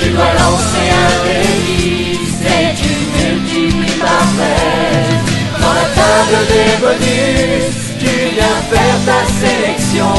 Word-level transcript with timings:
Tu 0.00 0.08
dois 0.10 0.32
lancer 0.34 0.86
un 1.02 1.12
défi, 1.24 2.18
et 2.44 2.74
tu 2.76 2.92
multiplies 3.16 3.98
par 3.98 4.24
13. 4.36 5.60
Dans 5.60 5.74
la 5.80 5.86
table 5.98 6.38
des 6.52 6.72
bonus, 6.82 7.74
tu 7.98 8.12
viens 8.34 8.58
faire 8.70 8.98
ta 9.06 9.20
sélection. 9.40 10.14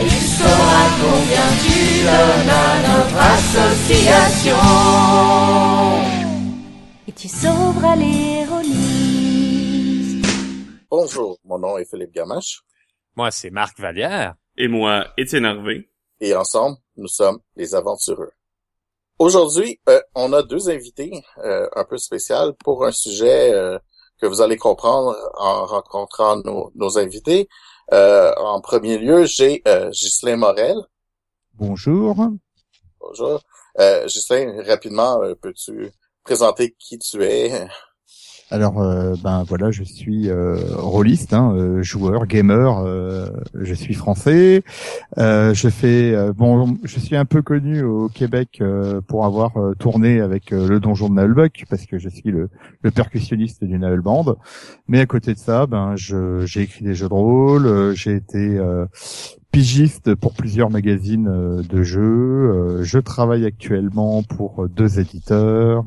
Et 0.00 0.06
tu 0.06 0.20
sauras 0.38 0.88
combien 1.02 1.48
tu 1.64 1.78
donnes 2.04 2.50
à 2.50 2.52
notre 2.88 3.18
association. 3.34 4.64
Et 7.08 7.12
tu 7.12 7.28
sauveras 7.28 7.96
l'ironie. 7.96 10.22
Bonjour, 10.90 11.38
mon 11.44 11.58
nom 11.58 11.76
est 11.78 11.88
Philippe 11.90 12.12
Gamache 12.14 12.60
Moi, 13.16 13.30
c'est 13.32 13.50
Marc 13.50 13.80
Vallière. 13.80 14.34
Et 14.56 14.68
moi, 14.68 15.06
Étienne 15.16 15.44
Harvey. 15.46 15.88
et 16.20 16.34
ensemble, 16.36 16.76
nous 16.96 17.08
sommes 17.08 17.38
les 17.56 17.74
aventureux. 17.74 18.32
Aujourd'hui, 19.18 19.80
euh, 19.88 20.00
on 20.14 20.32
a 20.32 20.42
deux 20.42 20.68
invités 20.68 21.22
euh, 21.38 21.68
un 21.76 21.84
peu 21.84 21.98
spéciaux 21.98 22.52
pour 22.64 22.84
un 22.84 22.92
sujet 22.92 23.52
euh, 23.52 23.78
que 24.20 24.26
vous 24.26 24.40
allez 24.40 24.56
comprendre 24.56 25.16
en 25.34 25.66
rencontrant 25.66 26.36
nos, 26.38 26.72
nos 26.74 26.98
invités. 26.98 27.48
Euh, 27.92 28.32
en 28.36 28.60
premier 28.60 28.98
lieu, 28.98 29.24
j'ai 29.24 29.62
euh, 29.68 29.90
Ghislain 29.90 30.36
Morel. 30.36 30.78
Bonjour. 31.52 32.16
Bonjour. 32.98 33.40
Euh, 33.78 34.06
Ghislain, 34.06 34.62
rapidement, 34.66 35.20
peux-tu 35.40 35.92
présenter 36.24 36.74
qui 36.78 36.98
tu 36.98 37.22
es? 37.24 37.68
Alors, 38.54 38.80
euh, 38.80 39.16
ben 39.20 39.42
voilà, 39.42 39.72
je 39.72 39.82
suis 39.82 40.30
euh, 40.30 40.54
rôliste, 40.76 41.34
hein, 41.34 41.52
euh, 41.56 41.82
joueur, 41.82 42.24
gamer. 42.28 42.84
euh, 42.86 43.26
je 43.60 43.74
suis 43.74 43.94
français. 43.94 44.62
Je 45.16 45.68
fais 45.68 46.14
bon, 46.36 46.78
je 46.84 47.00
suis 47.00 47.16
un 47.16 47.24
peu 47.24 47.42
connu 47.42 47.82
au 47.82 48.08
Québec 48.08 48.62
pour 49.08 49.24
avoir 49.24 49.54
tourné 49.80 50.20
avec 50.20 50.52
le 50.52 50.78
donjon 50.78 51.08
de 51.08 51.14
Naelbuck 51.14 51.64
parce 51.68 51.84
que 51.86 51.98
je 51.98 52.08
suis 52.08 52.30
le, 52.30 52.48
percussionniste 52.92 53.64
du 53.64 53.76
Nael 53.76 54.00
Band. 54.00 54.36
Mais 54.86 55.00
à 55.00 55.06
côté 55.06 55.34
de 55.34 55.38
ça, 55.38 55.66
ben 55.66 55.96
j'ai 55.96 56.60
écrit 56.60 56.84
des 56.84 56.94
jeux 56.94 57.08
de 57.08 57.14
rôle. 57.14 57.94
j'ai 57.96 58.14
été 58.14 58.60
pigiste 59.50 60.14
pour 60.14 60.34
plusieurs 60.34 60.70
magazines 60.70 61.60
de 61.60 61.82
jeux. 61.82 62.82
je 62.82 63.00
travaille 63.00 63.46
actuellement 63.46 64.22
pour 64.22 64.68
deux 64.68 65.00
éditeurs. 65.00 65.84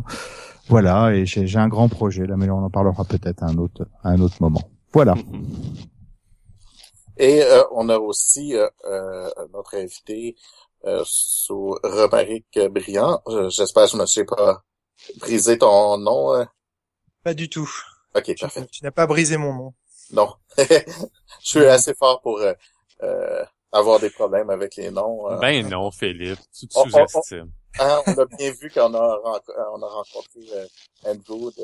Voilà, 0.70 1.14
et 1.16 1.26
j'ai 1.26 1.48
j'ai 1.48 1.60
un 1.60 1.68
grand 1.70 1.88
projet 1.90 2.26
là, 2.28 2.36
mais 2.38 2.50
on 2.50 2.64
en 2.64 2.70
parlera 2.70 3.06
peut-être 3.06 3.44
à 3.44 3.48
un 3.48 3.58
autre 3.58 3.88
à 4.04 4.10
un 4.10 4.20
autre 4.20 4.36
moment. 4.42 4.70
Voilà. 4.94 5.16
Et 7.18 7.42
euh, 7.44 7.64
on 7.72 7.90
a 7.90 7.98
aussi 7.98 8.56
euh, 8.56 8.68
euh, 8.86 9.30
notre 9.54 9.76
invité 9.76 10.36
euh, 10.86 11.02
sous 11.06 11.76
Romaric 11.84 12.60
Briand. 12.72 13.22
Euh, 13.28 13.50
J'espère 13.50 13.86
que 13.86 13.92
je 13.92 13.96
ne 13.98 14.02
me 14.02 14.06
suis 14.06 14.26
pas 14.26 14.64
brisé 15.20 15.58
ton 15.58 15.98
nom. 15.98 16.34
euh. 16.36 16.46
Pas 17.24 17.34
du 17.34 17.50
tout. 17.50 17.70
Ok, 18.16 18.24
Tu, 18.26 18.36
parfait. 18.36 18.68
tu 18.72 18.84
n'as 18.84 18.92
pas 18.92 19.08
brisé 19.08 19.38
mon 19.38 19.54
nom. 19.54 19.74
Non. 20.12 20.34
je 20.58 20.64
suis 21.42 21.66
assez 21.66 21.94
fort 21.96 22.22
pour 22.22 22.40
avoir 23.72 24.00
des 24.00 24.10
problèmes 24.10 24.50
avec 24.50 24.76
les 24.76 24.92
noms. 24.92 25.30
euh. 25.32 25.38
Ben 25.40 25.68
non, 25.68 25.92
Philippe, 25.92 26.40
tu 26.58 26.68
te 26.68 26.78
Oh, 26.78 26.84
oh, 26.86 26.90
oh. 26.94 27.08
sous-estimes. 27.08 27.52
Hein, 27.80 28.02
on 28.08 28.12
a 28.18 28.26
bien 28.38 28.52
vu 28.52 28.70
qu'on 28.70 28.94
a, 28.94 29.20
on 29.74 29.82
a 29.82 29.88
rencontré 29.88 30.40
euh, 30.56 30.66
Andrew 31.06 31.52
de 31.58 31.64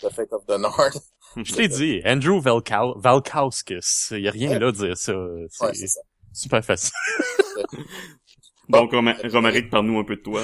The 0.00 0.12
Fate 0.12 0.32
of 0.32 0.44
the 0.46 0.58
North. 0.58 0.98
Je 1.36 1.54
t'ai 1.54 1.68
dit, 1.68 2.02
Andrew 2.04 2.40
Valkau- 2.40 2.98
Valkowskis. 3.00 4.08
Il 4.10 4.20
y 4.20 4.28
a 4.28 4.32
rien 4.32 4.58
là 4.58 4.68
à 4.68 4.72
dire 4.72 4.96
ça. 4.96 5.12
C'est 5.50 5.64
Ouais, 5.64 5.72
super 6.32 6.64
facile. 6.64 6.92
Donc, 8.68 8.92
Roma- 8.92 9.16
Romaric, 9.30 9.70
parle-nous 9.70 9.98
un 9.98 10.04
peu 10.04 10.16
de 10.16 10.22
toi. 10.22 10.42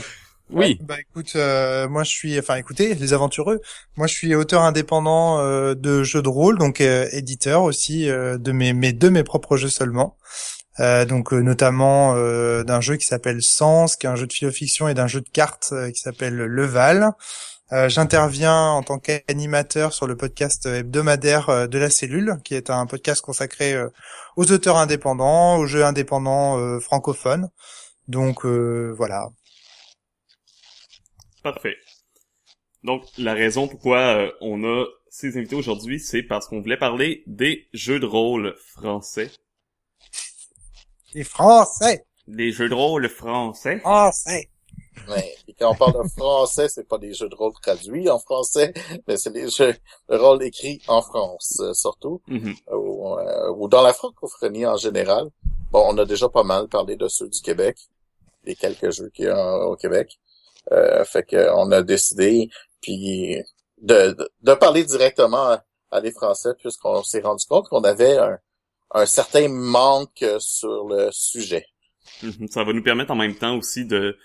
Oui. 0.51 0.79
Bah 0.81 0.97
écoute, 0.99 1.33
euh, 1.37 1.89
moi 1.91 2.05
je 2.05 2.11
suis, 2.11 2.39
enfin 2.39 2.55
écoutez, 2.57 2.95
les 2.95 3.13
aventureux. 3.13 3.61
Moi 3.99 4.07
je 4.07 4.15
suis 4.15 4.35
auteur 4.35 4.63
indépendant 4.63 5.41
euh, 5.41 5.75
de 5.75 6.03
jeux 6.03 6.23
de 6.23 6.29
rôle, 6.31 6.57
donc 6.57 6.81
euh, 6.81 7.07
éditeur 7.13 7.65
aussi 7.65 8.09
euh, 8.09 8.39
de 8.39 8.51
mes, 8.53 8.73
mes 8.73 8.95
de 8.95 9.11
mes 9.11 9.25
propres 9.25 9.59
jeux 9.59 9.69
seulement. 9.69 10.17
Euh, 10.81 11.05
donc 11.05 11.33
euh, 11.33 11.41
notamment 11.41 12.15
euh, 12.15 12.63
d'un 12.63 12.81
jeu 12.81 12.97
qui 12.97 13.05
s'appelle 13.05 13.43
Sens, 13.43 13.97
qui 13.97 14.07
est 14.07 14.09
un 14.09 14.17
jeu 14.17 14.27
de 14.27 14.33
philo-fiction 14.33 14.89
et 14.89 14.95
d'un 14.95 15.09
jeu 15.09 15.21
de 15.21 15.29
cartes 15.29 15.71
euh, 15.73 15.91
qui 15.91 16.01
s'appelle 16.01 16.37
Leval. 16.37 17.11
Euh, 17.73 17.89
J'interviens 17.89 18.71
en 18.71 18.83
tant 18.83 18.99
qu'animateur 18.99 19.93
sur 19.93 20.07
le 20.07 20.17
podcast 20.17 20.67
hebdomadaire 20.67 21.69
de 21.69 21.79
la 21.79 21.91
cellule, 21.91 22.37
qui 22.45 22.55
est 22.55 22.71
un 22.71 22.87
podcast 22.87 23.21
consacré 23.21 23.77
aux 24.37 24.51
auteurs 24.51 24.79
indépendants, 24.79 25.59
aux 25.59 25.67
jeux 25.67 25.85
indépendants 25.85 26.81
francophones. 26.81 27.51
Donc 28.07 28.47
voilà. 28.47 29.29
Parfait. 31.43 31.77
Donc, 32.85 33.03
la 33.19 33.35
raison 33.35 33.69
pourquoi 33.69 34.31
on 34.41 34.65
a 34.65 34.87
ces 35.11 35.37
invités 35.37 35.57
aujourd'hui, 35.57 36.01
c'est 36.01 36.23
parce 36.23 36.47
qu'on 36.47 36.63
voulait 36.63 36.79
parler 36.79 37.23
des 37.27 37.69
jeux 37.75 38.01
de 38.01 38.07
rôle 38.07 38.55
français. 38.59 39.31
Les 41.15 41.25
Français, 41.25 42.05
Des 42.27 42.53
jeux 42.53 42.69
de 42.69 42.75
rôle 42.75 43.09
français. 43.09 43.79
Français. 43.81 44.51
Ouais. 45.09 45.35
Et 45.47 45.55
quand 45.55 45.71
on 45.71 45.75
parle 45.75 46.03
de 46.05 46.09
français, 46.11 46.69
c'est 46.69 46.87
pas 46.87 46.99
des 46.99 47.15
jeux 47.15 47.29
de 47.29 47.35
rôle 47.35 47.53
traduits 47.63 48.11
en 48.11 48.19
français, 48.19 48.75
mais 49.07 49.17
c'est 49.17 49.33
des 49.33 49.49
jeux 49.49 49.75
de 50.09 50.17
rôle 50.17 50.43
écrits 50.43 50.83
en 50.89 51.01
France, 51.03 51.57
euh, 51.61 51.73
surtout, 51.73 52.21
Mhm. 52.29 52.55
ou, 52.73 53.17
euh, 53.19 53.51
ou 53.57 53.69
dans 53.69 53.83
la 53.83 53.93
francophonie 53.95 54.67
en 54.67 54.77
général. 54.77 55.29
Bon, 55.71 55.85
on 55.89 55.97
a 55.99 56.05
déjà 56.05 56.29
pas 56.29 56.43
mal 56.43 56.69
parlé 56.69 56.97
de 56.97 57.09
ceux 57.09 57.29
du 57.29 57.41
Québec, 57.41 57.79
les 58.45 58.57
quelques 58.57 58.91
jeux 58.91 59.09
qu'il 59.11 59.27
y 59.27 59.29
a 59.29 59.59
au 59.67 59.77
Québec. 59.77 60.19
Euh, 60.73 61.05
fait 61.05 61.23
que 61.23 61.51
on 61.55 61.71
a 61.73 61.83
décidé, 61.83 62.51
puis 62.83 63.37
de, 63.81 64.13
de, 64.13 64.31
de 64.43 64.55
parler 64.55 64.85
directement 64.85 65.45
à, 65.53 65.65
à 65.91 66.01
les 66.01 66.11
Français, 66.13 66.51
puisqu'on 66.59 67.03
s'est 67.03 67.21
rendu 67.21 67.47
compte 67.47 67.69
qu'on 67.69 67.85
avait 67.85 68.19
un, 68.19 68.39
un 68.93 69.07
certain 69.07 69.49
manque 69.49 70.25
sur 70.39 70.89
le 70.89 71.09
sujet. 71.13 71.67
Mhm. 72.23 72.49
Ça 72.49 72.65
va 72.65 72.73
nous 72.73 72.83
permettre 72.83 73.11
en 73.11 73.17
même 73.17 73.35
temps 73.35 73.57
aussi 73.57 73.85
de, 73.85 74.17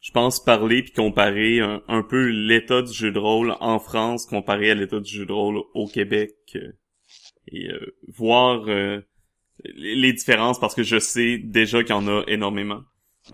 je 0.00 0.10
pense, 0.10 0.42
parler 0.42 0.82
puis 0.82 0.92
comparer 0.92 1.60
un, 1.60 1.82
un 1.88 2.02
peu 2.02 2.26
l'état 2.28 2.82
du 2.82 2.92
jeu 2.92 3.12
de 3.12 3.18
rôle 3.18 3.54
en 3.60 3.78
France 3.78 4.26
comparé 4.26 4.70
à 4.70 4.74
l'état 4.74 5.00
du 5.00 5.12
jeu 5.12 5.26
de 5.26 5.32
rôle 5.32 5.62
au 5.74 5.86
Québec 5.86 6.34
euh, 6.56 6.72
et 7.48 7.68
euh, 7.68 7.96
voir 8.08 8.64
euh, 8.68 9.00
les 9.64 10.12
différences 10.12 10.58
parce 10.58 10.74
que 10.74 10.82
je 10.82 10.98
sais 10.98 11.38
déjà 11.38 11.82
qu'il 11.82 11.94
y 11.94 11.98
en 11.98 12.08
a 12.08 12.24
énormément. 12.26 12.82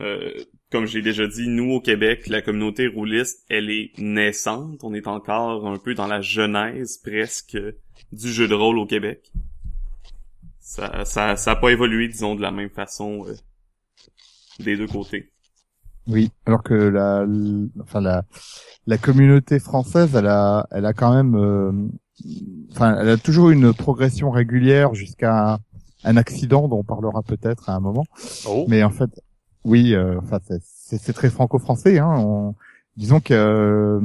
Euh, 0.00 0.32
comme 0.70 0.86
j'ai 0.86 1.02
déjà 1.02 1.26
dit, 1.26 1.48
nous 1.48 1.72
au 1.72 1.80
Québec, 1.80 2.26
la 2.28 2.40
communauté 2.40 2.86
rouliste, 2.86 3.44
elle 3.50 3.70
est 3.70 3.92
naissante. 3.98 4.80
On 4.82 4.94
est 4.94 5.06
encore 5.06 5.66
un 5.66 5.76
peu 5.76 5.94
dans 5.94 6.06
la 6.06 6.22
genèse 6.22 6.98
presque 6.98 7.58
du 8.10 8.32
jeu 8.32 8.48
de 8.48 8.54
rôle 8.54 8.78
au 8.78 8.86
Québec. 8.86 9.30
Ça, 10.74 11.04
ça, 11.04 11.36
ça 11.36 11.50
a 11.50 11.56
pas 11.56 11.70
évolué, 11.70 12.08
disons, 12.08 12.34
de 12.34 12.40
la 12.40 12.50
même 12.50 12.70
façon 12.70 13.26
euh, 13.28 13.34
des 14.58 14.74
deux 14.74 14.86
côtés. 14.86 15.30
Oui, 16.06 16.30
alors 16.46 16.62
que 16.62 16.72
la, 16.72 17.26
enfin 17.82 18.00
la, 18.00 18.24
la 18.86 18.96
communauté 18.96 19.58
française, 19.58 20.14
elle 20.16 20.28
a, 20.28 20.66
elle 20.70 20.86
a 20.86 20.94
quand 20.94 21.14
même, 21.14 21.34
euh, 21.36 21.72
enfin, 22.70 22.96
elle 22.98 23.10
a 23.10 23.18
toujours 23.18 23.50
une 23.50 23.74
progression 23.74 24.30
régulière 24.30 24.94
jusqu'à 24.94 25.58
un 26.04 26.16
accident 26.16 26.68
dont 26.68 26.78
on 26.78 26.84
parlera 26.84 27.22
peut-être 27.22 27.68
à 27.68 27.74
un 27.74 27.80
moment. 27.80 28.04
Oh. 28.48 28.64
Mais 28.66 28.82
en 28.82 28.90
fait, 28.90 29.10
oui, 29.64 29.94
euh, 29.94 30.18
enfin, 30.22 30.38
c'est- 30.48 31.12
très 31.12 31.28
franco-français. 31.28 31.98
Hein, 31.98 32.14
on- 32.16 32.54
disons 32.96 33.20
que 33.20 33.34
euh, 33.34 34.00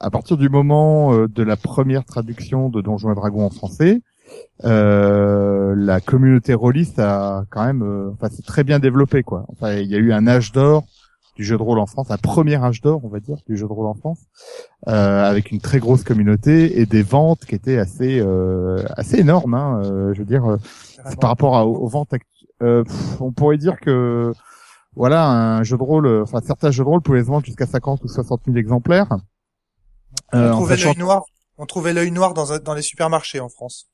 à 0.00 0.10
partir 0.10 0.36
du 0.36 0.48
moment 0.48 1.14
euh, 1.14 1.28
de 1.28 1.44
la 1.44 1.56
première 1.56 2.04
traduction 2.04 2.70
de 2.70 2.80
Donjons 2.80 3.12
et 3.12 3.14
Dragons 3.14 3.46
en 3.46 3.50
français, 3.50 4.02
euh, 4.64 5.74
la 5.76 6.00
communauté 6.00 6.54
rôliste 6.54 6.98
a 6.98 7.44
quand 7.50 7.64
même, 7.64 7.82
euh, 7.82 8.10
enfin, 8.12 8.28
c'est 8.34 8.44
très 8.46 8.64
bien 8.64 8.78
développé, 8.78 9.22
quoi. 9.22 9.44
Enfin, 9.48 9.74
il 9.74 9.88
y 9.90 9.94
a 9.94 9.98
eu 9.98 10.12
un 10.12 10.26
âge 10.26 10.52
d'or 10.52 10.84
du 11.36 11.44
jeu 11.44 11.56
de 11.56 11.62
rôle 11.62 11.78
en 11.78 11.86
France, 11.86 12.10
un 12.10 12.18
premier 12.18 12.62
âge 12.62 12.82
d'or, 12.82 13.00
on 13.04 13.08
va 13.08 13.18
dire, 13.18 13.38
du 13.48 13.56
jeu 13.56 13.66
de 13.66 13.72
rôle 13.72 13.86
en 13.86 13.94
France, 13.94 14.18
euh, 14.88 15.24
avec 15.24 15.50
une 15.50 15.60
très 15.60 15.78
grosse 15.78 16.04
communauté 16.04 16.78
et 16.80 16.84
des 16.86 17.02
ventes 17.02 17.44
qui 17.46 17.54
étaient 17.54 17.78
assez 17.78 18.20
euh, 18.20 18.84
assez 18.96 19.18
énormes. 19.20 19.54
Hein, 19.54 19.80
euh, 19.84 20.12
je 20.12 20.18
veux 20.18 20.26
dire, 20.26 20.44
euh, 20.44 20.56
par 21.20 21.30
rapport 21.30 21.56
à- 21.56 21.66
aux, 21.66 21.88
ventes 21.88 22.12
euh, 22.62 22.84
pff, 22.84 23.20
on 23.20 23.32
pourrait 23.32 23.56
dire 23.56 23.80
que 23.80 24.32
voilà 24.94 25.26
un 25.30 25.62
jeu 25.62 25.78
de 25.78 25.82
rôle, 25.82 26.06
enfin 26.22 26.40
certains 26.46 26.70
jeux 26.70 26.84
de 26.84 26.88
rôle 26.88 27.00
pouvaient 27.00 27.22
se 27.22 27.28
vendre 27.28 27.46
jusqu'à 27.46 27.66
50 27.66 28.04
ou 28.04 28.08
60 28.08 28.42
000 28.44 28.58
exemplaires. 28.58 29.08
Euh, 30.34 30.50
on 30.50 30.56
trouvait 30.56 30.76
sachant- 30.76 30.90
l'œil 30.90 30.98
noir. 30.98 31.22
On 31.56 31.64
trouvait 31.64 31.92
l'œil 31.94 32.10
noir 32.10 32.34
dans, 32.34 32.58
dans 32.58 32.74
les 32.74 32.82
supermarchés 32.82 33.40
en 33.40 33.48
France. 33.48 33.86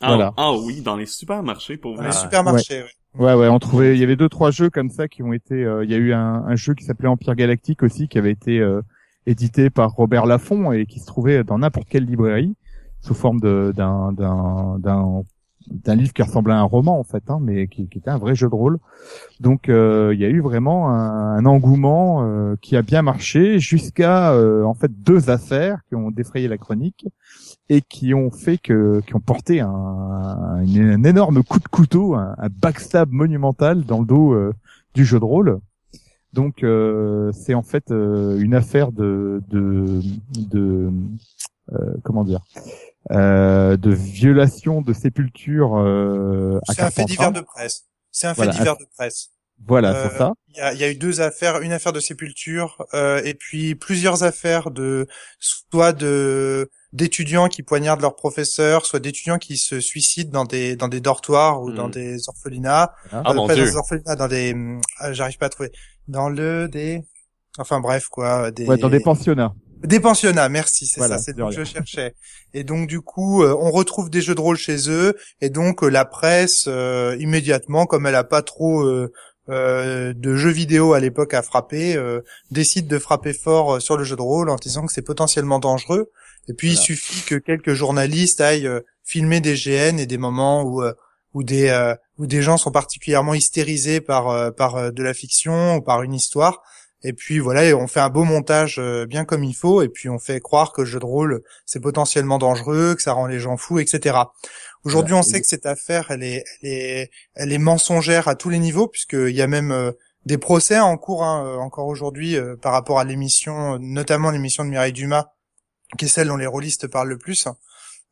Ah, 0.00 0.08
Voilà. 0.08 0.32
ah 0.36 0.52
oui, 0.52 0.82
dans 0.82 0.96
les 0.96 1.06
supermarchés 1.06 1.76
pour 1.76 1.92
Dans 1.92 2.02
vrai. 2.02 2.10
les 2.10 2.16
Ah, 2.16 2.20
supermarchés, 2.20 2.82
oui. 2.82 2.90
Ouais, 3.24 3.34
ouais, 3.34 3.48
on 3.48 3.58
trouvait, 3.58 3.94
il 3.94 4.00
y 4.00 4.04
avait 4.04 4.16
deux, 4.16 4.28
trois 4.28 4.50
jeux 4.50 4.68
comme 4.68 4.90
ça 4.90 5.08
qui 5.08 5.22
ont 5.22 5.32
été, 5.32 5.54
euh, 5.64 5.84
il 5.84 5.90
y 5.90 5.94
a 5.94 5.96
eu 5.96 6.12
un, 6.12 6.44
un 6.46 6.54
jeu 6.56 6.74
qui 6.74 6.84
s'appelait 6.84 7.08
Empire 7.08 7.34
Galactique 7.34 7.82
aussi, 7.82 8.08
qui 8.08 8.18
avait 8.18 8.30
été 8.32 8.58
euh, 8.60 8.82
édité 9.24 9.70
par 9.70 9.90
Robert 9.92 10.26
Laffont 10.26 10.70
et 10.72 10.84
qui 10.84 11.00
se 11.00 11.06
trouvait 11.06 11.42
dans 11.42 11.58
n'importe 11.58 11.88
quelle 11.88 12.04
librairie 12.04 12.54
sous 13.00 13.14
forme 13.14 13.40
de 13.40 13.72
d'un 13.74 14.12
d'un 14.12 15.22
d'un 15.70 15.94
livre 15.94 16.12
qui 16.12 16.22
ressemblait 16.22 16.54
à 16.54 16.58
un 16.58 16.64
roman 16.64 16.98
en 16.98 17.04
fait, 17.04 17.24
hein, 17.28 17.38
mais 17.40 17.66
qui, 17.68 17.88
qui, 17.88 17.98
était 17.98 18.10
un 18.10 18.18
vrai 18.18 18.34
jeu 18.34 18.48
de 18.48 18.54
rôle. 18.54 18.78
Donc 19.40 19.68
euh, 19.68 20.12
il 20.14 20.20
y 20.20 20.24
a 20.24 20.28
eu 20.28 20.40
vraiment 20.40 20.90
un, 20.90 21.36
un 21.36 21.46
engouement 21.46 22.24
euh, 22.24 22.56
qui 22.60 22.76
a 22.76 22.82
bien 22.82 23.02
marché 23.02 23.58
jusqu'à 23.58 24.32
euh, 24.32 24.64
en 24.64 24.74
fait 24.74 24.90
deux 25.02 25.30
affaires 25.30 25.80
qui 25.88 25.94
ont 25.94 26.10
défrayé 26.10 26.48
la 26.48 26.58
chronique 26.58 27.06
et 27.68 27.80
qui 27.80 28.14
ont 28.14 28.30
fait 28.30 28.58
que 28.58 29.00
qui 29.06 29.14
ont 29.16 29.20
porté 29.20 29.60
un, 29.60 29.68
un, 29.68 31.04
énorme 31.04 31.42
coup 31.42 31.58
de 31.58 31.68
couteau, 31.68 32.14
un, 32.14 32.34
un, 32.38 32.48
backstab 32.48 33.10
monumental 33.10 33.84
dans 33.84 34.00
le 34.00 34.06
dos 34.06 34.32
euh, 34.32 34.52
du 34.94 35.04
jeu 35.04 35.18
de 35.18 35.24
rôle. 35.24 35.60
Donc 36.32 36.62
euh, 36.62 37.32
c'est 37.32 37.54
en 37.54 37.62
fait 37.62 37.90
euh, 37.90 38.38
une 38.38 38.54
affaire 38.54 38.92
de 38.92 39.42
de, 39.48 40.00
de 40.50 40.90
comment 42.04 42.24
dire 42.24 42.40
de 43.10 43.90
violation 43.90 44.82
de 44.82 44.92
sépulture. 44.92 45.72
c'est 46.68 46.82
un 46.82 46.90
fait 46.90 47.04
divers 47.04 47.32
de 47.32 47.40
presse. 47.40 47.86
C'est 48.10 48.26
un 48.26 48.34
fait 48.34 48.44
voilà, 48.44 48.52
divers 48.52 48.76
de 48.76 48.86
presse. 48.96 49.30
Voilà, 49.64 49.94
euh, 49.94 50.08
c'est 50.08 50.18
ça. 50.18 50.32
Il 50.48 50.58
y 50.58 50.60
a, 50.60 50.74
y 50.74 50.84
a, 50.84 50.90
eu 50.90 50.94
deux 50.94 51.20
affaires, 51.20 51.60
une 51.60 51.72
affaire 51.72 51.92
de 51.92 52.00
sépulture 52.00 52.84
euh, 52.94 53.22
et 53.24 53.34
puis 53.34 53.74
plusieurs 53.74 54.22
affaires 54.22 54.70
de 54.70 55.06
soit 55.38 55.92
de 55.92 56.70
d'étudiants 56.92 57.48
qui 57.48 57.62
poignardent 57.62 58.00
leurs 58.00 58.16
professeurs, 58.16 58.86
soit 58.86 59.00
d'étudiants 59.00 59.38
qui 59.38 59.56
se 59.56 59.80
suicident 59.80 60.30
dans 60.30 60.44
des 60.44 60.76
dans 60.76 60.88
des 60.88 61.00
dortoirs 61.00 61.62
ou 61.62 61.72
dans 61.72 61.88
hmm. 61.88 61.92
des 61.92 62.28
orphelinats. 62.28 62.92
Ah, 63.12 63.22
euh, 63.30 63.34
mon 63.34 63.46
pas 63.46 63.54
Dieu. 63.54 63.64
dans 63.64 63.70
des 63.70 63.76
orphelinats, 63.76 64.16
dans 64.16 64.28
des 64.28 64.54
euh, 64.54 65.12
j'arrive 65.12 65.38
pas 65.38 65.46
à 65.46 65.50
trouver. 65.50 65.72
Dans 66.06 66.28
le 66.28 66.68
des 66.68 67.02
enfin 67.58 67.80
bref 67.80 68.08
quoi, 68.08 68.50
des 68.50 68.66
Ouais, 68.66 68.76
dans 68.76 68.90
des 68.90 69.00
pensionnats. 69.00 69.54
Des 69.82 70.00
pensionnats, 70.00 70.48
merci, 70.48 70.86
c'est 70.86 71.00
ça, 71.00 71.18
c'est 71.18 71.32
ce 71.32 71.36
que 71.36 71.50
je 71.50 71.64
cherchais. 71.64 72.14
Et 72.54 72.64
donc 72.64 72.88
du 72.88 73.00
coup, 73.00 73.42
euh, 73.42 73.54
on 73.60 73.70
retrouve 73.70 74.08
des 74.10 74.22
jeux 74.22 74.34
de 74.34 74.40
rôle 74.40 74.56
chez 74.56 74.88
eux, 74.88 75.16
et 75.40 75.50
donc 75.50 75.82
euh, 75.82 75.88
la 75.88 76.04
presse 76.04 76.64
euh, 76.66 77.16
immédiatement, 77.20 77.86
comme 77.86 78.06
elle 78.06 78.14
a 78.14 78.24
pas 78.24 78.42
trop 78.42 78.84
de 79.48 80.36
jeux 80.36 80.50
vidéo 80.50 80.94
à 80.94 81.00
l'époque 81.00 81.34
à 81.34 81.42
frapper, 81.42 81.96
décide 82.50 82.88
de 82.88 82.98
frapper 82.98 83.32
fort 83.32 83.80
sur 83.80 83.96
le 83.96 84.04
jeu 84.04 84.16
de 84.16 84.22
rôle 84.22 84.50
en 84.50 84.56
disant 84.56 84.86
que 84.86 84.92
c'est 84.92 85.02
potentiellement 85.02 85.58
dangereux. 85.58 86.10
Et 86.48 86.54
puis 86.54 86.72
il 86.72 86.76
suffit 86.76 87.22
que 87.22 87.36
quelques 87.36 87.74
journalistes 87.74 88.40
aillent 88.40 88.70
filmer 89.04 89.40
des 89.40 89.54
GN 89.54 89.98
et 89.98 90.06
des 90.06 90.18
moments 90.18 90.62
où 90.64 90.82
où 91.34 91.42
des 91.44 91.94
où 92.18 92.26
des 92.26 92.42
gens 92.42 92.56
sont 92.56 92.72
particulièrement 92.72 93.34
hystérisés 93.34 94.00
par 94.00 94.52
par 94.54 94.92
de 94.92 95.02
la 95.02 95.14
fiction 95.14 95.76
ou 95.76 95.80
par 95.80 96.02
une 96.02 96.14
histoire 96.14 96.62
et 97.02 97.12
puis 97.12 97.38
voilà, 97.38 97.76
on 97.76 97.86
fait 97.86 98.00
un 98.00 98.08
beau 98.08 98.24
montage 98.24 98.76
euh, 98.78 99.06
bien 99.06 99.24
comme 99.24 99.44
il 99.44 99.54
faut, 99.54 99.82
et 99.82 99.88
puis 99.88 100.08
on 100.08 100.18
fait 100.18 100.40
croire 100.40 100.72
que 100.72 100.82
le 100.82 100.86
jeu 100.86 100.98
de 100.98 101.04
rôle 101.04 101.42
c'est 101.64 101.80
potentiellement 101.80 102.38
dangereux, 102.38 102.94
que 102.94 103.02
ça 103.02 103.12
rend 103.12 103.26
les 103.26 103.38
gens 103.38 103.56
fous, 103.56 103.78
etc. 103.78 104.16
Aujourd'hui, 104.84 105.14
on 105.14 105.22
sait 105.22 105.40
que 105.40 105.46
cette 105.46 105.66
affaire, 105.66 106.10
elle 106.10 106.22
est, 106.22 106.44
elle 106.62 106.68
est, 106.68 107.10
elle 107.34 107.52
est 107.52 107.58
mensongère 107.58 108.28
à 108.28 108.36
tous 108.36 108.50
les 108.50 108.60
niveaux, 108.60 108.86
puisqu'il 108.86 109.34
y 109.34 109.42
a 109.42 109.48
même 109.48 109.72
euh, 109.72 109.90
des 110.26 110.38
procès 110.38 110.78
en 110.78 110.96
cours 110.96 111.24
hein, 111.24 111.44
euh, 111.44 111.56
encore 111.58 111.86
aujourd'hui 111.86 112.36
par 112.62 112.72
rapport 112.72 113.00
à 113.00 113.04
l'émission, 113.04 113.78
notamment 113.80 114.30
l'émission 114.30 114.64
de 114.64 114.70
Mireille 114.70 114.92
Dumas, 114.92 115.26
qui 115.98 116.04
est 116.04 116.08
celle 116.08 116.28
dont 116.28 116.36
les 116.36 116.46
rôlistes 116.46 116.86
parlent 116.86 117.08
le 117.08 117.18
plus. 117.18 117.48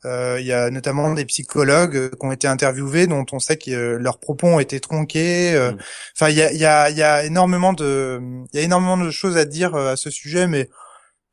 Il 0.04 0.46
y 0.46 0.52
a 0.52 0.70
notamment 0.70 1.12
des 1.14 1.24
psychologues 1.24 1.96
euh, 1.96 2.10
qui 2.10 2.26
ont 2.26 2.32
été 2.32 2.46
interviewés, 2.46 3.06
dont 3.06 3.24
on 3.32 3.38
sait 3.38 3.56
que 3.56 3.70
euh, 3.70 3.98
leurs 3.98 4.18
propos 4.18 4.48
ont 4.48 4.60
été 4.60 4.80
tronqués. 4.80 5.52
Mm. 5.54 5.78
Enfin, 6.14 6.28
il 6.30 6.36
y 6.36 6.42
a, 6.42 6.52
y, 6.52 6.64
a, 6.64 6.90
y 6.90 7.02
a 7.02 7.24
énormément 7.24 7.72
de, 7.72 8.20
il 8.52 8.58
y 8.58 8.62
a 8.62 8.64
énormément 8.64 8.96
de 8.96 9.10
choses 9.10 9.36
à 9.36 9.44
dire 9.44 9.74
à 9.74 9.96
ce 9.96 10.10
sujet, 10.10 10.46
mais 10.46 10.68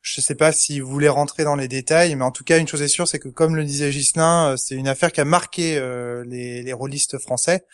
je 0.02 0.20
sais 0.22 0.36
pas 0.36 0.52
si 0.52 0.80
vous 0.80 0.90
voulez 0.90 1.10
rentrer 1.10 1.44
dans 1.44 1.56
les 1.56 1.68
détails, 1.68 2.16
mais 2.16 2.24
en 2.24 2.32
tout 2.32 2.44
cas, 2.44 2.58
une 2.58 2.68
chose 2.68 2.82
est 2.82 2.88
sûre, 2.88 3.08
c'est 3.08 3.20
que 3.20 3.30
comme 3.30 3.56
le 3.56 3.64
disait 3.64 3.92
Gislin, 3.92 4.56
c'est 4.58 4.76
une 4.76 4.88
affaire 4.88 5.12
qui 5.12 5.22
a 5.22 5.26
marqué 5.26 5.80
les, 6.26 6.64
les 6.64 6.74
rôlistes 6.74 7.20
français. 7.20 7.66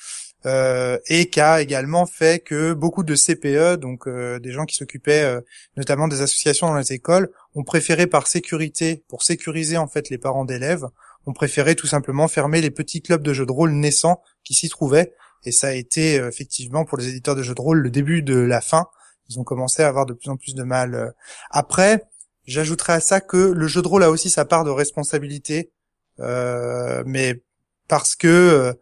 Euh, 0.46 1.00
et 1.08 1.30
qui 1.30 1.42
a 1.42 1.62
également 1.62 2.06
fait 2.06 2.44
que 2.44 2.74
beaucoup 2.74 3.04
de 3.04 3.16
CPE, 3.16 3.80
donc 3.80 4.08
euh, 4.08 4.40
des 4.40 4.52
gens 4.52 4.66
qui 4.66 4.76
s'occupaient 4.76 5.24
euh, 5.24 5.42
notamment 5.76 6.08
des 6.08 6.22
associations 6.22 6.68
dans 6.68 6.76
les 6.76 6.94
écoles, 6.94 7.32
ont 7.56 7.64
préféré 7.64 8.06
par 8.06 8.28
sécurité, 8.28 9.04
pour 9.08 9.24
sécuriser 9.24 9.78
en 9.78 9.88
fait 9.88 10.10
les 10.10 10.20
parents 10.20 10.46
d'élèves, 10.46 10.86
ont 11.26 11.34
préféré 11.34 11.76
tout 11.76 11.88
simplement 11.88 12.28
fermer 12.28 12.62
les 12.62 12.70
petits 12.70 13.02
clubs 13.02 13.24
de 13.24 13.34
jeux 13.34 13.48
de 13.48 13.52
rôle 13.52 13.72
naissants 13.72 14.22
qui 14.44 14.54
s'y 14.54 14.70
trouvaient. 14.70 15.14
Et 15.44 15.52
ça 15.52 15.68
a 15.68 15.74
été 15.74 16.16
effectivement 16.16 16.86
pour 16.86 16.98
les 16.98 17.10
éditeurs 17.10 17.36
de 17.36 17.42
jeux 17.42 17.56
de 17.56 17.62
rôle 17.62 17.80
le 17.80 17.90
début 17.90 18.22
de 18.22 18.38
la 18.38 18.62
fin. 18.62 18.86
Ils 19.30 19.40
ont 19.40 19.44
commencé 19.44 19.84
à 19.84 19.88
avoir 19.88 20.06
de 20.06 20.14
plus 20.14 20.30
en 20.30 20.38
plus 20.38 20.56
de 20.56 20.64
mal. 20.64 21.14
Après, 21.50 22.04
j'ajouterais 22.46 22.94
à 22.94 23.00
ça 23.02 23.22
que 23.22 23.38
le 23.38 23.68
jeu 23.68 23.82
de 23.82 23.88
rôle 23.88 24.04
a 24.04 24.10
aussi 24.10 24.30
sa 24.30 24.46
part 24.46 24.64
de 24.64 24.70
responsabilité, 24.70 25.72
mais 26.20 27.42
parce 27.88 28.16
que 28.16 28.74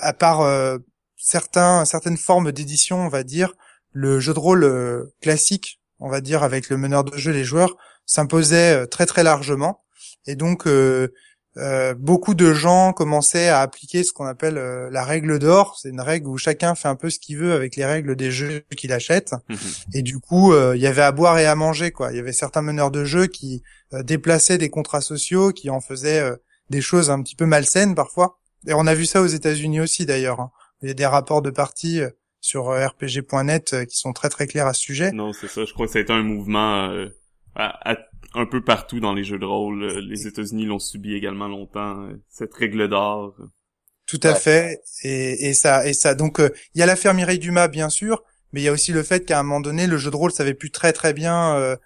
à 0.00 0.12
part 0.12 0.40
euh, 0.40 0.78
certains 1.16 1.84
certaines 1.84 2.16
formes 2.16 2.52
d'édition, 2.52 3.04
on 3.04 3.08
va 3.08 3.22
dire, 3.22 3.52
le 3.92 4.20
jeu 4.20 4.34
de 4.34 4.38
rôle 4.38 4.64
euh, 4.64 5.14
classique, 5.20 5.80
on 5.98 6.08
va 6.08 6.20
dire 6.20 6.42
avec 6.42 6.68
le 6.70 6.76
meneur 6.76 7.04
de 7.04 7.16
jeu, 7.16 7.32
les 7.32 7.44
joueurs 7.44 7.76
s'imposait 8.06 8.82
euh, 8.82 8.86
très 8.86 9.06
très 9.06 9.22
largement, 9.22 9.82
et 10.26 10.36
donc 10.36 10.68
beaucoup 11.98 12.34
de 12.34 12.54
gens 12.54 12.92
commençaient 12.92 13.48
à 13.48 13.60
appliquer 13.60 14.04
ce 14.04 14.12
qu'on 14.12 14.24
appelle 14.24 14.54
la 14.54 15.04
règle 15.04 15.38
d'or. 15.38 15.78
C'est 15.80 15.88
une 15.88 16.00
règle 16.00 16.28
où 16.28 16.38
chacun 16.38 16.74
fait 16.74 16.88
un 16.88 16.94
peu 16.94 17.10
ce 17.10 17.18
qu'il 17.18 17.36
veut 17.36 17.52
avec 17.52 17.76
les 17.76 17.84
règles 17.84 18.16
des 18.16 18.30
jeux 18.30 18.62
qu'il 18.76 18.92
achète. 18.92 19.34
Mhm. 19.48 19.58
Et 19.94 20.02
du 20.02 20.20
coup, 20.20 20.54
il 20.54 20.80
y 20.80 20.86
avait 20.86 21.02
à 21.02 21.10
boire 21.10 21.38
et 21.38 21.46
à 21.46 21.54
manger. 21.54 21.90
quoi. 21.90 22.12
Il 22.12 22.16
y 22.16 22.20
avait 22.20 22.32
certains 22.32 22.62
meneurs 22.62 22.90
de 22.90 23.04
jeu 23.04 23.26
qui 23.26 23.62
déplaçaient 23.92 24.58
des 24.58 24.70
contrats 24.70 25.00
sociaux, 25.00 25.52
qui 25.52 25.68
en 25.68 25.80
faisaient 25.80 26.22
des 26.70 26.80
choses 26.80 27.10
un 27.10 27.20
petit 27.22 27.34
peu 27.34 27.46
malsaines 27.46 27.94
parfois. 27.94 28.39
Et 28.66 28.74
on 28.74 28.86
a 28.86 28.94
vu 28.94 29.06
ça 29.06 29.22
aux 29.22 29.26
États-Unis 29.26 29.80
aussi 29.80 30.06
d'ailleurs. 30.06 30.40
Hein. 30.40 30.50
Il 30.82 30.88
y 30.88 30.90
a 30.90 30.94
des 30.94 31.06
rapports 31.06 31.42
de 31.42 31.50
parties 31.50 32.00
euh, 32.00 32.10
sur 32.40 32.70
euh, 32.70 32.86
rpg.net 32.86 33.72
euh, 33.72 33.84
qui 33.84 33.98
sont 33.98 34.12
très 34.12 34.28
très 34.28 34.46
clairs 34.46 34.66
à 34.66 34.74
ce 34.74 34.80
sujet. 34.80 35.12
Non, 35.12 35.32
c'est 35.32 35.48
ça. 35.48 35.64
Je 35.64 35.72
crois 35.72 35.86
que 35.86 35.92
ça 35.92 35.98
a 35.98 36.02
été 36.02 36.12
un 36.12 36.22
mouvement 36.22 36.90
un 37.56 38.46
peu 38.46 38.62
partout 38.62 39.00
dans 39.00 39.12
les 39.12 39.24
jeux 39.24 39.38
de 39.38 39.44
rôle. 39.44 39.84
Les 39.98 40.26
États-Unis 40.26 40.66
l'ont 40.66 40.78
subi 40.78 41.14
également 41.14 41.48
longtemps. 41.48 42.08
cette 42.28 42.54
règle 42.54 42.88
d'or. 42.88 43.34
Tout 44.06 44.20
à 44.22 44.34
fait. 44.34 44.80
Et, 45.02 45.48
et, 45.48 45.54
ça, 45.54 45.86
et 45.86 45.92
ça. 45.92 46.14
Donc, 46.14 46.40
il 46.74 46.78
y 46.78 46.82
a 46.82 46.86
l'affaire 46.86 47.14
Mireille 47.14 47.38
Dumas, 47.38 47.68
bien 47.68 47.88
sûr, 47.88 48.22
mais 48.52 48.60
il 48.60 48.64
y 48.64 48.68
a 48.68 48.72
aussi 48.72 48.92
le 48.92 49.02
fait 49.02 49.24
qu'à 49.24 49.38
un 49.38 49.42
moment 49.42 49.60
donné, 49.60 49.86
le 49.86 49.96
jeu 49.96 50.10
de 50.10 50.16
rôle 50.16 50.32
savait 50.32 50.54
plus 50.54 50.70
très 50.70 50.92
très 50.92 51.12
bien 51.12 51.54
euh, 51.56 51.76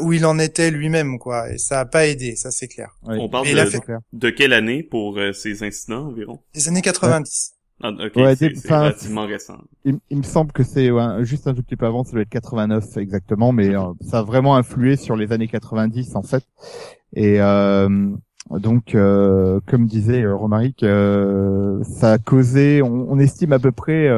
où 0.00 0.12
il 0.12 0.24
en 0.26 0.38
était 0.38 0.70
lui-même, 0.70 1.18
quoi. 1.18 1.50
Et 1.52 1.58
ça 1.58 1.80
a 1.80 1.84
pas 1.84 2.06
aidé, 2.06 2.36
ça 2.36 2.50
c'est 2.50 2.68
clair. 2.68 2.96
On 3.02 3.28
parle 3.28 3.46
de, 3.46 3.98
de, 4.12 4.30
quelle 4.30 4.52
année 4.52 4.82
pour 4.82 5.18
euh, 5.18 5.32
ces 5.32 5.62
incidents 5.62 6.06
environ? 6.06 6.40
Les 6.54 6.68
années 6.68 6.82
90. 6.82 7.52
Ah, 7.82 7.90
ok, 7.90 8.12
c'est 8.38 8.70
relativement 8.70 9.26
récent. 9.26 9.58
Il, 9.84 9.98
me 10.10 10.22
semble 10.22 10.52
que 10.52 10.62
c'est 10.62 10.90
juste 11.22 11.48
un 11.48 11.54
tout 11.54 11.62
petit 11.62 11.76
peu 11.76 11.86
avant, 11.86 12.04
ça 12.04 12.12
doit 12.12 12.22
être 12.22 12.30
89 12.30 12.96
exactement, 12.96 13.52
mais 13.52 13.74
euh, 13.74 13.92
ça 14.00 14.20
a 14.20 14.22
vraiment 14.22 14.56
influé 14.56 14.96
sur 14.96 15.16
les 15.16 15.32
années 15.32 15.48
90 15.48 16.14
en 16.16 16.22
fait. 16.22 16.44
Et 17.14 17.38
donc, 18.50 18.92
comme 18.92 19.86
disait 19.86 20.24
Romaric, 20.26 20.80
ça 20.80 22.12
a 22.12 22.18
causé, 22.18 22.80
on, 22.80 23.10
on, 23.10 23.18
estime 23.18 23.52
à 23.52 23.58
peu 23.58 23.72
près 23.72 24.08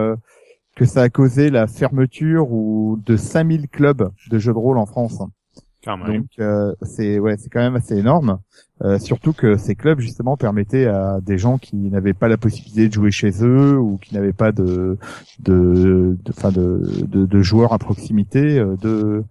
que 0.76 0.85
ça 0.85 1.02
a 1.02 1.09
causé 1.09 1.50
la 1.50 1.67
fermeture 1.67 2.52
ou 2.52 3.00
de 3.05 3.17
5000 3.17 3.69
clubs 3.69 4.11
de 4.31 4.38
jeux 4.38 4.52
de 4.52 4.59
rôle 4.59 4.79
en 4.79 4.87
France. 4.87 5.23
Donc 5.87 6.26
euh, 6.40 6.75
c'est 6.83 7.19
ouais, 7.19 7.37
c'est 7.38 7.49
quand 7.49 7.61
même 7.61 7.76
assez 7.76 7.97
énorme. 7.97 8.38
Euh, 8.83 8.99
surtout 8.99 9.33
que 9.33 9.57
ces 9.57 9.75
clubs 9.75 10.00
justement 10.00 10.37
permettaient 10.37 10.87
à 10.87 11.21
des 11.23 11.38
gens 11.38 11.57
qui 11.57 11.76
n'avaient 11.76 12.12
pas 12.12 12.28
la 12.28 12.37
possibilité 12.37 12.88
de 12.88 12.93
jouer 12.93 13.11
chez 13.11 13.31
eux 13.43 13.78
ou 13.78 13.97
qui 13.97 14.14
n'avaient 14.14 14.35
pas 14.35 14.52
de 14.52 14.99
de 15.38 16.19
de, 16.25 17.07
de, 17.07 17.26
de, 17.26 17.43
joueurs 17.43 17.73
à 17.73 17.78
proximité 17.78 18.59
euh, 18.59 18.76
de 18.76 19.25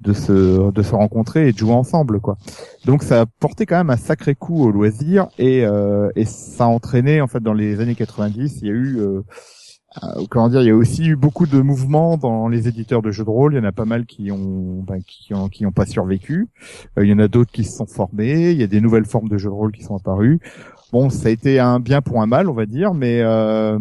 de 0.00 0.12
se 0.12 0.70
de 0.70 0.82
se 0.82 0.94
rencontrer 0.94 1.48
et 1.48 1.52
de 1.52 1.58
jouer 1.58 1.72
ensemble 1.72 2.20
quoi. 2.20 2.38
Donc 2.84 3.02
ça 3.02 3.22
a 3.22 3.26
porté 3.26 3.66
quand 3.66 3.76
même 3.76 3.90
un 3.90 3.96
sacré 3.96 4.34
coup 4.34 4.64
au 4.64 4.70
loisir 4.70 5.28
et 5.38 5.66
euh, 5.66 6.08
et 6.16 6.24
ça 6.24 6.64
a 6.64 6.68
entraîné 6.68 7.20
en 7.20 7.26
fait 7.26 7.40
dans 7.40 7.54
les 7.54 7.80
années 7.80 7.94
90, 7.94 8.60
il 8.62 8.68
y 8.68 8.70
a 8.70 8.74
eu 8.74 8.98
euh, 8.98 9.22
comment 10.28 10.48
dire, 10.48 10.62
il 10.62 10.68
y 10.68 10.70
a 10.70 10.76
aussi 10.76 11.06
eu 11.06 11.16
beaucoup 11.16 11.46
de 11.46 11.60
mouvements 11.60 12.16
dans 12.16 12.48
les 12.48 12.68
éditeurs 12.68 13.02
de 13.02 13.10
jeux 13.10 13.24
de 13.24 13.30
rôle. 13.30 13.54
Il 13.54 13.56
y 13.56 13.60
en 13.60 13.64
a 13.64 13.72
pas 13.72 13.84
mal 13.84 14.06
qui 14.06 14.30
ont, 14.30 14.82
ben, 14.82 15.00
qui 15.02 15.34
ont, 15.34 15.48
qui 15.48 15.66
ont 15.66 15.72
pas 15.72 15.86
survécu. 15.86 16.48
Euh, 16.98 17.04
il 17.04 17.10
y 17.10 17.12
en 17.12 17.18
a 17.18 17.28
d'autres 17.28 17.52
qui 17.52 17.64
se 17.64 17.76
sont 17.76 17.86
formés. 17.86 18.50
Il 18.50 18.58
y 18.58 18.62
a 18.62 18.66
des 18.66 18.80
nouvelles 18.80 19.06
formes 19.06 19.28
de 19.28 19.38
jeux 19.38 19.48
de 19.48 19.54
rôle 19.54 19.72
qui 19.72 19.82
sont 19.82 19.96
apparues. 19.96 20.40
Bon, 20.92 21.10
ça 21.10 21.28
a 21.28 21.30
été 21.30 21.58
un 21.58 21.80
bien 21.80 22.02
pour 22.02 22.22
un 22.22 22.26
mal, 22.26 22.48
on 22.48 22.54
va 22.54 22.66
dire, 22.66 22.94
mais 22.94 23.20
euh, 23.22 23.78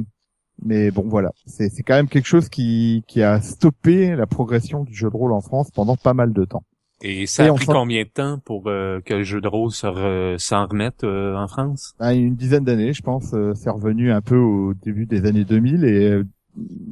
mais 0.64 0.92
bon, 0.92 1.04
voilà, 1.08 1.32
c'est 1.46 1.70
c'est 1.70 1.84
quand 1.84 1.96
même 1.96 2.08
quelque 2.08 2.28
chose 2.28 2.50
qui 2.50 3.04
qui 3.08 3.22
a 3.22 3.42
stoppé 3.42 4.16
la 4.16 4.26
progression 4.26 4.84
du 4.84 4.94
jeu 4.94 5.10
de 5.10 5.16
rôle 5.16 5.34
en 5.34 5.42
France 5.42 5.70
pendant 5.72 5.98
pas 5.98 6.14
mal 6.14 6.34
de 6.34 6.46
temps. 6.46 6.64
Et 7.02 7.26
ça 7.26 7.44
a 7.44 7.54
pris 7.54 7.66
combien 7.66 8.04
de 8.04 8.10
temps 8.10 8.40
pour 8.46 8.64
euh, 8.68 9.02
que 9.02 9.16
le 9.16 9.24
jeu 9.24 9.42
de 9.42 9.48
rôle 9.48 9.72
s'en 9.72 10.66
remette 10.66 11.04
euh, 11.04 11.36
en 11.36 11.48
France? 11.48 11.94
Ah, 12.00 12.14
Une 12.14 12.36
dizaine 12.36 12.64
d'années, 12.64 12.94
je 12.94 13.02
pense. 13.02 13.34
Euh, 13.34 13.54
c'est 13.54 13.70
revenu 13.70 14.12
un 14.12 14.22
peu 14.22 14.38
au 14.38 14.74
début 14.74 15.06
des 15.06 15.26
années 15.26 15.44
2000 15.44 15.84
et 15.84 16.22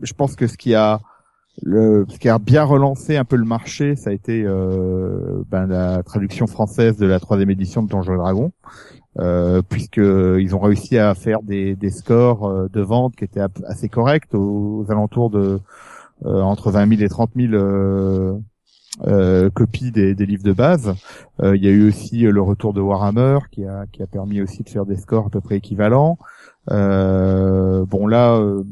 je 0.01 0.13
pense 0.13 0.35
que 0.35 0.47
ce 0.47 0.57
qui 0.57 0.75
a 0.75 0.99
le, 1.61 2.05
ce 2.09 2.17
qui 2.17 2.27
a 2.27 2.37
bien 2.37 2.63
relancé 2.63 3.15
un 3.15 3.23
peu 3.23 3.37
le 3.37 3.45
marché, 3.45 3.95
ça 3.95 4.09
a 4.09 4.13
été 4.13 4.43
ben, 4.43 5.67
la 5.67 6.01
traduction 6.03 6.47
française 6.47 6.97
de 6.97 7.05
la 7.05 7.19
troisième 7.19 7.51
édition 7.51 7.83
de 7.83 7.87
Donjons 7.87 8.15
et 8.15 8.17
Dragons, 8.17 8.51
euh, 9.19 9.61
puisque 9.61 9.97
ils 9.97 10.55
ont 10.55 10.59
réussi 10.59 10.97
à 10.97 11.13
faire 11.13 11.43
des, 11.43 11.75
des 11.75 11.91
scores 11.91 12.69
de 12.69 12.81
vente 12.81 13.15
qui 13.15 13.23
étaient 13.23 13.43
assez 13.67 13.87
corrects 13.87 14.33
aux, 14.33 14.85
alentours 14.89 15.29
de 15.29 15.59
entre 16.25 16.71
20 16.71 16.89
000 16.97 17.01
et 17.01 17.09
30 17.09 17.31
000 17.35 18.41
euh, 19.01 19.49
copie 19.49 19.91
des, 19.91 20.15
des, 20.15 20.25
livres 20.25 20.43
de 20.43 20.53
base. 20.53 20.93
Euh, 21.41 21.55
il 21.55 21.63
y 21.63 21.67
a 21.67 21.71
eu 21.71 21.87
aussi 21.87 22.21
le 22.21 22.41
retour 22.41 22.73
de 22.73 22.81
Warhammer 22.81 23.39
qui 23.51 23.65
a, 23.65 23.85
qui 23.91 24.03
a 24.03 24.07
permis 24.07 24.41
aussi 24.41 24.63
de 24.63 24.69
faire 24.69 24.85
des 24.85 24.97
scores 24.97 25.27
à 25.27 25.29
peu 25.29 25.41
près 25.41 25.57
équivalents. 25.57 26.17
Euh, 26.71 27.85
bon 27.85 28.07
là, 28.07 28.35
euh, 28.35 28.63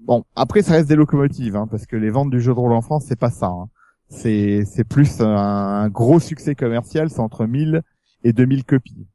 bon 0.00 0.24
après 0.34 0.62
ça 0.62 0.72
reste 0.72 0.88
des 0.88 0.96
locomotives 0.96 1.56
hein, 1.56 1.66
parce 1.70 1.86
que 1.86 1.96
les 1.96 2.10
ventes 2.10 2.30
du 2.30 2.40
jeu 2.40 2.52
de 2.52 2.58
rôle 2.58 2.72
en 2.72 2.82
France 2.82 3.04
c'est 3.06 3.18
pas 3.18 3.30
ça. 3.30 3.46
Hein. 3.46 3.68
C'est 4.08 4.64
c'est 4.66 4.84
plus 4.84 5.20
un, 5.20 5.88
gros 5.88 6.18
succès 6.18 6.56
commercial, 6.56 7.08
c'est 7.10 7.20
entre 7.20 7.46
1000 7.46 7.82
et 8.24 8.32
2000 8.32 8.64
copies. 8.64 9.06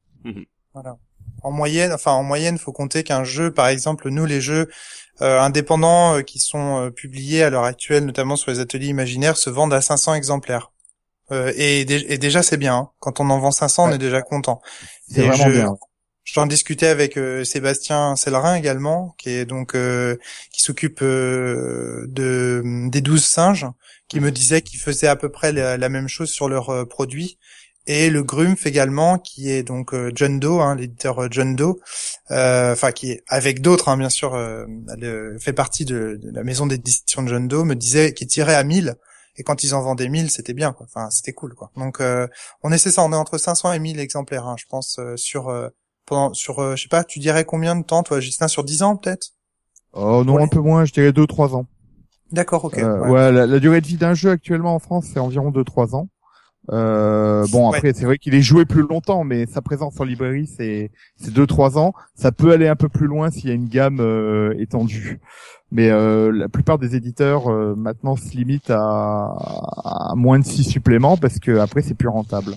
Voilà 0.73 0.97
en 1.45 1.51
moyenne, 1.51 1.93
enfin 1.93 2.11
en 2.11 2.23
moyenne, 2.23 2.57
faut 2.57 2.71
compter 2.71 3.03
qu'un 3.03 3.23
jeu, 3.23 3.51
par 3.51 3.67
exemple, 3.67 4.09
nous 4.09 4.25
les 4.25 4.41
jeux 4.41 4.61
euh, 4.61 4.67
indépendants 5.23 6.17
euh, 6.17 6.21
qui 6.21 6.39
sont 6.39 6.85
euh, 6.85 6.89
publiés 6.89 7.43
à 7.43 7.49
l'heure 7.49 7.63
actuelle, 7.63 8.05
notamment 8.05 8.35
sur 8.35 8.51
les 8.51 8.59
ateliers 8.59 8.87
imaginaires, 8.87 9.37
se 9.37 9.49
vendent 9.49 9.73
à 9.73 9.81
500 9.81 10.15
exemplaires. 10.15 10.71
Et, 11.31 11.81
et, 11.81 12.17
déjà 12.19 12.43
c'est 12.43 12.57
bien. 12.57 12.75
Hein. 12.75 12.89
Quand 12.99 13.19
on 13.19 13.31
en 13.31 13.39
vend 13.39 13.49
500, 13.49 13.89
on 13.89 13.91
est 13.91 13.97
déjà 13.97 14.21
content. 14.21 14.61
C'est 15.09 15.25
vraiment 15.25 15.49
bien. 15.49 15.75
J'en 16.23 16.45
discutais 16.45 16.85
avec 16.85 17.19
Sébastien 17.43 18.15
Sellerin 18.15 18.53
également, 18.53 19.15
qui 19.17 19.29
est 19.29 19.45
donc 19.45 19.75
qui 20.51 20.61
s'occupe 20.61 21.01
de 21.01 22.61
des 22.63 23.01
12 23.01 23.25
singes, 23.25 23.65
qui 24.07 24.19
me 24.19 24.29
disait 24.29 24.61
qu'ils 24.61 24.79
faisaient 24.79 25.07
à 25.07 25.15
peu 25.15 25.29
près 25.29 25.51
la, 25.51 25.77
la 25.77 25.89
même 25.89 26.07
chose 26.07 26.29
sur 26.29 26.47
leurs 26.47 26.87
produits 26.87 27.39
et 27.87 28.09
le 28.09 28.23
Grumpf 28.23 28.65
également, 28.65 29.19
qui 29.19 29.51
est 29.51 29.63
donc 29.63 29.93
euh, 29.93 30.11
John 30.15 30.39
Doe, 30.39 30.61
hein, 30.61 30.75
l'éditeur 30.75 31.19
euh, 31.19 31.27
John 31.29 31.55
Doe, 31.55 31.75
euh, 32.31 32.73
enfin 32.73 32.91
qui 32.91 33.11
est 33.11 33.23
avec 33.27 33.61
d'autres, 33.61 33.89
hein, 33.89 33.97
bien 33.97 34.09
sûr, 34.09 34.33
euh, 34.33 34.65
fait 35.39 35.53
partie 35.53 35.85
de, 35.85 36.19
la 36.23 36.43
maison 36.43 36.65
d'édition 36.65 37.21
de 37.21 37.27
John 37.27 37.47
Doe, 37.47 37.63
me 37.63 37.75
disait 37.75 38.13
qu'il 38.13 38.27
tirait 38.27 38.55
à 38.55 38.63
1000 38.63 38.95
et 39.37 39.43
quand 39.43 39.63
ils 39.63 39.75
en 39.75 39.81
vendaient 39.81 40.07
1000, 40.07 40.31
c'était 40.31 40.53
bien, 40.53 40.71
quoi. 40.71 40.87
Enfin, 40.89 41.09
c'était 41.09 41.33
cool, 41.33 41.55
quoi. 41.55 41.69
Donc, 41.75 42.01
on 42.63 42.71
essaie 42.71 42.89
ça, 42.89 43.03
on 43.03 43.11
est 43.11 43.17
entre 43.17 43.37
500 43.37 43.73
et 43.73 43.79
1000 43.79 43.99
exemplaires, 43.99 44.47
hein, 44.47 44.55
je 44.57 44.63
pense, 44.69 44.97
sur 45.17 45.53
pendant 46.05 46.33
sur, 46.33 46.77
je 46.77 46.81
sais 46.81 46.87
pas, 46.87 47.03
tu 47.03 47.19
dirais 47.19 47.43
combien 47.43 47.75
de 47.75 47.83
temps, 47.83 48.01
toi, 48.01 48.21
Justin, 48.21 48.47
sur 48.47 48.63
10 48.63 48.83
ans 48.83 48.95
peut-être? 48.95 49.31
Oh 49.91 50.23
non, 50.23 50.41
un 50.41 50.47
peu 50.47 50.61
moins, 50.61 50.85
je 50.85 50.93
dirais 50.93 51.11
2-3 51.11 51.53
ans. 51.53 51.65
D'accord, 52.31 52.63
ok. 52.63 52.77
ouais, 52.77 53.31
la, 53.33 53.45
la, 53.45 53.59
durée 53.59 53.81
de 53.81 53.87
vie 53.87 53.97
d'un 53.97 54.13
jeu 54.13 54.29
actuellement 54.29 54.73
en 54.73 54.79
France, 54.79 55.07
c'est 55.13 55.19
environ 55.19 55.51
2-3 55.51 55.95
ans. 55.95 56.07
Euh, 56.71 57.45
bon 57.51 57.69
après 57.69 57.93
c'est 57.93 58.05
vrai 58.05 58.17
qu'il 58.17 58.33
est 58.33 58.41
joué 58.41 58.65
plus 58.65 58.81
longtemps, 58.81 59.23
mais 59.23 59.45
sa 59.45 59.61
présence 59.61 59.99
en 59.99 60.03
librairie 60.03 60.47
c'est 60.47 60.91
c'est 61.17 61.31
deux 61.31 61.45
trois 61.45 61.77
ans. 61.77 61.93
Ça 62.15 62.31
peut 62.31 62.51
aller 62.51 62.67
un 62.67 62.75
peu 62.75 62.89
plus 62.89 63.07
loin 63.07 63.29
s'il 63.29 63.49
y 63.49 63.51
a 63.51 63.55
une 63.55 63.67
gamme 63.67 63.99
euh, 63.99 64.55
étendue, 64.57 65.19
mais 65.71 65.89
euh, 65.89 66.31
la 66.31 66.49
plupart 66.49 66.79
des 66.79 66.95
éditeurs 66.95 67.51
euh, 67.51 67.75
maintenant 67.75 68.15
se 68.15 68.31
limitent 68.35 68.71
à, 68.71 68.79
à, 68.79 70.13
moins 70.15 70.39
de 70.39 70.45
six 70.45 70.63
suppléments 70.63 71.17
parce 71.17 71.39
que 71.39 71.57
après 71.59 71.81
c'est 71.81 71.95
plus 71.95 72.09
rentable. 72.09 72.55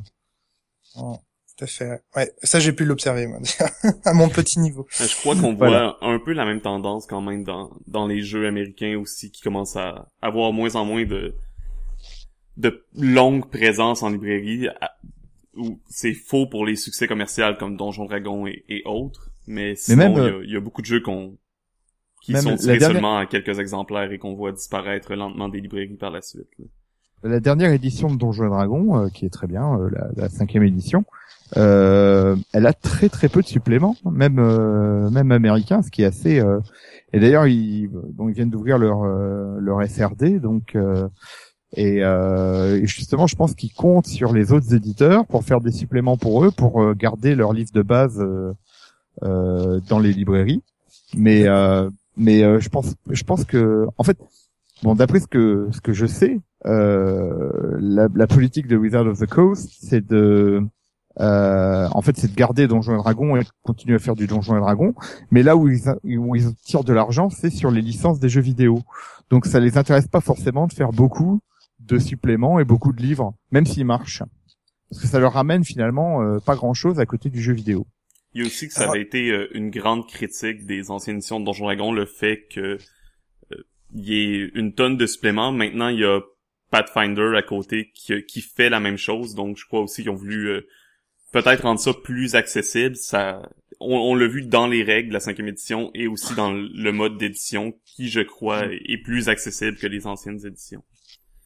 Oh, 0.97 1.19
tout 1.57 1.65
à 1.65 1.67
fait. 1.67 2.03
Ouais, 2.17 2.33
ça 2.43 2.61
j'ai 2.61 2.73
pu 2.73 2.87
l'observer 2.87 3.27
moi 3.27 3.41
à 4.07 4.15
mon 4.15 4.31
petit 4.31 4.59
niveau. 4.59 4.87
Je 4.91 5.15
crois 5.21 5.37
qu'on 5.37 5.55
voit 5.55 5.99
un 6.01 6.19
peu 6.19 6.33
la 6.33 6.47
même 6.47 6.63
tendance 6.63 7.07
quand 7.07 7.21
même 7.21 7.45
dans 7.45 7.71
dans 7.87 8.07
les 8.07 8.23
jeux 8.23 8.47
américains 8.47 8.99
aussi 8.99 9.31
qui 9.31 9.43
commencent 9.43 9.77
à 9.77 10.09
avoir 10.23 10.53
moins 10.53 10.75
en 10.77 10.87
moins 10.87 11.05
de 11.05 11.35
de 12.59 12.85
longue 12.95 13.49
présence 13.49 14.03
en 14.03 14.11
librairie 14.11 14.69
où 15.57 15.81
c'est 15.89 16.13
faux 16.13 16.47
pour 16.47 16.67
les 16.67 16.77
succès 16.77 17.07
commerciaux 17.07 17.55
comme 17.59 17.77
Donjon 17.77 18.05
Dragon 18.05 18.47
et, 18.47 18.83
autres 18.85 19.31
mais 19.47 19.77
sinon 19.77 20.19
euh, 20.19 20.43
il 20.45 20.53
y, 20.53 20.57
a 20.57 20.61
beaucoup 20.61 20.83
de 20.83 20.87
jeux 20.87 21.01
qu'on 21.01 21.37
qui 22.23 22.37
sont 22.37 22.57
tirés 22.57 22.81
seulement 22.81 23.17
à 23.17 23.27
quelques 23.27 23.59
exemplaires 23.59 24.13
et 24.13 24.19
qu'on 24.19 24.35
voit 24.35 24.53
disparaître 24.53 25.15
lentement 25.15 25.49
des 25.49 25.61
librairies 25.61 25.97
par 25.97 26.11
la 26.11 26.21
suite. 26.21 26.49
La 27.23 27.41
dernière 27.41 27.73
édition 27.73 28.11
de 28.13 28.17
Donjon 28.17 28.49
Dragon, 28.49 29.05
euh, 29.05 29.09
qui 29.09 29.25
est 29.25 29.31
très 29.31 29.47
bien, 29.47 29.79
euh, 29.79 29.89
la, 30.17 30.29
cinquième 30.29 30.65
édition, 30.65 31.05
elle 31.55 32.67
a 32.67 32.73
très 32.75 33.09
très 33.09 33.29
peu 33.29 33.41
de 33.41 33.47
suppléments, 33.47 33.97
même 34.05 34.41
même 35.11 35.33
américains, 35.33 35.83
ce 35.83 35.91
qui 35.91 36.03
est 36.03 36.07
assez. 36.07 36.43
Et 37.15 37.21
d'ailleurs, 37.21 37.47
ils, 37.47 37.89
ils 37.89 38.35
viennent 38.35 38.51
d'ouvrir 38.51 38.77
leur 38.77 39.05
leur 39.05 39.89
SRD, 39.89 40.41
donc 40.41 40.77
et 41.77 42.03
euh, 42.03 42.85
justement, 42.87 43.27
je 43.27 43.37
pense 43.37 43.55
qu'ils 43.55 43.73
comptent 43.73 44.07
sur 44.07 44.33
les 44.33 44.53
autres 44.53 44.75
éditeurs 44.75 45.27
pour 45.27 45.45
faire 45.45 45.61
des 45.61 45.73
suppléments 45.73 46.17
pour 46.17 46.45
eux, 46.45 46.51
pour 46.51 46.83
euh, 46.83 46.95
garder 46.95 47.35
leur 47.35 47.53
livre 47.53 47.73
de 47.73 47.83
base 47.83 48.19
euh, 48.21 48.53
euh 49.23 49.81
dans 49.89 49.99
les 49.99 50.13
librairies. 50.13 50.63
Mais 51.15 51.47
euh, 51.47 51.91
mais 52.17 52.43
euh, 52.43 52.59
je 52.61 52.69
pense 52.69 52.95
je 53.11 53.23
pense 53.23 53.45
que 53.45 53.87
en 53.99 54.03
fait, 54.03 54.19
bon 54.83 54.95
d'après 54.95 55.21
ce 55.21 55.27
que 55.27 55.69
ce 55.73 55.81
que 55.81 55.93
je 55.93 56.07
sais, 56.07 56.41
la, 56.65 58.09
la, 58.15 58.27
politique 58.27 58.67
de 58.67 58.77
Wizard 58.77 59.07
of 59.07 59.19
the 59.19 59.27
Coast, 59.27 59.71
c'est 59.81 60.07
de 60.07 60.63
en 61.19 62.03
fait, 62.03 62.17
c'est 62.17 62.31
de 62.31 62.37
garder 62.37 62.67
Donjons 62.67 62.95
et 62.95 62.99
Dragons 62.99 63.37
et 63.37 63.43
continuer 63.63 63.97
à 63.97 63.99
faire 63.99 64.15
du 64.15 64.27
Donjons 64.27 64.57
et 64.57 64.61
Dragons. 64.61 64.95
Mais 65.31 65.43
là 65.43 65.57
où 65.57 65.69
ils, 65.69 65.83
où 66.19 66.35
ils 66.35 66.55
tirent 66.57 66.85
de 66.85 66.93
l'argent, 66.95 67.29
c'est 67.29 67.51
sur 67.51 67.71
les 67.71 67.83
licences 67.83 68.21
des 68.21 68.29
jeux 68.29 68.41
vidéo. 68.41 68.81
Donc 69.31 69.45
ça 69.47 69.61
les 69.61 69.77
intéresse 69.77 70.09
pas 70.09 70.21
forcément 70.21 70.67
de 70.67 70.73
faire 70.73 70.93
beaucoup 70.93 71.41
de 71.89 71.99
suppléments 71.99 72.61
et 72.61 72.65
beaucoup 72.65 72.93
de 72.93 73.03
livres, 73.03 73.35
même 73.51 73.67
s'ils 73.67 73.85
marchent. 73.85 74.23
Parce 74.91 75.03
que 75.03 75.09
ça 75.09 75.19
leur 75.19 75.33
ramène 75.33 75.65
finalement 75.65 76.23
euh, 76.23 76.39
pas 76.39 76.55
grand-chose 76.55 77.01
à 77.01 77.07
côté 77.07 77.31
du 77.31 77.43
jeu 77.43 77.53
vidéo. 77.53 77.87
Il 78.35 78.43
y 78.43 78.45
a 78.45 78.47
aussi 78.47 78.69
que 78.69 78.75
ça 78.75 78.89
avait 78.89 79.03
été 79.03 79.31
euh, 79.31 79.49
une 79.55 79.71
grande 79.71 80.07
critique 80.07 80.67
des 80.67 80.91
anciennes 80.91 81.17
éditions 81.17 81.41
de 81.41 81.45
Donjon 81.45 81.65
Dragon, 81.65 81.93
le 81.93 82.07
fait 82.07 82.47
que 82.51 82.79
euh, 83.53 83.65
il 83.95 84.09
y 84.09 84.15
ait 84.15 84.51
une 84.55 84.75
tonne 84.75 84.97
de 84.97 85.07
suppléments. 85.07 85.53
Maintenant, 85.53 85.89
il 85.89 86.01
y 86.01 86.05
a 86.05 86.21
Pathfinder 86.71 87.33
à 87.37 87.43
côté 87.43 87.91
qui, 87.95 88.23
qui 88.25 88.41
fait 88.43 88.69
la 88.69 88.81
même 88.81 88.99
chose. 88.99 89.35
Donc, 89.35 89.57
je 89.57 89.67
crois 89.67 89.81
aussi 89.81 90.03
qu'ils 90.03 90.11
ont 90.11 90.15
voulu 90.15 90.63
peut-être 91.33 91.63
rendre 91.63 91.81
ça 91.81 91.93
plus 91.95 92.35
accessible. 92.35 92.97
Ça, 92.97 93.43
on, 93.81 93.97
on 93.97 94.15
l'a 94.15 94.27
vu 94.27 94.43
dans 94.43 94.67
les 94.67 94.83
règles 94.83 95.09
de 95.09 95.15
la 95.15 95.21
cinquième 95.21 95.49
édition 95.49 95.91
et 95.95 96.07
aussi 96.07 96.35
dans 96.35 96.53
le 96.53 96.93
mode 96.93 97.17
d'édition 97.17 97.73
qui, 97.87 98.09
je 98.09 98.21
crois, 98.21 98.67
est 98.67 99.03
plus 99.03 99.31
accessible 99.31 99.79
que 99.79 99.87
les 99.87 100.07
anciennes 100.07 100.45
éditions. 100.47 100.85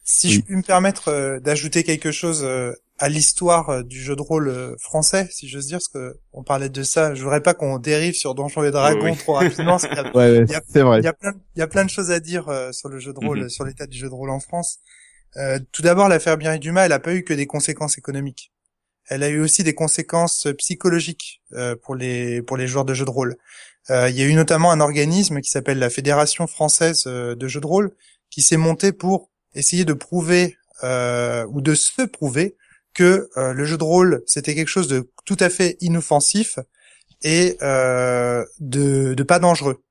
Si 0.03 0.33
je 0.33 0.41
puis 0.41 0.55
me 0.55 0.61
permettre 0.61 1.07
euh, 1.07 1.39
d'ajouter 1.39 1.83
quelque 1.83 2.11
chose 2.11 2.43
euh, 2.43 2.73
à 2.97 3.07
l'histoire 3.07 3.69
euh, 3.69 3.83
du 3.83 4.01
jeu 4.01 4.17
de 4.17 4.21
rôle 4.21 4.75
français, 4.77 5.29
si 5.31 5.47
j'ose 5.47 5.67
dire, 5.67 5.77
parce 5.77 5.87
que 5.87 6.19
on 6.33 6.43
parlait 6.43 6.67
de 6.67 6.83
ça, 6.83 7.15
je 7.15 7.23
voudrais 7.23 7.41
pas 7.41 7.53
qu'on 7.53 7.79
dérive 7.79 8.13
sur 8.13 8.35
Donjons 8.35 8.63
et 8.63 8.71
Dragons 8.71 9.15
trop 9.15 9.33
rapidement. 9.33 9.77
c'est 9.79 9.89
vrai. 9.89 10.43
Il 10.45 10.51
y 10.51 11.07
a 11.07 11.13
plein, 11.13 11.33
il 11.55 11.59
y 11.59 11.61
a 11.61 11.67
plein 11.67 11.85
de 11.85 11.89
choses 11.89 12.11
à 12.11 12.19
dire 12.19 12.51
sur 12.73 12.89
le 12.89 12.99
jeu 12.99 13.13
de 13.13 13.25
rôle, 13.25 13.43
mhm. 13.43 13.49
sur 13.49 13.63
l'état 13.63 13.87
du 13.87 13.97
jeu 13.97 14.09
de 14.09 14.13
rôle 14.13 14.29
en 14.29 14.41
France. 14.41 14.79
tout 15.71 15.81
d'abord, 15.81 16.09
l'affaire 16.09 16.37
Bien 16.37 16.53
et 16.53 16.59
Dumas, 16.59 16.85
elle 16.85 16.91
a 16.91 16.99
pas 16.99 17.13
eu 17.13 17.23
que 17.23 17.33
des 17.33 17.47
conséquences 17.47 17.97
économiques. 17.97 18.51
Elle 19.07 19.23
a 19.23 19.29
eu 19.29 19.39
aussi 19.39 19.63
des 19.63 19.73
conséquences 19.73 20.47
psychologiques 20.57 21.41
pour 21.81 21.95
les 21.95 22.41
pour 22.41 22.57
les 22.57 22.67
joueurs 22.67 22.85
de 22.85 22.93
jeux 22.93 23.05
de 23.05 23.09
rôle. 23.09 23.37
il 23.89 24.11
y 24.11 24.21
a 24.21 24.25
eu 24.25 24.33
notamment 24.33 24.71
un 24.71 24.81
organisme 24.81 25.39
qui 25.39 25.49
s'appelle 25.49 25.79
la 25.79 25.89
Fédération 25.89 26.45
française 26.45 27.05
de 27.05 27.47
jeux 27.47 27.61
de 27.61 27.67
rôle 27.67 27.91
qui 28.29 28.41
s'est 28.41 28.57
monté 28.57 28.91
pour 28.91 29.29
essayer 29.55 29.85
de 29.85 29.93
prouver 29.93 30.57
euh, 30.83 31.45
ou 31.49 31.61
de 31.61 31.75
se 31.75 32.01
prouver 32.03 32.55
que 32.93 33.29
euh, 33.37 33.53
le 33.53 33.65
jeu 33.65 33.77
de 33.77 33.83
rôle 33.83 34.23
c'était 34.27 34.55
quelque 34.55 34.67
chose 34.67 34.87
de 34.87 35.09
tout 35.25 35.37
à 35.39 35.49
fait 35.49 35.77
inoffensif 35.81 36.59
et 37.23 37.57
euh, 37.61 38.43
de, 38.59 39.13
de 39.13 39.23
pas 39.23 39.39
dangereux. 39.39 39.81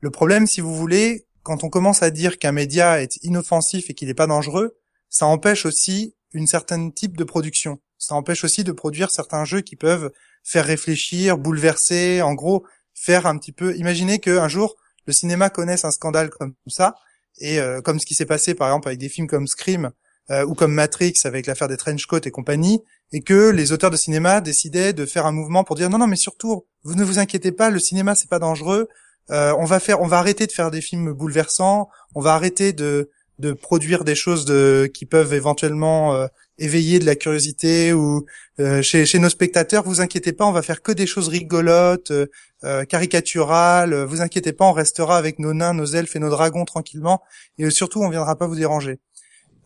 Le 0.00 0.10
problème, 0.10 0.46
si 0.46 0.60
vous 0.62 0.74
voulez, 0.74 1.26
quand 1.42 1.62
on 1.62 1.68
commence 1.68 2.02
à 2.02 2.10
dire 2.10 2.38
qu'un 2.38 2.52
média 2.52 3.02
est 3.02 3.22
inoffensif 3.22 3.90
et 3.90 3.94
qu'il 3.94 4.08
n'est 4.08 4.14
pas 4.14 4.26
dangereux, 4.26 4.78
ça 5.10 5.26
empêche 5.26 5.66
aussi 5.66 6.14
une 6.32 6.46
certaine 6.46 6.92
type 6.92 7.16
de 7.16 7.24
production. 7.24 7.80
Ça 7.98 8.14
empêche 8.14 8.44
aussi 8.44 8.64
de 8.64 8.72
produire 8.72 9.10
certains 9.10 9.44
jeux 9.44 9.60
qui 9.60 9.76
peuvent 9.76 10.10
faire 10.42 10.64
réfléchir, 10.64 11.36
bouleverser, 11.36 12.22
en 12.22 12.32
gros, 12.32 12.64
faire 12.94 13.26
un 13.26 13.36
petit 13.36 13.52
peu. 13.52 13.76
Imaginez 13.76 14.20
qu'un 14.20 14.48
jour 14.48 14.76
le 15.06 15.12
cinéma 15.12 15.50
connaisse 15.50 15.84
un 15.84 15.90
scandale 15.90 16.30
comme 16.30 16.54
ça 16.66 16.94
et 17.38 17.58
euh, 17.58 17.80
comme 17.80 17.98
ce 17.98 18.06
qui 18.06 18.14
s'est 18.14 18.26
passé 18.26 18.54
par 18.54 18.68
exemple 18.68 18.88
avec 18.88 18.98
des 18.98 19.08
films 19.08 19.26
comme 19.26 19.46
Scream 19.46 19.90
euh, 20.30 20.44
ou 20.44 20.54
comme 20.54 20.72
Matrix 20.72 21.14
avec 21.24 21.46
l'affaire 21.46 21.68
des 21.68 21.76
trenchcoats 21.76 22.20
et 22.24 22.30
compagnie, 22.30 22.82
et 23.12 23.20
que 23.20 23.50
les 23.50 23.72
auteurs 23.72 23.90
de 23.90 23.96
cinéma 23.96 24.40
décidaient 24.40 24.92
de 24.92 25.06
faire 25.06 25.26
un 25.26 25.32
mouvement 25.32 25.64
pour 25.64 25.76
dire 25.76 25.90
non 25.90 25.98
non 25.98 26.06
mais 26.06 26.16
surtout 26.16 26.66
vous 26.84 26.94
ne 26.94 27.04
vous 27.04 27.18
inquiétez 27.18 27.52
pas, 27.52 27.70
le 27.70 27.78
cinéma 27.78 28.14
c'est 28.14 28.30
pas 28.30 28.38
dangereux, 28.38 28.88
euh, 29.30 29.54
on 29.58 29.64
va 29.64 29.80
faire, 29.80 30.00
on 30.00 30.06
va 30.06 30.18
arrêter 30.18 30.46
de 30.46 30.52
faire 30.52 30.70
des 30.70 30.80
films 30.80 31.12
bouleversants, 31.12 31.88
on 32.14 32.20
va 32.20 32.34
arrêter 32.34 32.72
de 32.72 33.10
de 33.40 33.52
produire 33.52 34.04
des 34.04 34.14
choses 34.14 34.44
de, 34.44 34.90
qui 34.92 35.06
peuvent 35.06 35.32
éventuellement 35.32 36.14
euh, 36.14 36.26
éveiller 36.60 36.98
de 36.98 37.06
la 37.06 37.16
curiosité 37.16 37.92
ou 37.92 38.26
euh, 38.60 38.82
chez, 38.82 39.18
nos 39.18 39.30
spectateurs, 39.30 39.82
vous 39.84 40.00
inquiétez 40.00 40.32
pas, 40.32 40.44
on 40.44 40.52
va 40.52 40.62
faire 40.62 40.82
que 40.82 40.92
des 40.92 41.06
choses 41.06 41.28
rigolotes, 41.28 42.10
euh, 42.10 42.26
euh 42.64 42.84
caricaturales. 42.84 43.94
Vous 44.04 44.20
inquiétez 44.20 44.52
pas, 44.52 44.66
on 44.66 44.72
restera 44.72 45.16
avec 45.16 45.38
nos 45.38 45.54
nains, 45.54 45.74
nos 45.74 45.86
elfes 45.86 46.14
et 46.14 46.18
nos 46.18 46.28
dragons 46.28 46.66
tranquillement, 46.66 47.22
et 47.58 47.70
surtout, 47.70 48.02
on 48.02 48.10
viendra 48.10 48.36
pas 48.36 48.46
vous 48.46 48.56
déranger. 48.56 49.00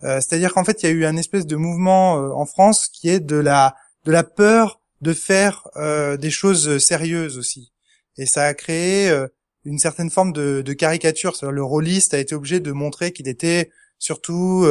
C'est-à-dire 0.02 0.52
qu'en 0.52 0.64
fait, 0.64 0.82
il 0.82 0.86
y 0.86 0.88
a 0.90 0.92
eu 0.92 1.06
un 1.06 1.16
espèce 1.16 1.46
de 1.46 1.56
mouvement 1.56 2.12
en 2.12 2.44
France 2.44 2.88
qui 2.92 3.08
est 3.08 3.20
de 3.20 3.36
la 3.36 3.74
de 4.04 4.12
la 4.12 4.22
peur 4.22 4.82
de 5.00 5.14
faire 5.14 5.66
des 6.18 6.30
choses 6.30 6.76
sérieuses 6.76 7.38
aussi. 7.38 7.72
Et 8.18 8.26
ça 8.26 8.42
a 8.44 8.52
créé 8.52 9.10
une 9.64 9.78
certaine 9.78 10.10
forme 10.10 10.34
de, 10.34 10.60
de 10.60 10.72
caricature. 10.74 11.32
Le 11.50 11.64
rôliste 11.64 12.12
a 12.12 12.18
été 12.18 12.34
obligé 12.34 12.60
de 12.60 12.70
montrer 12.70 13.12
qu'il 13.12 13.28
était 13.28 13.70
surtout 13.98 14.66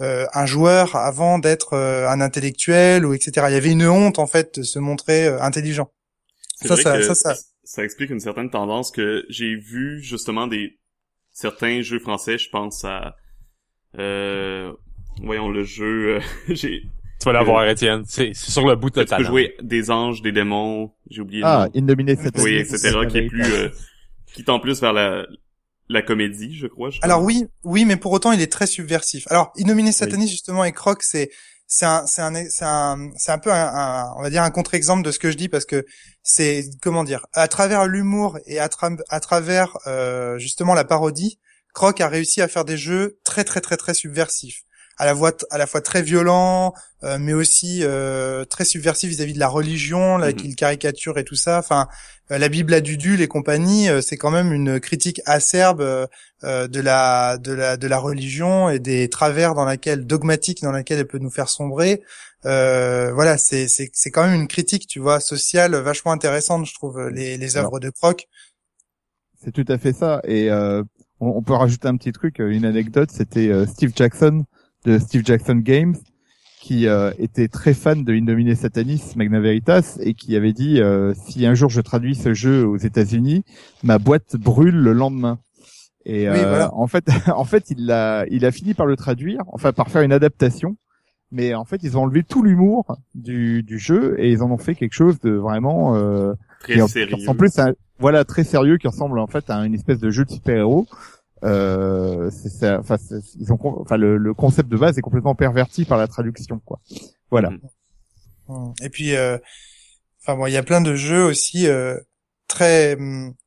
euh, 0.00 0.26
un 0.32 0.46
joueur 0.46 0.96
avant 0.96 1.38
d'être 1.38 1.76
un 1.76 2.20
intellectuel 2.20 3.04
ou 3.04 3.14
etc. 3.14 3.46
Il 3.48 3.54
y 3.54 3.56
avait 3.56 3.72
une 3.72 3.86
honte 3.86 4.18
en 4.18 4.26
fait 4.26 4.58
de 4.58 4.62
se 4.62 4.78
montrer 4.78 5.26
intelligent. 5.26 5.90
Ça 6.62 6.76
ça, 6.76 7.02
ça, 7.02 7.14
ça, 7.14 7.34
ça, 7.64 7.84
explique 7.84 8.10
une 8.10 8.20
certaine 8.20 8.50
tendance 8.50 8.90
que 8.90 9.24
j'ai 9.30 9.56
vu 9.56 10.02
justement 10.02 10.46
des 10.46 10.78
certains 11.32 11.80
jeux 11.80 12.00
français. 12.00 12.36
Je 12.36 12.50
pense 12.50 12.84
à 12.84 13.16
voyons 15.22 15.48
le 15.48 15.64
jeu. 15.64 16.20
j'ai 16.48 16.82
tu 17.20 17.26
vas 17.26 17.32
l'avoir, 17.34 17.68
Étienne. 17.68 18.04
C'est 18.06 18.32
sur 18.34 18.66
le 18.66 18.76
bout 18.76 18.88
de 18.88 19.02
ta 19.02 19.04
Tu 19.04 19.22
peux 19.22 19.28
jouer 19.28 19.54
des 19.62 19.90
anges, 19.90 20.22
des 20.22 20.32
démons, 20.32 20.90
j'ai 21.10 21.20
oublié 21.20 21.42
Ah, 21.44 21.68
Indominé 21.76 22.16
Oui, 22.38 22.54
etc., 22.54 22.96
qui 23.08 23.18
est 23.18 23.26
plus, 23.26 23.44
euh, 23.44 23.68
qui 24.32 24.42
tend 24.42 24.58
plus 24.58 24.80
vers 24.80 24.94
la, 24.94 25.26
la 25.90 26.02
comédie, 26.02 26.56
je 26.56 26.68
crois. 26.68 26.90
Alors 27.02 27.22
oui, 27.22 27.46
oui, 27.64 27.84
mais 27.84 27.96
pour 27.96 28.12
autant, 28.12 28.30
il 28.30 28.40
est 28.40 28.50
très 28.50 28.66
subversif. 28.66 29.26
Alors, 29.28 29.52
Innominé 29.56 29.90
Satanis, 29.90 30.28
justement, 30.28 30.64
et 30.64 30.72
Croc, 30.72 31.02
c'est, 31.02 31.30
c'est 31.66 31.84
un, 31.84 32.06
c'est 32.06 32.22
un, 32.22 32.32
c'est 32.48 32.64
un, 32.64 33.10
c'est 33.16 33.32
un 33.32 33.38
peu 33.38 33.52
un, 33.52 34.12
on 34.16 34.22
va 34.22 34.30
dire 34.30 34.44
un 34.44 34.50
contre-exemple 34.50 35.02
de 35.02 35.10
ce 35.10 35.18
que 35.18 35.32
je 35.32 35.36
dis 35.36 35.48
parce 35.48 35.64
que 35.64 35.84
c'est, 36.22 36.64
comment 36.80 37.02
dire, 37.02 37.26
à 37.32 37.48
travers 37.48 37.86
l'humour 37.86 38.38
et 38.46 38.60
à, 38.60 38.68
à 39.08 39.20
travers, 39.20 39.76
euh, 39.88 40.38
justement 40.38 40.74
la 40.74 40.84
parodie, 40.84 41.40
Croc 41.74 42.00
a 42.00 42.08
réussi 42.08 42.40
à 42.40 42.46
faire 42.46 42.64
des 42.64 42.76
jeux 42.76 43.18
très, 43.24 43.42
très, 43.42 43.60
très, 43.60 43.76
très 43.76 43.94
subversifs 43.94 44.62
à 45.00 45.06
la 45.06 45.16
fois 45.16 45.32
à 45.50 45.56
la 45.56 45.66
fois 45.66 45.80
très 45.80 46.02
violent, 46.02 46.74
euh, 47.04 47.16
mais 47.18 47.32
aussi 47.32 47.80
euh, 47.82 48.44
très 48.44 48.66
subversif 48.66 49.08
vis-à-vis 49.08 49.32
de 49.32 49.38
la 49.38 49.48
religion, 49.48 50.18
là, 50.18 50.28
mm 50.30 50.34
qu'il 50.34 50.54
caricature 50.54 51.16
et 51.16 51.24
tout 51.24 51.36
ça. 51.36 51.58
Enfin, 51.58 51.88
euh, 52.30 52.36
la 52.36 52.50
Bible 52.50 52.74
à 52.74 52.82
Dudul 52.82 53.22
et 53.22 53.26
compagnie, 53.26 53.88
c'est 54.02 54.18
quand 54.18 54.30
même 54.30 54.52
une 54.52 54.78
critique 54.78 55.22
acerbe 55.24 55.80
de 56.42 56.80
la 56.80 57.38
de 57.38 57.52
la 57.52 57.78
de 57.78 57.86
la 57.88 57.98
religion 57.98 58.68
et 58.68 58.78
des 58.78 59.08
travers 59.08 59.54
dans 59.54 59.64
laquelle 59.64 60.06
dogmatique 60.06 60.60
dans 60.62 60.70
laquelle 60.70 60.98
elle 60.98 61.06
peut 61.06 61.18
nous 61.18 61.30
faire 61.30 61.48
sombrer. 61.48 62.02
voilà, 62.44 63.38
c'est 63.38 63.68
c'est 63.68 63.90
c'est 63.94 64.10
quand 64.10 64.24
même 64.24 64.38
une 64.38 64.48
critique, 64.48 64.86
tu 64.86 65.00
vois, 65.00 65.18
sociale 65.20 65.74
vachement 65.76 66.12
intéressante, 66.12 66.66
je 66.66 66.74
trouve, 66.74 67.08
les 67.08 67.38
les 67.38 67.56
œuvres 67.56 67.80
de 67.80 67.88
Croc. 67.88 68.28
C'est 69.42 69.52
tout 69.52 69.64
à 69.68 69.78
fait 69.78 69.94
ça. 69.94 70.20
Et 70.24 70.50
on, 70.52 70.84
on, 71.20 71.42
peut 71.42 71.54
rajouter 71.54 71.88
un 71.88 71.96
petit 71.96 72.12
truc, 72.12 72.36
une 72.38 72.66
anecdote. 72.66 73.10
C'était 73.10 73.50
Steve 73.66 73.92
Jackson 73.96 74.44
de 74.84 74.98
Steve 74.98 75.24
Jackson 75.24 75.56
Games 75.56 75.96
qui 76.60 76.86
euh, 76.86 77.10
était 77.18 77.48
très 77.48 77.72
fan 77.72 78.04
de 78.04 78.12
Indominé 78.12 78.54
Satanis 78.54 79.14
Magna 79.16 79.40
Veritas 79.40 79.98
et 80.00 80.12
qui 80.12 80.36
avait 80.36 80.52
dit 80.52 80.80
euh, 80.80 81.14
si 81.14 81.46
un 81.46 81.54
jour 81.54 81.70
je 81.70 81.80
traduis 81.80 82.14
ce 82.14 82.34
jeu 82.34 82.66
aux 82.66 82.76
États-Unis, 82.76 83.44
ma 83.82 83.98
boîte 83.98 84.36
brûle 84.36 84.76
le 84.76 84.92
lendemain. 84.92 85.38
Et 86.04 86.28
euh, 86.28 86.68
en 86.68 86.86
fait, 86.86 87.04
en 87.34 87.44
fait, 87.44 87.70
il 87.70 87.90
a, 87.90 88.26
il 88.30 88.44
a 88.44 88.52
fini 88.52 88.74
par 88.74 88.86
le 88.86 88.96
traduire, 88.96 89.40
enfin 89.48 89.72
par 89.72 89.88
faire 89.88 90.02
une 90.02 90.12
adaptation. 90.12 90.76
Mais 91.32 91.54
en 91.54 91.64
fait, 91.64 91.82
ils 91.82 91.96
ont 91.96 92.02
enlevé 92.02 92.24
tout 92.24 92.42
l'humour 92.42 92.96
du, 93.14 93.62
du 93.62 93.78
jeu 93.78 94.16
et 94.18 94.30
ils 94.30 94.42
en 94.42 94.50
ont 94.50 94.58
fait 94.58 94.74
quelque 94.74 94.94
chose 94.94 95.18
de 95.20 95.30
vraiment 95.30 95.94
très 96.60 96.86
sérieux. 96.88 97.16
en 97.28 97.34
plus, 97.36 97.52
voilà, 98.00 98.24
très 98.24 98.42
sérieux, 98.42 98.78
qui 98.78 98.88
ressemble 98.88 99.18
en 99.18 99.28
fait 99.28 99.48
à 99.48 99.58
une 99.64 99.74
espèce 99.74 100.00
de 100.00 100.10
jeu 100.10 100.24
de 100.24 100.30
super-héros 100.30 100.88
euh, 101.44 102.30
c'est, 102.30 102.70
enfin, 102.70 102.96
ils 103.38 103.52
ont, 103.52 103.58
enfin, 103.80 103.96
le, 103.96 104.16
le, 104.16 104.34
concept 104.34 104.68
de 104.68 104.76
base 104.76 104.98
est 104.98 105.02
complètement 105.02 105.34
perverti 105.34 105.84
par 105.84 105.98
la 105.98 106.06
traduction, 106.06 106.60
quoi. 106.64 106.80
Voilà. 107.30 107.50
Mmh. 108.48 108.72
Et 108.82 108.90
puis, 108.90 109.16
euh, 109.16 109.38
enfin 110.22 110.36
bon, 110.36 110.46
il 110.46 110.52
y 110.52 110.56
a 110.56 110.62
plein 110.62 110.80
de 110.80 110.94
jeux 110.94 111.24
aussi 111.24 111.66
euh, 111.66 111.98
très, 112.48 112.96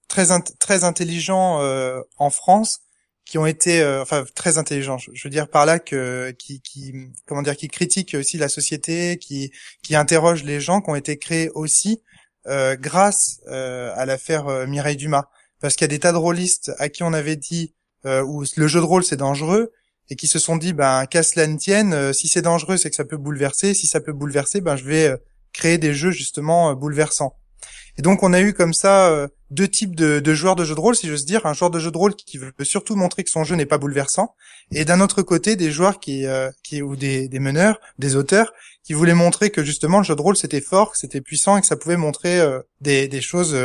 très, 0.07 0.25
très 0.59 0.83
intelligents 0.83 1.61
euh, 1.61 2.01
en 2.17 2.29
France 2.29 2.79
qui 3.25 3.37
ont 3.37 3.45
été, 3.45 3.81
euh, 3.81 4.01
enfin, 4.01 4.25
très 4.35 4.57
intelligents. 4.57 4.97
Je, 4.97 5.23
veux 5.23 5.29
dire 5.29 5.47
par 5.47 5.65
là 5.65 5.79
que, 5.79 6.31
qui, 6.31 6.61
qui, 6.61 6.93
comment 7.25 7.41
dire, 7.41 7.55
qui 7.55 7.67
critiquent 7.67 8.15
aussi 8.15 8.37
la 8.37 8.49
société, 8.49 9.17
qui, 9.17 9.51
qui 9.81 9.95
interrogent 9.95 10.43
les 10.43 10.59
gens, 10.59 10.81
qui 10.81 10.89
ont 10.89 10.95
été 10.95 11.17
créés 11.17 11.49
aussi 11.53 12.01
grâce 12.45 13.39
à 13.47 14.05
l'affaire 14.05 14.67
Mireille 14.67 14.97
Dumas 14.97 15.29
parce 15.63 15.77
qu'il 15.77 15.85
y 15.85 15.89
a 15.91 15.95
des 15.95 15.99
tas 15.99 16.11
de 16.11 16.17
rôlistes 16.17 16.73
à 16.77 16.89
qui 16.89 17.03
on 17.03 17.13
avait 17.13 17.37
dit 17.37 17.73
euh, 18.05 18.21
où 18.21 18.43
le 18.57 18.67
jeu 18.67 18.81
de 18.81 18.85
rôle 18.85 19.05
c'est 19.05 19.15
dangereux 19.15 19.71
et 20.09 20.17
qui 20.17 20.27
se 20.27 20.37
sont 20.37 20.57
dit 20.57 20.73
ben 20.73 21.05
qu'à 21.05 21.23
cela 21.23 21.47
ne 21.47 21.57
tienne, 21.57 21.93
euh, 21.93 22.11
si 22.11 22.27
c'est 22.27 22.41
dangereux 22.41 22.75
c'est 22.75 22.89
que 22.89 22.97
ça 22.97 23.05
peut 23.05 23.15
bouleverser, 23.15 23.73
si 23.73 23.87
ça 23.87 24.01
peut 24.01 24.11
bouleverser 24.11 24.59
ben 24.59 24.75
je 24.75 24.83
vais 24.83 25.07
euh, 25.07 25.17
créer 25.53 25.77
des 25.77 25.93
jeux 25.93 26.11
justement 26.11 26.73
bouleversants. 26.73 27.37
Et 27.97 28.01
donc 28.01 28.21
on 28.21 28.33
a 28.33 28.41
eu 28.41 28.53
comme 28.53 28.73
ça 28.73 29.27
deux 29.51 29.67
types 29.67 29.95
de, 29.95 30.19
de, 30.19 30.33
joueurs 30.33 30.55
de 30.55 30.65
jeux 30.65 30.73
de 30.73 30.79
rôle, 30.79 30.95
si 30.95 31.07
j'ose 31.07 31.25
dire, 31.25 31.45
un 31.45 31.53
joueur 31.53 31.69
de 31.69 31.77
jeu 31.79 31.91
de 31.91 31.97
rôle 31.97 32.15
qui 32.15 32.39
veut 32.39 32.51
surtout 32.63 32.95
montrer 32.95 33.23
que 33.23 33.29
son 33.29 33.43
jeu 33.43 33.55
n'est 33.55 33.67
pas 33.67 33.77
bouleversant, 33.77 34.33
et 34.71 34.83
d'un 34.83 34.99
autre 34.99 35.21
côté 35.21 35.55
des 35.55 35.71
joueurs 35.71 35.99
qui, 35.99 36.25
qui 36.63 36.81
ou 36.81 36.95
des, 36.95 37.27
des, 37.27 37.39
meneurs, 37.39 37.79
des 37.99 38.15
auteurs, 38.15 38.51
qui 38.83 38.93
voulaient 38.93 39.13
montrer 39.13 39.51
que 39.51 39.63
justement 39.63 39.99
le 39.99 40.03
jeu 40.03 40.15
de 40.15 40.21
rôle 40.23 40.35
c'était 40.35 40.59
fort, 40.59 40.93
que 40.93 40.97
c'était 40.97 41.21
puissant 41.21 41.55
et 41.55 41.61
que 41.61 41.67
ça 41.67 41.75
pouvait 41.75 41.95
montrer 41.95 42.43
des, 42.81 43.07
des, 43.07 43.21
choses 43.21 43.55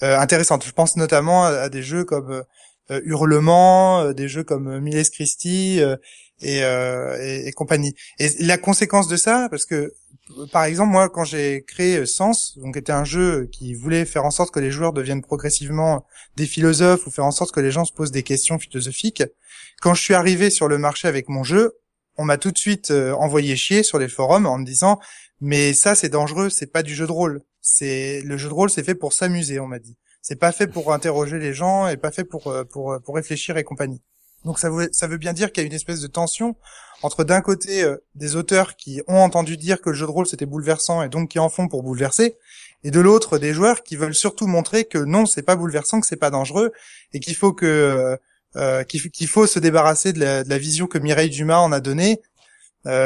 intéressantes. 0.00 0.64
Je 0.64 0.72
pense 0.72 0.96
notamment 0.96 1.44
à, 1.44 1.68
des 1.68 1.82
jeux 1.82 2.04
comme 2.04 2.32
euh, 2.32 2.42
Hurlement, 2.90 4.00
euh, 4.00 4.12
des 4.12 4.28
jeux 4.28 4.44
comme 4.44 4.68
euh, 4.68 4.80
Miles 4.80 5.10
Christie 5.10 5.80
et, 6.40 6.60
et, 6.60 7.48
et, 7.48 7.52
compagnie. 7.52 7.94
Et 8.18 8.28
la 8.40 8.58
conséquence 8.58 9.08
de 9.08 9.16
ça, 9.16 9.48
parce 9.50 9.64
que 9.64 9.92
par 10.52 10.64
exemple 10.64 10.90
moi 10.92 11.08
quand 11.08 11.24
j'ai 11.24 11.64
créé 11.66 12.04
Sens, 12.04 12.58
donc 12.58 12.76
était 12.76 12.92
un 12.92 13.04
jeu 13.04 13.48
qui 13.50 13.74
voulait 13.74 14.04
faire 14.04 14.24
en 14.24 14.30
sorte 14.30 14.52
que 14.52 14.60
les 14.60 14.70
joueurs 14.70 14.92
deviennent 14.92 15.22
progressivement 15.22 16.04
des 16.36 16.46
philosophes 16.46 17.06
ou 17.06 17.10
faire 17.10 17.24
en 17.24 17.30
sorte 17.30 17.52
que 17.52 17.60
les 17.60 17.70
gens 17.70 17.84
se 17.84 17.92
posent 17.92 18.10
des 18.10 18.22
questions 18.22 18.58
philosophiques. 18.58 19.22
Quand 19.80 19.94
je 19.94 20.02
suis 20.02 20.14
arrivé 20.14 20.50
sur 20.50 20.68
le 20.68 20.78
marché 20.78 21.08
avec 21.08 21.28
mon 21.28 21.42
jeu, 21.42 21.72
on 22.16 22.24
m'a 22.24 22.38
tout 22.38 22.50
de 22.50 22.58
suite 22.58 22.90
envoyé 22.90 23.56
chier 23.56 23.82
sur 23.82 23.98
les 23.98 24.08
forums 24.08 24.46
en 24.46 24.58
me 24.58 24.64
disant 24.64 25.00
mais 25.40 25.72
ça 25.72 25.94
c'est 25.94 26.08
dangereux, 26.08 26.50
c'est 26.50 26.72
pas 26.72 26.82
du 26.82 26.94
jeu 26.94 27.06
de 27.06 27.12
rôle. 27.12 27.42
C'est 27.60 28.20
le 28.22 28.36
jeu 28.36 28.48
de 28.48 28.54
rôle 28.54 28.70
c'est 28.70 28.84
fait 28.84 28.94
pour 28.94 29.12
s'amuser, 29.12 29.58
on 29.58 29.66
m'a 29.66 29.78
dit. 29.78 29.96
C'est 30.28 30.34
pas 30.34 30.50
fait 30.50 30.66
pour 30.66 30.92
interroger 30.92 31.38
les 31.38 31.54
gens 31.54 31.86
et 31.86 31.96
pas 31.96 32.10
fait 32.10 32.24
pour 32.24 32.48
euh, 32.48 32.64
pour 32.64 32.90
euh, 32.90 32.98
pour 32.98 33.14
réfléchir 33.14 33.58
et 33.58 33.62
compagnie. 33.62 34.02
Donc 34.44 34.58
ça 34.58 34.70
veut 34.70 34.88
ça 34.90 35.06
veut 35.06 35.18
bien 35.18 35.32
dire 35.32 35.52
qu'il 35.52 35.62
y 35.62 35.64
a 35.64 35.68
une 35.68 35.72
espèce 35.72 36.00
de 36.00 36.08
tension 36.08 36.56
entre 37.02 37.22
d'un 37.22 37.40
côté 37.40 37.84
euh, 37.84 37.98
des 38.16 38.34
auteurs 38.34 38.74
qui 38.74 39.00
ont 39.06 39.20
entendu 39.20 39.56
dire 39.56 39.80
que 39.80 39.90
le 39.90 39.94
jeu 39.94 40.04
de 40.04 40.10
rôle 40.10 40.26
c'était 40.26 40.44
bouleversant 40.44 41.00
et 41.04 41.08
donc 41.08 41.28
qui 41.30 41.38
en 41.38 41.48
font 41.48 41.68
pour 41.68 41.84
bouleverser, 41.84 42.34
et 42.82 42.90
de 42.90 42.98
l'autre 42.98 43.38
des 43.38 43.54
joueurs 43.54 43.84
qui 43.84 43.94
veulent 43.94 44.16
surtout 44.16 44.48
montrer 44.48 44.84
que 44.84 44.98
non 44.98 45.26
c'est 45.26 45.42
pas 45.42 45.54
bouleversant, 45.54 46.00
que 46.00 46.08
c'est 46.08 46.16
pas 46.16 46.30
dangereux 46.30 46.72
et 47.12 47.20
qu'il 47.20 47.36
faut 47.36 47.52
que 47.52 48.18
qu'il 48.88 49.28
faut 49.28 49.46
se 49.46 49.60
débarrasser 49.60 50.12
de 50.12 50.18
la, 50.18 50.42
de 50.42 50.50
la, 50.50 50.58
vision 50.58 50.88
que 50.88 50.98
Mireille 50.98 51.30
Dumas 51.30 51.58
en 51.58 51.70
a 51.70 51.78
donnée, 51.78 52.20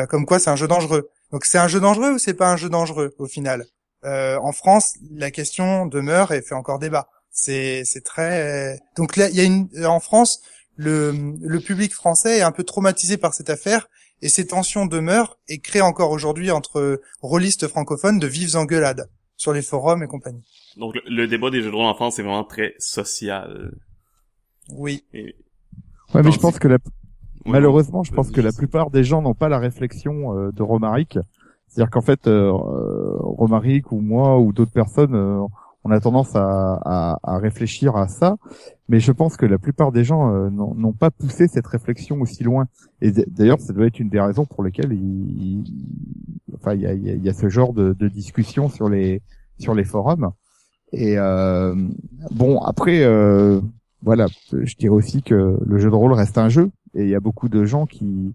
comme 0.08 0.24
quoi 0.24 0.38
c'est 0.38 0.48
un 0.48 0.56
jeu 0.56 0.68
dangereux. 0.68 1.10
Donc 1.32 1.44
c'est 1.44 1.58
un 1.58 1.68
jeu 1.68 1.80
dangereux 1.80 2.12
ou 2.12 2.18
c'est 2.18 2.32
pas 2.32 2.50
un 2.50 2.56
jeu 2.56 2.70
dangereux 2.70 3.14
au 3.18 3.26
final? 3.26 3.66
Euh, 4.04 4.38
en 4.38 4.52
France, 4.52 4.94
la 5.10 5.30
question 5.30 5.86
demeure 5.86 6.32
et 6.32 6.42
fait 6.42 6.54
encore 6.54 6.78
débat. 6.78 7.08
C'est 7.30 7.84
c'est 7.84 8.04
très 8.04 8.78
donc 8.96 9.16
là 9.16 9.28
il 9.28 9.36
y 9.36 9.40
a 9.40 9.44
une 9.44 9.68
en 9.84 10.00
France 10.00 10.42
le 10.74 11.36
le 11.40 11.60
public 11.60 11.92
français 11.92 12.38
est 12.38 12.42
un 12.42 12.50
peu 12.50 12.64
traumatisé 12.64 13.18
par 13.18 13.34
cette 13.34 13.50
affaire 13.50 13.88
et 14.20 14.28
ces 14.28 14.48
tensions 14.48 14.86
demeurent 14.86 15.38
et 15.48 15.60
créent 15.60 15.80
encore 15.80 16.10
aujourd'hui 16.10 16.50
entre 16.50 17.00
rôlistes 17.22 17.68
francophones 17.68 18.18
de 18.18 18.26
vives 18.26 18.56
engueulades 18.56 19.08
sur 19.36 19.52
les 19.52 19.62
forums 19.62 20.02
et 20.02 20.06
compagnie. 20.06 20.44
Donc 20.76 20.94
le, 21.06 21.26
débat 21.26 21.50
des 21.50 21.62
jeux 21.62 21.70
de 21.70 21.76
rôle 21.76 21.86
en 21.86 21.94
France 21.94 22.18
est 22.18 22.22
vraiment 22.22 22.44
très 22.44 22.74
social. 22.78 23.70
Oui. 24.72 25.04
Ouais, 25.14 26.22
mais 26.22 26.32
je 26.32 26.38
pense 26.38 26.58
que 26.58 26.68
la... 26.68 26.78
malheureusement, 27.46 28.02
je 28.02 28.12
pense 28.12 28.30
que 28.30 28.40
la 28.40 28.52
plupart 28.52 28.90
des 28.90 29.04
gens 29.04 29.22
n'ont 29.22 29.34
pas 29.34 29.48
la 29.48 29.58
réflexion 29.58 30.36
euh, 30.36 30.52
de 30.52 30.62
Romaric 30.62 31.18
c'est-à-dire 31.70 31.90
qu'en 31.90 32.00
fait, 32.00 32.26
euh, 32.26 32.50
Romaric 32.52 33.92
ou 33.92 34.00
moi 34.00 34.40
ou 34.40 34.52
d'autres 34.52 34.72
personnes, 34.72 35.14
euh, 35.14 35.40
on 35.84 35.92
a 35.92 36.00
tendance 36.00 36.32
à, 36.34 37.16
réfléchir 37.24 37.96
à 37.96 38.08
ça, 38.08 38.36
mais 38.88 38.98
je 38.98 39.12
pense 39.12 39.36
que 39.36 39.46
la 39.46 39.56
plupart 39.56 39.92
des 39.92 40.02
gens 40.02 40.34
euh, 40.34 40.50
n'ont 40.50 40.92
pas 40.92 41.12
poussé 41.12 41.46
cette 41.46 41.68
réflexion 41.68 42.20
aussi 42.20 42.42
loin. 42.42 42.66
Et 43.00 43.12
d'ailleurs, 43.12 43.60
ça 43.60 43.72
doit 43.72 43.86
être 43.86 44.00
une 44.00 44.08
des 44.08 44.20
raisons 44.20 44.46
pour 44.46 44.64
lesquelles 44.64 44.92
il, 44.92 45.64
y 46.60 47.28
a, 47.28 47.32
ce 47.32 47.48
genre 47.48 47.72
de, 47.72 47.92
de, 47.92 48.08
discussion 48.08 48.68
sur 48.68 48.88
les 48.88 49.22
forums. 49.84 50.32
Et 50.92 51.16
bon, 52.32 52.58
après, 52.58 53.06
voilà, 54.02 54.26
je 54.52 54.74
dirais 54.76 54.94
aussi 54.94 55.22
que 55.22 55.56
le 55.64 55.78
jeu 55.78 55.88
de 55.88 55.94
rôle 55.94 56.12
reste 56.12 56.36
un 56.36 56.48
jeu, 56.48 56.70
et 56.94 57.04
il 57.04 57.08
y 57.08 57.14
a 57.14 57.20
beaucoup 57.20 57.48
de 57.48 57.64
gens 57.64 57.86
qui 57.86 58.34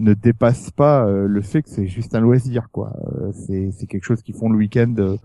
ne 0.00 0.14
dépasse 0.14 0.70
pas 0.70 1.06
euh, 1.06 1.26
le 1.26 1.42
fait 1.42 1.62
que 1.62 1.70
c'est 1.70 1.86
juste 1.86 2.14
un 2.14 2.20
loisir 2.20 2.68
quoi. 2.72 2.92
Euh, 3.04 3.32
c'est 3.32 3.70
c'est 3.72 3.86
quelque 3.86 4.04
chose 4.04 4.22
qu'ils 4.22 4.34
font 4.34 4.48
le 4.48 4.56
week-end 4.56 4.94
euh, 4.98 5.16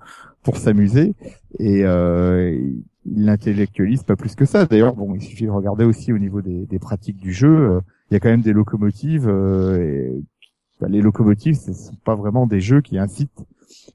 pour 0.44 0.58
s'amuser 0.58 1.14
et 1.60 1.80
ils 1.82 2.84
l'intellectualisent 3.06 4.04
pas 4.04 4.16
plus 4.16 4.36
que 4.36 4.46
ça. 4.46 4.66
D'ailleurs, 4.66 4.96
bon, 4.96 5.16
il 5.16 5.22
suffit 5.22 5.46
de 5.46 5.52
regarder 5.52 5.86
aussi 5.86 6.12
au 6.12 6.18
niveau 6.18 6.42
des, 6.42 6.66
des 6.66 6.80
pratiques 6.80 7.18
du 7.18 7.34
jeu. 7.34 7.80
Il 8.10 8.14
y 8.14 8.18
a 8.18 8.20
quand 8.20 8.30
même 8.30 8.42
des 8.42 8.54
locomotives. 8.54 9.28
Et, 9.28 10.12
bah, 10.80 10.88
les 10.90 11.02
locomotives, 11.02 11.56
ce 11.56 11.74
sont 11.74 11.96
pas 12.04 12.16
vraiment 12.16 12.48
des 12.48 12.60
jeux 12.60 12.82
qui 12.82 12.98
incitent 12.98 13.46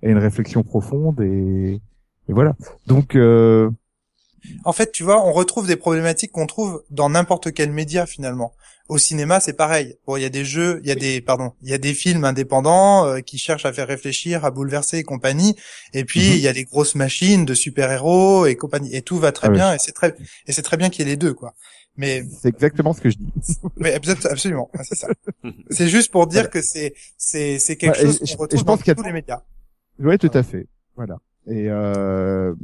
à 0.03 0.09
une 0.09 0.19
réflexion 0.19 0.63
profonde 0.63 1.21
et, 1.21 1.81
et 2.29 2.33
voilà. 2.33 2.55
Donc 2.87 3.17
euh, 3.17 3.71
En 4.65 4.73
fait, 4.73 4.93
tu 4.93 5.03
vois, 5.03 5.27
on 5.27 5.33
retrouve 5.33 5.67
des 5.67 5.77
problématiques 5.77 6.33
qu'on 6.33 6.47
trouve 6.47 6.83
dans 6.91 7.11
n'importe 7.11 7.53
quel 7.53 7.73
média 7.73 8.07
finalement. 8.07 8.53
Au 8.91 8.99
cinéma, 8.99 9.39
c'est 9.39 9.53
pareil. 9.53 9.95
Bon, 10.07 10.17
il 10.17 10.23
y 10.23 10.25
a 10.25 10.29
des 10.31 10.45
jeux, 10.45 10.81
il 10.83 10.89
y 10.89 10.93
a 10.93 10.97
des, 10.97 11.21
pardon, 11.21 11.53
il 11.63 11.69
y 11.71 11.75
a 11.75 11.79
des 11.79 11.95
films 11.95 12.25
indépendants 12.25 13.07
euh, 13.07 13.21
qui 13.21 13.39
cherchent 13.39 13.65
à 13.65 13.73
faire 13.73 13.87
réfléchir, 13.87 14.45
à 14.45 14.51
bouleverser 14.51 14.99
et 14.99 15.03
compagnie. 15.05 15.55
Et 15.95 16.05
puis 16.05 16.21
Mhm. 16.21 16.33
il 16.35 16.41
y 16.41 16.49
a 16.49 16.53
des 16.53 16.65
grosses 16.65 16.97
machines 16.97 17.45
de 17.45 17.55
super-héros 17.55 18.47
et 18.47 18.57
compagnie. 18.57 18.93
Et 18.95 19.03
tout 19.03 19.19
va 19.19 19.31
très 19.31 19.47
Ah 19.47 19.51
oui. 19.51 19.57
bien. 19.57 19.75
Et 19.75 19.79
c'est 19.79 19.93
très, 19.93 20.17
et 20.49 20.53
c'est 20.53 20.63
très 20.63 20.77
bien 20.77 20.91
qu'il 20.91 21.05
y 21.05 21.09
ait 21.09 21.13
les 21.13 21.17
deux, 21.17 21.35
quoi. 21.35 21.55
Mais, 21.97 22.25
c'est 22.43 22.49
exactement 22.49 22.93
ce 22.93 23.01
que 23.01 23.11
je 23.11 23.17
dis. 23.19 23.33
mais 23.77 23.97
absolu- 23.97 24.27
absolument, 24.29 24.69
c'est 24.83 24.97
ça. 24.97 25.09
C'est 25.71 25.89
juste 25.89 26.11
pour 26.11 26.27
dire 26.27 26.41
Voilà. 26.43 26.49
que 26.49 26.63
c'est, 26.63 26.95
c'est, 27.17 27.59
c'est 27.61 27.77
quelque 27.77 27.97
Ouais, 27.99 28.03
et 28.03 28.07
chose 28.07 28.21
je 28.25 28.35
qu'on 28.37 28.43
retrouve 28.43 28.65
pense 28.65 28.83
dans 28.85 28.95
tous 28.95 29.03
les 29.05 29.13
médias. 29.13 29.43
Ouais, 30.01 30.19
tout 30.19 30.31
à 30.35 30.43
fait. 30.43 30.67
Voilà. 30.97 31.19
Et 31.47 31.67
euh... 31.69 32.55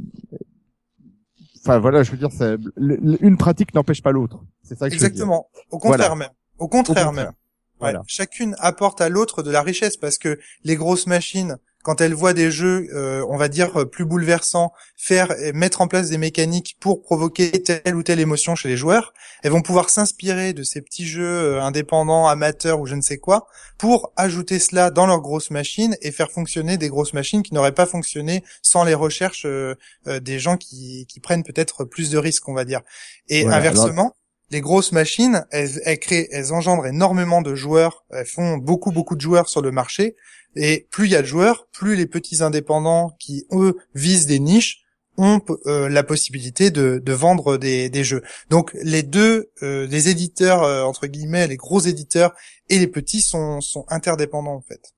enfin 1.67 1.79
voilà, 1.79 2.03
je 2.03 2.11
veux 2.11 2.17
dire, 2.17 2.29
c'est- 2.31 2.57
une 2.77 3.37
pratique 3.37 3.73
n'empêche 3.73 4.01
pas 4.01 4.11
l'autre. 4.11 4.39
C'est 4.63 4.77
ça 4.77 4.87
que 4.89 4.95
je 4.95 4.99
veux 4.99 4.99
dire. 4.99 5.07
Exactement. 5.09 5.49
Au 5.71 5.77
contraire 5.79 6.09
Voilà. 6.09 6.15
même. 6.15 6.29
Au 6.59 6.67
contraire, 6.67 7.05
Au 7.07 7.09
contraire. 7.09 7.25
même. 7.25 7.33
Ouais. 7.79 7.93
Chacune 8.07 8.55
apporte 8.59 9.01
à 9.01 9.09
l'autre 9.09 9.43
de 9.43 9.51
la 9.51 9.61
richesse 9.61 9.97
parce 9.97 10.17
que 10.17 10.39
les 10.63 10.75
grosses 10.75 11.05
machines, 11.07 11.57
quand 11.83 12.01
elles 12.01 12.13
voient 12.13 12.33
des 12.33 12.51
jeux, 12.51 12.87
euh, 12.93 13.25
on 13.29 13.37
va 13.37 13.47
dire 13.47 13.81
euh, 13.81 13.85
plus 13.85 14.05
bouleversants, 14.05 14.73
faire 14.97 15.31
et 15.39 15.53
mettre 15.53 15.81
en 15.81 15.87
place 15.87 16.09
des 16.09 16.17
mécaniques 16.17 16.75
pour 16.79 17.01
provoquer 17.01 17.51
telle 17.51 17.95
ou 17.95 18.03
telle 18.03 18.19
émotion 18.19 18.55
chez 18.55 18.69
les 18.69 18.77
joueurs, 18.77 19.13
elles 19.43 19.51
vont 19.51 19.61
pouvoir 19.61 19.89
s'inspirer 19.89 20.53
de 20.53 20.63
ces 20.63 20.81
petits 20.81 21.05
jeux 21.05 21.23
euh, 21.23 21.61
indépendants, 21.61 22.27
amateurs 22.27 22.79
ou 22.79 22.85
je 22.85 22.95
ne 22.95 23.01
sais 23.01 23.17
quoi, 23.17 23.47
pour 23.77 24.11
ajouter 24.15 24.59
cela 24.59 24.89
dans 24.89 25.05
leurs 25.05 25.21
grosses 25.21 25.51
machines 25.51 25.95
et 26.01 26.11
faire 26.11 26.31
fonctionner 26.31 26.77
des 26.77 26.89
grosses 26.89 27.13
machines 27.13 27.43
qui 27.43 27.53
n'auraient 27.53 27.73
pas 27.73 27.85
fonctionné 27.85 28.43
sans 28.61 28.83
les 28.83 28.93
recherches 28.93 29.45
euh, 29.45 29.75
euh, 30.07 30.19
des 30.19 30.39
gens 30.39 30.57
qui, 30.57 31.05
qui 31.07 31.19
prennent 31.19 31.43
peut-être 31.43 31.85
plus 31.85 32.09
de 32.09 32.17
risques, 32.17 32.47
on 32.49 32.53
va 32.53 32.65
dire. 32.65 32.81
Et 33.29 33.45
inversement, 33.45 34.15
les 34.49 34.61
grosses 34.61 34.91
machines, 34.91 35.45
elles, 35.51 35.81
elles 35.85 35.99
créent, 35.99 36.27
elles 36.31 36.53
engendrent 36.53 36.87
énormément 36.87 37.41
de 37.41 37.55
joueurs, 37.55 38.05
elles 38.09 38.25
font 38.25 38.57
beaucoup 38.57 38.91
beaucoup 38.91 39.15
de 39.15 39.21
joueurs 39.21 39.49
sur 39.49 39.61
le 39.61 39.71
marché. 39.71 40.15
Et 40.55 40.87
plus 40.89 41.05
il 41.05 41.11
y 41.11 41.15
a 41.15 41.21
de 41.21 41.27
joueurs, 41.27 41.67
plus 41.71 41.95
les 41.95 42.07
petits 42.07 42.41
indépendants 42.41 43.15
qui 43.19 43.45
eux 43.51 43.77
visent 43.93 44.25
des 44.25 44.39
niches 44.39 44.83
ont 45.17 45.41
euh, 45.65 45.89
la 45.89 46.03
possibilité 46.03 46.69
de, 46.71 47.01
de 47.03 47.13
vendre 47.13 47.57
des, 47.57 47.89
des 47.89 48.03
jeux. 48.03 48.21
Donc 48.49 48.71
les 48.83 49.03
deux, 49.03 49.51
euh, 49.63 49.87
les 49.87 50.09
éditeurs 50.09 50.63
euh, 50.63 50.83
entre 50.83 51.07
guillemets, 51.07 51.47
les 51.47 51.57
gros 51.57 51.79
éditeurs 51.79 52.33
et 52.69 52.77
les 52.79 52.87
petits 52.87 53.21
sont, 53.21 53.61
sont 53.61 53.85
interdépendants 53.89 54.55
en 54.55 54.61
fait. 54.61 54.93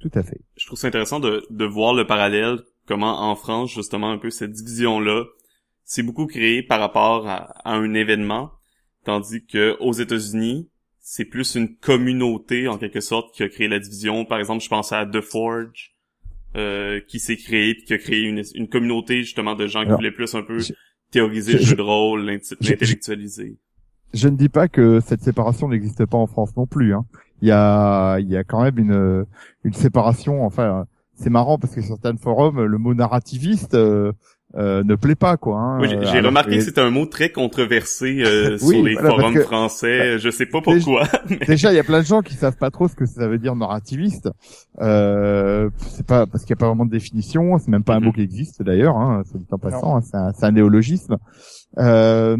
Tout 0.00 0.10
à 0.14 0.22
fait. 0.24 0.40
je 0.56 0.66
trouve 0.66 0.78
ça 0.78 0.88
intéressant 0.88 1.20
de, 1.20 1.46
de 1.48 1.64
voir 1.64 1.94
le 1.94 2.06
parallèle, 2.06 2.58
comment 2.88 3.30
en 3.30 3.36
France, 3.36 3.70
justement, 3.70 4.10
un 4.10 4.18
peu 4.18 4.30
cette 4.30 4.50
division-là, 4.50 5.24
c'est 5.84 6.02
beaucoup 6.02 6.26
créé 6.26 6.64
par 6.64 6.80
rapport 6.80 7.28
à, 7.28 7.52
à 7.64 7.74
un 7.74 7.94
événement, 7.94 8.50
tandis 9.04 9.44
que 9.44 9.76
aux 9.80 9.92
États-Unis, 9.92 10.68
c'est 11.00 11.24
plus 11.24 11.56
une 11.56 11.76
communauté, 11.76 12.68
en 12.68 12.78
quelque 12.78 13.00
sorte, 13.00 13.34
qui 13.34 13.42
a 13.42 13.48
créé 13.48 13.68
la 13.68 13.78
division. 13.78 14.24
Par 14.24 14.38
exemple, 14.38 14.62
je 14.62 14.68
pense 14.68 14.92
à 14.92 15.04
The 15.04 15.20
Forge, 15.20 15.92
euh, 16.56 17.00
qui 17.08 17.18
s'est 17.18 17.36
créé, 17.36 17.74
puis 17.74 17.84
qui 17.84 17.94
a 17.94 17.98
créé 17.98 18.20
une, 18.20 18.42
une 18.54 18.68
communauté, 18.68 19.22
justement, 19.22 19.54
de 19.54 19.66
gens 19.66 19.84
qui 19.84 19.90
voulaient 19.90 20.12
plus 20.12 20.34
un 20.34 20.42
peu 20.42 20.58
théoriser 21.10 21.54
le 21.54 21.58
jeu 21.58 21.76
de 21.76 21.82
rôle, 21.82 22.24
l'intellectualiser. 22.24 23.58
Je 24.14 24.28
ne 24.28 24.36
dis 24.36 24.48
pas 24.48 24.68
que 24.68 25.00
cette 25.00 25.22
séparation 25.22 25.68
n'existe 25.68 26.04
pas 26.06 26.18
en 26.18 26.26
France 26.26 26.56
non 26.56 26.66
plus. 26.66 26.94
Hein. 26.94 27.04
Il 27.40 27.48
y 27.48 27.50
a, 27.50 28.18
il 28.18 28.28
y 28.28 28.36
a 28.36 28.44
quand 28.44 28.62
même 28.62 28.78
une, 28.78 29.26
une 29.64 29.72
séparation. 29.72 30.44
Enfin, 30.44 30.86
c'est 31.14 31.30
marrant 31.30 31.58
parce 31.58 31.74
que 31.74 31.80
sur 31.80 31.96
certains 31.96 32.16
forums, 32.16 32.62
le 32.62 32.78
mot 32.78 32.94
narrativiste 32.94 33.74
euh, 33.74 34.12
euh, 34.56 34.82
ne 34.84 34.94
plaît 34.94 35.14
pas, 35.14 35.36
quoi. 35.36 35.58
Hein, 35.58 35.80
Oui, 35.80 35.88
j'ai- 35.88 35.96
Alors 36.18 36.26
remarqué 36.26 36.50
que- 36.50 36.56
que 36.56 36.60
c'était 36.62 36.80
un 36.80 36.90
mot 36.90 37.06
très 37.06 37.30
controversé 37.30 38.22
euh, 38.24 38.58
Oui, 38.62 38.74
sur 38.76 38.84
les 38.84 38.92
voilà, 38.94 39.08
forums 39.10 39.34
que- 39.34 39.40
français. 39.42 40.18
Je 40.18 40.28
sais 40.30 40.46
pas 40.46 40.60
Déjà- 40.60 40.84
pourquoi. 40.84 41.08
Déjà, 41.46 41.72
il 41.72 41.76
y 41.76 41.78
a 41.78 41.84
plein 41.84 42.00
de 42.00 42.04
gens 42.04 42.20
qui 42.22 42.34
savent 42.34 42.56
pas 42.56 42.70
trop 42.70 42.86
ce 42.88 42.94
que 42.94 43.06
ça 43.06 43.28
veut 43.28 43.38
dire 43.38 43.56
narrativiste. 43.56 44.28
Euh, 44.80 45.70
c'est 45.78 46.06
pas 46.06 46.26
parce 46.26 46.44
qu'il 46.44 46.50
y 46.50 46.58
a 46.58 46.60
pas 46.60 46.66
vraiment 46.66 46.84
de 46.86 46.90
définition. 46.90 47.58
C'est 47.58 47.68
même 47.70 47.84
pas 47.84 47.94
un 47.94 48.00
Mhm. 48.00 48.06
mot 48.06 48.12
qui 48.12 48.20
existe 48.22 48.62
d'ailleurs. 48.62 48.96
Hein, 48.96 49.22
c'est 49.24 49.52
en 49.52 49.58
passant. 49.58 49.96
hein, 49.96 50.00
c'est 50.02 50.16
un, 50.16 50.32
c'est 50.32 50.44
un 50.46 50.52
néologisme. 50.52 51.16
Euh, 51.78 52.36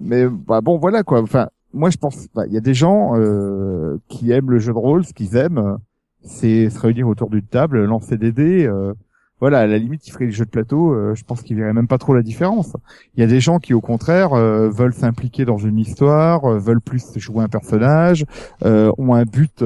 mais 0.00 0.26
bah, 0.28 0.60
bon, 0.60 0.78
voilà 0.78 1.02
quoi. 1.02 1.20
Enfin, 1.20 1.48
moi, 1.74 1.90
je 1.90 1.96
pense. 1.96 2.26
bah, 2.34 2.44
Il 2.46 2.52
y 2.52 2.56
a 2.56 2.60
des 2.60 2.74
gens 2.74 3.12
euh, 3.16 3.98
qui 4.08 4.30
aiment 4.30 4.50
le 4.50 4.58
jeu 4.58 4.72
de 4.72 4.78
rôle. 4.78 5.04
Ce 5.04 5.12
qu'ils 5.12 5.36
aiment, 5.36 5.58
euh, 5.58 5.76
c'est 6.22 6.70
se 6.70 6.78
réunir 6.78 7.08
autour 7.08 7.30
d'une 7.30 7.42
table, 7.42 7.84
lancer 7.84 8.16
des 8.16 8.32
dés. 8.32 8.64
euh, 8.66 8.94
voilà, 9.42 9.58
à 9.58 9.66
la 9.66 9.76
limite, 9.76 10.06
ils 10.06 10.12
feraient 10.12 10.26
les 10.26 10.30
jeux 10.30 10.44
de 10.44 10.50
plateau. 10.50 10.94
euh, 10.94 11.16
je 11.16 11.24
pense 11.24 11.42
qu'ils 11.42 11.56
verraient 11.56 11.72
même 11.72 11.88
pas 11.88 11.98
trop 11.98 12.14
la 12.14 12.22
différence. 12.22 12.76
Il 13.16 13.20
y 13.20 13.24
a 13.24 13.26
des 13.26 13.40
gens 13.40 13.58
qui, 13.58 13.74
au 13.74 13.80
contraire, 13.80 14.34
euh, 14.34 14.70
veulent 14.70 14.94
s'impliquer 14.94 15.44
dans 15.44 15.58
une 15.58 15.80
histoire, 15.80 16.44
euh, 16.44 16.58
veulent 16.60 16.80
plus 16.80 17.18
jouer 17.18 17.42
un 17.42 17.48
personnage, 17.48 18.24
ont 18.62 19.14
un 19.14 19.24
but 19.24 19.64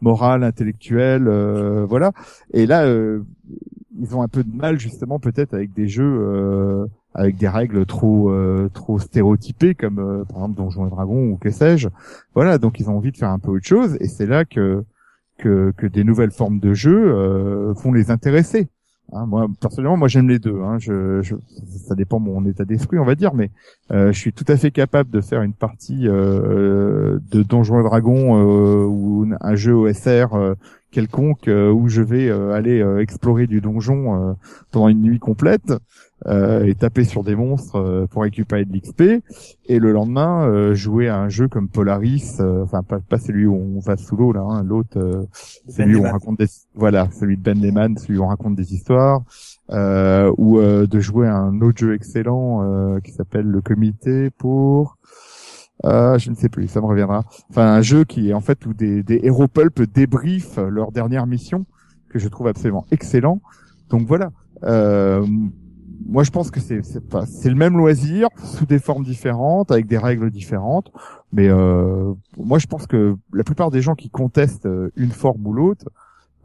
moral, 0.00 0.44
intellectuel, 0.44 1.28
voilà. 1.86 2.12
Et 2.54 2.64
là, 2.64 2.86
ils 2.86 4.16
ont 4.16 4.22
un 4.22 4.28
peu 4.28 4.42
de 4.42 4.56
mal 4.56 4.80
justement 4.80 5.18
peut-être 5.18 5.52
avec 5.52 5.74
des 5.74 5.88
jeux 5.88 6.88
avec 7.12 7.36
des 7.36 7.48
règles 7.48 7.84
trop 7.84 8.32
trop 8.72 8.98
stéréotypées 8.98 9.74
comme 9.74 9.98
euh, 9.98 10.24
par 10.24 10.38
exemple 10.38 10.56
Donjons 10.56 10.86
et 10.86 10.90
Dragons 10.90 11.32
ou 11.32 11.36
que 11.36 11.50
sais-je. 11.50 11.88
Voilà, 12.34 12.56
donc 12.56 12.80
ils 12.80 12.88
ont 12.88 12.96
envie 12.96 13.12
de 13.12 13.18
faire 13.18 13.30
un 13.30 13.38
peu 13.38 13.50
autre 13.50 13.66
chose 13.66 13.98
et 14.00 14.08
c'est 14.08 14.26
là 14.26 14.46
que 14.46 14.84
que, 15.38 15.72
que 15.76 15.86
des 15.86 16.02
nouvelles 16.02 16.30
formes 16.30 16.60
de 16.60 16.72
jeux 16.72 17.14
euh, 17.14 17.74
vont 17.74 17.92
les 17.92 18.10
intéresser. 18.10 18.68
Hein, 19.12 19.26
moi 19.26 19.46
personnellement, 19.60 19.96
moi 19.96 20.08
j'aime 20.08 20.28
les 20.28 20.38
deux. 20.38 20.60
Hein, 20.62 20.78
ça 21.86 21.94
dépend 21.94 22.18
mon 22.18 22.44
état 22.44 22.64
d'esprit, 22.64 22.98
on 22.98 23.04
va 23.04 23.14
dire, 23.14 23.34
mais 23.34 23.50
euh, 23.92 24.12
je 24.12 24.18
suis 24.18 24.32
tout 24.32 24.44
à 24.48 24.56
fait 24.56 24.70
capable 24.70 25.10
de 25.10 25.20
faire 25.20 25.42
une 25.42 25.52
partie 25.52 26.08
euh, 26.08 27.18
de 27.30 27.42
Donjons 27.42 27.80
et 27.80 27.84
Dragons 27.84 28.36
euh, 28.36 28.84
ou 28.84 29.28
un 29.40 29.54
jeu 29.54 29.74
OSR 29.74 30.54
quelconque 30.90 31.48
euh, 31.48 31.70
où 31.70 31.88
je 31.88 32.02
vais 32.02 32.28
euh, 32.28 32.52
aller 32.52 32.80
euh, 32.80 33.00
explorer 33.00 33.46
du 33.46 33.60
donjon 33.60 34.30
euh, 34.30 34.32
pendant 34.70 34.88
une 34.88 35.02
nuit 35.02 35.18
complète 35.18 35.72
euh, 36.26 36.64
et 36.64 36.74
taper 36.74 37.04
sur 37.04 37.22
des 37.22 37.34
monstres 37.34 37.76
euh, 37.76 38.06
pour 38.06 38.22
récupérer 38.22 38.64
de 38.64 38.72
l'XP 38.74 39.22
et 39.66 39.78
le 39.78 39.92
lendemain 39.92 40.48
euh, 40.48 40.74
jouer 40.74 41.08
à 41.08 41.18
un 41.18 41.28
jeu 41.28 41.48
comme 41.48 41.68
Polaris 41.68 42.36
euh, 42.40 42.62
enfin 42.62 42.82
pas, 42.82 43.00
pas 43.00 43.18
celui 43.18 43.46
où 43.46 43.54
on 43.54 43.80
va 43.80 43.96
sous 43.96 44.16
l'eau 44.16 44.32
là 44.32 44.40
hein, 44.40 44.62
l'autre 44.62 44.98
euh, 44.98 45.24
celui 45.68 45.96
où 45.96 46.06
on 46.06 46.10
raconte 46.10 46.38
des 46.38 46.46
voilà 46.74 47.08
celui 47.10 47.36
de 47.36 47.42
Ben 47.42 47.60
Lehman 47.60 47.98
celui 47.98 48.18
où 48.18 48.22
on 48.22 48.28
raconte 48.28 48.56
des 48.56 48.72
histoires 48.72 49.22
euh, 49.70 50.32
ou 50.38 50.58
euh, 50.58 50.86
de 50.86 51.00
jouer 51.00 51.26
à 51.26 51.36
un 51.36 51.60
autre 51.60 51.78
jeu 51.78 51.94
excellent 51.94 52.62
euh, 52.62 53.00
qui 53.00 53.12
s'appelle 53.12 53.46
le 53.46 53.60
comité 53.60 54.30
pour 54.30 54.96
euh, 55.84 56.18
je 56.18 56.30
ne 56.30 56.34
sais 56.34 56.48
plus, 56.48 56.68
ça 56.68 56.80
me 56.80 56.86
reviendra. 56.86 57.24
Enfin, 57.50 57.66
un 57.66 57.82
jeu 57.82 58.04
qui 58.04 58.30
est 58.30 58.34
en 58.34 58.40
fait 58.40 58.64
où 58.66 58.72
des, 58.72 59.02
des 59.02 59.20
héros 59.22 59.48
pulp 59.48 59.82
débriefent 59.82 60.58
leur 60.58 60.92
dernière 60.92 61.26
mission, 61.26 61.66
que 62.08 62.18
je 62.18 62.28
trouve 62.28 62.48
absolument 62.48 62.86
excellent. 62.90 63.40
Donc 63.90 64.06
voilà. 64.06 64.30
Euh, 64.64 65.24
moi, 66.08 66.22
je 66.22 66.30
pense 66.30 66.50
que 66.50 66.60
c'est 66.60 66.82
c'est 66.82 67.48
le 67.48 67.56
même 67.56 67.76
loisir 67.76 68.28
sous 68.42 68.66
des 68.66 68.78
formes 68.78 69.04
différentes, 69.04 69.70
avec 69.70 69.86
des 69.86 69.98
règles 69.98 70.30
différentes. 70.30 70.92
Mais 71.32 71.48
euh, 71.48 72.12
moi, 72.36 72.58
je 72.58 72.66
pense 72.66 72.86
que 72.86 73.16
la 73.32 73.44
plupart 73.44 73.70
des 73.70 73.82
gens 73.82 73.94
qui 73.94 74.08
contestent 74.08 74.66
euh, 74.66 74.90
une 74.96 75.10
forme 75.10 75.46
ou 75.46 75.52
l'autre, 75.52 75.86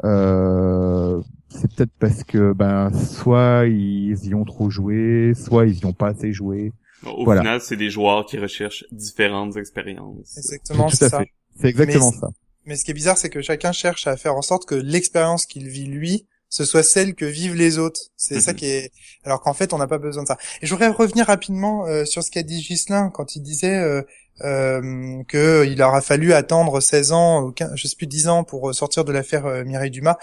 euh, 0.04 1.22
c'est 1.50 1.74
peut-être 1.74 1.92
parce 2.00 2.24
que 2.24 2.54
ben 2.54 2.92
soit 2.92 3.68
ils 3.68 4.26
y 4.26 4.34
ont 4.34 4.46
trop 4.46 4.70
joué, 4.70 5.34
soit 5.36 5.68
ils 5.68 5.80
y 5.80 5.86
ont 5.86 5.94
pas 5.94 6.08
assez 6.08 6.34
joué. 6.34 6.74
Au 7.06 7.24
Voilà. 7.26 7.42
final, 7.42 7.62
c'est 7.62 7.78
des 7.78 7.90
joueurs 7.90 8.26
qui 8.26 8.38
recherchent 8.38 8.86
différentes 8.92 9.58
expériences. 9.58 10.38
Exactement, 10.38 10.90
Tout 10.90 10.96
c'est 10.98 11.06
à 11.06 11.10
ça. 11.10 11.20
fait. 11.20 11.30
C'est 11.60 11.68
exactement 11.68 12.12
Mais 12.12 12.20
ça. 12.20 12.28
Mais 12.66 12.76
ce 12.76 12.86
qui 12.86 12.92
est 12.92 12.96
bizarre, 12.96 13.18
c'est 13.18 13.30
que 13.30 13.42
chacun 13.42 13.72
cherche 13.72 14.06
à 14.08 14.16
faire 14.18 14.36
en 14.36 14.42
sorte 14.42 14.66
que 14.68 14.76
l'expérience 14.76 15.46
qu'il 15.46 15.68
vit 15.68 15.86
lui, 15.86 16.28
ce 16.50 16.64
soit 16.66 16.84
celle 16.84 17.16
que 17.16 17.26
vivent 17.26 17.56
les 17.56 17.78
autres. 17.80 18.00
C'est 18.18 18.40
ça 18.42 18.52
Mhm. 18.52 18.58
qui 18.58 18.66
est. 18.68 18.92
Alors 19.24 19.42
qu'en 19.42 19.54
fait, 19.54 19.74
on 19.74 19.78
n'a 19.78 19.88
pas 19.88 19.98
besoin 19.98 20.24
de 20.24 20.28
ça. 20.28 20.38
Et 20.62 20.68
je 20.68 20.74
voudrais 20.74 20.90
revenir 20.90 21.26
rapidement 21.28 21.86
euh, 21.88 22.06
sur 22.06 22.24
ce 22.24 22.30
qu'a 22.30 22.44
dit 22.44 22.62
Ghislain 22.62 23.10
quand 23.10 23.36
il 23.36 23.42
disait 23.42 23.78
euh, 23.78 24.02
euh, 24.42 25.24
que 25.28 25.66
il 25.68 25.82
aura 25.82 26.02
fallu 26.02 26.34
attendre 26.34 26.80
16 26.82 27.12
ans, 27.14 27.42
ou 27.44 27.52
15, 27.52 27.72
je 27.76 27.88
sais 27.88 27.96
plus 27.96 28.08
10 28.08 28.28
ans 28.28 28.44
pour 28.44 28.74
sortir 28.76 29.06
de 29.06 29.12
l'affaire 29.12 29.46
euh, 29.46 29.64
Mireille 29.64 29.92
Dumas. 29.92 30.18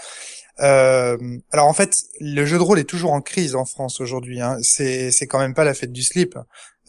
Euh, 0.61 1.17
alors 1.51 1.67
en 1.67 1.73
fait, 1.73 2.03
le 2.19 2.45
jeu 2.45 2.57
de 2.57 2.63
rôle 2.63 2.79
est 2.79 2.89
toujours 2.89 3.13
en 3.13 3.21
crise 3.21 3.55
en 3.55 3.65
France 3.65 4.01
aujourd'hui. 4.01 4.41
Hein. 4.41 4.57
C'est 4.61 5.11
c'est 5.11 5.27
quand 5.27 5.39
même 5.39 5.53
pas 5.53 5.63
la 5.63 5.73
fête 5.73 5.91
du 5.91 6.03
slip. 6.03 6.37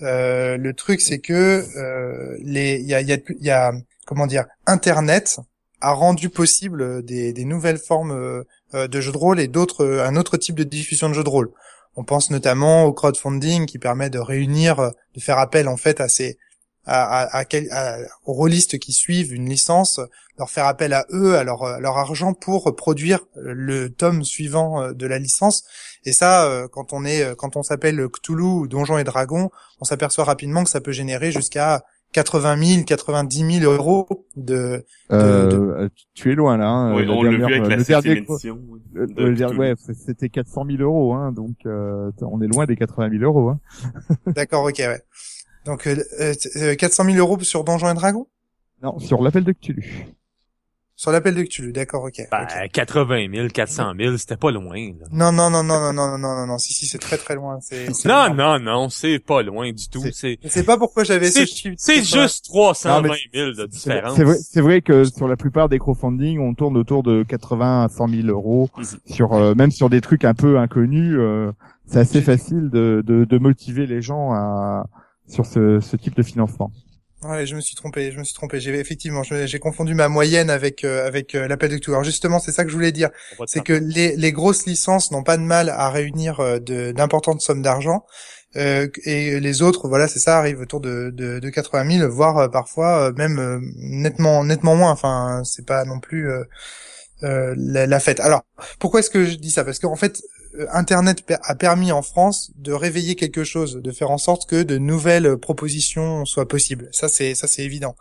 Euh, 0.03 0.57
le 0.57 0.73
truc, 0.75 1.01
c'est 1.01 1.19
que 1.19 1.65
euh, 1.77 2.37
les 2.43 2.77
il 2.81 2.87
y 2.87 2.95
a 2.95 3.01
y 3.01 3.13
a, 3.13 3.19
y 3.41 3.51
a 3.51 3.73
comment 4.07 4.27
dire 4.27 4.47
Internet 4.67 5.41
a 5.81 5.93
rendu 5.93 6.29
possible 6.29 7.05
des, 7.05 7.33
des 7.33 7.45
nouvelles 7.45 7.79
formes 7.79 8.13
euh, 8.13 8.45
euh, 8.75 8.89
de 8.89 9.01
jeux 9.01 9.13
de 9.13 9.17
rôle 9.17 9.41
et 9.41 9.49
d'autres 9.49 9.85
euh, 9.85 10.07
un 10.07 10.17
autre 10.17 10.37
type 10.37 10.57
de 10.57 10.65
diffusion 10.65 11.09
de 11.09 11.15
jeux 11.15 11.25
de 11.25 11.29
rôle. 11.29 11.51
On 11.97 12.05
pense 12.05 12.31
notamment 12.31 12.85
au 12.85 12.93
crowdfunding 12.93 13.67
qui 13.67 13.79
permet 13.79 14.11
de 14.11 14.19
réunir, 14.19 14.77
de 14.77 15.21
faire 15.21 15.39
appel 15.39 15.69
en 15.69 15.77
fait 15.77 16.01
à 16.01 16.09
ces 16.09 16.39
à, 16.87 17.23
à, 17.39 17.45
à, 17.71 17.97
aux 18.25 18.33
rôlistes 18.33 18.79
qui 18.79 18.93
suivent 18.93 19.33
une 19.33 19.49
licence, 19.49 20.01
leur 20.39 20.51
faire 20.51 20.67
appel 20.67 20.93
à 20.93 21.07
eux, 21.13 21.37
à 21.37 21.45
leur, 21.45 21.81
leur 21.81 21.99
argent 21.99 22.33
pour 22.33 22.75
produire 22.75 23.21
le 23.37 23.89
tome 23.89 24.25
suivant 24.25 24.83
euh, 24.83 24.93
de 24.93 25.07
la 25.07 25.19
licence. 25.19 25.65
Et 26.05 26.13
ça, 26.13 26.47
euh, 26.47 26.69
quand 26.69 26.93
on 26.93 27.05
est, 27.05 27.37
quand 27.37 27.57
on 27.57 27.63
s'appelle 27.63 28.09
Cthulhu 28.09 28.43
ou 28.43 28.69
Donjons 28.69 28.99
et 28.99 29.05
Dragons, 29.05 29.51
on 29.81 29.85
s'aperçoit 29.85 30.25
rapidement 30.25 30.65
que 30.65 30.71
ça 30.71 30.81
peut 30.81 30.93
générer 30.93 31.31
jusqu'à 31.31 31.83
80 32.13 32.65
000, 32.65 32.85
90 32.85 33.61
000 33.61 33.73
euros 33.73 34.09
de, 34.37 34.85
euh, 35.13 35.89
Tu 36.15 36.33
es 36.33 36.35
loin 36.35 36.57
là. 36.57 36.67
Hein. 36.67 36.97
Oui, 36.97 37.07
on 37.09 37.23
vu 37.23 37.45
avec 37.45 37.67
la 37.67 37.77
le 37.77 37.85
dernier, 37.85 38.25
le, 38.93 39.57
ouais, 39.57 39.75
c'était 39.95 40.29
400 40.29 40.65
000 40.67 40.83
euros, 40.83 41.15
hein, 41.15 41.31
donc 41.31 41.55
euh, 41.67 42.11
on 42.21 42.41
est 42.43 42.49
loin 42.49 42.67
des 42.67 42.77
80 42.77 43.11
000 43.11 43.23
euros. 43.23 43.51
Hein. 43.51 43.61
D'accord, 44.27 44.65
ok, 44.65 44.79
ouais. 44.79 45.03
Donc 45.65 45.87
euh, 45.87 46.75
400 46.75 47.05
000 47.05 47.17
euros 47.17 47.39
sur 47.41 47.65
Donjons 47.65 47.91
et 47.91 47.95
Dragons? 47.95 48.27
Non, 48.83 48.99
sur 48.99 49.23
l'appel 49.23 49.45
de 49.45 49.53
Cthulhu. 49.53 50.07
Sur 51.01 51.13
l'appel 51.13 51.35
de 51.35 51.45
Cthulhu, 51.45 51.73
d'accord, 51.73 52.05
ok. 52.05 52.29
Ben, 52.31 52.47
80 52.71 53.35
000, 53.35 53.49
400 53.49 53.93
000, 53.99 54.17
c'était 54.19 54.37
pas 54.37 54.51
loin. 54.51 54.77
Là. 54.77 55.07
Non, 55.11 55.33
non, 55.33 55.49
non, 55.49 55.63
non, 55.63 55.81
non, 55.81 55.95
non, 55.95 56.19
non, 56.19 56.35
non, 56.35 56.47
non, 56.47 56.59
si, 56.59 56.75
si, 56.75 56.85
c'est 56.85 56.99
très, 56.99 57.17
très 57.17 57.37
loin. 57.37 57.59
Non, 58.05 58.35
non, 58.35 58.59
non, 58.61 58.91
c'est 58.91 59.19
pas 59.19 59.41
loin 59.43 59.73
du 59.73 59.89
tout. 59.89 60.05
C'est. 60.13 60.39
C'est 60.45 60.65
pas 60.65 60.77
pourquoi 60.77 61.05
j'avais 61.05 61.31
ce 61.31 61.47
chiffre. 61.47 61.75
C'est 61.79 62.05
juste 62.05 62.45
320 62.45 63.15
000 63.33 63.53
de 63.53 63.67
différence. 63.67 64.15
C'est 64.15 64.25
vrai, 64.25 64.37
c'est 64.43 64.61
vrai 64.61 64.83
que 64.83 65.05
sur 65.05 65.27
la 65.27 65.39
plupart 65.39 65.71
des 65.71 65.79
crowdfunding, 65.79 66.39
on 66.39 66.53
tourne 66.53 66.77
autour 66.77 67.03
de 67.03 67.23
80 67.23 67.85
à 67.85 67.89
100 67.89 68.09
000 68.09 68.27
euros 68.29 68.69
mhm. 68.77 68.85
sur, 69.07 69.33
euh, 69.33 69.55
même 69.55 69.71
sur 69.71 69.89
des 69.89 70.03
trucs 70.03 70.27
un 70.27 70.35
peu 70.35 70.59
inconnus. 70.59 71.17
Euh, 71.19 71.51
c'est 71.87 72.01
assez 72.01 72.21
facile 72.21 72.69
de, 72.69 73.03
de, 73.07 73.25
de 73.25 73.39
motiver 73.39 73.87
les 73.87 74.03
gens 74.03 74.35
à 74.35 74.85
sur 75.31 75.47
ce, 75.47 75.81
ce 75.81 75.97
type 75.97 76.17
de 76.17 76.23
financement. 76.23 76.71
Ouais, 77.23 77.45
je 77.45 77.55
me 77.55 77.61
suis 77.61 77.75
trompé, 77.75 78.13
je 78.13 78.19
me 78.19 78.25
suis 78.25 78.33
trompé. 78.33 78.61
J'ai 78.61 78.75
effectivement, 78.79 79.23
j'ai 79.23 79.59
confondu 79.59 79.95
ma 79.95 80.09
moyenne 80.09 80.49
avec 80.49 80.85
euh, 80.85 81.07
avec 81.07 81.35
euh, 81.35 81.47
l'appel 81.49 81.71
de 81.71 81.77
tout. 81.77 81.91
Alors 81.91 82.03
justement, 82.03 82.39
c'est 82.39 82.53
ça 82.53 82.65
que 82.65 82.71
je 82.71 82.75
voulais 82.75 82.93
dire, 82.93 83.11
c'est 83.47 83.63
que 83.63 83.75
les, 83.75 84.17
les 84.17 84.33
grosses 84.33 84.65
licences 84.65 85.11
n'ont 85.11 85.23
pas 85.23 85.37
de 85.37 85.43
mal 85.43 85.69
à 85.69 85.91
réunir 85.91 86.41
euh, 86.41 86.59
d'importantes 86.93 87.43
sommes 87.43 87.61
d'argent, 87.61 88.07
et 88.55 89.39
les 89.39 89.63
autres, 89.63 89.87
voilà, 89.87 90.09
c'est 90.09 90.19
ça, 90.19 90.39
arrivent 90.39 90.61
autour 90.61 90.81
de, 90.81 91.11
de, 91.15 91.39
de 91.39 91.51
80 91.51 91.99
000, 91.99 92.11
voire 92.11 92.51
parfois 92.51 93.13
même 93.13 93.61
nettement 93.77 94.43
nettement 94.43 94.75
moins. 94.75 94.91
Enfin, 94.91 95.43
c'est 95.45 95.67
pas 95.67 95.85
non 95.85 96.01
plus 96.01 96.29
la, 97.21 97.87
la, 97.87 98.01
fête. 98.01 98.19
Alors, 98.19 98.43
pourquoi 98.79 99.01
est-ce 99.01 99.11
que 99.11 99.25
je 99.25 99.37
dis 99.37 99.51
ça? 99.51 99.63
Parce 99.63 99.79
qu'en 99.79 99.95
fait, 99.95 100.21
euh, 100.21 100.40
Internet 100.73 101.23
a 101.43 101.55
permis 101.55 101.93
en 101.93 102.03
France 102.03 102.51
de 102.57 102.73
réveiller 102.73 103.15
quelque 103.15 103.45
chose, 103.45 103.77
de 103.77 103.93
faire 103.93 104.11
en 104.11 104.19
sorte 104.19 104.49
que 104.49 104.63
de 104.63 104.79
nouvelles 104.79 105.37
propositions 105.37 106.25
soient 106.25 106.49
possibles. 106.49 106.89
Ça 106.93 107.09
c'est 107.09 107.35
ça 107.35 107.47
c'est 107.47 107.63
évident. 107.63 107.95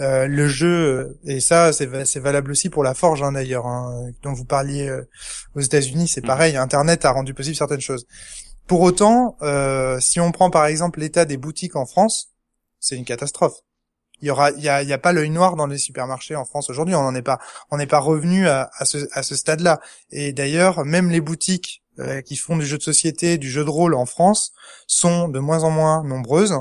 Euh, 0.00 0.26
le 0.28 0.46
jeu 0.46 0.68
euh, 0.68 1.18
et 1.24 1.40
ça 1.40 1.72
c'est 1.72 2.20
valable 2.20 2.52
aussi 2.52 2.70
pour 2.70 2.84
la 2.84 2.94
forge 2.94 3.22
hein, 3.22 3.32
d'ailleurs 3.32 3.66
hein, 3.66 4.10
dont 4.22 4.32
vous 4.32 4.44
parliez 4.44 4.88
euh, 4.88 5.08
aux 5.56 5.60
États-Unis 5.60 6.08
c'est 6.08 6.22
mm. 6.22 6.26
pareil. 6.26 6.56
Internet 6.56 7.04
a 7.04 7.10
rendu 7.10 7.34
possible 7.34 7.56
certaines 7.56 7.80
choses. 7.80 8.06
Pour 8.68 8.82
autant, 8.82 9.36
euh, 9.42 9.98
si 9.98 10.20
on 10.20 10.30
prend 10.30 10.50
par 10.50 10.66
exemple 10.66 11.00
l'état 11.00 11.24
des 11.24 11.38
boutiques 11.38 11.74
en 11.74 11.86
France, 11.86 12.28
c'est 12.78 12.96
une 12.96 13.06
catastrophe. 13.06 13.54
Il 14.20 14.28
y 14.28 14.30
aura, 14.30 14.50
il 14.50 14.62
y 14.62 14.68
a, 14.68 14.82
il 14.82 14.88
y 14.88 14.92
a 14.92 14.98
pas 14.98 15.12
l'œil 15.12 15.30
noir 15.30 15.56
dans 15.56 15.66
les 15.66 15.78
supermarchés 15.78 16.36
en 16.36 16.44
France 16.44 16.70
aujourd'hui. 16.70 16.94
On 16.94 17.02
n'en 17.02 17.14
est 17.14 17.22
pas, 17.22 17.38
on 17.70 17.78
n'est 17.78 17.86
pas 17.86 18.00
revenu 18.00 18.48
à, 18.48 18.68
à 18.76 18.84
ce, 18.84 18.98
à 19.12 19.22
ce 19.22 19.36
stade-là. 19.36 19.80
Et 20.10 20.32
d'ailleurs, 20.32 20.84
même 20.84 21.08
les 21.08 21.20
boutiques 21.20 21.82
euh, 22.00 22.20
qui 22.20 22.36
font 22.36 22.56
du 22.56 22.64
jeu 22.64 22.78
de 22.78 22.82
société, 22.82 23.38
du 23.38 23.50
jeu 23.50 23.64
de 23.64 23.70
rôle 23.70 23.94
en 23.94 24.06
France 24.06 24.52
sont 24.86 25.28
de 25.28 25.40
moins 25.40 25.64
en 25.64 25.70
moins 25.70 26.04
nombreuses, 26.04 26.54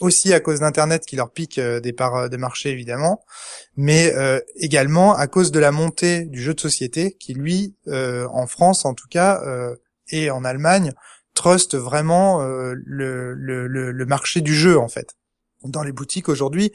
aussi 0.00 0.32
à 0.32 0.40
cause 0.40 0.58
d'Internet 0.58 1.06
qui 1.06 1.14
leur 1.14 1.30
pique 1.30 1.58
euh, 1.58 1.78
des 1.78 1.92
parts 1.92 2.28
des 2.28 2.36
marchés 2.36 2.70
évidemment, 2.70 3.22
mais 3.76 4.12
euh, 4.16 4.40
également 4.56 5.14
à 5.14 5.28
cause 5.28 5.52
de 5.52 5.60
la 5.60 5.70
montée 5.70 6.24
du 6.24 6.42
jeu 6.42 6.52
de 6.52 6.58
société 6.58 7.12
qui 7.12 7.32
lui, 7.32 7.76
en 7.86 8.48
France 8.48 8.84
en 8.84 8.94
tout 8.94 9.06
cas, 9.08 9.40
et 10.08 10.32
en 10.32 10.44
Allemagne, 10.44 10.94
trust 11.34 11.76
vraiment 11.76 12.42
le, 12.42 13.34
le, 13.34 13.68
le, 13.68 14.06
marché 14.06 14.40
du 14.40 14.54
jeu 14.54 14.78
en 14.78 14.88
fait. 14.88 15.14
Dans 15.62 15.84
les 15.84 15.92
boutiques 15.92 16.28
aujourd'hui, 16.28 16.72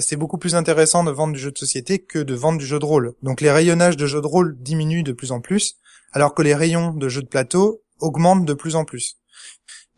c'est 0.00 0.16
beaucoup 0.16 0.36
plus 0.36 0.54
intéressant 0.54 1.02
de 1.02 1.10
vendre 1.10 1.32
du 1.32 1.40
jeu 1.40 1.50
de 1.50 1.58
société 1.58 1.98
que 1.98 2.18
de 2.18 2.34
vendre 2.34 2.58
du 2.58 2.66
jeu 2.66 2.78
de 2.78 2.84
rôle. 2.84 3.14
Donc 3.22 3.40
les 3.40 3.50
rayonnages 3.50 3.96
de 3.96 4.06
jeux 4.06 4.20
de 4.20 4.26
rôle 4.26 4.54
diminuent 4.58 5.02
de 5.02 5.12
plus 5.12 5.32
en 5.32 5.40
plus, 5.40 5.78
alors 6.16 6.32
que 6.32 6.40
les 6.40 6.54
rayons 6.54 6.94
de 6.94 7.10
jeux 7.10 7.20
de 7.20 7.28
plateau 7.28 7.82
augmentent 8.00 8.46
de 8.46 8.54
plus 8.54 8.74
en 8.74 8.86
plus. 8.86 9.18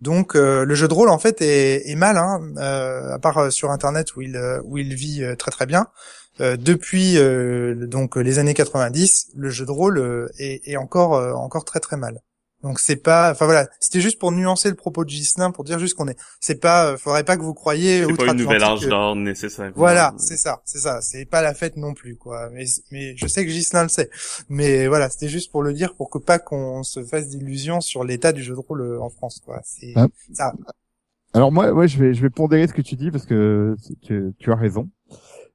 Donc 0.00 0.34
euh, 0.34 0.64
le 0.64 0.74
jeu 0.74 0.88
de 0.88 0.92
rôle 0.92 1.10
en 1.10 1.18
fait 1.20 1.40
est, 1.40 1.94
mal, 1.94 2.16
hein, 2.16 2.40
euh, 2.56 3.14
à 3.14 3.20
part 3.20 3.38
euh, 3.38 3.50
sur 3.50 3.70
internet 3.70 4.16
où 4.16 4.22
il 4.22 4.36
où 4.64 4.78
il 4.78 4.94
vit 4.94 5.22
très 5.38 5.52
très 5.52 5.66
bien. 5.66 5.86
depuis 6.40 7.16
donc 7.86 8.16
les 8.16 8.40
années 8.40 8.54
90, 8.54 9.30
le 9.36 9.48
jeu 9.48 9.64
de 9.64 9.70
rôle 9.70 10.28
est, 10.38 10.60
est 10.68 10.76
encore 10.76 11.12
encore 11.36 11.64
très 11.64 11.78
très 11.78 11.96
mal. 11.96 12.20
Donc 12.62 12.80
c'est 12.80 12.96
pas, 12.96 13.30
enfin 13.30 13.44
voilà, 13.44 13.68
c'était 13.78 14.00
juste 14.00 14.18
pour 14.18 14.32
nuancer 14.32 14.68
le 14.68 14.74
propos 14.74 15.04
de 15.04 15.10
Gislin, 15.10 15.52
pour 15.52 15.62
dire 15.62 15.78
juste 15.78 15.94
qu'on 15.94 16.08
est, 16.08 16.18
c'est 16.40 16.60
pas, 16.60 16.96
faudrait 16.96 17.22
pas 17.22 17.36
que 17.36 17.42
vous 17.42 17.54
croyez. 17.54 18.04
C'est 18.04 18.16
pas 18.16 18.32
une 18.32 18.38
nouvelle 18.38 18.64
âge 18.64 18.80
d'or 18.80 19.14
nécessaire. 19.14 19.70
Voilà, 19.76 20.12
c'est 20.18 20.36
ça, 20.36 20.60
c'est 20.64 20.80
ça, 20.80 21.00
c'est 21.00 21.24
pas 21.24 21.40
la 21.40 21.54
fête 21.54 21.76
non 21.76 21.94
plus 21.94 22.16
quoi. 22.16 22.50
Mais 22.50 22.64
mais 22.90 23.16
je 23.16 23.28
sais 23.28 23.44
que 23.44 23.50
Gislin 23.52 23.84
le 23.84 23.88
sait. 23.88 24.10
Mais 24.48 24.88
voilà, 24.88 25.08
c'était 25.08 25.28
juste 25.28 25.52
pour 25.52 25.62
le 25.62 25.72
dire, 25.72 25.94
pour 25.94 26.10
que 26.10 26.18
pas 26.18 26.40
qu'on 26.40 26.82
se 26.82 27.04
fasse 27.04 27.28
d'illusions 27.28 27.80
sur 27.80 28.02
l'état 28.02 28.32
du 28.32 28.42
jeu 28.42 28.54
de 28.54 28.60
rôle 28.60 28.80
euh, 28.80 29.00
en 29.00 29.08
France 29.08 29.40
quoi. 29.44 29.60
C'est 29.62 29.92
ah. 29.94 30.08
ça. 30.32 30.52
Alors 31.34 31.52
moi, 31.52 31.70
ouais, 31.70 31.86
je 31.86 31.98
vais 31.98 32.12
je 32.12 32.22
vais 32.22 32.30
pondérer 32.30 32.66
ce 32.66 32.72
que 32.72 32.82
tu 32.82 32.96
dis 32.96 33.12
parce 33.12 33.26
que 33.26 33.76
tu, 34.02 34.34
tu 34.36 34.52
as 34.52 34.56
raison. 34.56 34.88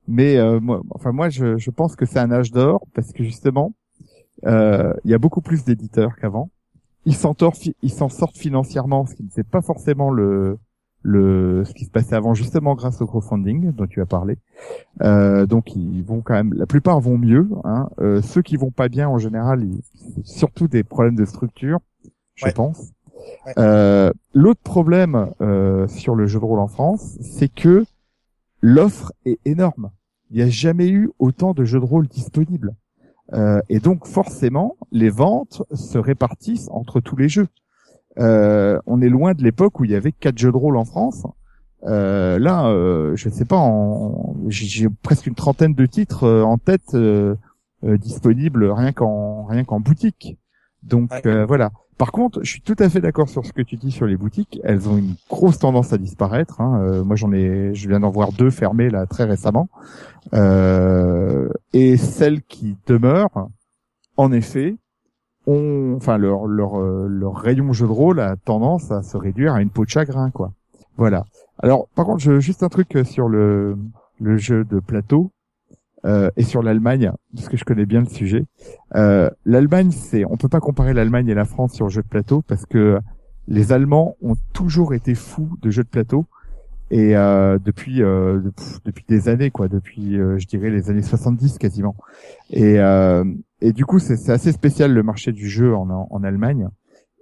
Mais 0.07 0.37
euh, 0.37 0.61
moi, 0.61 0.81
enfin 0.91 1.11
moi, 1.11 1.29
je, 1.29 1.57
je 1.57 1.69
pense 1.69 1.97
que 1.97 2.05
c'est 2.05 2.19
un 2.19 2.31
âge 2.31 2.51
d'or 2.51 2.85
parce 2.93 3.11
que 3.11 3.25
justement, 3.25 3.73
euh, 4.45 4.93
il 5.03 5.11
y 5.11 5.13
a 5.13 5.17
beaucoup 5.17 5.41
plus 5.41 5.65
d'éditeurs 5.65 6.15
qu'avant 6.15 6.49
ils 7.05 7.15
s'en 7.15 7.35
ils 7.81 7.91
s'en 7.91 8.09
sortent 8.09 8.37
financièrement, 8.37 9.05
ce 9.05 9.15
qui 9.15 9.23
n'était 9.23 9.43
pas 9.43 9.61
forcément 9.61 10.11
le 10.11 10.57
le 11.03 11.63
ce 11.65 11.73
qui 11.73 11.85
se 11.85 11.91
passait 11.91 12.15
avant 12.15 12.33
justement 12.33 12.75
grâce 12.75 13.01
au 13.01 13.05
crowdfunding 13.05 13.73
dont 13.73 13.87
tu 13.87 14.01
as 14.01 14.05
parlé. 14.05 14.37
Euh, 15.01 15.45
donc 15.45 15.75
ils 15.75 16.03
vont 16.03 16.21
quand 16.21 16.33
même, 16.33 16.53
la 16.53 16.65
plupart 16.65 16.99
vont 17.01 17.17
mieux. 17.17 17.49
Hein. 17.65 17.89
Euh, 17.99 18.21
ceux 18.21 18.41
qui 18.41 18.55
vont 18.55 18.71
pas 18.71 18.87
bien 18.87 19.09
en 19.09 19.17
général, 19.17 19.67
c'est 20.15 20.25
surtout 20.25 20.67
des 20.67 20.83
problèmes 20.83 21.15
de 21.15 21.25
structure, 21.25 21.79
je 22.35 22.49
pense. 22.51 22.93
Euh, 23.57 24.11
L'autre 24.33 24.61
problème 24.63 25.31
euh, 25.41 25.87
sur 25.87 26.15
le 26.15 26.25
jeu 26.25 26.39
de 26.39 26.45
rôle 26.45 26.59
en 26.59 26.67
France, 26.67 27.17
c'est 27.21 27.53
que 27.53 27.85
l'offre 28.61 29.11
est 29.25 29.39
énorme. 29.45 29.91
Il 30.31 30.37
n'y 30.37 30.43
a 30.43 30.49
jamais 30.49 30.87
eu 30.87 31.11
autant 31.19 31.53
de 31.53 31.63
jeux 31.65 31.79
de 31.79 31.85
rôle 31.85 32.07
disponibles. 32.07 32.75
Euh, 33.31 33.61
et 33.69 33.79
donc 33.79 34.05
forcément, 34.05 34.75
les 34.91 35.09
ventes 35.09 35.63
se 35.73 35.97
répartissent 35.97 36.69
entre 36.71 36.99
tous 36.99 37.15
les 37.15 37.29
jeux. 37.29 37.47
Euh, 38.19 38.79
on 38.85 39.01
est 39.01 39.09
loin 39.09 39.33
de 39.33 39.43
l'époque 39.43 39.79
où 39.79 39.85
il 39.85 39.91
y 39.91 39.95
avait 39.95 40.11
quatre 40.11 40.37
jeux 40.37 40.51
de 40.51 40.57
rôle 40.57 40.77
en 40.77 40.85
France. 40.85 41.25
Euh, 41.85 42.37
là, 42.39 42.67
euh, 42.67 43.15
je 43.15 43.29
ne 43.29 43.33
sais 43.33 43.45
pas, 43.45 43.61
j'ai 44.47 44.87
presque 45.01 45.27
une 45.27 45.35
trentaine 45.35 45.73
de 45.73 45.85
titres 45.85 46.27
en 46.27 46.57
tête 46.57 46.95
disponibles 47.83 48.71
rien 48.71 48.93
qu'en 48.93 49.45
rien 49.45 49.63
qu'en 49.63 49.79
boutique. 49.79 50.37
Donc 50.83 51.11
voilà. 51.47 51.71
Par 51.97 52.11
contre, 52.11 52.43
je 52.43 52.49
suis 52.49 52.61
tout 52.61 52.75
à 52.79 52.89
fait 52.89 53.01
d'accord 53.01 53.29
sur 53.29 53.45
ce 53.45 53.53
que 53.53 53.61
tu 53.61 53.75
dis 53.77 53.91
sur 53.91 54.05
les 54.05 54.17
boutiques. 54.17 54.59
Elles 54.63 54.89
ont 54.89 54.97
une 54.97 55.15
grosse 55.29 55.59
tendance 55.59 55.93
à 55.93 55.97
disparaître. 55.97 56.59
Hein. 56.59 56.81
Euh, 56.81 57.03
moi, 57.03 57.15
j'en 57.15 57.31
ai, 57.31 57.73
je 57.73 57.87
viens 57.87 57.99
d'en 57.99 58.09
voir 58.09 58.31
deux 58.31 58.49
fermées 58.49 58.89
là 58.89 59.05
très 59.05 59.25
récemment. 59.25 59.69
Euh, 60.33 61.49
et 61.71 61.97
celles 61.97 62.41
qui 62.41 62.77
demeurent, 62.87 63.49
en 64.17 64.31
effet, 64.31 64.75
ont, 65.45 65.93
enfin 65.95 66.17
leur 66.17 66.47
leur 66.47 66.79
euh, 66.79 67.07
leur 67.07 67.35
rayon 67.35 67.73
jeu 67.73 67.85
de 67.85 67.91
rôle 67.91 68.19
a 68.19 68.37
tendance 68.37 68.91
à 68.91 69.03
se 69.03 69.17
réduire 69.17 69.53
à 69.53 69.61
une 69.61 69.69
peau 69.69 69.85
de 69.85 69.89
chagrin, 69.89 70.31
quoi. 70.31 70.51
Voilà. 70.97 71.25
Alors, 71.59 71.87
par 71.95 72.05
contre, 72.05 72.23
je, 72.23 72.39
juste 72.39 72.63
un 72.63 72.69
truc 72.69 72.97
sur 73.05 73.27
le 73.27 73.77
le 74.19 74.37
jeu 74.37 74.63
de 74.63 74.79
plateau. 74.79 75.31
Euh, 76.05 76.29
et 76.35 76.43
sur 76.43 76.61
l'Allemagne, 76.61 77.11
parce 77.33 77.47
que 77.47 77.55
je 77.55 77.63
connais 77.63 77.85
bien 77.85 78.01
le 78.01 78.07
sujet. 78.07 78.43
Euh, 78.95 79.29
L'Allemagne, 79.45 79.91
c'est, 79.91 80.25
on 80.25 80.35
peut 80.35 80.49
pas 80.49 80.59
comparer 80.59 80.93
l'Allemagne 80.93 81.29
et 81.29 81.33
la 81.33 81.45
France 81.45 81.73
sur 81.73 81.85
le 81.85 81.91
jeu 81.91 82.01
de 82.01 82.07
plateau 82.07 82.41
parce 82.45 82.65
que 82.65 82.99
les 83.47 83.71
Allemands 83.71 84.15
ont 84.21 84.35
toujours 84.51 84.93
été 84.93 85.15
fous 85.15 85.57
de 85.61 85.69
jeux 85.69 85.83
de 85.83 85.89
plateau 85.89 86.25
et 86.91 87.15
euh, 87.15 87.57
depuis 87.63 88.03
euh, 88.03 88.39
depuis 88.85 89.05
des 89.07 89.29
années 89.29 89.49
quoi, 89.49 89.67
depuis 89.67 90.19
euh, 90.19 90.37
je 90.37 90.45
dirais 90.45 90.69
les 90.69 90.89
années 90.89 91.01
70 91.01 91.57
quasiment. 91.57 91.95
Et 92.49 92.79
euh, 92.79 93.23
et 93.61 93.71
du 93.71 93.85
coup, 93.85 93.99
c'est 93.99 94.29
assez 94.29 94.51
spécial 94.51 94.93
le 94.93 95.03
marché 95.03 95.31
du 95.31 95.47
jeu 95.47 95.73
en, 95.73 95.89
en 96.09 96.23
Allemagne. 96.23 96.67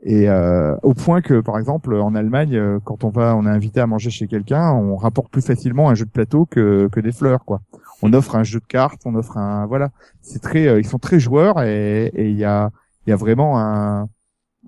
Et 0.04 0.28
euh, 0.28 0.76
au 0.82 0.96
point 0.96 1.22
que, 1.22 1.42
par 1.42 1.60
exemple, 1.60 1.94
en 1.94 2.16
Allemagne, 2.16 2.80
quand 2.84 3.04
on 3.04 3.10
va, 3.10 3.36
on 3.36 3.46
est 3.46 3.50
invité 3.50 3.80
à 3.80 3.86
manger 3.86 4.10
chez 4.10 4.26
quelqu'un, 4.26 4.72
on 4.72 4.96
rapporte 4.96 5.32
plus 5.32 5.46
facilement 5.46 5.90
un 5.90 5.94
jeu 5.94 6.06
de 6.06 6.10
plateau 6.10 6.48
que, 6.48 6.90
que 6.92 7.00
des 7.00 7.12
fleurs, 7.12 7.46
quoi 7.46 7.62
on 8.02 8.14
offre 8.14 8.36
un 8.36 8.44
jeu 8.44 8.60
de 8.60 8.66
cartes, 8.66 9.02
on 9.06 9.16
offre 9.16 9.38
un 9.38 9.66
voilà, 9.66 9.92
c'est 10.22 10.42
très, 10.42 10.68
euh, 10.68 10.80
ils 10.80 10.88
sont 10.88 11.00
très 11.00 11.20
joueurs 11.20 11.62
et 11.62 12.12
il 12.16 12.38
y 12.38 12.46
a 12.46 12.72
il 13.06 13.10
y 13.10 13.14
a 13.14 13.16
vraiment 13.16 13.60
un, 13.60 14.10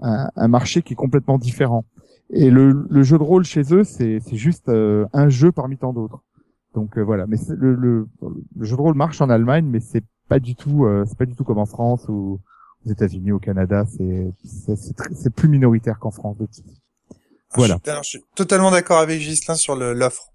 un, 0.01 0.47
marché 0.47 0.81
qui 0.81 0.93
est 0.93 0.95
complètement 0.95 1.37
différent. 1.37 1.85
Et 2.31 2.49
le, 2.49 2.87
le 2.89 3.03
jeu 3.03 3.17
de 3.17 3.23
rôle 3.23 3.43
chez 3.43 3.61
eux, 3.73 3.83
c'est 3.83 4.21
juste 4.31 4.69
euh, 4.69 5.05
un 5.13 5.29
jeu 5.29 5.51
parmi 5.51 5.77
tant 5.77 5.93
d'autres. 5.93 6.23
Donc 6.73 6.97
euh, 6.97 7.01
voilà, 7.01 7.27
mais 7.27 7.37
le, 7.49 7.75
le, 7.75 8.07
le 8.57 8.65
jeu 8.65 8.75
de 8.75 8.81
rôle 8.81 8.95
marche 8.95 9.21
en 9.21 9.29
Allemagne, 9.29 9.65
mais 9.65 9.79
c'est 9.79 10.03
pas 10.27 10.39
du 10.39 10.55
tout 10.55 10.85
euh, 10.85 11.05
c'est 11.07 11.17
pas 11.17 11.25
du 11.25 11.35
tout 11.35 11.43
comme 11.43 11.59
en 11.59 11.67
France 11.67 12.07
ou 12.07 12.39
aux 12.85 12.89
États-Unis, 12.89 13.31
au 13.31 13.39
Canada, 13.39 13.85
c'est 13.85 14.33
c'est 14.43 15.29
plus 15.29 15.47
minoritaire 15.47 15.99
qu'en 15.99 16.11
France. 16.11 16.37
Voilà. 17.55 17.77
Je, 17.85 17.91
alors, 17.91 18.03
je 18.03 18.09
suis 18.09 18.23
totalement 18.35 18.71
d'accord 18.71 18.97
avec 18.97 19.21
Gislin 19.21 19.53
sur 19.53 19.75
l'offre. 19.75 20.32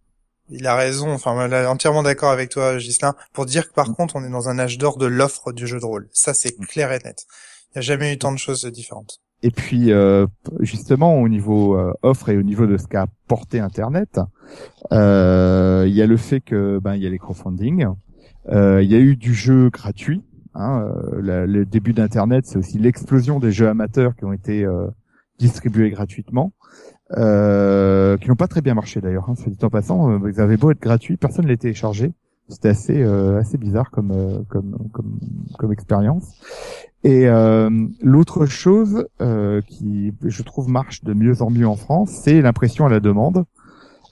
Il 0.51 0.67
a 0.67 0.75
raison, 0.77 1.11
enfin, 1.13 1.51
entièrement 1.67 2.03
d'accord 2.03 2.31
avec 2.31 2.51
toi, 2.51 2.79
Gislin, 2.79 3.15
pour 3.33 3.47
dire 3.47 3.65
que 3.67 3.73
Mm. 3.73 3.75
par 3.75 3.93
contre, 3.95 4.17
on 4.17 4.25
est 4.25 4.31
dans 4.31 4.49
un 4.49 4.59
âge 4.59 4.79
d'or 4.79 4.97
de 4.99 5.07
l'offre 5.07 5.53
du 5.53 5.67
jeu 5.67 5.79
de 5.79 5.85
rôle. 5.85 6.09
Ça, 6.13 6.35
c'est 6.35 6.57
clair 6.67 6.91
et 6.93 6.99
net. 7.05 7.27
Il 7.75 7.79
n'y 7.79 7.79
a 7.79 7.83
jamais 7.83 8.13
eu 8.15 8.19
tant 8.19 8.33
de 8.33 8.39
choses 8.39 8.65
différentes. 8.65 9.19
Et 9.45 9.53
puis 9.53 9.93
euh, 9.93 10.27
justement 10.61 11.21
au 11.21 11.29
niveau 11.29 11.77
euh, 11.79 11.93
offre 12.03 12.29
et 12.31 12.37
au 12.37 12.43
niveau 12.43 12.67
de 12.67 12.77
ce 12.77 12.89
qu'a 12.89 13.03
apporté 13.03 13.61
Internet, 13.61 14.19
euh, 14.93 15.85
il 15.87 15.95
y 15.95 16.03
a 16.03 16.07
le 16.07 16.17
fait 16.17 16.41
que 16.41 16.79
ben 16.83 16.95
il 16.95 17.03
y 17.03 17.07
a 17.07 17.11
les 17.11 17.19
crowdfunding, 17.19 17.87
euh, 18.49 18.83
il 18.83 18.91
y 18.91 18.95
a 18.95 18.99
eu 18.99 19.17
du 19.17 19.35
jeu 19.35 19.71
gratuit. 19.71 20.23
Hein, 20.55 20.89
la- 21.21 21.47
le 21.47 21.65
début 21.65 21.93
d'Internet, 21.93 22.47
c'est 22.47 22.59
aussi 22.59 22.79
l'explosion 22.79 23.39
des 23.39 23.53
jeux 23.53 23.69
amateurs 23.69 24.17
qui 24.17 24.25
ont 24.25 24.33
été 24.33 24.65
euh, 24.65 24.89
distribués 25.39 25.91
gratuitement, 25.91 26.53
euh, 27.17 28.17
qui 28.19 28.29
n'ont 28.29 28.37
pas 28.37 28.49
très 28.49 28.61
bien 28.61 28.75
marché 28.75 29.01
d'ailleurs. 29.01 29.29
Hein, 29.29 29.35
soit 29.35 29.51
dit 29.51 29.65
en 29.65 29.71
passant, 29.71 30.11
euh, 30.11 30.31
ils 30.31 30.41
avaient 30.41 30.57
beau 30.57 30.71
être 30.71 30.81
gratuits, 30.81 31.17
personne 31.17 31.45
ne 31.45 31.51
les 31.51 31.57
téléchargeait. 31.57 32.13
C'était 32.49 32.71
assez 32.71 33.03
euh, 33.03 33.39
assez 33.41 33.59
bizarre 33.59 33.91
comme 33.91 34.11
euh, 34.11 34.41
comme 34.49 34.89
comme 34.93 35.19
comme 35.59 35.73
expérience. 35.73 36.35
Et 37.05 37.29
euh, 37.29 37.71
l'autre 38.03 38.47
chose 38.47 39.07
euh, 39.21 39.61
qui, 39.63 40.13
je 40.25 40.43
trouve, 40.43 40.69
marche 40.69 41.05
de 41.05 41.15
mieux 41.15 41.43
en 41.43 41.51
mieux 41.51 41.69
en 41.69 41.77
France, 41.77 42.11
c'est 42.11 42.41
l'impression 42.41 42.87
à 42.87 42.89
la 42.89 42.99
demande, 42.99 43.45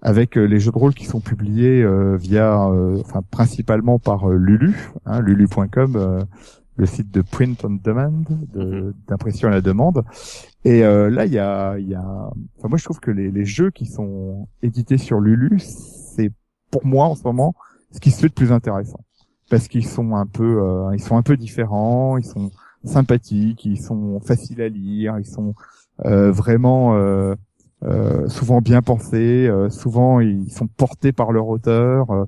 avec 0.02 0.38
euh, 0.38 0.44
les 0.44 0.61
jeux 0.61 0.70
de 0.70 0.78
rôle 0.78 0.94
qui 0.94 1.04
sont 1.04 1.20
publiés 1.20 1.82
euh, 1.82 2.16
via, 2.16 2.68
euh, 2.68 3.00
enfin 3.00 3.22
principalement 3.28 3.98
par 3.98 4.30
euh, 4.30 4.37
Lulu, 4.37 4.92
hein, 5.04 5.20
lulu.com, 5.20 5.96
euh, 5.96 6.22
le 6.76 6.86
site 6.86 7.10
de 7.12 7.22
print 7.22 7.64
on 7.64 7.70
demand, 7.82 8.12
de- 8.52 8.64
Mhm. 8.64 8.94
d'impression 9.08 9.48
à 9.48 9.50
la 9.52 9.60
demande. 9.60 10.04
Et 10.64 10.84
euh, 10.84 11.10
là, 11.10 11.26
il 11.26 11.32
y 11.32 11.38
a, 11.38 11.78
il 11.78 11.88
y 11.88 11.94
a, 11.94 12.30
enfin 12.58 12.68
moi 12.68 12.78
je 12.78 12.84
trouve 12.84 13.00
que 13.00 13.10
les, 13.10 13.30
les 13.30 13.44
jeux 13.44 13.70
qui 13.70 13.86
sont 13.86 14.48
édités 14.62 14.98
sur 14.98 15.20
Lulu, 15.20 15.58
c'est 15.58 16.32
pour 16.70 16.84
moi 16.86 17.06
en 17.06 17.14
ce 17.14 17.22
moment 17.24 17.54
ce 17.92 18.00
qui 18.00 18.10
se 18.10 18.20
fait 18.20 18.28
de 18.28 18.34
plus 18.34 18.52
intéressant, 18.52 19.00
parce 19.48 19.68
qu'ils 19.68 19.86
sont 19.86 20.16
un 20.16 20.26
peu, 20.26 20.60
euh, 20.62 20.90
ils 20.94 21.00
sont 21.02 21.16
un 21.16 21.22
peu 21.22 21.36
différents, 21.36 22.18
ils 22.18 22.24
sont 22.24 22.50
sympathiques, 22.84 23.64
ils 23.64 23.80
sont 23.80 24.20
faciles 24.20 24.60
à 24.60 24.68
lire, 24.68 25.18
ils 25.18 25.24
sont 25.26 25.54
euh, 26.04 26.30
vraiment 26.30 26.96
euh, 26.96 27.34
euh, 27.84 28.28
souvent 28.28 28.60
bien 28.60 28.82
pensés, 28.82 29.46
euh, 29.46 29.70
souvent 29.70 30.20
ils 30.20 30.50
sont 30.52 30.66
portés 30.66 31.12
par 31.12 31.32
leur 31.32 31.48
auteur. 31.48 32.26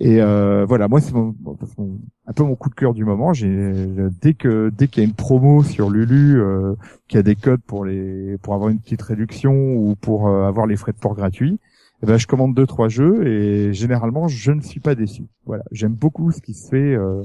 Euh, 0.00 0.04
et 0.04 0.20
euh, 0.20 0.64
voilà, 0.66 0.88
moi 0.88 1.00
c'est 1.00 1.12
mon- 1.12 1.34
mon- 1.42 1.98
un 2.26 2.32
peu 2.32 2.44
mon 2.44 2.54
coup 2.56 2.70
de 2.70 2.74
cœur 2.74 2.94
du 2.94 3.04
moment. 3.04 3.32
J'ai 3.32 3.86
dès 4.20 4.34
que 4.34 4.70
dès 4.70 4.88
qu'il 4.88 5.02
y 5.02 5.06
a 5.06 5.08
une 5.08 5.14
promo 5.14 5.62
sur 5.62 5.90
Lulu, 5.90 6.40
euh, 6.40 6.74
qu'il 7.08 7.18
y 7.18 7.20
a 7.20 7.22
des 7.22 7.36
codes 7.36 7.62
pour 7.66 7.84
les 7.84 8.38
pour 8.38 8.54
avoir 8.54 8.70
une 8.70 8.80
petite 8.80 9.02
réduction 9.02 9.52
ou 9.74 9.94
pour 9.96 10.28
euh, 10.28 10.46
avoir 10.48 10.66
les 10.66 10.76
frais 10.76 10.92
de 10.92 10.98
port 10.98 11.14
gratuits, 11.14 11.58
eh 12.02 12.06
ben 12.06 12.16
je 12.18 12.26
commande 12.26 12.54
deux 12.54 12.66
trois 12.66 12.88
jeux 12.88 13.26
et 13.26 13.72
généralement 13.74 14.28
je 14.28 14.52
ne 14.52 14.60
suis 14.62 14.80
pas 14.80 14.94
déçu. 14.94 15.24
Voilà, 15.46 15.64
j'aime 15.72 15.94
beaucoup 15.94 16.32
ce 16.32 16.40
qui 16.40 16.54
se 16.54 16.68
fait 16.68 16.94
euh, 16.94 17.22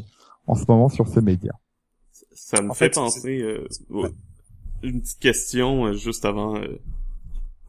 en 0.48 0.56
ce 0.56 0.66
moment 0.68 0.90
sur 0.90 1.08
ce 1.08 1.20
média. 1.20 1.54
Ça 2.34 2.62
me 2.62 2.70
En 2.70 2.74
fait 2.74 2.86
fait, 2.86 2.96
penser 2.96 3.42
euh, 3.42 3.66
une 4.84 5.02
petite 5.02 5.20
question 5.20 5.86
euh, 5.88 5.94
juste 5.94 6.26
avant 6.26 6.56
euh, 6.58 6.80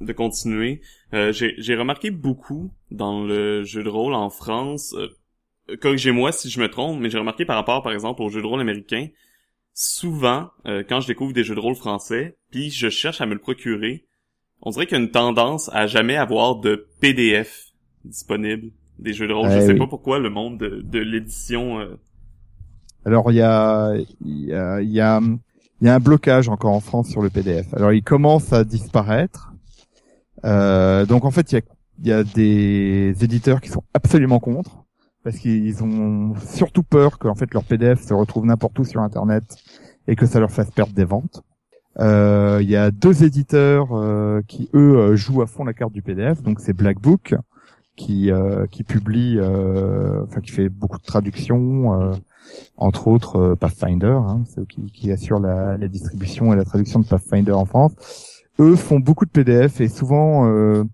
de 0.01 0.13
continuer. 0.13 0.81
Euh, 1.15 1.33
J'ai 1.33 1.77
remarqué 1.77 2.11
beaucoup 2.11 2.71
dans 2.91 3.25
le 3.25 3.65
jeu 3.65 3.83
de 3.83 3.89
rôle 3.89 4.15
en 4.15 4.31
France. 4.31 4.95
euh, 4.97 5.09
Corrigez-moi 5.81 6.33
si 6.33 6.49
je 6.51 6.61
me 6.61 6.69
trompe, 6.71 7.01
mais 7.01 7.11
j'ai 7.11 7.19
remarqué 7.19 7.45
par 7.45 7.57
rapport, 7.57 7.83
par 7.83 7.93
exemple, 7.93 8.23
au 8.23 8.29
jeu 8.31 8.41
de 8.41 8.47
rôle 8.47 8.61
américain, 8.61 9.09
souvent 9.75 10.51
euh, 10.67 10.83
quand 10.89 11.01
je 11.01 11.07
découvre 11.09 11.33
des 11.33 11.45
jeux 11.45 11.55
de 11.55 11.61
rôle 11.61 11.75
français, 11.75 12.39
puis 12.51 12.71
je 12.71 12.89
cherche 12.89 13.21
à 13.21 13.27
me 13.27 13.35
le 13.35 13.41
procurer, 13.41 14.07
on 14.63 14.71
dirait 14.71 14.87
qu'il 14.87 14.97
y 14.99 15.01
a 15.01 15.05
une 15.05 15.11
tendance 15.11 15.71
à 15.73 15.87
jamais 15.87 16.17
avoir 16.17 16.57
de 16.57 16.89
PDF 17.01 17.67
disponible 18.05 18.71
des 18.99 19.13
jeux 19.13 19.29
de 19.29 19.33
rôle. 19.33 19.51
je 19.51 19.59
Eh 19.59 19.61
sais 19.61 19.73
oui. 19.73 19.79
pas 19.79 19.87
pourquoi 19.87 20.19
le 20.19 20.31
monde 20.31 20.59
de, 20.59 20.81
de 20.83 20.99
l'édition. 20.99 21.79
euh, 21.81 21.97
Alors 23.05 23.31
il 23.33 23.37
y 23.37 23.43
a 23.43 23.95
il 24.25 24.45
y 24.47 24.53
a 24.55 24.81
il 24.81 24.91
y 24.91 25.01
a 25.01 25.21
il 25.81 25.87
y 25.87 25.91
a 25.91 25.95
un 25.95 26.01
blocage 26.01 26.49
encore 26.49 26.73
en 26.73 26.81
France 26.81 27.09
sur 27.09 27.23
le 27.23 27.31
PDF. 27.31 27.73
Alors 27.75 27.93
il 27.93 28.03
commence 28.03 28.53
à 28.53 28.65
disparaître. 28.65 29.53
Euh, 30.45 31.07
donc 31.07 31.25
en 31.25 31.31
fait 31.31 31.53
il 31.53 31.57
y 31.57 31.59
a 31.59 31.63
y 32.05 32.13
a 32.13 32.23
des 32.23 33.13
éditeurs 33.23 33.61
qui 33.61 33.71
sont 33.71 33.83
absolument 33.93 34.39
contre 34.39 34.85
parce 35.25 35.37
qu'ils 35.39 35.83
ont 35.83 36.35
surtout 36.47 36.85
peur 36.85 37.19
qu'en 37.19 37.35
fait 37.35 37.53
leur 37.53 37.65
PDF 37.65 38.01
se 38.07 38.15
retrouve 38.15 38.47
n'importe 38.47 38.79
où 38.79 38.85
sur 38.85 39.01
internet 39.01 39.45
et 40.07 40.17
que 40.17 40.27
ça 40.27 40.41
leur 40.41 40.51
fasse 40.51 40.71
perdre 40.71 40.93
des 40.93 41.05
ventes. 41.05 41.43
Euh, 42.01 42.61
Il 42.63 42.71
y 42.71 42.77
a 42.77 42.91
deux 42.91 43.25
éditeurs 43.25 43.89
euh, 43.93 44.41
qui 44.47 44.71
eux 44.75 44.97
euh, 44.97 45.17
jouent 45.17 45.43
à 45.43 45.47
fond 45.47 45.65
la 45.65 45.75
carte 45.75 45.93
du 45.93 46.03
PDF. 46.03 46.43
Donc 46.43 46.61
c'est 46.61 46.73
Black 46.73 47.01
Book 47.01 47.35
qui 47.97 48.31
qui 48.71 48.85
publie, 48.85 49.41
enfin 49.41 50.41
qui 50.41 50.53
fait 50.53 50.69
beaucoup 50.69 50.99
de 50.99 51.03
traductions. 51.05 52.13
entre 52.77 53.09
autres 53.09 53.57
Pathfinder, 53.57 54.21
hein, 54.25 54.45
qui, 54.69 54.87
qui 54.93 55.11
assurent 55.11 55.41
la, 55.41 55.77
la 55.77 55.89
distribution 55.89 56.53
et 56.53 56.57
la 56.57 56.65
traduction 56.65 57.01
de 57.01 57.07
Pathfinder 57.07 57.53
en 57.53 57.65
France. 57.65 58.38
Eux 58.61 58.77
font 58.77 58.99
beaucoup 58.99 59.25
de 59.25 59.31
PDF 59.31 59.81
et 59.81 59.89
souvent, 59.89 60.49
euh, 60.49 60.85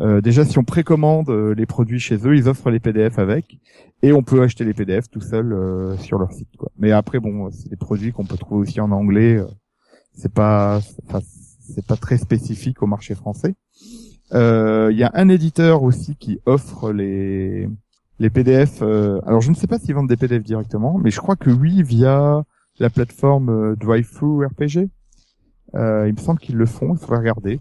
euh, 0.00 0.20
déjà 0.20 0.44
si 0.44 0.58
on 0.58 0.64
précommande 0.64 1.30
euh, 1.30 1.54
les 1.54 1.66
produits 1.66 2.00
chez 2.00 2.16
eux, 2.26 2.36
ils 2.36 2.48
offrent 2.48 2.70
les 2.70 2.80
PDF 2.80 3.18
avec 3.18 3.58
et 4.02 4.12
on 4.12 4.22
peut 4.22 4.42
acheter 4.42 4.64
les 4.64 4.74
PDF 4.74 5.10
tout 5.10 5.20
seul 5.20 5.96
sur 5.98 6.18
leur 6.18 6.32
site. 6.32 6.56
Quoi. 6.56 6.70
Mais 6.78 6.92
après, 6.92 7.18
bon, 7.18 7.50
c'est 7.50 7.68
des 7.68 7.76
produits 7.76 8.12
qu'on 8.12 8.24
peut 8.24 8.36
trouver 8.36 8.62
aussi 8.62 8.80
en 8.80 8.92
anglais. 8.92 9.40
c'est 10.14 10.32
pas, 10.32 10.80
c'est 11.60 11.84
pas 11.84 11.96
très 11.96 12.18
spécifique 12.18 12.82
au 12.82 12.86
marché 12.86 13.16
français. 13.16 13.54
Il 14.32 14.96
y 14.96 15.02
a 15.02 15.10
un 15.14 15.28
éditeur 15.28 15.82
aussi 15.82 16.14
qui 16.14 16.38
offre 16.46 16.92
les 16.92 17.68
les 18.18 18.30
PDF. 18.30 18.82
euh, 18.82 19.20
alors 19.26 19.40
je 19.40 19.50
ne 19.50 19.54
sais 19.54 19.66
pas 19.66 19.78
s'ils 19.78 19.94
vendent 19.94 20.08
des 20.08 20.16
PDF 20.16 20.42
directement, 20.42 20.98
mais 20.98 21.10
je 21.10 21.18
crois 21.18 21.36
que 21.36 21.50
oui 21.50 21.82
via 21.82 22.42
la 22.78 22.90
plateforme 22.90 23.50
euh, 23.50 23.74
RPG. 23.74 24.88
Euh, 25.74 26.08
il 26.08 26.14
me 26.14 26.18
semble 26.18 26.40
qu'ils 26.40 26.56
le 26.56 26.66
font. 26.66 26.94
Il 26.94 26.98
faudrait 26.98 27.18
regarder. 27.18 27.60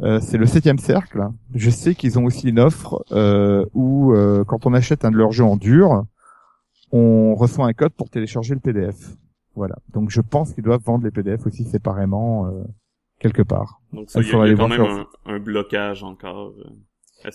Euh, 0.00 0.20
c'est 0.20 0.38
le 0.38 0.46
septième 0.46 0.78
cercle. 0.78 1.28
Je 1.54 1.70
sais 1.70 1.94
qu'ils 1.94 2.18
ont 2.18 2.24
aussi 2.24 2.48
une 2.48 2.60
offre 2.60 3.04
euh, 3.12 3.64
où 3.74 4.12
euh, 4.12 4.44
quand 4.44 4.66
on 4.66 4.74
achète 4.74 5.04
un 5.04 5.10
de 5.10 5.16
leurs 5.16 5.32
jeux 5.32 5.44
en 5.44 5.56
dur, 5.56 6.04
on 6.92 7.34
reçoit 7.34 7.66
un 7.66 7.72
code 7.72 7.92
pour 7.92 8.08
télécharger 8.08 8.54
le 8.54 8.60
PDF. 8.60 8.96
Voilà. 9.54 9.76
Donc 9.92 10.10
je 10.10 10.20
pense 10.20 10.52
qu'ils 10.52 10.64
doivent 10.64 10.82
vendre 10.84 11.04
les 11.04 11.10
PDF 11.10 11.46
aussi 11.46 11.64
séparément 11.64 12.46
euh, 12.46 12.62
quelque 13.18 13.42
part. 13.42 13.80
Donc 13.92 14.08
ça, 14.10 14.20
Il 14.20 14.28
y 14.28 14.34
a, 14.34 14.46
y 14.48 14.56
quand 14.56 14.68
même 14.68 14.80
un, 14.80 15.06
un 15.26 15.38
blocage 15.40 16.04
encore. 16.04 16.52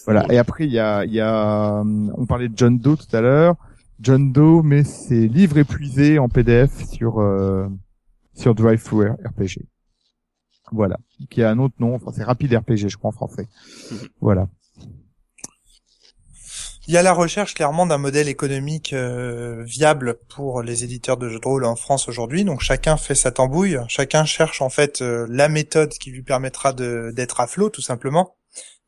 Voilà. 0.05 0.25
Et 0.31 0.37
après, 0.37 0.65
il 0.65 0.71
y 0.71 0.79
a, 0.79 1.03
y 1.05 1.19
a, 1.19 1.81
on 1.83 2.25
parlait 2.25 2.47
de 2.47 2.57
John 2.57 2.77
Doe 2.77 2.95
tout 2.95 3.13
à 3.13 3.19
l'heure. 3.19 3.55
John 3.99 4.31
Doe 4.31 4.63
met 4.63 4.83
ses 4.83 5.27
livres 5.27 5.57
épuisés 5.57 6.19
en 6.19 6.29
PDF 6.29 6.85
sur 6.85 7.19
euh, 7.19 7.67
sur 8.33 8.55
DriveThru 8.55 9.11
RPG. 9.11 9.65
Voilà. 10.73 10.97
Qui 11.29 11.43
a 11.43 11.49
un 11.49 11.59
autre 11.59 11.75
nom. 11.79 11.95
Enfin, 11.95 12.11
c'est 12.13 12.23
Rapide 12.23 12.53
RPG, 12.53 12.87
je 12.87 12.97
crois 12.97 13.09
en 13.09 13.13
français. 13.13 13.47
Mhm. 13.91 13.99
Voilà. 14.21 14.47
Il 16.85 16.93
y 16.93 16.97
a 16.97 17.01
la 17.01 17.13
recherche 17.13 17.53
clairement 17.53 17.85
d'un 17.85 17.97
modèle 17.97 18.27
économique 18.27 18.91
euh, 18.91 19.63
viable 19.63 20.17
pour 20.27 20.61
les 20.61 20.83
éditeurs 20.83 21.15
de 21.15 21.29
jeux 21.29 21.39
de 21.39 21.47
rôle 21.47 21.63
en 21.63 21.77
France 21.77 22.09
aujourd'hui. 22.09 22.43
Donc 22.43 22.59
chacun 22.59 22.97
fait 22.97 23.15
sa 23.15 23.31
tambouille, 23.31 23.79
chacun 23.87 24.25
cherche 24.25 24.61
en 24.61 24.67
fait 24.67 25.01
euh, 25.01 25.25
la 25.29 25.47
méthode 25.47 25.93
qui 25.93 26.11
lui 26.11 26.23
permettra 26.23 26.73
de 26.73 27.13
d'être 27.15 27.39
à 27.39 27.47
flot 27.47 27.69
tout 27.69 27.81
simplement. 27.81 28.35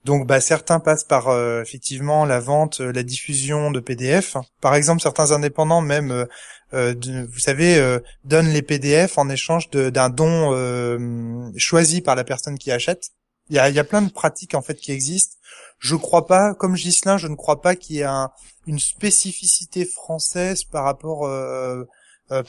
Donc 0.06 0.28
bah 0.28 0.40
certains 0.40 0.80
passent 0.80 1.04
par 1.04 1.30
euh, 1.30 1.62
effectivement 1.62 2.26
la 2.26 2.40
vente, 2.40 2.82
euh, 2.82 2.92
la 2.94 3.04
diffusion 3.04 3.72
de 3.72 3.80
PDF. 3.80 4.38
Par 4.62 4.76
exemple, 4.76 5.02
certains 5.02 5.32
indépendants 5.32 5.82
même 5.82 6.12
euh, 6.12 6.26
euh, 6.74 6.94
de- 6.94 7.26
vous 7.32 7.40
savez 7.40 7.78
euh, 7.78 8.00
donnent 8.24 8.50
les 8.50 8.62
PDF 8.62 9.18
en 9.18 9.30
échange 9.30 9.70
d'un 9.72 10.10
don 10.10 10.52
euh, 10.54 11.50
choisi 11.58 12.02
par 12.02 12.16
la 12.16 12.24
personne 12.24 12.58
qui 12.58 12.72
achète. 12.72 13.10
Il 13.50 13.56
y 13.56 13.60
a, 13.60 13.70
y 13.70 13.80
a 13.80 13.84
plein 13.84 14.02
de 14.02 14.12
pratiques 14.12 14.56
en 14.56 14.62
fait 14.62 14.76
qui 14.76 14.92
existent 14.92 15.36
je 15.80 15.96
crois 15.96 16.26
pas, 16.26 16.56
comme 16.56 16.76
Gislin, 16.78 17.18
je 17.18 17.28
ne 17.28 17.36
crois 17.36 17.62
pas 17.62 17.76
qu'il 17.76 17.98
y 17.98 18.00
ait 18.00 18.04
un, 18.06 18.32
une 18.66 18.80
spécificité 18.80 19.86
française 19.86 20.64
par 20.64 20.86
rapport 20.86 21.28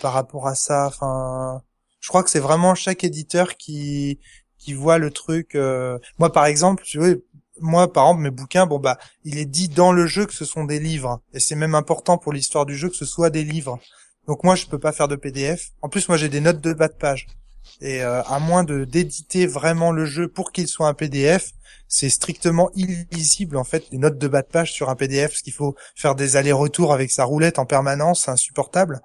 par 0.00 0.12
rapport 0.12 0.46
à 0.48 0.54
ça. 0.54 0.86
Enfin, 0.86 1.62
je 2.00 2.08
crois 2.08 2.22
que 2.22 2.30
c'est 2.30 2.40
vraiment 2.40 2.74
chaque 2.74 3.04
éditeur 3.04 3.56
qui 3.56 4.20
qui 4.58 4.72
voit 4.74 4.98
le 4.98 5.10
truc. 5.10 5.54
euh, 5.54 5.98
Moi, 6.18 6.32
par 6.32 6.46
exemple, 6.46 6.82
tu 6.84 6.98
vois, 6.98 7.14
moi, 7.60 7.92
par 7.92 8.06
exemple, 8.06 8.22
mes 8.22 8.30
bouquins, 8.30 8.66
bon 8.66 8.78
bah, 8.78 8.98
il 9.24 9.38
est 9.38 9.46
dit 9.46 9.68
dans 9.68 9.92
le 9.92 10.06
jeu 10.06 10.26
que 10.26 10.34
ce 10.34 10.44
sont 10.44 10.64
des 10.64 10.80
livres, 10.80 11.20
et 11.32 11.40
c'est 11.40 11.54
même 11.54 11.74
important 11.74 12.18
pour 12.18 12.32
l'histoire 12.32 12.66
du 12.66 12.76
jeu 12.76 12.88
que 12.88 12.96
ce 12.96 13.04
soit 13.04 13.30
des 13.30 13.44
livres. 13.44 13.78
Donc 14.26 14.44
moi, 14.44 14.56
je 14.56 14.66
peux 14.66 14.78
pas 14.78 14.92
faire 14.92 15.08
de 15.08 15.16
PDF. 15.16 15.70
En 15.82 15.88
plus, 15.88 16.08
moi, 16.08 16.18
j'ai 16.18 16.28
des 16.28 16.40
notes 16.40 16.60
de 16.60 16.72
bas 16.72 16.88
de 16.88 16.94
page. 16.94 17.26
Et 17.80 18.02
euh, 18.02 18.22
à 18.24 18.38
moins 18.38 18.64
de 18.64 18.84
d'éditer 18.84 19.46
vraiment 19.46 19.92
le 19.92 20.06
jeu 20.06 20.28
pour 20.28 20.52
qu'il 20.52 20.68
soit 20.68 20.88
un 20.88 20.94
PDF, 20.94 21.52
c'est 21.88 22.08
strictement 22.08 22.70
illisible 22.74 23.56
en 23.56 23.64
fait 23.64 23.84
les 23.90 23.98
notes 23.98 24.18
de 24.18 24.28
bas 24.28 24.42
de 24.42 24.46
page 24.46 24.72
sur 24.72 24.88
un 24.88 24.96
PDF, 24.96 25.32
parce 25.32 25.42
qu'il 25.42 25.52
faut 25.52 25.76
faire 25.94 26.14
des 26.14 26.36
allers-retours 26.36 26.92
avec 26.92 27.10
sa 27.10 27.24
roulette 27.24 27.58
en 27.58 27.66
permanence, 27.66 28.24
c'est 28.24 28.30
insupportable. 28.30 29.00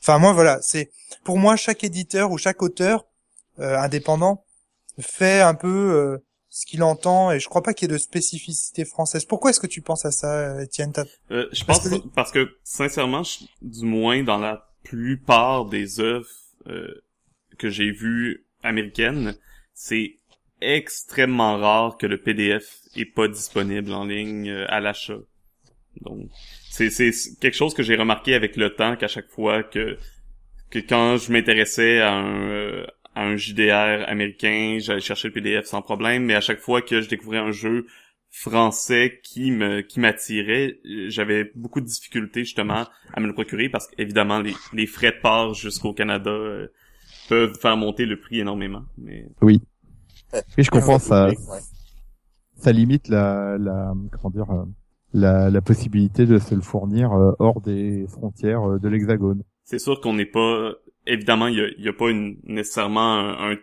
Enfin 0.00 0.18
moi 0.18 0.32
voilà, 0.32 0.58
c'est 0.62 0.90
pour 1.24 1.38
moi 1.38 1.56
chaque 1.56 1.84
éditeur 1.84 2.30
ou 2.30 2.38
chaque 2.38 2.62
auteur 2.62 3.06
euh, 3.58 3.78
indépendant 3.78 4.44
fait 5.00 5.40
un 5.40 5.54
peu 5.54 5.68
euh, 5.68 6.24
ce 6.52 6.66
qu'il 6.66 6.82
entend 6.82 7.32
et 7.32 7.40
je 7.40 7.48
crois 7.48 7.62
pas 7.62 7.72
qu'il 7.72 7.88
y 7.88 7.90
ait 7.90 7.94
de 7.94 7.98
spécificité 7.98 8.84
française. 8.84 9.24
Pourquoi 9.24 9.50
est-ce 9.50 9.58
que 9.58 9.66
tu 9.66 9.80
penses 9.80 10.04
à 10.04 10.10
ça, 10.12 10.62
Étienne? 10.62 10.92
Euh, 11.30 11.48
Je 11.50 11.64
pense 11.64 11.78
parce 11.78 11.88
que, 11.88 12.08
parce 12.14 12.30
que 12.30 12.56
sincèrement, 12.62 13.22
du 13.62 13.86
moins 13.86 14.22
dans 14.22 14.36
la 14.36 14.68
plupart 14.84 15.64
des 15.64 15.98
œuvres 15.98 16.28
euh, 16.66 17.02
que 17.56 17.70
j'ai 17.70 17.90
vues 17.90 18.44
américaines, 18.62 19.34
c'est 19.72 20.16
extrêmement 20.60 21.56
rare 21.56 21.96
que 21.96 22.06
le 22.06 22.20
PDF 22.20 22.80
est 22.96 23.06
pas 23.06 23.28
disponible 23.28 23.90
en 23.90 24.04
ligne 24.04 24.50
euh, 24.50 24.66
à 24.68 24.80
l'achat. 24.80 25.20
Donc 26.02 26.28
c'est 26.70 26.90
c'est 26.90 27.12
quelque 27.40 27.56
chose 27.56 27.72
que 27.72 27.82
j'ai 27.82 27.96
remarqué 27.96 28.34
avec 28.34 28.56
le 28.56 28.74
temps 28.74 28.96
qu'à 28.96 29.08
chaque 29.08 29.28
fois 29.30 29.62
que 29.62 29.96
que 30.68 30.78
quand 30.80 31.16
je 31.16 31.32
m'intéressais 31.32 32.00
à 32.00 32.12
un 32.12 32.50
euh, 32.50 32.86
à 33.14 33.24
un 33.24 33.36
JDR 33.36 34.08
américain, 34.08 34.78
j'allais 34.80 35.00
chercher 35.00 35.28
le 35.28 35.34
PDF 35.34 35.66
sans 35.66 35.82
problème, 35.82 36.24
mais 36.24 36.34
à 36.34 36.40
chaque 36.40 36.60
fois 36.60 36.82
que 36.82 37.00
je 37.00 37.08
découvrais 37.08 37.38
un 37.38 37.52
jeu 37.52 37.86
français 38.32 39.20
qui 39.22 39.50
me 39.50 39.82
qui 39.82 40.00
m'attirait, 40.00 40.78
j'avais 41.08 41.52
beaucoup 41.54 41.80
de 41.80 41.86
difficultés 41.86 42.44
justement 42.44 42.86
à 43.12 43.20
me 43.20 43.26
le 43.26 43.34
procurer 43.34 43.68
parce 43.68 43.86
qu'évidemment 43.88 44.40
les, 44.40 44.54
les 44.72 44.86
frais 44.86 45.12
de 45.12 45.20
port 45.20 45.52
jusqu'au 45.52 45.92
Canada 45.92 46.30
euh, 46.30 46.66
peuvent 47.28 47.54
faire 47.60 47.76
monter 47.76 48.06
le 48.06 48.18
prix 48.18 48.40
énormément. 48.40 48.84
Mais 48.96 49.26
oui, 49.42 49.60
oui 50.32 50.64
je 50.64 50.70
comprends 50.70 50.98
ça. 50.98 51.28
Ça 52.56 52.72
limite 52.72 53.08
la 53.08 53.58
la 53.58 53.92
comment 54.12 54.30
dire 54.30 54.50
euh, 54.50 54.64
la, 55.12 55.50
la 55.50 55.60
possibilité 55.60 56.24
de 56.24 56.38
se 56.38 56.54
le 56.54 56.62
fournir 56.62 57.12
euh, 57.12 57.32
hors 57.38 57.60
des 57.60 58.06
frontières 58.08 58.80
de 58.80 58.88
l'Hexagone. 58.88 59.42
C'est 59.64 59.78
sûr 59.78 60.00
qu'on 60.00 60.14
n'est 60.14 60.24
pas 60.24 60.72
évidemment, 61.06 61.48
il 61.48 61.58
y 61.58 61.60
a, 61.60 61.68
y 61.78 61.88
a, 61.88 61.92
pas 61.92 62.10
une, 62.10 62.38
nécessairement 62.44 63.18
un, 63.18 63.56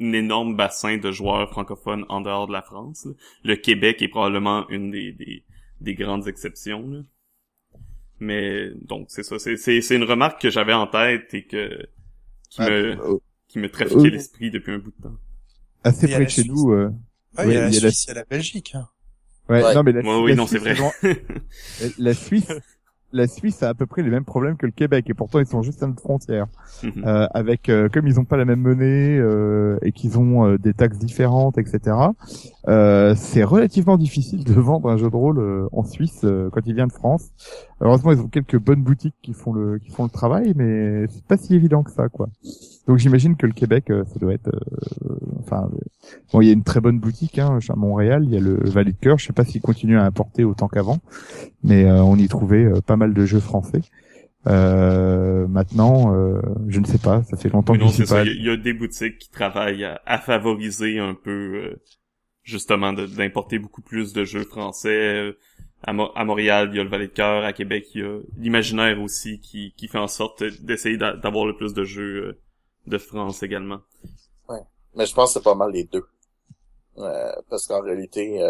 énorme 0.00 0.56
bassin 0.56 0.98
de 0.98 1.10
joueurs 1.12 1.48
francophones 1.50 2.04
en 2.08 2.20
dehors 2.20 2.46
de 2.46 2.52
la 2.52 2.62
France. 2.62 3.06
Le 3.44 3.56
Québec 3.56 4.02
est 4.02 4.08
probablement 4.08 4.68
une 4.70 4.90
des, 4.90 5.12
des, 5.12 5.44
des 5.80 5.94
grandes 5.94 6.26
exceptions. 6.26 7.04
Mais 8.20 8.70
donc 8.82 9.06
c'est 9.08 9.22
ça, 9.22 9.38
c'est, 9.38 9.56
c'est, 9.56 9.94
une 9.94 10.04
remarque 10.04 10.42
que 10.42 10.50
j'avais 10.50 10.72
en 10.72 10.88
tête 10.88 11.32
et 11.34 11.44
que 11.44 11.86
qui 12.50 12.62
me 12.62 12.68
euh, 12.68 13.18
qui 13.46 13.58
me 13.60 13.70
trafiquait 13.70 14.10
l'esprit 14.10 14.50
depuis 14.50 14.72
un 14.72 14.78
bout 14.78 14.90
de 14.90 15.02
temps. 15.02 15.16
Assez 15.84 16.08
près 16.08 16.24
de 16.24 16.30
chez 16.30 16.44
nous. 16.44 16.72
Euh... 16.72 16.90
il 17.44 17.52
y 17.52 17.56
a 17.56 17.62
la 17.62 17.70
Suisse, 17.70 18.04
il 18.04 18.08
y 18.08 18.10
a 18.10 18.14
la 18.14 18.24
Belgique. 18.24 18.72
Hein. 18.74 18.88
Ouais, 19.48 19.74
non 19.74 19.82
mais 19.82 19.92
la, 19.92 20.20
oui, 20.20 20.34
non, 20.34 20.46
c'est 20.46 20.58
vrai. 20.58 20.74
la 21.98 22.12
Suisse, 22.12 22.52
la 23.12 23.26
Suisse 23.26 23.62
a 23.62 23.70
à 23.70 23.74
peu 23.74 23.86
près 23.86 24.02
les 24.02 24.10
mêmes 24.10 24.24
problèmes 24.24 24.56
que 24.56 24.66
le 24.66 24.72
Québec 24.72 25.06
et 25.08 25.14
pourtant 25.14 25.38
ils 25.38 25.46
sont 25.46 25.62
juste 25.62 25.82
à 25.82 25.86
notre 25.86 26.02
frontière. 26.02 26.46
Mhm. 26.82 27.04
euh, 27.06 27.26
avec 27.32 27.68
euh, 27.68 27.88
comme 27.88 28.06
ils 28.06 28.20
ont 28.20 28.24
pas 28.24 28.36
la 28.36 28.44
même 28.44 28.60
monnaie 28.60 29.18
euh, 29.18 29.78
et 29.82 29.92
qu'ils 29.92 30.18
ont 30.18 30.46
euh, 30.46 30.58
des 30.58 30.74
taxes 30.74 30.98
différentes, 30.98 31.58
etc. 31.58 31.96
c'est 33.16 33.44
relativement 33.44 33.96
difficile 33.96 34.44
de 34.44 34.52
vendre 34.60 34.90
un 34.90 34.96
jeu 34.96 35.10
de 35.10 35.16
rôle 35.16 35.68
en 35.72 35.84
Suisse 35.84 36.24
quand 36.52 36.60
il 36.66 36.74
vient 36.74 36.86
de 36.86 36.92
France. 36.92 37.30
Heureusement 37.80 38.12
ils 38.12 38.20
ont 38.20 38.28
quelques 38.28 38.58
bonnes 38.58 38.82
boutiques 38.82 39.14
qui 39.22 39.32
font 39.32 39.52
le 39.52 39.78
qui 39.78 39.90
font 39.90 40.04
le 40.04 40.10
travail, 40.10 40.52
mais 40.56 41.06
c'est 41.08 41.24
pas 41.24 41.36
si 41.36 41.54
évident 41.54 41.82
que 41.82 41.92
ça 41.92 42.08
quoi. 42.08 42.28
Donc 42.86 42.98
j'imagine 42.98 43.36
que 43.36 43.46
le 43.46 43.52
Québec 43.52 43.84
ça 43.88 44.18
doit 44.18 44.34
être 44.34 44.50
enfin 45.40 45.70
bon 46.32 46.40
il 46.40 46.48
y 46.48 46.50
a 46.50 46.52
une 46.52 46.64
très 46.64 46.80
bonne 46.80 46.98
boutique 46.98 47.38
hein, 47.38 47.58
à 47.68 47.76
Montréal, 47.76 48.24
il 48.24 48.30
y 48.30 48.36
a 48.36 48.40
le 48.40 48.58
Valley 48.64 48.92
de 48.92 48.98
Cœur, 48.98 49.18
je 49.18 49.26
sais 49.26 49.32
pas 49.32 49.44
s'ils 49.44 49.60
continuent 49.60 49.98
à 49.98 50.04
importer 50.04 50.42
autant 50.44 50.66
qu'avant, 50.66 50.98
mais 51.62 51.88
on 51.90 52.16
y 52.16 52.26
trouvait 52.26 52.68
pas 52.84 52.96
mal 52.96 53.14
de 53.14 53.24
jeux 53.24 53.40
français. 53.40 53.82
Euh, 54.46 55.46
maintenant, 55.48 56.14
euh, 56.14 56.40
je 56.68 56.80
ne 56.80 56.86
sais 56.86 56.98
pas, 56.98 57.22
ça 57.24 57.36
fait 57.36 57.48
longtemps 57.50 57.74
que 57.74 57.84
je 57.84 57.88
sais 57.88 58.04
pas. 58.04 58.24
Il 58.24 58.42
y, 58.42 58.50
a 58.50 58.56
des 58.56 58.72
boutiques 58.72 59.18
qui 59.18 59.30
travaillent 59.30 59.84
à, 59.84 60.18
favoriser 60.18 60.98
un 60.98 61.14
peu, 61.14 61.30
euh, 61.30 61.82
justement, 62.42 62.92
d'importer 62.92 63.58
beaucoup 63.58 63.82
plus 63.82 64.12
de 64.12 64.24
jeux 64.24 64.44
français. 64.44 65.34
À, 65.82 65.90
à, 65.90 66.24
Montréal, 66.24 66.70
il 66.72 66.76
y 66.76 66.80
a 66.80 66.84
le 66.84 66.90
Valet 66.90 67.08
de 67.08 67.12
Cœur. 67.12 67.44
À 67.44 67.52
Québec, 67.52 67.86
il 67.94 68.00
y 68.00 68.04
a 68.04 68.18
l'Imaginaire 68.36 69.00
aussi 69.00 69.40
qui, 69.40 69.72
qui 69.76 69.88
fait 69.88 69.98
en 69.98 70.08
sorte 70.08 70.42
d'essayer 70.62 70.96
d'avoir 70.96 71.46
le 71.46 71.56
plus 71.56 71.72
de 71.72 71.84
jeux 71.84 72.40
de 72.86 72.98
France 72.98 73.42
également. 73.42 73.80
Ouais, 74.48 74.62
mais 74.94 75.06
je 75.06 75.14
pense 75.14 75.30
que 75.30 75.38
c'est 75.38 75.44
pas 75.44 75.54
mal 75.54 75.70
les 75.70 75.84
deux. 75.84 76.04
parce 77.48 77.66
qu'en 77.66 77.80
réalité, 77.80 78.40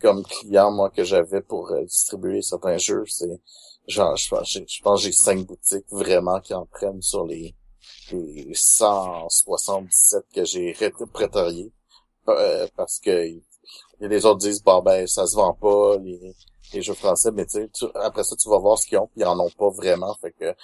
comme 0.00 0.22
client, 0.24 0.70
moi, 0.70 0.90
que 0.90 1.04
j'avais 1.04 1.40
pour 1.40 1.74
distribuer 1.84 2.42
certains 2.42 2.78
jeux, 2.78 3.04
c'est 3.06 3.40
genre, 3.86 4.16
je, 4.16 4.28
je 4.66 4.82
pense 4.82 5.02
j'ai 5.02 5.12
cinq 5.12 5.46
boutiques 5.46 5.86
vraiment 5.90 6.40
qui 6.40 6.54
en 6.54 6.66
prennent 6.66 7.02
sur 7.02 7.24
les, 7.26 7.54
les 8.12 8.54
177 8.54 10.24
que 10.34 10.44
j'ai 10.44 10.72
répertoriés. 10.72 11.72
Euh, 12.28 12.66
parce 12.76 13.00
que 13.00 13.40
les 14.08 14.26
autres 14.26 14.38
disent, 14.38 14.62
bon 14.62 14.82
ben, 14.82 15.06
ça 15.06 15.26
se 15.26 15.36
vend 15.36 15.54
pas, 15.54 15.96
les, 15.98 16.34
les 16.72 16.82
jeux 16.82 16.94
français, 16.94 17.30
mais 17.32 17.46
tu 17.46 17.68
sais, 17.72 17.86
après 17.94 18.24
ça, 18.24 18.36
tu 18.36 18.48
vas 18.48 18.58
voir 18.58 18.78
ce 18.78 18.86
qu'ils 18.86 18.98
ont, 18.98 19.06
puis 19.06 19.20
ils 19.20 19.26
en 19.26 19.38
ont 19.38 19.50
pas 19.50 19.70
vraiment, 19.70 20.14
fait 20.20 20.32
que 20.32 20.54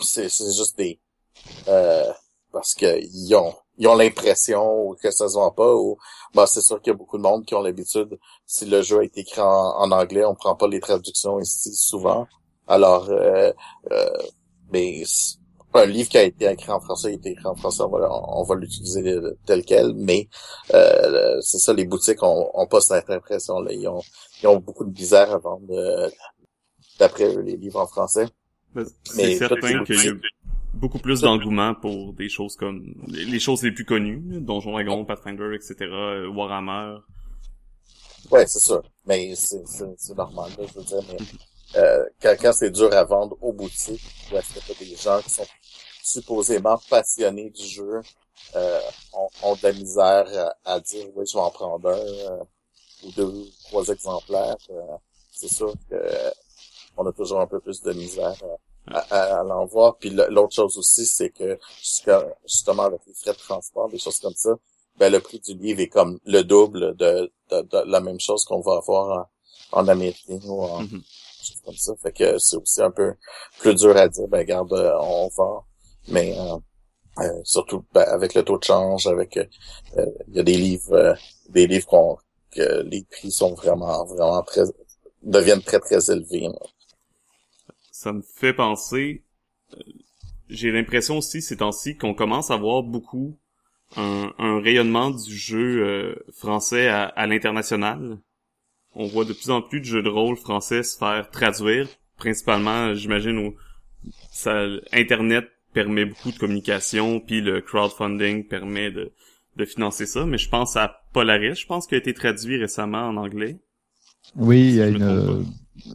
c'est, 0.00 0.28
juste 0.28 0.76
des... 0.76 1.00
Euh, 1.68 2.12
parce 2.52 2.74
que 2.74 2.98
ils 3.00 3.34
ont 3.34 3.54
ils 3.76 3.86
ont 3.86 3.94
l'impression 3.94 4.94
que 5.00 5.10
ça 5.10 5.28
se 5.28 5.34
vend 5.34 5.52
pas 5.52 5.74
ou 5.74 5.98
bah 6.34 6.46
c'est 6.46 6.62
sûr 6.62 6.80
qu'il 6.80 6.92
y 6.92 6.94
a 6.94 6.96
beaucoup 6.96 7.16
de 7.16 7.22
monde 7.22 7.44
qui 7.44 7.54
ont 7.54 7.62
l'habitude. 7.62 8.18
Si 8.46 8.64
le 8.64 8.82
jeu 8.82 9.00
a 9.00 9.04
été 9.04 9.20
écrit 9.20 9.40
en, 9.40 9.90
anglais 9.92 10.24
on 10.24 10.34
prend 10.34 10.56
pas 10.56 10.66
les 10.66 10.80
traductions 10.80 11.38
ici 11.38 11.74
souvent. 11.74 12.26
Alors 12.66 13.08
euh, 13.10 13.52
euh, 13.92 14.18
mais 14.72 15.04
un 15.74 15.86
livre 15.86 16.08
qui 16.08 16.18
a 16.18 16.22
été 16.22 16.50
écrit 16.50 16.70
en 16.70 16.80
français 16.80 17.08
a 17.08 17.10
été 17.12 17.30
écrit 17.30 17.46
en 17.46 17.54
français 17.54 17.82
on 17.82 17.88
va, 17.88 18.08
on 18.10 18.42
va 18.42 18.54
l'utiliser 18.54 19.18
tel 19.46 19.64
quel 19.64 19.94
mais 19.94 20.28
euh, 20.74 21.40
c'est 21.40 21.58
ça 21.58 21.72
les 21.72 21.84
boutiques 21.84 22.22
ont, 22.22 22.50
ont 22.54 22.66
pas 22.66 22.80
cette 22.80 23.10
impression 23.10 23.60
là 23.60 23.72
ils 23.72 23.86
ont 23.86 24.02
ils 24.42 24.46
ont 24.48 24.58
beaucoup 24.58 24.84
de 24.84 24.90
bizarre 24.90 25.32
à 25.32 25.38
vendre 25.38 25.66
euh, 25.70 26.08
d'après 26.98 27.34
les 27.42 27.56
livres 27.56 27.80
en 27.80 27.86
français 27.86 28.26
mais 29.16 29.36
certain 29.36 29.84
que 29.84 30.18
beaucoup 30.74 30.98
plus 30.98 31.20
d'engouement 31.20 31.74
pour 31.74 32.12
des 32.12 32.28
choses 32.28 32.56
comme 32.56 32.94
les 33.08 33.40
choses 33.40 33.62
les 33.62 33.72
plus 33.72 33.84
connues, 33.84 34.40
Donjon 34.40 34.72
Dragon, 34.72 35.04
Pathfinder, 35.04 35.54
etc., 35.54 35.76
euh, 35.82 36.28
Warhammer. 36.28 36.98
Ouais, 38.30 38.46
c'est 38.46 38.60
ça. 38.60 38.82
Mais 39.06 39.34
c'est, 39.34 39.66
c'est, 39.66 40.16
normal, 40.16 40.50
je 40.58 40.78
veux 40.78 40.84
dire. 40.84 41.02
Mais, 41.10 41.18
euh, 41.76 42.04
quand, 42.22 42.36
quand 42.40 42.52
c'est 42.52 42.70
dur 42.70 42.92
à 42.92 43.04
vendre 43.04 43.36
au 43.40 43.52
boutique, 43.52 44.02
est-ce 44.32 44.72
que 44.72 44.84
des 44.84 44.96
gens 44.96 45.20
qui 45.22 45.30
sont 45.30 45.46
supposément 46.02 46.78
passionnés 46.88 47.50
du 47.50 47.64
jeu, 47.66 48.00
euh, 48.56 48.80
ont, 49.12 49.28
ont 49.42 49.54
de 49.56 49.62
la 49.62 49.72
misère 49.72 50.54
à, 50.64 50.80
dire 50.80 51.06
oui, 51.14 51.24
je 51.26 51.36
vais 51.36 51.42
en 51.42 51.50
prendre 51.50 51.88
un 51.90 51.98
euh, 51.98 52.44
ou 53.04 53.12
deux, 53.12 53.46
trois 53.64 53.86
exemplaires. 53.88 54.56
Euh, 54.70 54.96
c'est 55.32 55.52
sûr 55.52 55.72
que 55.90 55.96
on 56.96 57.06
a 57.06 57.12
toujours 57.12 57.40
un 57.40 57.46
peu 57.46 57.60
plus 57.60 57.82
de 57.82 57.92
misère 57.92 58.34
à, 58.90 59.38
à, 59.38 59.44
l'envoi. 59.44 59.96
Puis 60.00 60.10
l'autre 60.10 60.54
chose 60.54 60.78
aussi, 60.78 61.06
c'est 61.06 61.30
que 61.30 61.58
justement 61.82 62.84
avec 62.84 63.00
les 63.06 63.14
frais 63.14 63.32
de 63.32 63.38
transport, 63.38 63.88
des 63.88 63.98
choses 63.98 64.18
comme 64.18 64.34
ça, 64.34 64.54
ben 64.96 65.12
le 65.12 65.20
prix 65.20 65.40
du 65.40 65.54
livre 65.54 65.80
est 65.80 65.88
comme 65.88 66.18
le 66.24 66.42
double 66.42 66.96
de, 66.96 67.30
de, 67.50 67.84
la 67.86 68.00
même 68.00 68.18
chose 68.18 68.44
qu'on 68.44 68.60
va 68.60 68.76
avoir 68.78 69.28
en, 69.72 69.80
en 69.82 69.88
Amérique 69.88 70.44
ou 70.44 70.62
en 70.62 70.82
mm 70.82 71.02
ça. 71.76 71.92
Fait 72.02 72.12
que 72.12 72.38
c'est 72.38 72.56
aussi 72.56 72.82
un 72.82 72.90
peu 72.90 73.14
plus 73.58 73.74
dur 73.74 73.96
à 73.96 74.08
dire, 74.08 74.28
ben 74.28 74.38
regarde, 74.38 74.72
euh, 74.72 74.98
on 75.00 75.28
va. 75.36 75.64
Mais 76.08 76.34
euh, 76.38 76.56
euh, 77.20 77.40
surtout 77.44 77.84
ben, 77.92 78.02
avec 78.08 78.34
le 78.34 78.42
taux 78.42 78.58
de 78.58 78.64
change, 78.64 79.06
avec 79.06 79.38
il 79.96 80.34
y 80.34 80.40
a 80.40 80.42
des 80.42 80.56
livres, 80.56 81.16
des 81.50 81.66
livres 81.66 81.86
qu'on 81.86 82.18
que 82.50 82.82
les 82.82 83.04
prix 83.04 83.30
sont 83.30 83.54
vraiment, 83.54 84.04
vraiment 84.06 84.42
très 84.42 84.62
deviennent 85.22 85.62
très 85.62 85.80
très 85.80 86.10
élevés 86.10 86.48
ça 87.98 88.12
me 88.12 88.22
fait 88.22 88.52
penser, 88.52 89.24
euh, 89.74 89.82
j'ai 90.48 90.70
l'impression 90.70 91.18
aussi 91.18 91.42
ces 91.42 91.56
temps-ci 91.56 91.96
qu'on 91.96 92.14
commence 92.14 92.52
à 92.52 92.56
voir 92.56 92.84
beaucoup 92.84 93.36
un, 93.96 94.60
rayonnement 94.60 95.10
du 95.10 95.36
jeu 95.36 95.82
euh, 95.82 96.14
français 96.32 96.88
à, 96.88 97.26
l'international. 97.26 98.18
On 99.00 99.06
voit 99.06 99.24
de 99.24 99.32
plus 99.32 99.50
en 99.50 99.62
plus 99.62 99.80
de 99.80 99.84
jeux 99.84 100.02
de 100.02 100.08
rôle 100.08 100.36
français 100.36 100.82
se 100.82 100.98
faire 100.98 101.30
traduire, 101.30 101.86
principalement, 102.16 102.94
j'imagine, 102.94 103.38
où 103.38 103.54
ça, 104.32 104.66
Internet 104.92 105.44
permet 105.72 106.04
beaucoup 106.04 106.32
de 106.32 106.38
communication, 106.38 107.20
puis 107.20 107.40
le 107.40 107.60
crowdfunding 107.60 108.48
permet 108.48 108.90
de, 108.90 109.12
de 109.56 109.64
financer 109.64 110.04
ça. 110.04 110.26
Mais 110.26 110.36
je 110.36 110.48
pense 110.48 110.76
à 110.76 111.02
Polaris, 111.12 111.54
je 111.54 111.66
pense 111.66 111.86
qu'il 111.86 111.94
a 111.94 112.00
été 112.00 112.12
traduit 112.12 112.58
récemment 112.58 113.08
en 113.08 113.16
anglais. 113.16 113.60
Oui, 114.34 114.60
il 114.68 114.74
y 114.74 114.82
a 114.82 114.88
une. 114.88 115.46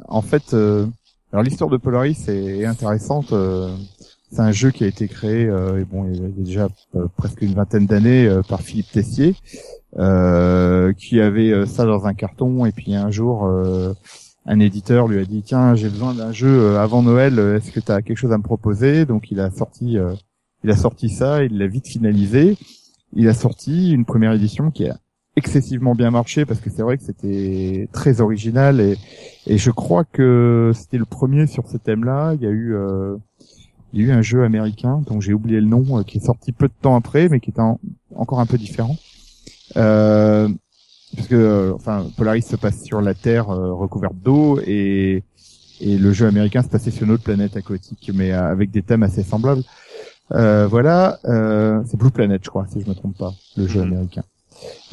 En 0.07 0.21
fait, 0.21 0.53
euh, 0.53 0.87
alors 1.33 1.43
l'histoire 1.43 1.69
de 1.69 1.77
Polaris 1.77 2.29
est 2.29 2.65
intéressante. 2.65 3.33
Euh, 3.33 3.75
C'est 4.33 4.41
un 4.41 4.51
jeu 4.51 4.71
qui 4.71 4.83
a 4.83 4.87
été 4.87 5.07
créé, 5.07 5.45
euh, 5.45 5.85
bon, 5.91 6.09
il 6.11 6.19
y 6.19 6.25
a 6.25 6.29
déjà 6.29 6.67
euh, 6.95 7.05
presque 7.17 7.43
une 7.43 7.53
vingtaine 7.53 7.85
d'années 7.85 8.25
euh, 8.25 8.41
par 8.41 8.61
Philippe 8.61 8.91
Tessier, 8.91 9.35
euh, 9.99 10.91
qui 10.93 11.21
avait 11.21 11.51
euh, 11.51 11.67
ça 11.67 11.85
dans 11.85 12.07
un 12.07 12.15
carton, 12.15 12.65
et 12.65 12.71
puis 12.71 12.95
un 12.95 13.11
jour, 13.11 13.47
un 14.45 14.59
éditeur 14.59 15.07
lui 15.07 15.19
a 15.19 15.25
dit 15.25 15.43
tiens, 15.43 15.75
j'ai 15.75 15.87
besoin 15.87 16.15
d'un 16.15 16.31
jeu 16.31 16.77
avant 16.77 17.03
Noël, 17.03 17.37
est-ce 17.37 17.71
que 17.71 17.79
tu 17.79 17.91
as 17.91 18.01
quelque 18.01 18.17
chose 18.17 18.31
à 18.31 18.39
me 18.39 18.43
proposer? 18.43 19.05
Donc 19.05 19.29
il 19.29 19.39
a 19.39 19.51
sorti, 19.51 19.97
il 20.63 20.71
a 20.71 20.75
sorti 20.75 21.09
ça, 21.09 21.43
il 21.43 21.59
l'a 21.59 21.67
vite 21.67 21.87
finalisé. 21.87 22.57
Il 23.15 23.29
a 23.29 23.35
sorti 23.35 23.91
une 23.91 24.05
première 24.05 24.33
édition 24.33 24.71
qui 24.71 24.89
a 24.89 24.97
excessivement 25.35 25.93
bien 25.93 26.09
marché 26.09 26.45
parce 26.45 26.59
que 26.59 26.71
c'est 26.71 26.81
vrai 26.81 26.97
que 26.97 27.03
c'était 27.03 27.87
très 27.91 28.21
original 28.21 28.81
et, 28.81 28.97
et 29.45 29.57
je 29.59 29.71
crois 29.71 30.03
que 30.03 30.71
c'était 30.73 30.97
le 30.97 31.05
premier 31.05 31.45
sur 31.45 31.67
ce 31.67 31.77
thème-là. 31.77 32.33
Il 32.33 32.41
y 32.41 32.47
a 32.47 32.51
eu 32.51 32.75
il 33.93 34.01
y 34.01 34.03
a 34.03 34.07
eu 34.07 34.11
un 34.11 34.21
jeu 34.21 34.43
américain 34.43 35.01
dont 35.07 35.21
j'ai 35.21 35.33
oublié 35.33 35.61
le 35.61 35.67
nom 35.67 35.99
euh, 35.99 36.03
qui 36.03 36.17
est 36.17 36.25
sorti 36.25 36.51
peu 36.51 36.67
de 36.67 36.73
temps 36.81 36.95
après 36.95 37.29
mais 37.29 37.39
qui 37.39 37.53
en- 37.57 37.79
encore 38.15 38.39
un 38.39 38.45
peu 38.45 38.57
différent. 38.57 38.97
Euh, 39.77 40.49
parce 41.15 41.27
que 41.27 41.35
euh, 41.35 41.73
enfin 41.75 42.07
Polaris 42.17 42.41
se 42.41 42.55
passe 42.55 42.83
sur 42.83 43.01
la 43.01 43.13
Terre 43.13 43.49
euh, 43.49 43.73
recouverte 43.73 44.15
d'eau 44.15 44.59
et 44.65 45.23
et 45.79 45.97
le 45.97 46.11
jeu 46.13 46.27
américain 46.27 46.61
se 46.63 46.69
passait 46.69 46.91
sur 46.91 47.03
une 47.05 47.11
autre 47.11 47.23
planète 47.23 47.55
aquatique 47.57 48.11
mais 48.13 48.31
avec 48.31 48.71
des 48.71 48.81
thèmes 48.81 49.03
assez 49.03 49.23
semblables. 49.23 49.63
Euh, 50.31 50.67
voilà, 50.67 51.19
euh, 51.25 51.83
c'est 51.85 51.97
Blue 51.97 52.09
Planet, 52.09 52.41
je 52.43 52.49
crois, 52.49 52.65
si 52.67 52.81
je 52.81 52.87
me 52.89 52.95
trompe 52.95 53.17
pas, 53.17 53.33
le 53.57 53.67
jeu 53.67 53.81
Mhm. 53.81 53.87
américain. 53.93 54.23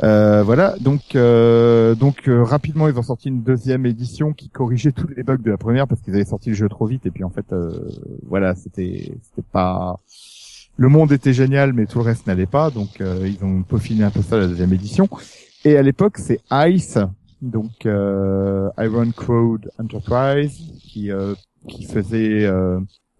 Euh, 0.02 0.42
voilà, 0.42 0.76
donc 0.80 1.14
euh, 1.14 1.94
donc 1.94 2.26
euh, 2.26 2.42
rapidement 2.42 2.88
ils 2.88 2.98
ont 2.98 3.02
sorti 3.02 3.28
une 3.28 3.42
deuxième 3.42 3.84
édition 3.84 4.32
qui 4.32 4.48
corrigeait 4.48 4.92
tous 4.92 5.08
les 5.14 5.22
bugs 5.22 5.36
de 5.36 5.50
la 5.50 5.58
première 5.58 5.86
parce 5.86 6.00
qu'ils 6.00 6.14
avaient 6.14 6.24
sorti 6.24 6.50
le 6.50 6.54
jeu 6.54 6.68
trop 6.68 6.86
vite. 6.86 7.04
Et 7.04 7.10
puis 7.10 7.24
en 7.24 7.30
fait 7.30 7.52
euh, 7.52 7.70
voilà 8.26 8.54
c'était 8.54 9.12
c'était 9.22 9.46
pas 9.52 9.98
le 10.76 10.88
monde 10.88 11.12
était 11.12 11.34
génial 11.34 11.74
mais 11.74 11.86
tout 11.86 11.98
le 11.98 12.04
reste 12.04 12.26
n'allait 12.26 12.46
pas. 12.46 12.70
Donc 12.70 13.00
euh, 13.00 13.28
ils 13.28 13.44
ont 13.44 13.62
peaufiné 13.62 14.04
un 14.04 14.10
peu 14.10 14.22
ça 14.22 14.38
la 14.38 14.46
deuxième 14.46 14.72
édition. 14.72 15.08
Et 15.64 15.76
à 15.76 15.82
l'époque 15.82 16.16
c'est 16.18 16.40
Ice 16.50 16.98
donc 17.42 17.84
Iron 17.84 19.10
Crowd 19.14 19.70
Enterprise 19.78 20.60
qui 20.82 21.10
qui 21.68 21.84
faisait 21.84 22.50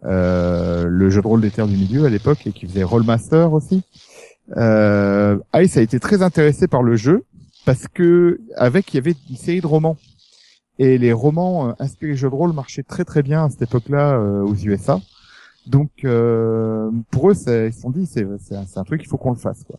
le 0.03 1.11
jeu 1.11 1.21
de 1.21 1.27
rôle 1.27 1.43
des 1.43 1.51
terres 1.51 1.69
du 1.69 1.77
milieu 1.77 2.07
à 2.07 2.11
l'époque 2.11 2.47
et 2.47 2.53
qui 2.53 2.67
faisait 2.67 2.83
Rollmaster 2.83 3.53
aussi 3.53 3.83
euh, 4.57 5.39
Ice 5.55 5.77
a 5.77 5.83
été 5.83 6.01
très 6.01 6.23
intéressé 6.23 6.67
par 6.67 6.83
le 6.83 6.97
jeu 6.97 7.25
parce 7.67 7.87
que 7.89 8.41
avec 8.57 8.93
il 8.93 8.97
y 8.97 8.99
avait 8.99 9.15
une 9.29 9.37
série 9.37 9.61
de 9.61 9.67
romans 9.67 9.97
et 10.79 10.99
les 10.99 11.13
romans 11.13 11.69
euh, 11.69 11.73
inspirés 11.79 12.15
jeux 12.15 12.31
de 12.31 12.35
rôle 12.35 12.53
marchaient 12.53 12.83
très 12.83 13.05
très 13.05 13.23
bien 13.23 13.45
à 13.45 13.51
cette 13.51 13.63
époque-là 13.63 14.15
euh, 14.15 14.43
aux 14.43 14.55
USA. 14.55 15.01
Donc 15.67 15.91
euh, 16.05 16.91
pour 17.11 17.31
eux, 17.31 17.35
ils 17.35 17.73
se 17.73 17.81
sont 17.81 17.91
dit 17.91 18.07
c'est 18.07 18.25
un, 18.57 18.85
truc 18.85 19.03
il 19.05 19.09
faut 19.09 19.19
qu'on 19.19 19.31
le 19.31 19.37
fasse 19.37 19.63
quoi. 19.65 19.77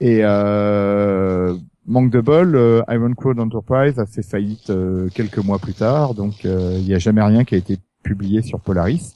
Et 0.00 0.20
euh, 0.22 1.56
manque 1.86 2.10
de 2.10 2.20
bol, 2.20 2.84
Iron 2.88 3.14
Crowd 3.14 3.38
Enterprise 3.38 3.98
a 3.98 4.06
fait 4.06 4.22
faillite 4.22 4.72
quelques 5.14 5.38
mois 5.38 5.58
plus 5.58 5.74
tard, 5.74 6.14
donc 6.14 6.44
il 6.44 6.84
n'y 6.84 6.94
a 6.94 6.98
jamais 6.98 7.22
rien 7.22 7.44
qui 7.44 7.54
a 7.54 7.58
été 7.58 7.78
publié 8.02 8.42
sur 8.42 8.60
Polaris. 8.60 9.14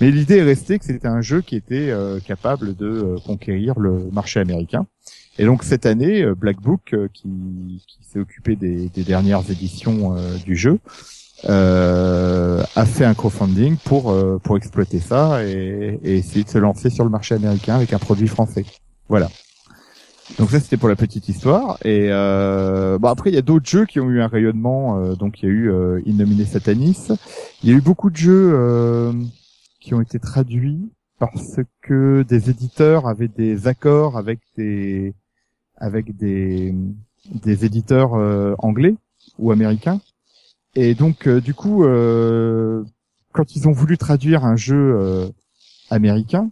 Mais 0.00 0.10
l'idée 0.10 0.38
est 0.38 0.42
restée 0.42 0.78
que 0.78 0.84
c'était 0.84 1.08
un 1.08 1.20
jeu 1.20 1.42
qui 1.42 1.56
était 1.56 1.90
euh, 1.90 2.20
capable 2.20 2.74
de 2.74 2.86
euh, 2.86 3.16
conquérir 3.24 3.78
le 3.78 4.08
marché 4.12 4.40
américain. 4.40 4.86
Et 5.38 5.44
donc 5.44 5.62
cette 5.62 5.86
année, 5.86 6.22
euh, 6.22 6.34
Black 6.34 6.60
Book, 6.60 6.94
qui, 7.12 7.82
qui 7.86 7.98
s'est 8.04 8.18
occupé 8.18 8.56
des, 8.56 8.88
des 8.88 9.04
dernières 9.04 9.50
éditions 9.50 10.16
du 10.44 10.56
jeu, 10.56 10.78
euh, 11.48 12.62
a 12.76 12.84
fait 12.84 13.04
un 13.04 13.14
crowdfunding 13.14 13.76
pour 13.78 14.10
euh, 14.10 14.38
pour 14.42 14.58
exploiter 14.58 15.00
ça 15.00 15.42
et, 15.44 15.98
et 16.02 16.18
essayer 16.18 16.44
de 16.44 16.50
se 16.50 16.58
lancer 16.58 16.90
sur 16.90 17.04
le 17.04 17.10
marché 17.10 17.34
américain 17.34 17.76
avec 17.76 17.92
un 17.94 17.98
produit 17.98 18.28
français. 18.28 18.64
Voilà. 19.08 19.28
Donc 20.38 20.50
ça 20.50 20.60
c'était 20.60 20.76
pour 20.76 20.88
la 20.88 20.96
petite 20.96 21.28
histoire 21.28 21.78
et 21.84 22.08
euh, 22.10 22.98
bon 22.98 23.08
après 23.08 23.30
il 23.30 23.34
y 23.34 23.38
a 23.38 23.42
d'autres 23.42 23.68
jeux 23.68 23.84
qui 23.84 23.98
ont 23.98 24.08
eu 24.10 24.20
un 24.20 24.28
rayonnement 24.28 25.14
donc 25.14 25.42
il 25.42 25.46
y 25.46 25.48
a 25.48 25.52
eu 25.52 25.70
euh, 25.72 26.00
Innominé 26.06 26.44
Satanis 26.44 27.08
il 27.64 27.70
y 27.70 27.72
a 27.72 27.76
eu 27.76 27.80
beaucoup 27.80 28.10
de 28.10 28.16
jeux 28.16 29.12
qui 29.80 29.94
ont 29.94 30.00
été 30.00 30.18
traduits 30.18 30.92
parce 31.18 31.60
que 31.82 32.22
des 32.22 32.50
éditeurs 32.50 33.06
avaient 33.06 33.28
des 33.28 33.66
accords 33.66 34.16
avec 34.16 34.40
des 34.56 35.14
avec 35.76 36.16
des 36.16 36.74
des 37.26 37.64
éditeurs 37.64 38.14
euh, 38.14 38.54
anglais 38.58 38.94
ou 39.38 39.50
américains. 39.50 40.00
Et 40.74 40.94
donc 40.94 41.26
euh, 41.26 41.40
du 41.40 41.54
coup 41.54 41.84
euh, 41.84 42.84
quand 43.32 43.56
ils 43.56 43.68
ont 43.68 43.72
voulu 43.72 43.98
traduire 43.98 44.44
un 44.44 44.56
jeu 44.56 45.30
américain 45.90 46.50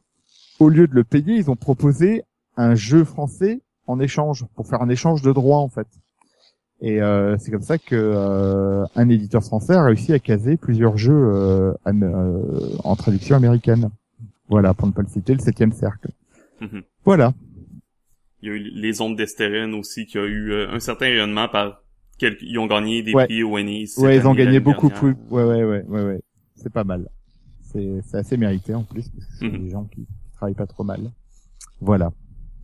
au 0.58 0.68
lieu 0.68 0.86
de 0.86 0.94
le 0.94 1.04
payer 1.04 1.34
ils 1.34 1.50
ont 1.50 1.56
proposé 1.56 2.22
un 2.56 2.74
jeu 2.74 3.04
français 3.04 3.60
en 3.86 3.98
échange 4.00 4.44
pour 4.54 4.66
faire 4.66 4.82
un 4.82 4.88
échange 4.88 5.22
de 5.22 5.32
droits 5.32 5.58
en 5.58 5.68
fait 5.68 5.88
et 6.80 7.00
euh, 7.02 7.36
c'est 7.38 7.50
comme 7.50 7.62
ça 7.62 7.78
que 7.78 7.94
euh, 7.96 8.84
un 8.94 9.08
éditeur 9.08 9.42
français 9.42 9.74
a 9.74 9.84
réussi 9.84 10.12
à 10.12 10.18
caser 10.18 10.56
plusieurs 10.56 10.96
jeux 10.96 11.12
euh, 11.34 11.72
am- 11.84 12.02
euh, 12.02 12.76
en 12.84 12.94
traduction 12.96 13.36
américaine. 13.36 13.90
Voilà, 14.48 14.72
pour 14.74 14.86
ne 14.86 14.92
pas 14.92 15.02
le 15.02 15.08
citer, 15.08 15.34
le 15.34 15.40
septième 15.40 15.72
cercle. 15.72 16.08
Mhm. 16.60 16.82
Voilà. 17.04 17.34
Il 18.40 18.48
y 18.48 18.52
a 18.52 18.54
eu 18.54 18.58
les 18.58 19.00
ondes 19.00 19.16
d'Estérène 19.16 19.74
aussi 19.74 20.06
qui 20.06 20.16
a 20.18 20.24
eu 20.24 20.52
euh, 20.52 20.70
un 20.70 20.80
certain 20.80 21.06
rayonnement 21.06 21.48
par 21.48 21.82
quelques... 22.18 22.42
ils 22.42 22.58
ont 22.58 22.66
gagné 22.66 23.02
des 23.02 23.12
Ouais. 23.14 23.26
prix 23.26 23.42
au 23.42 23.50
Ouais, 23.52 24.16
ils 24.16 24.26
ont 24.26 24.34
gagné 24.34 24.60
beaucoup 24.60 24.88
dernière. 24.88 25.16
plus. 25.16 25.34
Ouais, 25.34 25.42
ouais, 25.44 25.64
ouais, 25.64 25.84
ouais, 25.88 26.02
ouais. 26.04 26.22
C'est 26.54 26.72
pas 26.72 26.84
mal. 26.84 27.08
C'est, 27.60 28.00
c'est 28.06 28.16
assez 28.18 28.36
mérité 28.36 28.74
en 28.74 28.84
plus 28.84 29.08
parce 29.08 29.26
que 29.26 29.32
c'est 29.38 29.44
Mhm. 29.48 29.58
des 29.58 29.70
gens 29.70 29.84
qui 29.84 30.06
travaillent 30.32 30.54
pas 30.54 30.66
trop 30.66 30.84
mal. 30.84 31.10
Voilà. 31.80 32.12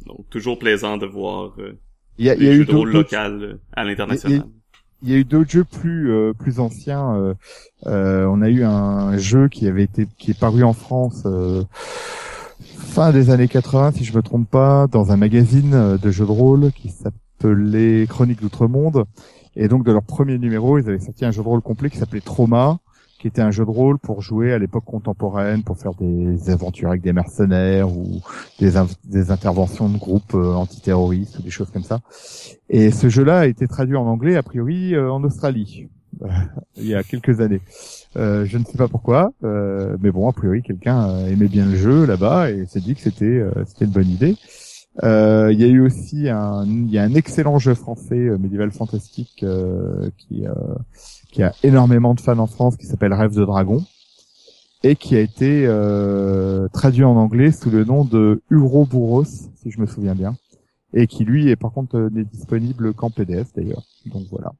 Donc 0.07 0.29
toujours 0.31 0.59
plaisant 0.59 0.97
de 0.97 1.07
voir 1.07 1.55
euh, 1.59 1.79
Il 2.19 2.27
y 2.27 2.31
a, 2.31 2.35
y 2.35 2.47
eu 2.47 2.65
de 2.65 2.73
rôle 2.73 2.93
d'autres- 2.93 2.99
local 3.15 3.43
euh, 3.43 3.55
à 3.73 3.85
l'international. 3.85 4.45
il 5.03 5.11
y 5.11 5.15
a 5.15 5.19
eu 5.19 5.25
d'autres 5.25 5.51
jeux 5.51 5.65
plus 5.65 6.11
euh, 6.13 6.33
plus 6.33 6.61
anciens. 6.61 7.15
euh, 7.17 7.35
euh, 7.87 8.27
on 8.31 8.41
a 8.43 8.49
eu 8.49 8.63
un 8.65 9.17
jeu 9.19 9.49
qui 9.49 9.67
avait 9.69 9.83
été 9.85 10.07
qui 10.19 10.31
est 10.31 10.39
paru 10.39 10.63
en 10.65 10.73
France 10.73 11.23
euh, 11.27 11.65
fin 12.61 13.13
des 13.13 13.31
années 13.31 13.49
80, 13.49 13.93
si 13.93 14.05
je 14.05 14.15
me 14.17 14.23
trompe 14.23 14.49
pas, 14.49 14.87
dans 14.87 15.11
un 15.11 15.17
magazine 15.17 15.75
euh, 15.75 15.99
de 15.99 16.11
jeux 16.11 16.27
de 16.27 16.31
rôle 16.31 16.71
qui 16.73 16.91
s'appelait 16.91 18.07
Chroniques 18.09 18.41
d'Outre-Monde. 18.41 19.05
Et 19.57 19.69
donc 19.69 19.85
de 19.85 19.93
leur 19.93 20.03
premier 20.03 20.39
numéro, 20.39 20.79
ils 20.79 20.89
avaient 20.89 20.99
sorti 21.01 21.25
un 21.25 21.31
jeu 21.31 21.43
de 21.43 21.49
rôle 21.49 21.61
complet 21.61 21.91
qui 21.91 21.99
s'appelait 21.99 22.21
Trauma, 22.21 22.79
qui 23.25 23.29
était 23.29 23.41
un 23.41 23.51
jeu 23.51 23.65
de 23.65 23.71
rôle 23.71 23.99
pour 23.99 24.21
jouer 24.21 24.53
à 24.53 24.59
l'époque 24.59 24.85
contemporaine, 24.85 25.63
pour 25.63 25.79
faire 25.79 25.95
des 25.99 26.51
aventures 26.51 26.91
avec 26.91 27.01
des 27.01 27.15
mercenaires 27.15 27.91
ou 27.91 28.21
des, 28.61 28.73
des 29.05 29.31
interventions 29.31 29.89
de 29.89 29.97
groupes 29.97 30.35
euh, 30.35 30.53
antiterroristes 30.53 31.39
ou 31.39 31.43
des 31.43 31.49
choses 31.49 31.71
comme 31.71 31.85
ça. 31.85 32.01
Et 32.69 32.91
ce 32.91 33.09
jeu-là 33.09 33.39
a 33.39 33.47
été 33.47 33.67
traduit 33.67 33.97
en 33.97 34.05
anglais, 34.05 34.37
a 34.37 34.43
priori, 34.43 34.95
euh, 34.95 35.11
en 35.11 35.25
Australie, 35.25 35.89
il 36.77 36.87
y 36.87 36.95
a 36.95 37.03
quelques 37.03 37.41
années. 37.41 37.63
Euh, 38.19 38.45
je 38.45 38.59
ne 38.59 38.65
sais 38.65 38.77
pas 38.77 38.89
pourquoi, 38.89 39.33
euh, 39.43 39.97
mais 40.03 40.11
bon, 40.11 40.29
a 40.29 40.33
priori, 40.35 40.61
quelqu'un 40.61 41.09
euh, 41.09 41.29
aimait 41.31 41.49
bien 41.49 41.65
le 41.65 41.77
jeu 41.77 42.05
là-bas 42.05 42.51
et 42.51 42.67
s'est 42.67 42.81
dit 42.81 42.95
que 42.95 43.01
c'était 43.01 43.25
euh, 43.25 43.53
c'était 43.67 43.87
une 43.87 43.93
bonne 43.93 44.11
idée. 44.11 44.37
Euh, 45.03 45.51
Il 45.51 45.61
y 45.61 45.65
a 45.65 45.67
eu 45.67 45.81
aussi 45.81 46.29
un, 46.29 46.65
il 46.67 46.91
y 46.91 46.99
a 46.99 47.03
un 47.03 47.15
excellent 47.15 47.59
jeu 47.59 47.75
français 47.75 48.29
euh, 48.29 48.39
médiéval 48.39 48.71
fantastique 48.71 49.43
euh, 49.43 50.11
qui 50.19 50.47
euh, 50.47 50.53
qui 51.35 51.43
a 51.43 51.53
énormément 51.65 52.15
de 52.15 52.21
fans 52.21 52.39
en 52.39 52.47
France, 52.47 52.77
qui 52.77 52.87
s'appelle 52.87 53.13
Rêve 53.13 53.35
de 53.35 53.45
Dragon 53.45 53.85
et 54.85 54.95
qui 54.95 55.17
a 55.17 55.21
été 55.21 55.65
euh, 55.67 56.69
traduit 56.69 57.03
en 57.03 57.17
anglais 57.17 57.51
sous 57.51 57.71
le 57.71 57.85
nom 57.85 58.05
de 58.05 58.41
Uroboros, 58.51 59.25
si 59.25 59.71
je 59.71 59.81
me 59.81 59.87
souviens 59.87 60.15
bien 60.15 60.37
et 60.93 61.09
qui 61.09 61.25
lui 61.25 61.49
est 61.49 61.57
par 61.57 61.73
contre 61.73 61.97
euh, 61.97 62.11
n'est 62.11 62.25
disponible 62.25 62.95
qu'en 62.95 63.11
PDF 63.11 63.49
d'ailleurs. 63.57 63.83
Donc 64.07 64.27
voilà. 64.31 64.53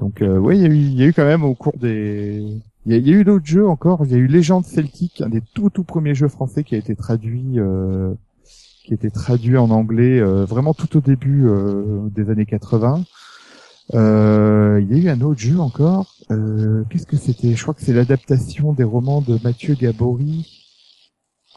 Donc 0.00 0.22
euh, 0.22 0.38
ouais, 0.38 0.56
il 0.56 0.62
y 0.62 0.66
a 0.66 0.68
eu 0.68 0.74
il 0.74 0.94
y 0.94 1.02
a 1.04 1.06
eu 1.06 1.12
quand 1.12 1.24
même 1.24 1.44
au 1.44 1.54
cours 1.54 1.78
des 1.78 2.42
il 2.84 2.92
y 2.92 2.94
a, 2.94 2.98
il 2.98 3.06
y 3.06 3.12
a 3.12 3.16
eu 3.16 3.24
d'autres 3.24 3.46
jeux 3.46 3.68
encore. 3.68 4.04
Il 4.04 4.10
y 4.10 4.14
a 4.14 4.18
eu 4.18 4.26
Légende 4.26 4.64
celtique, 4.64 5.20
un 5.20 5.28
des 5.28 5.42
tout 5.54 5.70
tout 5.70 5.84
premiers 5.84 6.16
jeux 6.16 6.28
français 6.28 6.64
qui 6.64 6.74
a 6.74 6.78
été 6.78 6.96
traduit 6.96 7.60
euh, 7.60 8.12
qui 8.84 8.92
a 8.92 8.94
été 8.94 9.10
traduit 9.10 9.56
en 9.56 9.70
anglais 9.70 10.20
euh, 10.20 10.44
vraiment 10.44 10.74
tout 10.74 10.96
au 10.96 11.00
début 11.00 11.46
euh, 11.46 12.08
des 12.10 12.28
années 12.30 12.46
80. 12.46 13.04
Euh, 13.94 14.80
il 14.82 14.96
y 14.96 15.00
a 15.08 15.12
eu 15.12 15.14
un 15.16 15.20
autre 15.20 15.40
jeu 15.40 15.58
encore. 15.60 16.14
Euh, 16.30 16.82
Qu'est-ce 16.90 17.06
que 17.06 17.16
c'était? 17.16 17.54
Je 17.54 17.62
crois 17.62 17.74
que 17.74 17.82
c'est 17.82 17.92
l'adaptation 17.92 18.72
des 18.72 18.84
romans 18.84 19.20
de 19.20 19.38
Mathieu 19.44 19.74
Gabory. 19.74 20.46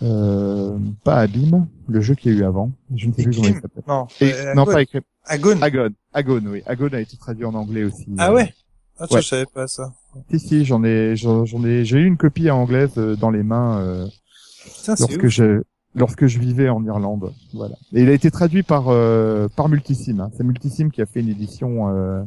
Euh, 0.02 0.78
pas 1.04 1.18
Abîme, 1.18 1.68
le 1.88 2.00
jeu 2.02 2.16
qu'il 2.16 2.32
y 2.34 2.36
a 2.36 2.40
eu 2.40 2.44
avant. 2.46 2.72
Je 2.96 3.08
ne 3.08 3.14
sais 3.14 3.24
plus 3.24 3.36
comment 3.36 3.48
il 3.50 3.54
s'appelle. 3.56 3.84
Non, 3.88 4.08
Et- 4.22 4.34
euh, 4.34 4.54
non, 4.54 4.66
pas 4.66 4.82
écrit. 4.82 5.00
Agon. 5.26 5.62
Agon. 5.62 5.90
Agon, 6.14 6.42
oui. 6.46 6.62
Agon 6.66 6.88
a 6.94 7.02
été 7.02 7.18
traduit 7.18 7.46
en 7.46 7.54
anglais 7.54 7.84
aussi. 7.84 8.06
Ah 8.18 8.34
ouais? 8.34 8.54
Ah, 8.98 9.08
ça, 9.08 9.16
Ouais. 9.16 9.22
je 9.22 9.28
savais 9.28 9.46
pas 9.46 9.68
ça. 9.68 9.94
Si, 10.32 10.40
si, 10.40 10.66
j'en 10.66 10.84
ai, 10.84 11.16
j'en 11.16 11.46
ai, 11.66 11.84
j'ai 11.86 12.00
eu 12.00 12.06
une 12.06 12.18
copie 12.18 12.50
en 12.50 12.60
anglaise 12.62 12.92
euh, 12.98 13.16
dans 13.16 13.30
les 13.30 13.44
mains 13.44 13.80
euh, 13.80 14.08
Putain, 14.64 14.96
lorsque 15.00 15.28
je, 15.28 15.64
lorsque 16.00 16.26
je 16.26 16.40
vivais 16.40 16.70
en 16.70 16.84
Irlande. 16.84 17.32
Voilà. 17.54 17.76
Et 17.94 18.02
il 18.02 18.10
a 18.10 18.14
été 18.14 18.32
traduit 18.32 18.64
par, 18.64 18.88
euh, 18.88 19.48
par 19.50 19.70
Multisim. 19.70 20.20
Hein. 20.20 20.32
C'est 20.36 20.44
Multisim 20.44 20.90
qui 20.90 21.02
a 21.02 21.06
fait 21.06 21.20
une 21.20 21.30
édition, 21.30 21.90
euh, 21.90 22.24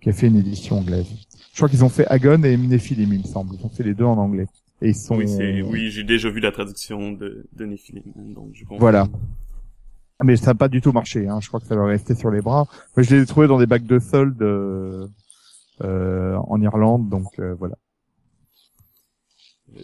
qui 0.00 0.10
a 0.10 0.12
fait 0.12 0.28
une 0.28 0.36
édition 0.36 0.78
anglaise. 0.78 1.06
Je 1.52 1.56
crois 1.56 1.68
qu'ils 1.68 1.84
ont 1.84 1.88
fait 1.88 2.06
Agon 2.06 2.42
et 2.44 2.56
Mnéphilim, 2.56 3.12
il 3.12 3.20
me 3.20 3.24
semble. 3.24 3.56
Ils 3.58 3.66
ont 3.66 3.70
fait 3.70 3.82
les 3.82 3.94
deux 3.94 4.04
en 4.04 4.18
anglais. 4.18 4.46
Et 4.80 4.90
ils 4.90 4.94
sont. 4.94 5.16
Oui, 5.16 5.28
c'est, 5.28 5.62
oui, 5.62 5.90
j'ai 5.90 6.04
déjà 6.04 6.28
vu 6.30 6.40
la 6.40 6.52
traduction 6.52 7.12
de, 7.12 7.46
de 7.52 7.64
Nephilim, 7.64 8.02
donc 8.34 8.50
je 8.52 8.62
comprends. 8.62 8.78
Voilà. 8.78 9.08
Mais 10.24 10.36
ça 10.36 10.46
n'a 10.46 10.54
pas 10.54 10.68
du 10.68 10.80
tout 10.80 10.92
marché. 10.92 11.28
Hein. 11.28 11.40
Je 11.40 11.48
crois 11.48 11.60
que 11.60 11.66
ça 11.66 11.76
va 11.76 11.84
rester 11.84 12.14
sur 12.14 12.30
les 12.30 12.40
bras. 12.40 12.66
Moi, 12.96 13.02
je 13.02 13.14
les 13.14 13.22
ai 13.22 13.26
trouvés 13.26 13.48
dans 13.48 13.58
des 13.58 13.66
bacs 13.66 13.86
de 13.86 13.98
solde 13.98 14.40
euh, 14.42 15.06
euh, 15.82 16.36
en 16.36 16.60
Irlande, 16.60 17.08
donc 17.08 17.38
euh, 17.38 17.54
voilà. 17.58 17.76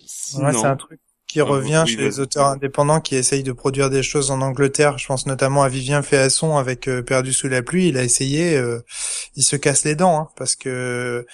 Sinon, 0.04 0.46
Ouais, 0.46 0.52
c'est 0.52 0.66
un 0.66 0.76
truc 0.76 1.00
qui 1.28 1.40
Ah, 1.40 1.44
revient 1.44 1.84
oui, 1.86 1.92
chez 1.92 1.98
les 1.98 2.20
auteurs 2.20 2.46
indépendants 2.46 3.00
qui 3.00 3.16
essayent 3.16 3.42
de 3.44 3.52
produire 3.52 3.90
des 3.90 4.02
choses 4.02 4.30
en 4.30 4.40
Angleterre. 4.40 4.98
Je 4.98 5.06
pense 5.06 5.26
notamment 5.26 5.62
à 5.62 5.68
Vivien 5.68 6.02
Féasson 6.02 6.56
avec 6.56 6.88
euh, 6.88 7.02
Perdu 7.02 7.32
sous 7.32 7.48
la 7.48 7.62
pluie. 7.62 7.88
Il 7.88 7.98
a 7.98 8.04
essayé, 8.04 8.56
euh, 8.56 8.80
il 9.36 9.42
se 9.44 9.56
casse 9.56 9.84
les 9.84 9.94
dents 9.94 10.18
hein, 10.18 10.28
parce 10.36 10.56
que 10.56 11.26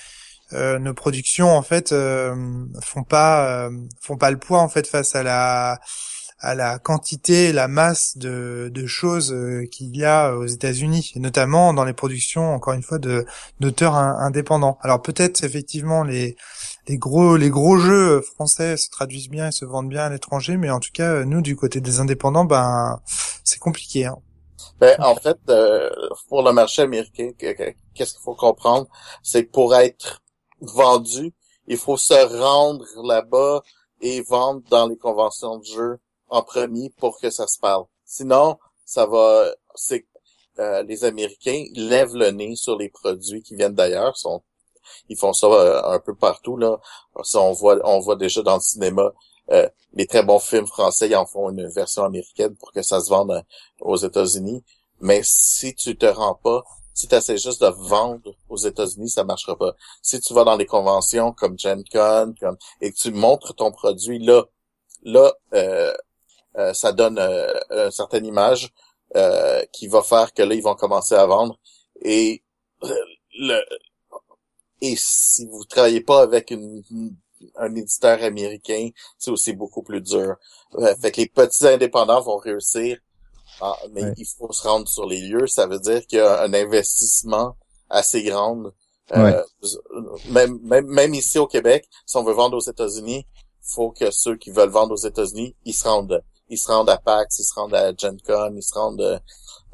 euh, 0.52 0.78
nos 0.78 0.94
productions 0.94 1.56
en 1.56 1.62
fait 1.62 1.92
euh, 1.92 2.34
font 2.82 3.02
pas 3.04 3.66
euh, 3.66 3.70
font 4.00 4.16
pas 4.16 4.30
le 4.30 4.38
poids 4.38 4.60
en 4.60 4.68
fait 4.68 4.86
face 4.86 5.14
à 5.16 5.22
la 5.22 5.80
à 6.50 6.54
la 6.54 6.78
quantité, 6.78 7.52
la 7.52 7.68
masse 7.68 8.16
de, 8.18 8.70
de 8.72 8.86
choses 8.86 9.32
euh, 9.32 9.66
qu'il 9.72 9.96
y 9.96 10.04
a 10.04 10.36
aux 10.36 10.46
États-Unis, 10.46 11.12
notamment 11.16 11.72
dans 11.74 11.84
les 11.84 11.94
productions, 11.94 12.54
encore 12.54 12.74
une 12.74 12.82
fois, 12.82 12.98
de 12.98 13.24
d'auteurs 13.60 13.94
in- 13.94 14.16
indépendants. 14.20 14.78
Alors 14.82 15.00
peut-être 15.02 15.42
effectivement 15.44 16.04
les 16.04 16.36
les 16.88 16.98
gros 16.98 17.36
les 17.36 17.50
gros 17.50 17.78
jeux 17.78 18.20
français 18.20 18.76
se 18.76 18.90
traduisent 18.90 19.30
bien 19.30 19.48
et 19.48 19.52
se 19.52 19.64
vendent 19.64 19.88
bien 19.88 20.04
à 20.04 20.10
l'étranger, 20.10 20.56
mais 20.56 20.70
en 20.70 20.80
tout 20.80 20.92
cas 20.92 21.24
nous 21.24 21.42
du 21.42 21.56
côté 21.56 21.80
des 21.80 22.00
indépendants, 22.00 22.44
ben 22.44 23.00
c'est 23.44 23.58
compliqué. 23.58 24.06
Hein. 24.06 24.18
Ben, 24.80 24.96
en 25.00 25.14
fait, 25.16 25.38
euh, 25.48 25.88
pour 26.28 26.42
le 26.42 26.52
marché 26.52 26.82
américain, 26.82 27.30
que- 27.38 27.52
que- 27.52 27.74
qu'est-ce 27.94 28.12
qu'il 28.14 28.22
faut 28.22 28.34
comprendre, 28.34 28.86
c'est 29.22 29.44
que 29.46 29.50
pour 29.52 29.74
être 29.74 30.22
vendu, 30.60 31.32
il 31.68 31.76
faut 31.76 31.96
se 31.96 32.14
rendre 32.40 32.84
là-bas 33.04 33.62
et 34.00 34.20
vendre 34.22 34.62
dans 34.70 34.88
les 34.88 34.96
conventions 34.96 35.58
de 35.58 35.64
jeu 35.64 35.98
en 36.28 36.42
premier 36.42 36.90
pour 36.98 37.18
que 37.20 37.30
ça 37.30 37.46
se 37.46 37.58
parle. 37.58 37.84
Sinon, 38.04 38.58
ça 38.84 39.06
va, 39.06 39.46
c'est 39.74 40.06
euh, 40.58 40.82
les 40.84 41.04
Américains 41.04 41.64
lèvent 41.74 42.14
le 42.14 42.30
nez 42.30 42.54
sur 42.56 42.76
les 42.76 42.88
produits 42.88 43.42
qui 43.42 43.56
viennent 43.56 43.74
d'ailleurs. 43.74 44.16
Ils 45.08 45.16
font 45.16 45.32
ça 45.32 45.46
euh, 45.46 45.82
un 45.84 45.98
peu 45.98 46.14
partout 46.14 46.56
là. 46.56 46.78
Ça, 47.22 47.40
on 47.40 47.52
voit, 47.52 47.78
on 47.84 47.98
voit 48.00 48.16
déjà 48.16 48.42
dans 48.42 48.56
le 48.56 48.60
cinéma. 48.60 49.12
euh, 49.50 49.68
les 49.92 50.06
très 50.06 50.22
bons 50.22 50.38
films 50.38 50.66
français, 50.66 51.08
ils 51.08 51.16
en 51.16 51.26
font 51.26 51.50
une 51.50 51.68
version 51.68 52.04
américaine 52.04 52.56
pour 52.56 52.72
que 52.72 52.82
ça 52.82 53.00
se 53.00 53.10
vende 53.10 53.32
euh, 53.32 53.42
aux 53.80 53.96
États-Unis. 53.96 54.64
Mais 55.00 55.20
si 55.24 55.74
tu 55.74 55.96
te 55.96 56.06
rends 56.06 56.34
pas, 56.34 56.62
si 56.94 57.08
tu 57.08 57.14
essaies 57.14 57.38
juste 57.38 57.60
de 57.60 57.68
vendre 57.88 58.34
aux 58.48 58.56
États-Unis, 58.56 59.10
ça 59.10 59.24
marchera 59.24 59.56
pas. 59.56 59.74
Si 60.02 60.20
tu 60.20 60.32
vas 60.32 60.44
dans 60.44 60.56
les 60.56 60.66
conventions 60.66 61.32
comme 61.32 61.58
Gen 61.58 61.82
Con, 61.92 62.34
comme, 62.40 62.56
et 62.80 62.92
que 62.92 62.96
tu 62.96 63.10
montres 63.12 63.54
ton 63.54 63.72
produit 63.72 64.18
là, 64.20 64.44
là, 65.02 65.32
ça 66.74 66.92
donne 66.92 67.18
euh, 67.18 67.52
une 67.70 67.90
certaine 67.90 68.26
image 68.26 68.70
euh, 69.16 69.64
qui 69.72 69.88
va 69.88 70.02
faire 70.02 70.32
que 70.32 70.42
là, 70.42 70.54
ils 70.54 70.62
vont 70.62 70.74
commencer 70.74 71.14
à 71.14 71.26
vendre. 71.26 71.58
Et 72.02 72.42
euh, 72.82 72.88
le 73.38 73.60
et 74.80 74.94
si 74.98 75.46
vous 75.46 75.64
travaillez 75.64 76.02
pas 76.02 76.22
avec 76.22 76.50
une, 76.50 76.82
un 77.56 77.74
éditeur 77.74 78.22
américain, 78.22 78.90
c'est 79.18 79.30
aussi 79.30 79.52
beaucoup 79.54 79.82
plus 79.82 80.00
dur. 80.00 80.36
Euh, 80.76 80.94
fait 81.00 81.10
que 81.12 81.20
les 81.22 81.28
petits 81.28 81.66
indépendants 81.66 82.20
vont 82.20 82.36
réussir 82.36 82.98
ah, 83.60 83.76
mais 83.92 84.02
Ouais. 84.02 84.14
il 84.16 84.26
faut 84.26 84.52
se 84.52 84.66
rendre 84.66 84.88
sur 84.88 85.06
les 85.06 85.20
lieux. 85.20 85.46
Ça 85.46 85.66
veut 85.66 85.78
dire 85.78 86.04
qu'il 86.06 86.18
y 86.18 86.22
a 86.22 86.42
un 86.42 86.52
investissement 86.54 87.56
assez 87.88 88.22
grand. 88.24 88.64
Euh, 89.14 89.44
même, 90.30 90.58
même, 90.62 90.86
même 90.86 91.14
ici 91.14 91.38
au 91.38 91.46
Québec, 91.46 91.88
si 92.06 92.16
on 92.16 92.24
veut 92.24 92.32
vendre 92.32 92.56
aux 92.56 92.60
États-Unis, 92.68 93.26
faut 93.62 93.90
que 93.92 94.10
ceux 94.10 94.36
qui 94.36 94.50
veulent 94.50 94.70
vendre 94.70 94.92
aux 94.94 95.06
États-Unis, 95.06 95.54
ils 95.64 95.72
se 95.74 95.86
rendent, 95.88 96.22
ils 96.48 96.58
se 96.58 96.70
rendent 96.70 96.90
à 96.90 96.98
PAX, 96.98 97.38
ils 97.38 97.44
se 97.44 97.54
rendent 97.54 97.74
à 97.74 97.92
Gen 97.96 98.16
Con, 98.26 98.52
ils 98.54 98.62
se 98.62 98.74
rendent. 98.74 99.00
euh, 99.00 99.18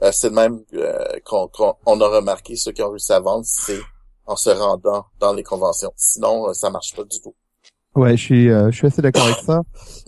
euh, 0.03 0.11
c'est 0.13 0.31
de 0.31 0.35
même 0.35 0.61
euh, 0.75 1.05
qu'on 1.25 1.49
qu'on- 1.49 1.75
on 1.87 2.01
a 2.01 2.09
remarqué 2.09 2.57
ceux 2.57 2.73
qui 2.73 2.83
ont 2.83 2.91
réussi 2.91 3.13
à 3.13 3.21
vendre, 3.21 3.45
c'est 3.47 3.81
en 4.27 4.37
se 4.37 4.51
rendant 4.51 5.07
dans 5.19 5.33
les 5.35 5.43
conventions. 5.43 5.93
Sinon, 5.97 6.49
euh, 6.49 6.53
ça 6.55 6.71
marche 6.71 6.95
pas 6.97 7.05
du 7.05 7.21
tout. 7.21 7.35
Ouais, 7.97 8.17
je 8.17 8.23
suis, 8.23 8.49
euh, 8.51 8.71
je 8.71 8.77
suis 8.77 8.87
assez 8.87 9.03
d'accord 9.03 9.25
avec 9.25 9.39
ça. 9.39 9.63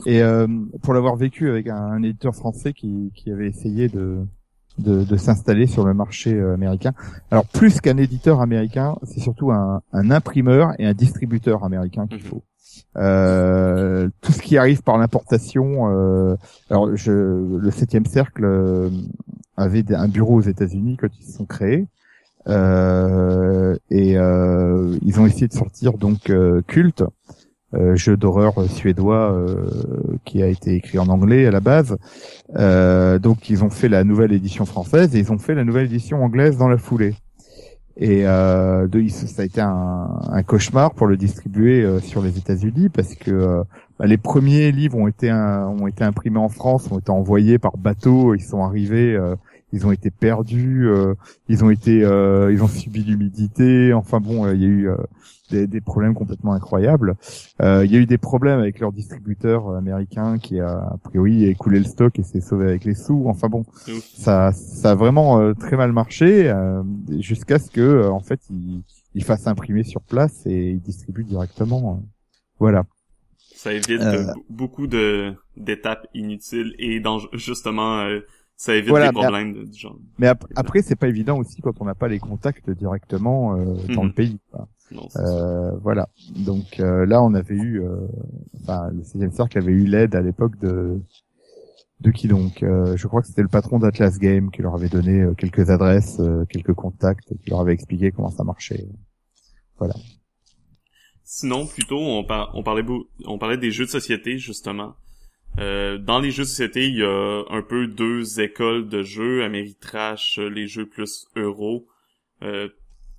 Et 0.07 0.23
euh, 0.23 0.47
pour 0.83 0.95
l'avoir 0.95 1.17
vécu 1.17 1.51
avec 1.51 1.67
un, 1.67 1.77
un 1.77 2.03
éditeur 2.05 2.35
français 2.35 2.73
qui, 2.73 3.13
qui 3.17 3.31
avait 3.33 3.49
essayé 3.49 3.89
de, 3.89 4.25
de, 4.79 5.03
de 5.03 5.17
s'installer 5.17 5.67
sur 5.67 5.85
le 5.85 5.93
marché 5.93 6.33
euh, 6.33 6.55
américain. 6.55 6.93
Alors 7.33 7.45
plus 7.47 7.81
qu'un 7.81 7.97
éditeur 7.97 8.41
américain, 8.41 8.97
c'est 9.03 9.19
surtout 9.21 9.51
un, 9.51 9.83
un 9.93 10.11
imprimeur 10.13 10.71
et 10.79 10.87
un 10.87 10.95
distributeur 10.95 11.65
américain 11.65 12.07
qu'il 12.07 12.19
Mhm. 12.19 12.23
faut. 12.25 12.43
Euh, 12.97 14.09
tout 14.21 14.33
ce 14.33 14.43
qui 14.43 14.59
arrive 14.59 14.83
par 14.83 14.99
l'importation. 14.99 15.91
euh, 15.91 16.37
alors, 16.71 16.95
je, 16.95 17.11
le 17.13 17.71
septième 17.71 18.07
cercle 18.07 18.45
euh, 18.45 18.91
avait 19.57 19.85
un 19.95 20.09
bureau 20.09 20.37
aux 20.37 20.43
États-Unis 20.43 20.97
quand 21.01 21.09
ils 21.19 21.25
se 21.25 21.33
sont 21.39 21.47
créés. 21.47 21.87
Euh, 22.49 23.77
et 23.91 24.13
ils 24.15 25.21
ont 25.21 25.27
essayé 25.27 25.47
de 25.47 25.53
sortir 25.53 25.93
donc 25.93 26.33
culte 26.67 27.05
jeu 27.95 28.17
d'horreur 28.17 28.55
suédois 28.69 29.47
qui 30.25 30.43
a 30.43 30.49
été 30.49 30.75
écrit 30.75 30.99
en 30.99 31.09
anglais 31.09 31.47
à 31.47 31.53
la 31.53 31.61
base. 31.61 31.97
Donc 33.23 33.49
ils 33.49 33.63
ont 33.63 33.71
fait 33.71 33.89
la 33.89 34.03
nouvelle 34.03 34.33
édition 34.33 34.67
française 34.67 35.15
et 35.15 35.21
ils 35.21 35.31
ont 35.31 35.39
fait 35.39 35.55
la 35.55 35.65
nouvelle 35.65 35.87
édition 35.87 36.25
anglaise 36.25 36.57
dans 36.57 36.69
la 36.69 36.79
foulée. 36.79 37.15
Et 37.97 38.27
euh, 38.27 38.89
ça 39.09 39.43
a 39.43 39.45
été 39.45 39.61
un, 39.61 40.43
cauchemar 40.47 40.95
pour 40.95 41.07
le 41.07 41.17
distribuer 41.17 41.83
euh, 41.83 42.01
sur 42.01 42.23
les 42.23 42.39
États-Unis 42.39 42.89
parce 42.89 43.15
que 43.15 43.31
euh, 43.31 43.63
bah, 43.99 44.07
les 44.07 44.17
premiers 44.17 44.73
livres 44.73 44.97
ont 44.97 45.09
été 45.09 45.31
ont 45.31 45.87
été 45.87 46.03
imprimés 46.03 46.39
en 46.39 46.49
France, 46.49 46.91
ont 46.91 46.99
été 46.99 47.11
envoyés 47.11 47.59
par 47.59 47.77
bateau, 47.77 48.35
ils 48.35 48.43
sont 48.43 48.65
arrivés, 48.65 49.15
euh, 49.15 49.37
ils 49.73 49.87
ont 49.87 49.93
été 49.93 50.11
perdus, 50.11 50.87
euh, 50.87 51.15
ils 51.49 51.65
ont 51.65 51.71
été, 51.71 51.99
ils 51.99 52.63
ont 52.63 52.69
subi 52.69 53.05
l'humidité. 53.05 53.93
Enfin 53.93 54.21
bon, 54.21 54.51
il 54.51 54.63
y 54.63 54.65
a 54.65 54.69
eu 54.69 54.91
des, 55.53 55.67
des 55.67 55.81
problèmes 55.81 56.15
complètement 56.15 56.53
incroyables. 56.55 57.15
Euh, 57.61 57.85
il 57.85 57.93
y 57.93 57.97
a 57.97 57.99
eu 58.01 58.07
des 58.07 58.19
problèmes 58.19 58.59
avec 58.59 58.81
leur 58.81 58.91
distributeur 58.93 59.69
américain 59.77 60.39
qui 60.39 60.59
a 60.61 60.71
a 60.79 60.97
priori 61.05 61.45
écoulé 61.45 61.79
le 61.79 61.85
stock 61.85 62.19
et 62.19 62.23
s'est 62.23 62.41
sauvé 62.41 62.65
avec 62.67 62.85
les 62.85 62.95
sous. 62.95 63.25
Enfin 63.27 63.49
bon, 63.49 63.65
ça, 64.15 64.53
ça 64.53 64.91
a 64.93 64.95
vraiment 64.95 65.41
euh, 65.41 65.55
très 65.55 65.77
mal 65.77 65.93
marché 65.93 66.49
euh, 66.51 66.83
jusqu'à 67.21 67.59
ce 67.59 67.71
que 67.71 67.81
euh, 67.81 68.11
en 68.11 68.21
fait 68.21 68.41
ils, 68.51 68.83
ils 69.15 69.25
fassent 69.25 69.47
imprimer 69.47 69.85
sur 69.85 70.01
place 70.01 70.45
et 70.47 70.71
ils 70.71 70.81
distribuent 70.81 71.25
directement. 71.25 72.03
Voilà. 72.59 72.85
Ça 73.55 73.73
évite 73.73 74.01
Euh. 74.01 74.27
beaucoup 74.51 74.87
de 74.89 75.35
d'étapes 75.57 76.07
inutiles 76.15 76.75
et 76.79 76.99
dange- 77.01 77.29
justement 77.35 78.01
euh, 78.01 78.21
ça 78.57 78.75
évite 78.75 78.91
Voilà, 78.91 79.11
des 79.11 79.15
mais- 79.17 79.23
problèmes 79.23 79.53
de- 79.55 79.65
du 79.65 79.79
genre. 79.79 79.97
Mais 80.19 80.27
ap- 80.29 80.47
après, 80.57 80.83
c'est 80.83 80.97
pas 80.97 81.09
évident 81.09 81.37
aussi 81.39 81.61
quand 81.61 81.81
on 81.81 81.85
n'a 81.85 81.95
pas 81.95 82.09
les 82.09 82.19
contacts 82.19 82.71
directement 82.71 83.57
euh, 83.57 83.65
dans 83.95 84.03
Mhm. 84.03 84.09
le 84.09 84.13
pays. 84.15 84.39
quoi. 84.51 84.69
Non. 84.93 85.09
Euh, 85.17 85.73
voilà. 85.79 86.09
Donc 86.37 86.79
euh, 86.81 87.07
là, 87.07 87.23
on 87.23 87.35
avait 87.35 87.55
eu, 87.57 87.81
euh, 87.83 87.97
enfin, 88.63 88.91
le 88.91 89.03
16 89.03 89.33
cercle 89.33 89.59
avait 89.59 89.73
eu 89.73 89.85
l'aide 89.87 90.15
à 90.15 90.21
l'époque 90.21 90.59
de 90.61 91.01
de 92.01 92.11
qui 92.11 92.27
donc 92.29 92.63
Euh, 92.63 92.97
Je 92.97 93.07
crois 93.07 93.23
que 93.23 93.29
c'était 93.29 93.43
le 93.43 93.49
patron 93.49 93.79
d'Atlas 93.79 94.19
Game 94.19 94.51
qui 94.51 94.61
leur 94.63 94.75
avait 94.75 94.89
donné 94.89 95.21
euh, 95.21 95.35
quelques 95.35 95.71
adresses, 95.71 96.19
euh, 96.21 96.45
quelques 96.47 96.75
contacts, 96.75 97.31
et 97.33 97.37
qui 97.39 97.51
leur 97.51 97.61
avait 97.61 97.73
expliqué 97.75 98.11
comment 98.11 98.31
ça 98.31 98.45
marchait. 98.45 98.87
Sinon, 101.25 101.67
plutôt, 101.67 101.99
on, 101.99 102.25
par- 102.25 102.51
on 102.55 102.63
parlait 102.63 102.85
on 103.25 103.39
parlait 103.39 103.57
des 103.57 103.71
jeux 103.71 103.85
de 103.87 103.91
société 103.91 104.39
justement. 104.39 104.95
Euh, 105.59 105.99
dans 105.99 106.19
les 106.19 106.31
jeux 106.31 106.45
de 106.45 106.49
société, 106.49 106.87
il 106.89 106.97
y 106.99 107.03
a 107.05 107.43
un 107.51 107.63
peu 107.63 107.87
deux 107.87 108.41
écoles 108.41 108.89
de 108.89 109.03
jeux, 109.03 109.45
Ameritrash, 109.45 110.39
les 110.39 110.67
jeux 110.67 110.87
plus 110.89 111.27
euro. 111.37 111.87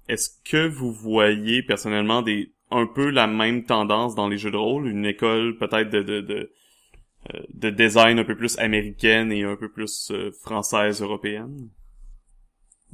Est-ce 0.10 0.30
que 0.44 0.68
vous 0.68 0.92
voyez 0.92 1.64
personnellement 1.64 2.22
des 2.22 2.52
un 2.72 2.88
peu 2.88 3.10
la 3.10 3.28
même 3.28 3.66
tendance 3.66 4.16
dans 4.16 4.28
les 4.28 4.38
jeux 4.38 4.52
de 4.52 4.58
rôle, 4.58 4.88
une 4.88 5.06
école 5.06 5.58
peut-être 5.58 5.90
de 5.90 6.02
de, 6.02 6.22
de 6.22 6.52
euh, 7.34 7.40
de 7.54 7.70
design 7.70 8.20
un 8.20 8.26
peu 8.26 8.36
plus 8.36 8.58
américaine 8.60 9.32
et 9.32 9.44
un 9.44 9.56
peu 9.56 9.70
plus 9.70 10.12
euh, 10.12 10.32
française 10.42 11.02
européenne? 11.02 11.70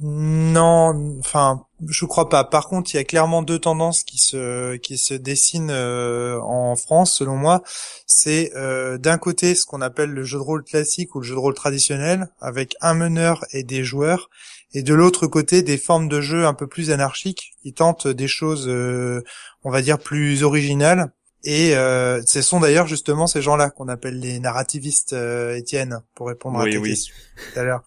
Non, 0.02 1.18
enfin, 1.18 1.66
je 1.86 2.06
crois 2.06 2.30
pas. 2.30 2.42
Par 2.44 2.68
contre, 2.68 2.94
il 2.94 2.96
y 2.96 3.00
a 3.00 3.04
clairement 3.04 3.42
deux 3.42 3.58
tendances 3.58 4.02
qui 4.02 4.16
se 4.16 4.76
qui 4.76 4.96
se 4.96 5.12
dessinent 5.12 5.70
euh, 5.70 6.40
en 6.40 6.74
France, 6.74 7.14
selon 7.14 7.36
moi. 7.36 7.62
C'est 8.06 8.50
euh, 8.56 8.96
d'un 8.96 9.18
côté 9.18 9.54
ce 9.54 9.66
qu'on 9.66 9.82
appelle 9.82 10.08
le 10.10 10.24
jeu 10.24 10.38
de 10.38 10.42
rôle 10.42 10.64
classique 10.64 11.14
ou 11.14 11.20
le 11.20 11.26
jeu 11.26 11.34
de 11.34 11.40
rôle 11.40 11.52
traditionnel, 11.52 12.28
avec 12.40 12.76
un 12.80 12.94
meneur 12.94 13.44
et 13.52 13.62
des 13.62 13.84
joueurs, 13.84 14.30
et 14.72 14.82
de 14.82 14.94
l'autre 14.94 15.26
côté 15.26 15.62
des 15.62 15.78
formes 15.78 16.08
de 16.08 16.20
jeu 16.20 16.46
un 16.46 16.54
peu 16.54 16.66
plus 16.66 16.90
anarchiques 16.90 17.52
qui 17.62 17.72
tentent 17.72 18.06
des 18.06 18.28
choses, 18.28 18.68
euh, 18.68 19.22
on 19.64 19.70
va 19.70 19.82
dire, 19.82 19.98
plus 19.98 20.42
originales. 20.42 21.12
Et 21.42 21.74
euh, 21.74 22.20
ce 22.26 22.42
sont 22.42 22.60
d'ailleurs 22.60 22.86
justement 22.86 23.26
ces 23.26 23.40
gens-là 23.40 23.70
qu'on 23.70 23.88
appelle 23.88 24.20
les 24.20 24.38
narrativistes, 24.38 25.14
euh, 25.14 25.56
Étienne, 25.56 26.02
pour 26.14 26.28
répondre 26.28 26.60
à 26.60 26.64
Oui, 26.64 26.72
tes 26.72 26.78
oui. 26.78 26.90
questions 26.90 27.14
tout 27.36 27.58
à 27.58 27.62
l'heure. 27.64 27.82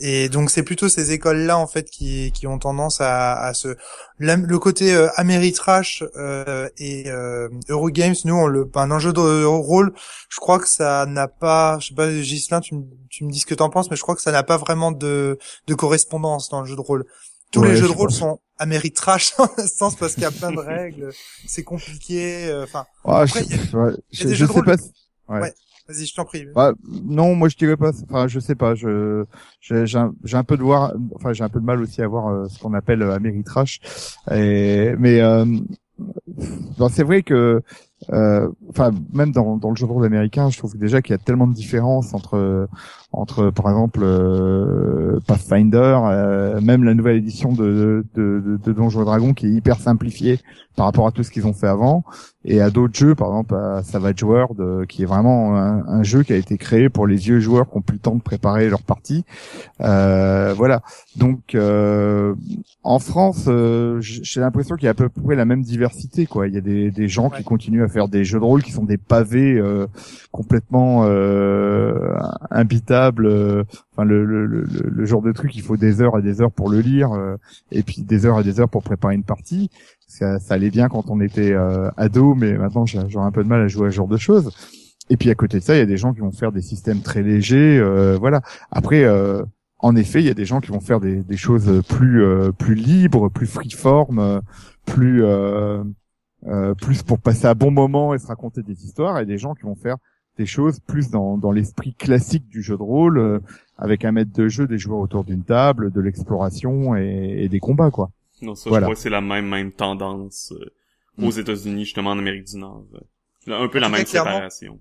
Et 0.00 0.28
donc 0.28 0.50
c'est 0.50 0.64
plutôt 0.64 0.88
ces 0.88 1.12
écoles-là 1.12 1.56
en 1.56 1.66
fait 1.68 1.88
qui, 1.88 2.32
qui 2.32 2.46
ont 2.48 2.58
tendance 2.58 3.00
à, 3.00 3.34
à 3.40 3.54
se 3.54 3.76
le 4.46 4.58
côté 4.58 4.92
euh, 4.92 5.08
Ameritrash 5.16 6.02
euh, 6.16 6.68
et 6.78 7.08
euh, 7.08 7.48
Eurogames, 7.68 8.14
nous 8.24 8.34
on 8.34 8.46
le 8.48 8.64
un 8.92 8.98
jeu 8.98 9.12
de 9.12 9.44
rôle, 9.44 9.92
je 10.28 10.38
crois 10.40 10.58
que 10.58 10.68
ça 10.68 11.06
n'a 11.06 11.28
pas, 11.28 11.78
je 11.80 11.88
sais 11.88 11.94
pas 11.94 12.10
Gislin, 12.10 12.60
tu, 12.60 12.74
me- 12.74 12.84
tu 13.08 13.24
me 13.24 13.30
dis 13.30 13.38
ce 13.38 13.46
que 13.46 13.54
t'en 13.54 13.70
penses, 13.70 13.88
mais 13.88 13.96
je 13.96 14.02
crois 14.02 14.16
que 14.16 14.22
ça 14.22 14.32
n'a 14.32 14.42
pas 14.42 14.56
vraiment 14.56 14.90
de, 14.90 15.38
de 15.68 15.74
correspondance 15.74 16.48
dans 16.48 16.60
le 16.60 16.66
jeu 16.66 16.74
de 16.76 16.80
rôle. 16.80 17.04
Tous 17.52 17.60
Ouais, 17.62 17.68
les 17.68 17.76
jeux 17.76 17.86
je 17.86 17.92
de 17.92 17.96
rôle 17.96 18.08
pense. 18.08 18.18
sont 18.18 18.40
Ameritrash 18.58 19.36
dans 19.38 19.48
le 19.56 19.66
sens 19.68 19.94
parce 19.94 20.14
qu'il 20.14 20.24
y 20.24 20.26
a 20.26 20.32
plein 20.32 20.50
de 20.50 20.58
règles, 20.58 21.12
c'est 21.46 21.62
compliqué. 21.62 22.46
euh, 22.46 22.64
Enfin, 22.64 22.84
Après, 23.04 23.44
je, 23.48 23.76
ouais, 23.76 23.92
je, 24.10 24.28
je 24.34 24.44
sais 24.46 24.52
rôle. 24.52 24.64
pas. 24.64 24.76
si- 24.76 24.90
ouais. 25.28 25.54
Vas-y, 25.88 26.06
je 26.06 26.14
t'en 26.14 26.24
prie. 26.24 26.46
Bah, 26.54 26.72
non, 27.04 27.34
moi 27.34 27.48
je 27.48 27.56
dirais 27.56 27.76
pas. 27.76 27.92
Enfin, 28.08 28.26
je 28.26 28.40
sais 28.40 28.54
pas. 28.54 28.74
Je 28.74 29.24
j'ai 29.60 29.98
un, 29.98 30.12
un 30.32 30.44
peu 30.44 30.56
de 30.56 30.62
voir. 30.62 30.92
Enfin, 31.14 31.32
j'ai 31.32 31.44
un 31.44 31.48
peu 31.48 31.60
de 31.60 31.64
mal 31.64 31.80
aussi 31.80 32.00
à 32.02 32.08
voir 32.08 32.28
euh, 32.28 32.48
ce 32.48 32.58
qu'on 32.58 32.72
appelle 32.74 33.02
euh, 33.02 33.14
Ameritrash. 33.14 33.80
Et 34.30 34.94
mais 34.98 35.20
euh, 35.20 35.44
c'est 36.90 37.02
vrai 37.04 37.22
que. 37.22 37.60
euh, 38.12 38.48
Enfin, 38.68 38.90
même 39.12 39.30
dans, 39.32 39.56
dans 39.56 39.70
le 39.70 39.76
jeu 39.76 39.86
de 39.86 39.92
je 40.50 40.58
trouve 40.58 40.76
déjà 40.76 41.00
qu'il 41.00 41.12
y 41.12 41.14
a 41.14 41.18
tellement 41.18 41.46
de 41.46 41.54
différences 41.54 42.12
entre 42.14 42.68
entre, 43.16 43.50
par 43.50 43.68
exemple, 43.68 44.00
euh, 44.02 45.18
Pathfinder, 45.26 45.98
euh, 46.04 46.60
même 46.60 46.84
la 46.84 46.94
nouvelle 46.94 47.16
édition 47.16 47.52
de, 47.52 48.04
de, 48.14 48.40
de, 48.44 48.56
de 48.62 48.72
Donjons 48.72 49.02
et 49.02 49.04
Dragons 49.04 49.32
qui 49.34 49.46
est 49.46 49.50
hyper 49.50 49.78
simplifiée 49.78 50.40
par 50.76 50.86
rapport 50.86 51.06
à 51.06 51.12
tout 51.12 51.22
ce 51.22 51.30
qu'ils 51.30 51.46
ont 51.46 51.52
fait 51.52 51.68
avant, 51.68 52.02
et 52.44 52.60
à 52.60 52.68
d'autres 52.68 52.98
jeux, 52.98 53.14
par 53.14 53.28
exemple 53.28 53.54
à 53.54 53.84
Savage 53.84 54.24
World, 54.24 54.58
euh, 54.60 54.84
qui 54.86 55.02
est 55.02 55.06
vraiment 55.06 55.56
un, 55.56 55.86
un 55.86 56.02
jeu 56.02 56.24
qui 56.24 56.32
a 56.32 56.36
été 56.36 56.58
créé 56.58 56.88
pour 56.88 57.06
les 57.06 57.14
vieux 57.14 57.38
joueurs 57.38 57.70
qui 57.70 57.76
ont 57.76 57.80
plus 57.80 57.94
le 57.94 58.00
temps 58.00 58.16
de 58.16 58.20
préparer 58.20 58.68
leur 58.68 58.82
partie. 58.82 59.24
Euh, 59.80 60.52
voilà. 60.56 60.82
Donc, 61.16 61.54
euh, 61.54 62.34
en 62.82 62.98
France, 62.98 63.44
euh, 63.46 63.98
j'ai 64.00 64.40
l'impression 64.40 64.74
qu'il 64.74 64.86
y 64.86 64.88
a 64.88 64.90
à 64.90 64.94
peu 64.94 65.08
près 65.08 65.36
la 65.36 65.44
même 65.44 65.62
diversité. 65.62 66.26
Quoi. 66.26 66.48
Il 66.48 66.54
y 66.54 66.58
a 66.58 66.60
des, 66.60 66.90
des 66.90 67.06
gens 67.08 67.28
Ouais. 67.30 67.38
qui 67.38 67.44
continuent 67.44 67.84
à 67.84 67.88
faire 67.88 68.08
des 68.08 68.24
jeux 68.24 68.40
de 68.40 68.44
rôle 68.44 68.64
qui 68.64 68.72
sont 68.72 68.84
des 68.84 68.98
pavés 68.98 69.54
euh, 69.56 69.86
complètement 70.32 71.04
euh, 71.04 72.14
imbitables. 72.50 73.03
Euh, 73.12 73.64
Enfin, 73.92 74.04
le, 74.04 74.24
le, 74.24 74.46
le, 74.46 74.64
le 74.64 75.04
genre 75.04 75.22
de 75.22 75.32
truc, 75.32 75.54
il 75.54 75.62
faut 75.62 75.76
des 75.76 76.00
heures 76.02 76.18
et 76.18 76.22
des 76.22 76.40
heures 76.40 76.50
pour 76.52 76.68
le 76.68 76.80
lire, 76.80 77.12
euh, 77.12 77.36
et 77.70 77.82
puis 77.82 78.02
des 78.02 78.26
heures 78.26 78.40
et 78.40 78.44
des 78.44 78.60
heures 78.60 78.68
pour 78.68 78.82
préparer 78.82 79.14
une 79.14 79.24
partie. 79.24 79.70
Ça, 80.06 80.38
ça 80.38 80.54
allait 80.54 80.70
bien 80.70 80.88
quand 80.88 81.04
on 81.08 81.20
était 81.20 81.52
euh, 81.52 81.90
ado, 81.96 82.34
mais 82.34 82.56
maintenant 82.58 82.86
j'aurais 82.86 83.26
un 83.26 83.32
peu 83.32 83.42
de 83.44 83.48
mal 83.48 83.62
à 83.62 83.68
jouer 83.68 83.88
à 83.88 83.90
ce 83.90 83.96
genre 83.96 84.08
de 84.08 84.16
choses. 84.16 84.50
Et 85.10 85.16
puis 85.16 85.30
à 85.30 85.34
côté 85.34 85.58
de 85.58 85.62
ça, 85.62 85.74
il 85.74 85.78
y 85.78 85.82
a 85.82 85.86
des 85.86 85.96
gens 85.96 86.12
qui 86.14 86.20
vont 86.20 86.32
faire 86.32 86.50
des 86.52 86.62
systèmes 86.62 87.00
très 87.02 87.22
légers, 87.22 87.78
euh, 87.78 88.16
voilà. 88.18 88.40
Après, 88.70 89.04
euh, 89.04 89.42
en 89.78 89.96
effet, 89.96 90.20
il 90.20 90.26
y 90.26 90.30
a 90.30 90.34
des 90.34 90.46
gens 90.46 90.60
qui 90.60 90.70
vont 90.70 90.80
faire 90.80 90.98
des, 91.00 91.22
des 91.22 91.36
choses 91.36 91.82
plus 91.88 92.22
euh, 92.22 92.52
plus 92.52 92.74
libres, 92.74 93.28
plus 93.28 93.46
freeform, 93.46 94.40
plus 94.86 95.22
plus 96.80 97.02
pour 97.02 97.18
passer 97.20 97.46
un 97.46 97.54
bon 97.54 97.70
moment 97.70 98.14
et 98.14 98.18
se 98.18 98.26
raconter 98.26 98.62
des 98.62 98.84
histoires, 98.84 99.18
et 99.18 99.26
des 99.26 99.38
gens 99.38 99.54
qui 99.54 99.62
vont 99.62 99.76
faire 99.76 99.96
des 100.38 100.46
choses 100.46 100.80
plus 100.80 101.10
dans, 101.10 101.36
dans 101.38 101.52
l'esprit 101.52 101.94
classique 101.94 102.48
du 102.48 102.62
jeu 102.62 102.76
de 102.76 102.82
rôle, 102.82 103.18
euh, 103.18 103.38
avec 103.78 104.04
un 104.04 104.12
maître 104.12 104.32
de 104.32 104.48
jeu, 104.48 104.66
des 104.66 104.78
joueurs 104.78 104.98
autour 105.00 105.24
d'une 105.24 105.44
table, 105.44 105.92
de 105.92 106.00
l'exploration 106.00 106.96
et, 106.96 107.44
et 107.44 107.48
des 107.48 107.60
combats, 107.60 107.90
quoi. 107.90 108.10
Non, 108.42 108.54
ça, 108.54 108.68
Voilà. 108.68 108.86
je 108.86 108.88
crois 108.88 108.94
que 108.96 109.00
c'est 109.00 109.10
la 109.10 109.20
même, 109.20 109.48
même 109.48 109.72
tendance 109.72 110.52
euh, 110.52 110.64
Mm. 111.16 111.24
aux 111.26 111.30
États-Unis, 111.30 111.84
justement, 111.84 112.10
en 112.10 112.18
Amérique 112.18 112.44
du 112.46 112.56
Nord. 112.58 112.84
euh. 112.94 113.52
Un 113.64 113.68
peu 113.68 113.78
En 113.78 113.82
la 113.82 113.88
même 113.88 114.04
clairement, 114.04 114.30
séparation. 114.32 114.80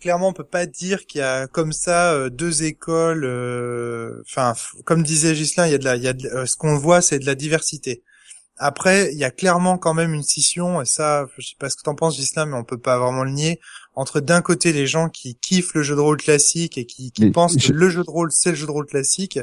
clairement, 0.00 0.28
on 0.28 0.32
peut 0.32 0.42
pas 0.44 0.64
dire 0.64 1.04
qu'il 1.04 1.18
y 1.18 1.22
a 1.22 1.46
comme 1.46 1.72
ça 1.72 2.12
euh, 2.14 2.30
deux 2.30 2.62
écoles. 2.64 3.24
euh, 3.26 4.22
Enfin, 4.26 4.54
comme 4.86 5.02
disait 5.02 5.34
Gislin, 5.34 5.66
il 5.66 5.72
y 5.72 5.74
a 5.74 5.78
de 5.78 5.84
la, 5.84 5.96
il 5.96 6.02
y 6.02 6.08
a 6.08 6.14
de- 6.14 6.26
euh, 6.28 6.46
ce 6.46 6.56
qu'on 6.56 6.78
voit, 6.78 7.02
c'est 7.02 7.18
de 7.18 7.26
la 7.26 7.34
diversité. 7.34 8.02
Après, 8.56 9.12
il 9.12 9.18
y 9.18 9.24
a 9.24 9.30
clairement 9.30 9.76
quand 9.78 9.92
même 9.94 10.14
une 10.14 10.22
scission, 10.22 10.80
et 10.80 10.84
ça, 10.86 11.26
je 11.36 11.46
sais 11.48 11.56
pas 11.58 11.68
ce 11.68 11.76
que 11.76 11.82
t'en 11.82 11.94
penses, 11.96 12.16
Gislin, 12.16 12.46
mais 12.46 12.56
on 12.56 12.64
peut 12.64 12.78
pas 12.78 12.98
vraiment 12.98 13.24
le 13.24 13.32
nier, 13.32 13.60
entre 13.96 14.20
d'un 14.20 14.42
côté 14.42 14.72
les 14.72 14.86
gens 14.86 15.08
qui 15.08 15.36
kiffent 15.36 15.74
le 15.74 15.82
jeu 15.82 15.94
de 15.94 16.00
rôle 16.00 16.16
classique 16.16 16.78
et 16.78 16.84
qui, 16.86 17.12
qui 17.12 17.30
pensent 17.30 17.58
je- 17.58 17.68
que 17.68 17.72
le 17.72 17.88
jeu 17.88 18.02
de 18.04 18.10
rôle 18.10 18.30
c'est 18.32 18.50
le 18.50 18.56
jeu 18.56 18.66
de 18.66 18.70
rôle 18.72 18.86
classique, 18.86 19.38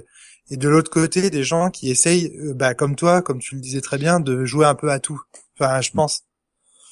et 0.49 0.58
de 0.58 0.68
l'autre 0.68 0.91
côté 0.91 1.30
des 1.30 1.43
gens 1.43 1.70
qui 1.70 1.89
essayent, 1.89 2.32
euh, 2.39 2.54
bah, 2.54 2.74
comme 2.74 2.95
toi, 2.95 3.22
comme 3.22 3.39
tu 3.39 3.56
le 3.56 3.62
disais 3.62 3.80
très 3.82 3.97
bien, 3.97 4.20
de 4.20 4.43
jouer 4.45 4.66
un 4.66 4.76
peu 4.76 4.91
à 4.91 4.99
tout. 4.99 5.22
Enfin, 5.60 5.80
je 5.82 5.91
pense. 5.91 6.24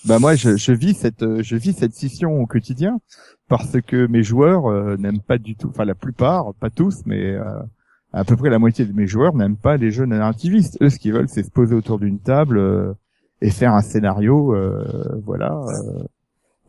Bah 0.05 0.17
moi, 0.19 0.35
je, 0.35 0.55
je 0.55 0.71
vis 0.71 0.93
cette, 0.93 1.23
euh, 1.23 1.41
je 1.43 1.57
vis 1.57 1.73
cette 1.73 1.93
scission 1.93 2.39
au 2.39 2.45
quotidien 2.45 2.99
parce 3.49 3.81
que 3.81 4.07
mes 4.07 4.23
joueurs 4.23 4.67
euh, 4.71 4.95
n'aiment 4.95 5.19
pas 5.21 5.37
du 5.37 5.55
tout, 5.57 5.67
enfin 5.69 5.83
la 5.83 5.95
plupart, 5.95 6.53
pas 6.53 6.69
tous, 6.69 6.99
mais 7.05 7.33
euh, 7.33 7.43
à 8.13 8.23
peu 8.23 8.37
près 8.37 8.49
la 8.49 8.59
moitié 8.59 8.85
de 8.85 8.93
mes 8.93 9.07
joueurs 9.07 9.35
n'aiment 9.35 9.57
pas 9.57 9.75
les 9.75 9.91
jeux 9.91 10.05
narrativistes. 10.05 10.77
Eux, 10.81 10.89
ce 10.89 10.97
qu'ils 10.99 11.11
veulent, 11.11 11.27
c'est 11.27 11.43
se 11.43 11.51
poser 11.51 11.75
autour 11.75 11.99
d'une 11.99 12.19
table 12.19 12.59
euh, 12.59 12.93
et 13.41 13.49
faire 13.49 13.73
un 13.73 13.81
scénario, 13.81 14.55
euh, 14.55 15.19
voilà. 15.25 15.59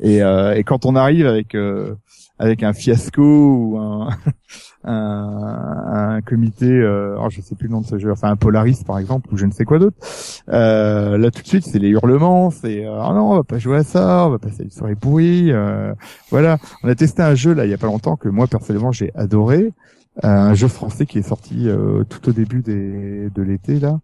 Et, 0.03 0.23
euh, 0.23 0.55
et 0.55 0.65
quand 0.65 0.87
on 0.87 0.97
arrive 0.97 1.27
avec 1.27 1.55
euh, 1.55 1.95
avec 2.39 2.63
un 2.63 2.73
fiasco 2.73 3.23
ou 3.23 3.79
un 3.79 4.09
un, 4.85 6.15
un 6.17 6.21
comité, 6.23 6.67
euh, 6.67 7.13
alors 7.13 7.29
je 7.31 7.41
sais 7.43 7.55
plus 7.55 7.69
le 7.69 7.73
nom 7.75 7.83
de 7.83 7.87
ce 7.87 7.99
jeu, 7.99 8.11
enfin 8.11 8.31
un 8.31 8.37
Polaris 8.37 8.83
par 8.87 8.99
exemple 8.99 9.29
ou 9.33 9.37
je 9.37 9.45
ne 9.45 9.53
sais 9.53 9.65
quoi 9.65 9.79
d'autre. 9.79 9.97
Euh, 10.49 11.19
là 11.19 11.31
tout 11.31 11.43
de 11.43 11.47
suite 11.47 11.67
c'est 11.67 11.79
les 11.79 11.89
hurlements, 11.91 12.51
c'est 12.51 12.87
ah 12.87 13.13
non 13.15 13.33
on 13.33 13.37
va 13.37 13.45
pas 13.45 13.59
jouer 13.59 13.79
à 13.79 13.85
ça, 13.85 14.27
on 14.27 14.31
va 14.31 14.39
passer 14.39 14.63
une 14.65 14.71
soirée 14.71 14.97
pourrie. 14.97 15.53
euh, 15.53 15.93
voilà, 16.31 16.57
on 16.83 16.89
a 16.89 16.95
testé 16.95 17.23
un 17.23 17.35
jeu 17.35 17.53
là 17.53 17.67
il 17.67 17.71
y 17.71 17.75
a 17.75 17.79
pas 17.79 17.87
longtemps 17.89 18.17
que 18.17 18.29
moi 18.29 18.47
personnellement 18.47 18.93
j'ai 18.93 19.11
adoré, 19.15 19.73
un 20.23 20.55
jeu 20.55 20.69
français 20.69 21.07
qui 21.07 21.19
est 21.19 21.23
sorti 21.23 21.69
euh, 21.69 22.05
tout 22.05 22.29
au 22.29 22.33
début 22.33 22.63
des, 22.63 23.31
de 23.31 23.43
l'été 23.43 23.79
là. 23.79 24.01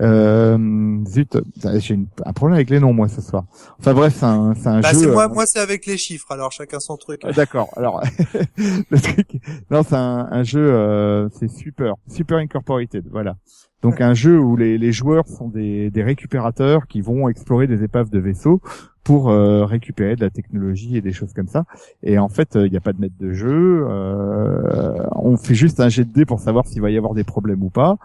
Euh, 0.00 0.98
zut, 1.06 1.36
j'ai 1.78 1.98
un 2.24 2.32
problème 2.32 2.54
avec 2.56 2.70
les 2.70 2.80
noms 2.80 2.92
moi 2.92 3.08
ce 3.08 3.20
soir. 3.20 3.44
Enfin 3.78 3.92
bref 3.92 4.14
c'est 4.18 4.24
un, 4.26 4.54
c'est 4.54 4.68
un 4.68 4.80
Bah, 4.80 4.92
jeu. 4.92 5.12
moi, 5.12 5.26
euh, 5.26 5.34
moi 5.34 5.44
c'est 5.46 5.60
avec 5.60 5.86
les 5.86 5.98
chiffres, 5.98 6.30
alors 6.32 6.50
chacun 6.52 6.80
son 6.80 6.96
truc. 6.96 7.20
ah, 7.24 7.32
D'accord. 7.36 7.68
Alors, 7.76 8.02
le 8.56 9.00
truc, 9.00 9.40
non, 9.70 9.82
c'est 9.82 9.94
un, 9.94 10.28
un 10.30 10.42
jeu, 10.42 10.60
euh, 10.72 11.28
c'est 11.38 11.48
Super, 11.48 11.94
Super 12.08 12.38
Incorporated, 12.38 13.04
voilà. 13.10 13.36
Donc 13.82 14.00
un 14.00 14.14
jeu 14.14 14.38
où 14.38 14.56
les, 14.56 14.78
les 14.78 14.92
joueurs 14.92 15.26
sont 15.26 15.48
des, 15.48 15.90
des 15.90 16.02
récupérateurs 16.04 16.86
qui 16.86 17.00
vont 17.00 17.28
explorer 17.28 17.66
des 17.66 17.82
épaves 17.82 18.10
de 18.10 18.20
vaisseaux 18.20 18.60
pour 19.04 19.30
euh, 19.30 19.64
récupérer 19.64 20.16
de 20.16 20.20
la 20.20 20.30
technologie 20.30 20.96
et 20.96 21.00
des 21.00 21.12
choses 21.12 21.32
comme 21.32 21.48
ça. 21.48 21.64
Et 22.02 22.18
en 22.18 22.28
fait, 22.28 22.50
il 22.54 22.70
n'y 22.70 22.76
a 22.76 22.80
pas 22.80 22.92
de 22.92 23.00
maître 23.00 23.16
de 23.18 23.32
jeu. 23.32 23.86
euh, 23.88 25.04
on 25.16 25.36
fait 25.36 25.54
juste 25.54 25.80
un 25.80 25.88
jet 25.88 26.04
de 26.04 26.12
dés 26.12 26.24
pour 26.24 26.40
savoir 26.40 26.66
s'il 26.66 26.80
va 26.82 26.90
y 26.90 26.96
avoir 26.96 27.14
des 27.14 27.24
problèmes 27.24 27.62
ou 27.62 27.70
pas. 27.70 27.96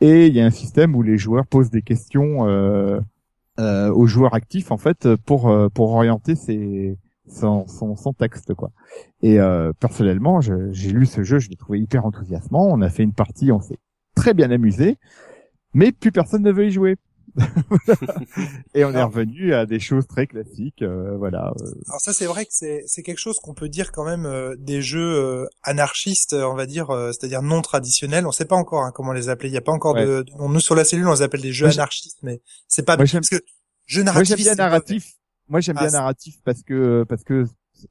Et 0.00 0.26
il 0.26 0.34
y 0.34 0.40
a 0.40 0.46
un 0.46 0.50
système 0.50 0.94
où 0.94 1.02
les 1.02 1.18
joueurs 1.18 1.46
posent 1.46 1.70
des 1.70 1.82
questions 1.82 2.46
euh, 2.46 3.00
euh, 3.58 3.92
aux 3.92 4.06
joueurs 4.06 4.34
actifs 4.34 4.70
en 4.70 4.76
fait 4.78 5.08
pour 5.26 5.50
euh, 5.50 5.68
pour 5.68 5.90
orienter 5.90 6.36
ces 6.36 6.96
son, 7.28 7.66
son, 7.66 7.96
son 7.96 8.12
texte 8.12 8.54
quoi. 8.54 8.70
Et 9.22 9.40
euh, 9.40 9.72
personnellement, 9.80 10.40
j'ai 10.40 10.92
lu 10.92 11.04
ce 11.04 11.22
jeu, 11.24 11.38
je 11.38 11.50
l'ai 11.50 11.56
trouvé 11.56 11.80
hyper 11.80 12.06
enthousiasmant. 12.06 12.66
On 12.70 12.80
a 12.80 12.88
fait 12.88 13.02
une 13.02 13.12
partie, 13.12 13.52
on 13.52 13.60
s'est 13.60 13.78
très 14.14 14.32
bien 14.32 14.50
amusé, 14.50 14.96
mais 15.74 15.92
plus 15.92 16.12
personne 16.12 16.42
ne 16.42 16.52
veut 16.52 16.66
y 16.66 16.70
jouer. 16.70 16.96
et 18.74 18.84
on 18.84 18.92
est 18.92 19.02
revenu 19.02 19.54
à 19.54 19.66
des 19.66 19.80
choses 19.80 20.06
très 20.06 20.26
classiques, 20.26 20.82
euh, 20.82 21.16
voilà. 21.16 21.52
euh, 21.60 21.70
Alors 21.88 22.00
ça 22.00 22.12
c'est 22.12 22.26
vrai 22.26 22.44
que 22.44 22.52
c'est 22.52 22.82
c'est 22.86 23.02
quelque 23.02 23.18
chose 23.18 23.38
qu'on 23.38 23.54
peut 23.54 23.68
dire 23.68 23.92
quand 23.92 24.04
même 24.04 24.26
euh, 24.26 24.56
des 24.58 24.82
jeux 24.82 25.00
euh, 25.16 25.46
anarchistes, 25.62 26.34
on 26.34 26.54
va 26.54 26.66
dire, 26.66 26.90
euh, 26.90 27.12
c'est-à-dire 27.12 27.42
non 27.42 27.62
traditionnels. 27.62 28.26
On 28.26 28.32
sait 28.32 28.44
pas 28.44 28.56
encore 28.56 28.82
hein, 28.84 28.92
comment 28.94 29.12
les 29.12 29.28
appeler. 29.28 29.48
Il 29.50 29.54
y 29.54 29.58
a 29.58 29.62
pas 29.62 29.72
encore 29.72 29.94
de, 29.94 30.22
de- 30.22 30.32
nous 30.48 30.60
sur 30.60 30.74
la 30.74 30.84
cellule 30.84 31.06
on 31.08 31.12
les 31.12 31.22
appelle 31.22 31.42
des 31.42 31.52
jeux 31.52 31.66
Moi, 31.66 31.74
anarchistes, 31.74 32.18
mais 32.22 32.40
c'est 32.66 32.84
pas 32.84 32.96
Moi, 32.96 33.06
parce 33.10 33.28
que 33.28 33.40
jeu 33.86 34.02
Moi 34.02 34.12
narratif. 34.12 34.36
j'aime 34.36 34.44
bien 34.44 34.54
narratif. 34.54 35.12
Moi 35.48 35.60
j'aime 35.60 35.76
Ah, 35.78 35.82
bien 35.84 35.90
narratif 35.92 36.36
parce 36.44 36.62
que 36.62 37.04
parce 37.08 37.24
que 37.24 37.44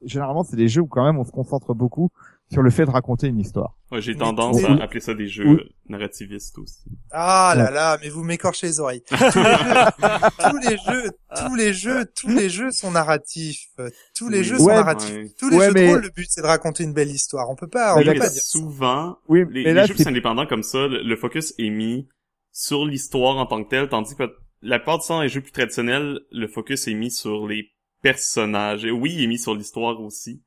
généralement 0.03 0.43
c'est 0.43 0.55
des 0.57 0.67
jeux 0.67 0.81
où 0.81 0.87
quand 0.87 1.03
même 1.05 1.17
on 1.17 1.25
se 1.25 1.31
concentre 1.31 1.73
beaucoup 1.73 2.09
sur 2.51 2.61
le 2.61 2.69
fait 2.69 2.85
de 2.85 2.89
raconter 2.91 3.27
une 3.27 3.39
histoire. 3.39 3.75
Ouais, 3.91 4.01
j'ai 4.01 4.15
tendance 4.15 4.63
à 4.63 4.73
appeler 4.83 4.99
ça 5.01 5.13
des 5.13 5.27
jeux 5.27 5.45
Oui. 5.47 5.75
narrativistes 5.89 6.57
aussi. 6.59 6.83
Ah 7.11 7.53
là 7.57 7.71
là, 7.71 7.97
mais 8.01 8.09
vous 8.09 8.23
m'écorchez 8.23 8.67
les 8.67 8.79
oreilles. 8.79 9.03
tous 9.11 10.57
les 10.69 10.77
jeux, 10.77 11.11
tous 11.35 11.55
les 11.55 11.73
jeux, 11.73 12.05
tous 12.15 12.27
les 12.29 12.49
jeux 12.49 12.71
sont 12.71 12.91
narratifs. 12.91 13.67
Tous 14.15 14.29
les 14.29 14.39
Oui. 14.39 14.43
jeux 14.43 14.57
sont 14.57 14.65
Ouais. 14.65 14.75
narratifs. 14.75 15.11
Ouais. 15.13 15.31
Tous 15.37 15.49
les 15.49 15.57
Ouais, 15.57 15.67
jeux 15.67 15.73
mais- 15.73 15.87
de 15.87 15.91
rôle, 15.93 16.01
le 16.03 16.09
but 16.09 16.27
c'est 16.29 16.41
de 16.41 16.47
raconter 16.47 16.83
une 16.83 16.93
belle 16.93 17.09
histoire. 17.11 17.49
On 17.49 17.55
peut 17.55 17.67
pas, 17.67 17.95
on 17.95 17.99
peut 18.03 18.11
mais 18.11 18.17
pas 18.19 18.29
dire 18.29 18.41
ça. 18.41 18.49
souvent, 18.49 19.17
Oui, 19.27 19.43
les, 19.51 19.63
mais 19.65 19.73
les 19.73 19.87
jeux 19.87 20.07
indépendants 20.07 20.45
comme 20.47 20.63
ça, 20.63 20.87
le, 20.87 21.03
le 21.03 21.15
focus 21.15 21.53
est 21.57 21.69
mis 21.69 22.07
sur 22.51 22.85
l'histoire 22.85 23.37
en 23.37 23.45
tant 23.45 23.63
que 23.63 23.69
telle, 23.69 23.89
tandis 23.89 24.15
que 24.15 24.23
la 24.61 24.79
plupart 24.79 24.99
du 24.99 25.07
temps, 25.07 25.21
les 25.21 25.29
jeux 25.29 25.41
plus 25.41 25.51
traditionnels, 25.51 26.19
le 26.31 26.47
focus 26.47 26.87
est 26.87 26.93
mis 26.93 27.11
sur 27.11 27.47
les 27.47 27.71
personnages. 28.01 28.85
Et 28.85 28.91
oui, 28.91 29.13
il 29.15 29.23
est 29.23 29.27
mis 29.27 29.37
sur 29.37 29.53
l'histoire 29.55 29.99
aussi. 30.01 30.41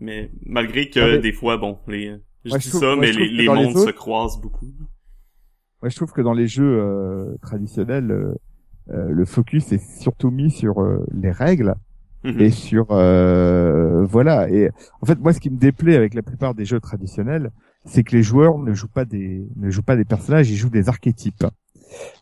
Mais 0.00 0.30
malgré 0.46 0.88
que 0.88 0.98
Ouais, 1.00 1.12
mais- 1.16 1.18
des 1.18 1.32
fois, 1.32 1.56
bon, 1.58 1.78
les, 1.86 2.16
je 2.44 2.52
Ouais, 2.52 2.58
dis 2.58 2.64
je 2.64 2.70
trouve- 2.70 2.80
ça, 2.80 2.96
mais 2.96 3.12
les, 3.12 3.28
les 3.28 3.46
mondes 3.48 3.76
se 3.76 3.90
croisent 3.90 4.40
beaucoup. 4.40 4.66
Moi, 5.82 5.88
je 5.88 5.96
trouve 5.96 6.12
que 6.12 6.20
dans 6.22 6.32
les 6.34 6.46
jeux 6.46 6.78
euh, 6.80 7.36
traditionnels, 7.42 8.10
euh, 8.10 8.34
euh, 8.90 9.08
le 9.10 9.24
focus 9.24 9.72
est 9.72 9.82
surtout 10.00 10.30
mis 10.30 10.50
sur 10.50 10.80
euh, 10.82 11.06
les 11.14 11.30
règles 11.30 11.74
Mhm. 12.24 12.40
et 12.40 12.50
sur 12.50 12.86
euh, 12.90 14.04
voilà. 14.04 14.50
Et 14.50 14.70
en 15.00 15.06
fait, 15.06 15.18
moi, 15.18 15.32
ce 15.32 15.40
qui 15.40 15.48
me 15.50 15.56
déplaît 15.56 15.96
avec 15.96 16.12
la 16.14 16.22
plupart 16.22 16.54
des 16.54 16.64
jeux 16.66 16.80
traditionnels, 16.80 17.50
c'est 17.86 18.04
que 18.04 18.14
les 18.14 18.22
joueurs 18.22 18.58
ne 18.58 18.74
jouent 18.74 18.88
pas 18.88 19.06
des 19.06 19.46
ne 19.56 19.70
jouent 19.70 19.82
pas 19.82 19.96
des 19.96 20.04
personnages, 20.04 20.50
ils 20.50 20.56
jouent 20.56 20.68
des 20.70 20.88
archétypes. 20.90 21.46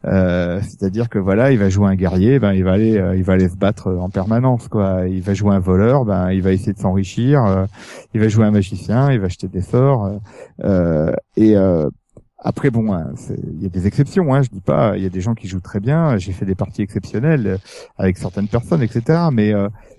Euh, 0.05 0.61
c'est-à-dire 0.63 1.09
que 1.09 1.19
voilà, 1.19 1.53
il 1.53 1.59
va 1.59 1.69
jouer 1.69 1.89
un 1.89 1.95
guerrier, 1.95 2.39
ben 2.39 2.53
il 2.53 2.65
va 2.65 2.73
aller, 2.73 2.99
euh, 2.99 3.17
il 3.17 3.25
va 3.25 3.35
aller 3.35 3.49
se 3.49 3.57
battre 3.57 3.93
en 3.93 4.11
permanence, 4.11 4.69
quoi. 4.69 5.07
Il 5.09 5.23
va 5.23 5.35
jouer 5.35 5.55
un 5.55 5.59
voleur, 5.59 6.05
ben 6.05 6.31
il 6.31 6.43
va 6.43 6.53
essayer 6.53 6.73
de 6.73 6.79
s'enrichir. 6.79 7.45
Euh, 7.45 7.67
il 8.15 8.21
va 8.21 8.29
jouer 8.29 8.47
un 8.47 8.51
magicien, 8.51 9.11
il 9.11 9.21
va 9.21 9.27
acheter 9.27 9.49
des 9.49 9.63
sorts. 9.63 10.11
et 11.37 11.57
après, 12.41 12.71
bon, 12.71 12.93
hein, 12.93 13.13
il 13.31 13.63
y 13.63 13.67
a 13.67 13.69
des 13.69 13.89
exceptions. 13.89 14.33
Hein, 14.33 14.43
je 14.43 14.49
dis 14.49 14.61
pas, 14.61 14.97
il 14.97 15.03
y 15.03 15.07
a 15.07 15.09
des 15.09 15.21
gens 15.21 15.35
qui 15.35 15.49
jouent 15.49 15.61
très 15.61 15.81
bien. 15.81 16.17
J'ai 16.19 16.31
fait 16.31 16.47
des 16.47 16.55
parties 16.55 16.83
exceptionnelles 16.83 17.59
avec 17.97 18.17
certaines 18.17 18.47
personnes, 18.47 18.83
etc. 18.83 19.29
Mais 19.33 19.53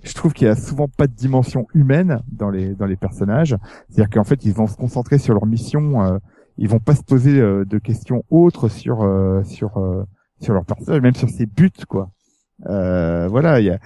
je 0.03 0.13
trouve 0.13 0.31
qu'il 0.33 0.47
y 0.47 0.49
a 0.49 0.55
souvent 0.55 0.87
pas 0.87 1.07
de 1.07 1.13
dimension 1.13 1.67
humaine 1.73 2.21
dans 2.31 2.49
les 2.49 2.75
dans 2.75 2.85
les 2.85 2.95
personnages. 2.95 3.57
C'est-à-dire 3.89 4.09
qu'en 4.09 4.23
fait, 4.23 4.45
ils 4.45 4.53
vont 4.53 4.67
se 4.67 4.77
concentrer 4.77 5.17
sur 5.17 5.33
leur 5.33 5.45
mission 5.45 6.19
ils 6.59 6.67
vont 6.67 6.79
pas 6.79 6.93
se 6.93 7.03
poser 7.03 7.39
euh, 7.39 7.65
de 7.65 7.77
questions 7.77 8.23
autres 8.29 8.67
sur 8.67 9.01
euh, 9.01 9.43
sur 9.43 9.77
euh, 9.77 10.03
sur 10.41 10.53
leur 10.53 10.65
personnage, 10.65 11.01
même 11.01 11.15
sur 11.15 11.29
ses 11.29 11.45
buts 11.45 11.71
quoi. 11.87 12.11
voilà, 12.59 13.59
il 13.59 13.65
y 13.65 13.69
a 13.71 13.79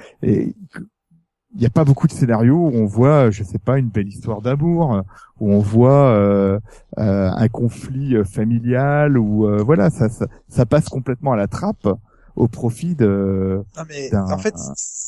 il 1.56 1.60
n'y 1.60 1.68
a 1.68 1.70
pas 1.70 1.86
beaucoup 1.86 2.08
de 2.08 2.12
scénarios 2.12 2.56
où 2.56 2.72
on 2.74 2.86
voit, 2.86 3.30
je 3.30 3.44
sais 3.44 3.60
pas, 3.60 3.78
une 3.78 3.90
belle 3.90 4.08
histoire 4.08 4.42
d'amour, 4.42 5.04
où 5.40 5.54
on 5.54 5.60
voit 5.60 6.08
euh, 6.10 6.60
un 6.98 7.48
conflit 7.48 8.16
familial, 8.26 9.20
ou 9.20 9.48
voilà, 9.64 9.92
ça, 9.92 10.10
ça, 10.10 10.26
ça, 10.48 10.66
passe 10.66 10.90
complètement 10.90 11.34
à 11.34 11.38
la 11.38 11.48
trappe 11.48 11.88
au 12.36 12.48
profit 12.48 12.96
de. 12.96 13.64
Non 13.78 13.84
mais 13.88 14.16
en 14.16 14.38
fait, 14.38 14.56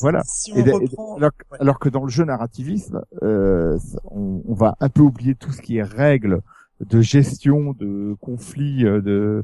voilà. 0.01 0.21
Si 0.25 0.53
on 0.53 0.61
reprend... 0.61 1.17
alors, 1.59 1.79
que 1.79 1.89
dans 1.89 2.03
le 2.03 2.09
jeu 2.09 2.25
narrativisme, 2.25 3.01
euh, 3.23 3.77
on, 4.05 4.43
on, 4.47 4.53
va 4.53 4.75
un 4.79 4.89
peu 4.89 5.01
oublier 5.01 5.35
tout 5.35 5.51
ce 5.51 5.61
qui 5.61 5.77
est 5.77 5.83
règles 5.83 6.41
de 6.81 7.01
gestion 7.01 7.73
de 7.73 8.15
conflits 8.21 8.85
euh, 8.85 9.01
de 9.01 9.43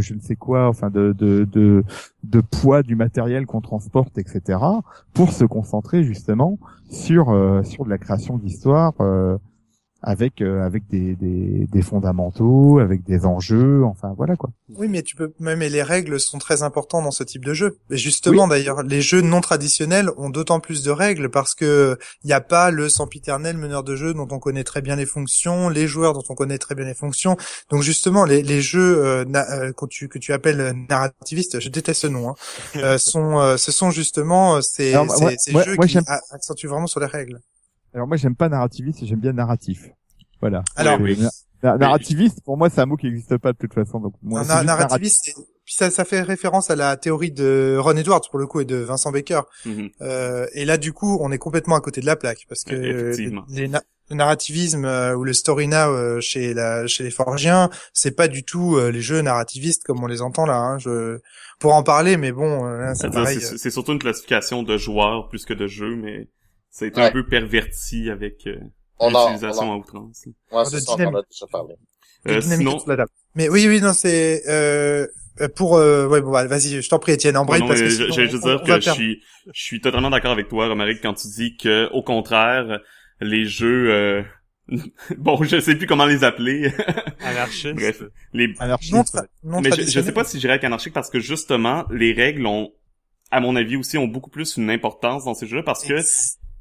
je 0.00 0.14
ne 0.14 0.20
sais 0.20 0.36
quoi, 0.36 0.68
enfin 0.68 0.90
de 0.90 1.12
de 1.16 1.44
de, 1.44 1.84
de 2.22 2.40
poids 2.40 2.82
du 2.82 2.96
matériel 2.96 3.46
qu'on 3.46 3.60
transporte, 3.60 4.18
etc. 4.18 4.58
pour 5.12 5.32
se 5.32 5.44
concentrer 5.44 6.04
justement 6.04 6.58
sur 6.90 7.30
euh, 7.30 7.62
sur 7.62 7.84
de 7.84 7.90
la 7.90 7.98
création 7.98 8.38
d'histoires 8.38 8.94
euh, 9.00 9.36
avec 10.04 10.42
euh, 10.42 10.64
avec 10.64 10.86
des, 10.88 11.16
des, 11.16 11.66
des 11.70 11.82
fondamentaux, 11.82 12.78
avec 12.78 13.02
des 13.04 13.24
enjeux, 13.24 13.84
enfin 13.84 14.12
voilà 14.16 14.36
quoi. 14.36 14.50
Oui, 14.76 14.86
mais 14.88 15.02
tu 15.02 15.16
peux 15.16 15.32
même 15.40 15.60
les 15.60 15.82
règles 15.82 16.20
sont 16.20 16.38
très 16.38 16.62
importantes 16.62 17.04
dans 17.04 17.10
ce 17.10 17.24
type 17.24 17.44
de 17.44 17.54
jeu. 17.54 17.78
Et 17.90 17.96
justement 17.96 18.46
d'ailleurs, 18.46 18.82
les 18.82 19.00
jeux 19.00 19.22
non 19.22 19.40
traditionnels 19.40 20.10
ont 20.18 20.28
d'autant 20.28 20.60
plus 20.60 20.82
de 20.82 20.90
règles 20.90 21.30
parce 21.30 21.54
que 21.54 21.98
il 22.22 22.26
n'y 22.26 22.32
a 22.32 22.40
pas 22.40 22.70
le 22.70 22.88
sempiternel 22.88 23.56
meneur 23.56 23.82
de 23.82 23.96
jeu 23.96 24.12
dont 24.12 24.28
on 24.30 24.38
connaît 24.38 24.64
très 24.64 24.82
bien 24.82 24.96
les 24.96 25.06
fonctions, 25.06 25.70
les 25.70 25.86
joueurs 25.86 26.12
dont 26.12 26.24
on 26.28 26.34
connaît 26.34 26.58
très 26.58 26.74
bien 26.74 26.84
les 26.84 26.94
fonctions. 26.94 27.36
Donc 27.70 27.82
justement, 27.82 28.24
les, 28.24 28.42
les 28.42 28.60
jeux 28.60 29.04
euh, 29.04 29.24
euh 29.34 29.72
que 29.72 29.86
tu 29.86 30.08
que 30.08 30.18
tu 30.18 30.32
appelles 30.32 30.74
narrativistes, 30.88 31.60
je 31.60 31.68
déteste 31.70 32.02
ce 32.02 32.06
nom, 32.08 32.28
hein, 32.30 32.34
euh, 32.76 32.98
sont 32.98 33.38
euh, 33.38 33.56
ce 33.56 33.72
sont 33.72 33.90
justement 33.90 34.60
ces, 34.60 34.94
ces, 35.38 35.52
jeux 35.64 35.76
qui 35.76 35.98
accentuent 36.30 36.68
vraiment 36.68 36.86
sur 36.86 37.00
les 37.00 37.06
règles. 37.06 37.40
Alors 37.94 38.06
moi 38.06 38.16
j'aime 38.16 38.36
pas 38.36 38.48
narrativiste, 38.48 39.04
j'aime 39.04 39.20
bien 39.20 39.32
narratif. 39.32 39.88
Voilà. 40.40 40.62
Alors 40.76 40.98
narrativiste 41.78 42.42
pour 42.44 42.58
moi 42.58 42.68
c'est 42.68 42.80
un 42.80 42.86
mot 42.86 42.96
qui 42.96 43.06
n'existe 43.06 43.38
pas 43.38 43.52
de 43.52 43.58
toute 43.58 43.72
façon 43.72 43.98
donc 43.98 44.12
moi 44.22 44.44
narrativiste 44.44 45.34
puis 45.64 45.74
ça 45.74 45.90
ça 45.90 46.04
fait 46.04 46.20
référence 46.20 46.70
à 46.70 46.76
la 46.76 46.98
théorie 46.98 47.30
de 47.32 47.78
Ron 47.80 47.96
Edwards 47.96 48.28
pour 48.28 48.38
le 48.38 48.46
coup 48.46 48.60
et 48.60 48.66
de 48.66 48.76
Vincent 48.76 49.10
Baker. 49.12 49.40
Mhm. 49.64 49.88
euh, 50.02 50.46
et 50.52 50.66
là 50.66 50.76
du 50.76 50.92
coup 50.92 51.16
on 51.22 51.32
est 51.32 51.38
complètement 51.38 51.76
à 51.76 51.80
côté 51.80 52.02
de 52.02 52.06
la 52.06 52.16
plaque 52.16 52.44
parce 52.50 52.64
que 52.64 52.74
les, 52.74 53.70
le 54.10 54.16
narrativisme 54.16 54.84
euh, 54.84 55.14
ou 55.14 55.24
le 55.24 55.32
story 55.32 55.68
now 55.68 55.76
euh, 55.76 56.20
chez 56.20 56.54
la 56.54 56.86
chez 56.86 57.04
les 57.04 57.10
Forgiens, 57.10 57.70
c'est 57.92 58.14
pas 58.14 58.28
du 58.28 58.44
tout 58.44 58.76
euh, 58.76 58.90
les 58.90 59.00
jeux 59.00 59.20
narrativistes 59.22 59.84
comme 59.84 60.02
on 60.02 60.06
les 60.06 60.22
entend 60.22 60.46
là. 60.46 60.56
Hein. 60.56 60.78
Je 60.78 61.18
pour 61.58 61.74
en 61.74 61.82
parler, 61.82 62.16
mais 62.16 62.32
bon, 62.32 62.62
c'est 62.94 63.70
surtout 63.70 63.92
une 63.92 63.98
classification 63.98 64.62
de 64.62 64.76
joueurs 64.76 65.28
plus 65.28 65.44
que 65.44 65.54
de 65.54 65.66
jeux, 65.66 65.96
mais 65.96 66.28
c'est 66.74 66.98
un 66.98 67.12
peu 67.12 67.24
perverti 67.24 68.10
avec 68.10 68.48
euh, 68.48 68.58
l'utilisation 69.00 69.72
à 69.72 69.76
outrance. 69.76 70.24
Ouais, 70.50 70.64
c'est 70.64 70.80
ça, 70.80 70.94
on 70.98 71.14
a 71.14 71.22
déjà 71.22 71.46
parlé. 71.50 71.74
Euh, 72.26 72.40
sinon... 72.40 72.78
Mais 73.36 73.48
oui, 73.48 73.68
oui, 73.68 73.80
non, 73.80 73.92
c'est 73.92 74.42
euh, 74.48 75.06
pour 75.54 75.76
euh, 75.76 76.08
ouais 76.08 76.20
bon 76.20 76.30
bah, 76.30 76.46
vas-y 76.46 76.80
je 76.80 76.88
t'en 76.88 76.98
prie 76.98 77.12
Étienne 77.12 77.36
embraye 77.36 77.60
parce 77.60 77.80
que 77.80 77.88
je, 77.88 78.04
je, 78.10 78.36
dire 78.36 78.62
que 78.62 78.80
je 78.80 78.90
suis 78.90 79.22
je 79.52 79.62
suis 79.62 79.80
totalement 79.80 80.08
d'accord 80.08 80.30
avec 80.30 80.48
toi 80.48 80.68
Romaric 80.68 81.00
quand 81.02 81.14
tu 81.14 81.26
dis 81.26 81.56
que 81.56 81.90
au 81.92 82.02
contraire 82.02 82.80
les 83.20 83.44
jeux 83.44 83.90
euh... 83.90 84.22
bon 85.18 85.42
je 85.42 85.58
sais 85.58 85.74
plus 85.74 85.88
comment 85.88 86.06
les 86.06 86.22
appeler. 86.22 86.72
Anarchistes. 87.20 87.74
Bref 87.74 88.02
les 88.32 88.54
anarchistes 88.60 89.18
mais 89.42 89.72
je, 89.72 89.82
je 89.82 90.00
sais 90.00 90.12
pas 90.12 90.22
si 90.22 90.38
j'irais 90.38 90.52
avec 90.52 90.64
anarchique 90.64 90.94
parce 90.94 91.10
que 91.10 91.18
justement 91.18 91.84
les 91.90 92.12
règles 92.12 92.46
ont 92.46 92.70
à 93.32 93.40
mon 93.40 93.56
avis 93.56 93.74
aussi 93.76 93.98
ont 93.98 94.06
beaucoup 94.06 94.30
plus 94.30 94.56
une 94.56 94.70
importance 94.70 95.24
dans 95.24 95.34
ces 95.34 95.48
jeux 95.48 95.64
parce 95.64 95.84
que 95.84 95.96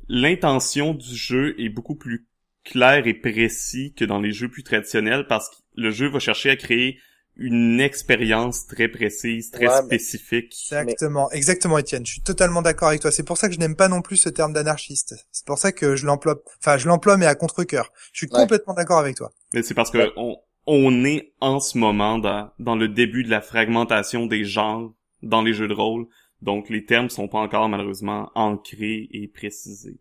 l'intention 0.07 0.93
du 0.93 1.15
jeu 1.15 1.59
est 1.59 1.69
beaucoup 1.69 1.95
plus 1.95 2.27
claire 2.63 3.07
et 3.07 3.13
précis 3.13 3.93
que 3.93 4.05
dans 4.05 4.19
les 4.19 4.31
jeux 4.31 4.49
plus 4.49 4.63
traditionnels 4.63 5.25
parce 5.27 5.49
que 5.49 5.55
le 5.75 5.91
jeu 5.91 6.07
va 6.07 6.19
chercher 6.19 6.49
à 6.49 6.55
créer 6.55 6.99
une 7.35 7.79
expérience 7.79 8.67
très 8.67 8.87
précise, 8.87 9.49
très 9.49 9.67
spécifique. 9.83 10.53
Exactement, 10.53 11.31
exactement 11.31 11.77
Étienne, 11.79 12.05
je 12.05 12.13
suis 12.13 12.21
totalement 12.21 12.61
d'accord 12.61 12.89
avec 12.89 13.01
toi. 13.01 13.11
C'est 13.11 13.23
pour 13.23 13.37
ça 13.37 13.47
que 13.47 13.55
je 13.55 13.59
n'aime 13.59 13.75
pas 13.75 13.87
non 13.87 14.01
plus 14.01 14.17
ce 14.17 14.29
terme 14.29 14.53
d'anarchiste. 14.53 15.15
C'est 15.31 15.45
pour 15.45 15.57
ça 15.57 15.71
que 15.71 15.95
je 15.95 16.05
l'emploie, 16.05 16.41
enfin 16.59 16.77
je 16.77 16.87
l'emploie 16.87 17.17
mais 17.17 17.25
à 17.25 17.35
contre-cœur. 17.35 17.91
Je 18.11 18.19
suis 18.19 18.27
complètement 18.27 18.73
d'accord 18.75 18.99
avec 18.99 19.15
toi. 19.15 19.31
Mais 19.53 19.63
c'est 19.63 19.73
parce 19.73 19.89
que 19.89 20.11
on, 20.15 20.37
on 20.67 21.05
est 21.05 21.33
en 21.39 21.59
ce 21.59 21.77
moment 21.77 22.19
dans, 22.19 22.51
dans 22.59 22.75
le 22.75 22.87
début 22.87 23.23
de 23.23 23.29
la 23.29 23.41
fragmentation 23.41 24.27
des 24.27 24.45
genres 24.45 24.93
dans 25.23 25.41
les 25.41 25.53
jeux 25.53 25.67
de 25.67 25.73
rôle. 25.73 26.05
Donc 26.43 26.69
les 26.69 26.83
termes 26.83 27.09
sont 27.09 27.29
pas 27.29 27.39
encore 27.39 27.69
malheureusement 27.69 28.29
ancrés 28.35 29.07
et 29.11 29.29
précisés. 29.29 29.99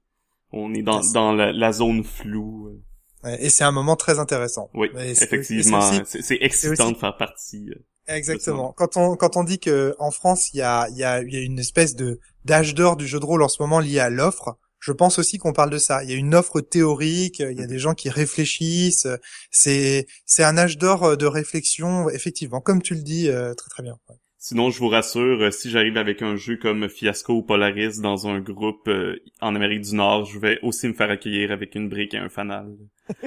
On 0.51 0.75
est 0.75 0.83
dans, 0.83 1.01
dans 1.13 1.33
la, 1.33 1.73
zone 1.73 2.03
floue. 2.03 2.83
et 3.25 3.49
c'est 3.49 3.65
un 3.65 3.71
moment 3.71 3.97
très 3.97 4.19
intéressant. 4.19 4.69
Oui, 4.75 4.89
effectivement, 4.97 5.81
c'est 6.05 6.39
excitant 6.41 6.91
de 6.91 6.97
faire 6.97 7.17
partie. 7.17 7.71
Euh, 7.71 7.85
Exactement. 8.09 8.73
Quand 8.73 8.97
on 8.97 9.15
quand 9.15 9.37
on 9.37 9.45
dit 9.45 9.61
que 9.61 9.95
en 10.01 10.11
France 10.11 10.53
il 10.53 10.57
y 10.57 10.63
a 10.63 10.89
il 10.91 10.97
y 10.97 11.05
a, 11.05 11.23
y 11.23 11.37
a 11.37 11.41
une 11.41 11.61
espèce 11.61 11.95
de 11.95 12.19
d'âge 12.45 12.75
d'or 12.75 12.97
du 12.97 13.07
jeu 13.07 13.21
de 13.21 13.25
rôle 13.25 13.45
en 13.45 13.49
ce 13.49 13.63
moment 13.63 13.79
lié 13.79 14.01
à 14.01 14.11
l'offre, 14.11 14.59
je 14.81 14.91
pense 14.91 15.21
aussi 15.21 15.39
qu'on 15.39 15.53
parle 15.53 15.71
de 15.71 15.79
ça. 15.79 16.03
Il 16.03 16.11
y 16.11 16.13
a 16.13 16.17
une 16.17 16.35
offre 16.35 16.61
théorique, 16.61 17.39
il 17.39 17.57
y 17.57 17.63
a 17.63 17.67
des 17.69 17.79
gens 17.79 17.95
qui 17.95 18.11
réfléchissent. 18.11 19.07
C'est 19.53 20.09
c'est 20.27 20.43
un 20.43 20.59
âge 20.59 20.77
d'or 20.77 21.17
de 21.17 21.27
réflexion, 21.27 22.11
effectivement, 22.11 22.61
comme 22.61 22.83
tu 22.83 22.97
le 22.97 23.03
dis 23.03 23.29
euh, 23.29 23.55
très 23.55 23.69
très 23.71 23.85
bien. 23.85 23.97
Sinon, 24.45 24.71
je 24.71 24.81
vous 24.81 24.89
rassure, 24.89 25.41
euh, 25.41 25.53
si 25.53 25.71
j'arrive 25.71 25.97
avec 25.97 26.21
un 26.21 26.35
jeu 26.35 26.57
comme 26.57 26.89
Fiasco 26.89 27.33
ou 27.33 27.43
Polaris 27.45 28.01
dans 28.01 28.27
un 28.27 28.41
groupe 28.41 28.89
euh, 28.89 29.15
en 29.41 29.55
Amérique 29.55 29.83
du 29.83 29.95
Nord, 29.95 30.25
je 30.25 30.37
vais 30.41 30.59
aussi 30.65 30.89
me 30.89 30.95
faire 30.95 31.11
accueillir 31.11 31.53
avec 31.53 31.77
une 31.77 31.89
brique 31.89 32.13
et 32.13 32.19
un 32.19 32.29
fanal. 32.29 32.67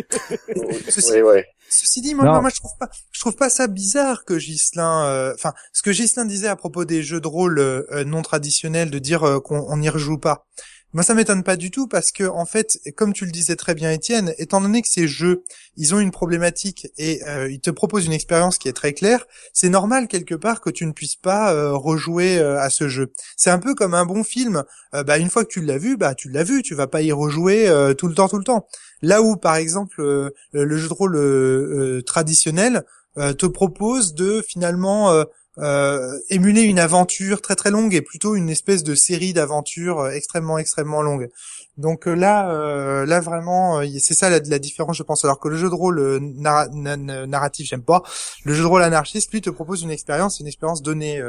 ceci, 0.90 1.22
oui, 1.22 1.40
ceci 1.70 2.02
dit, 2.02 2.16
moi, 2.16 2.42
moi, 2.42 2.50
je 2.50 2.58
trouve 2.58 2.78
pas, 2.78 2.90
je 3.14 3.20
trouve 3.22 3.38
pas 3.38 3.50
ça 3.50 3.68
bizarre 3.68 4.26
que 4.26 4.38
Gislin, 4.38 5.06
euh, 5.06 5.34
enfin, 5.36 5.54
ce 5.72 5.82
que 5.84 5.94
Gislin 5.94 6.26
disait 6.26 6.50
à 6.50 6.58
propos 6.58 6.84
des 6.84 7.02
jeux 7.02 7.22
de 7.22 7.30
rôle 7.30 7.86
non 8.06 8.22
traditionnels, 8.22 8.92
de 8.92 9.00
dire 9.00 9.40
qu'on 9.46 9.78
n'y 9.78 9.88
rejoue 9.88 10.18
pas. 10.18 10.46
Moi, 10.94 11.04
ça 11.04 11.14
m'étonne 11.14 11.44
pas 11.44 11.58
du 11.58 11.72
tout 11.72 11.88
parce 11.88 12.14
que, 12.14 12.24
en 12.24 12.46
fait, 12.46 12.80
comme 12.96 13.12
tu 13.12 13.26
le 13.26 13.32
disais 13.32 13.58
très 13.58 13.76
bien, 13.76 13.92
Étienne, 13.92 14.34
étant 14.38 14.62
donné 14.62 14.82
que 14.82 14.88
ces 14.88 15.10
jeux, 15.10 15.44
ils 15.76 15.94
ont 15.94 16.00
une 16.00 16.12
problématique 16.12 16.88
et 16.98 17.22
euh, 17.28 17.52
ils 17.52 17.60
te 17.60 17.70
proposent 17.70 18.06
une 18.06 18.14
expérience 18.14 18.58
qui 18.58 18.70
est 18.70 18.74
très 18.74 18.94
claire, 18.94 19.26
c'est 19.52 19.68
normal 19.68 20.08
quelque 20.08 20.36
part 20.36 20.62
que 20.62 20.70
tu 20.70 20.86
ne 20.86 20.94
puisses 20.94 21.18
pas 21.18 21.54
euh, 21.54 21.74
rejouer 21.74 22.38
euh, 22.38 22.62
à 22.62 22.70
ce 22.70 22.88
jeu. 22.88 23.12
C'est 23.36 23.50
un 23.50 23.60
peu 23.60 23.76
comme 23.76 23.94
un 23.94 24.06
bon 24.06 24.24
film. 24.24 24.64
bah, 24.94 25.18
une 25.18 25.30
fois 25.30 25.44
que 25.44 25.50
tu 25.50 25.62
l'as 25.62 25.78
vu, 25.78 25.98
bah, 25.98 26.16
tu 26.16 26.30
l'as 26.30 26.44
vu. 26.44 26.62
Tu 26.62 26.76
vas 26.76 26.88
pas 26.88 27.02
y 27.02 27.12
rejouer 27.12 27.70
tout 27.98 28.08
le 28.08 28.16
temps, 28.16 28.30
tout 28.30 28.38
le 28.38 28.46
temps. 28.46 28.66
Là 29.02 29.22
où, 29.22 29.36
par 29.36 29.56
exemple, 29.56 30.32
le 30.54 30.78
jeu 30.78 30.88
de 30.88 30.94
rôle 30.94 32.04
traditionnel 32.06 32.86
te 33.18 33.46
propose 33.46 34.14
de 34.14 34.42
finalement 34.48 35.26
euh, 35.58 36.20
émuler 36.30 36.64
une 36.64 36.80
aventure 36.80 37.42
très 37.42 37.56
très 37.56 37.72
longue 37.72 37.94
et 37.94 38.02
plutôt 38.02 38.36
une 38.36 38.50
espèce 38.50 38.84
de 38.84 38.94
série 38.94 39.32
d'aventures 39.32 40.00
euh, 40.00 40.12
extrêmement 40.12 40.58
extrêmement 40.58 41.02
longue. 41.02 41.30
Donc 41.78 42.08
euh, 42.08 42.14
là, 42.14 43.06
là 43.06 43.20
vraiment, 43.22 43.82
c'est 44.00 44.14
ça 44.14 44.30
la, 44.30 44.40
la, 44.40 44.60
différence, 44.60 44.98
je 44.98 45.04
pense. 45.04 45.24
Alors 45.26 45.40
que 45.40 45.48
le 45.48 45.58
jeu 45.58 45.70
de 45.70 45.76
rôle 45.76 46.20
narratif, 46.40 47.68
j'aime 47.68 47.84
pas. 47.84 48.04
Le 48.44 48.54
jeu 48.54 48.64
de 48.64 48.68
rôle 48.68 48.84
anarchiste, 48.84 49.32
lui, 49.32 49.42
te 49.42 49.50
propose 49.50 49.84
une 49.84 49.92
expérience, 49.92 50.40
une 50.40 50.48
expérience 50.48 50.82
donnée. 50.82 51.22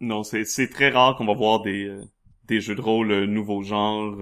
Non, 0.00 0.22
c'est 0.24 0.44
c'est 0.44 0.68
très 0.68 0.90
rare 0.90 1.16
qu'on 1.16 1.26
va 1.26 1.34
voir 1.34 1.62
des 1.62 1.94
des 2.44 2.60
jeux 2.60 2.74
de 2.74 2.80
rôle 2.80 3.24
nouveaux 3.24 3.62
genres 3.62 4.16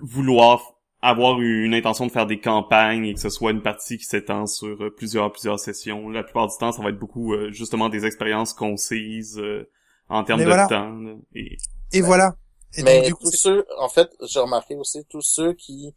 vouloir 0.00 0.77
avoir 1.00 1.40
une 1.40 1.74
intention 1.74 2.06
de 2.06 2.12
faire 2.12 2.26
des 2.26 2.40
campagnes 2.40 3.04
et 3.04 3.14
que 3.14 3.20
ce 3.20 3.30
soit 3.30 3.52
une 3.52 3.62
partie 3.62 3.98
qui 3.98 4.04
s'étend 4.04 4.46
sur 4.46 4.82
euh, 4.82 4.90
plusieurs 4.90 5.30
plusieurs 5.30 5.60
sessions. 5.60 6.08
La 6.08 6.22
plupart 6.22 6.48
du 6.48 6.56
temps, 6.58 6.72
ça 6.72 6.82
va 6.82 6.90
être 6.90 6.98
beaucoup 6.98 7.34
euh, 7.34 7.50
justement 7.52 7.88
des 7.88 8.04
expériences 8.04 8.52
concises 8.52 9.38
euh, 9.38 9.70
en 10.08 10.24
termes 10.24 10.44
de 10.44 10.68
temps. 10.68 11.20
Et, 11.34 11.56
et 11.92 12.00
voilà. 12.00 12.34
Et 12.76 12.82
Mais 12.82 13.08
tous 13.08 13.30
ceux, 13.30 13.64
en 13.78 13.88
fait, 13.88 14.10
j'ai 14.28 14.40
remarqué 14.40 14.74
aussi 14.74 15.04
tous 15.08 15.22
ceux 15.22 15.54
qui 15.54 15.94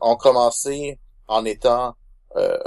ont 0.00 0.16
commencé 0.16 0.98
en 1.28 1.44
étant 1.44 1.94
euh, 2.36 2.58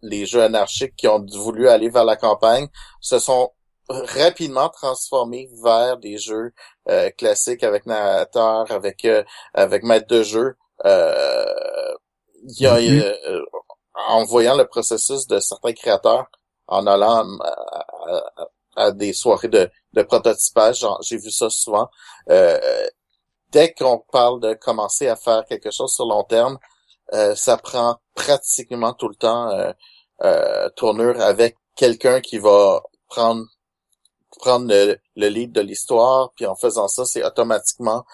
les 0.00 0.26
jeux 0.26 0.42
anarchiques 0.42 0.94
qui 0.96 1.08
ont 1.08 1.24
voulu 1.26 1.68
aller 1.68 1.90
vers 1.90 2.04
la 2.04 2.16
campagne, 2.16 2.68
se 3.00 3.18
sont 3.18 3.50
rapidement 3.88 4.68
transformés 4.68 5.48
vers 5.62 5.96
des 5.98 6.18
jeux 6.18 6.52
euh, 6.88 7.10
classiques 7.10 7.62
avec 7.62 7.86
narrateur, 7.86 8.70
avec 8.70 9.04
euh, 9.04 9.24
avec 9.54 9.82
maître 9.82 10.06
de 10.08 10.22
jeu. 10.22 10.56
Euh, 10.84 11.44
y 12.44 12.66
a, 12.66 12.78
mm-hmm. 12.78 13.44
en 14.08 14.24
voyant 14.24 14.56
le 14.56 14.66
processus 14.66 15.26
de 15.26 15.40
certains 15.40 15.72
créateurs, 15.72 16.26
en 16.66 16.86
allant 16.86 17.26
à, 18.76 18.92
des 18.92 19.12
soirées 19.12 19.48
de, 19.48 19.70
de 19.94 20.02
prototypage, 20.02 20.86
j'ai 21.02 21.16
vu 21.16 21.30
ça 21.30 21.50
souvent. 21.50 21.88
dès 23.50 23.72
qu'on 23.74 23.98
parle 24.12 24.40
de 24.40 24.54
commencer 24.54 25.08
à 25.08 25.16
faire 25.16 25.44
quelque 25.46 25.70
chose 25.72 25.92
sur 25.92 26.06
long 26.06 26.22
terme, 26.22 26.58
ça 27.34 27.56
prend 27.56 27.96
pratiquement 28.14 28.92
tout 28.92 29.08
le 29.08 29.16
temps 29.16 29.50
tournure 30.76 31.20
avec 31.20 31.56
quelqu'un 31.74 32.20
qui 32.20 32.38
va 32.38 32.82
prendre 33.08 33.44
prendre 34.36 34.66
le, 34.68 34.98
lead 35.28 35.52
de 35.52 35.60
l'histoire, 35.60 36.32
puis 36.36 36.46
en 36.46 36.54
faisant 36.54 36.88
ça, 36.88 37.04
c'est 37.04 37.24
automatiquement 37.24 38.04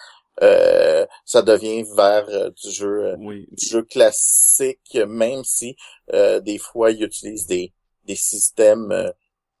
euh, 0.41 1.05
ça 1.23 1.41
devient 1.41 1.85
vers 1.95 2.27
euh, 2.27 2.49
du 2.49 2.69
jeu 2.69 3.05
euh, 3.05 3.15
du 3.17 3.65
jeu 3.65 3.83
classique, 3.83 4.97
même 5.07 5.43
si 5.43 5.75
des 6.11 6.57
fois 6.57 6.91
ils 6.91 7.03
utilisent 7.03 7.47
des, 7.47 7.73
des 8.05 8.15
systèmes 8.15 8.93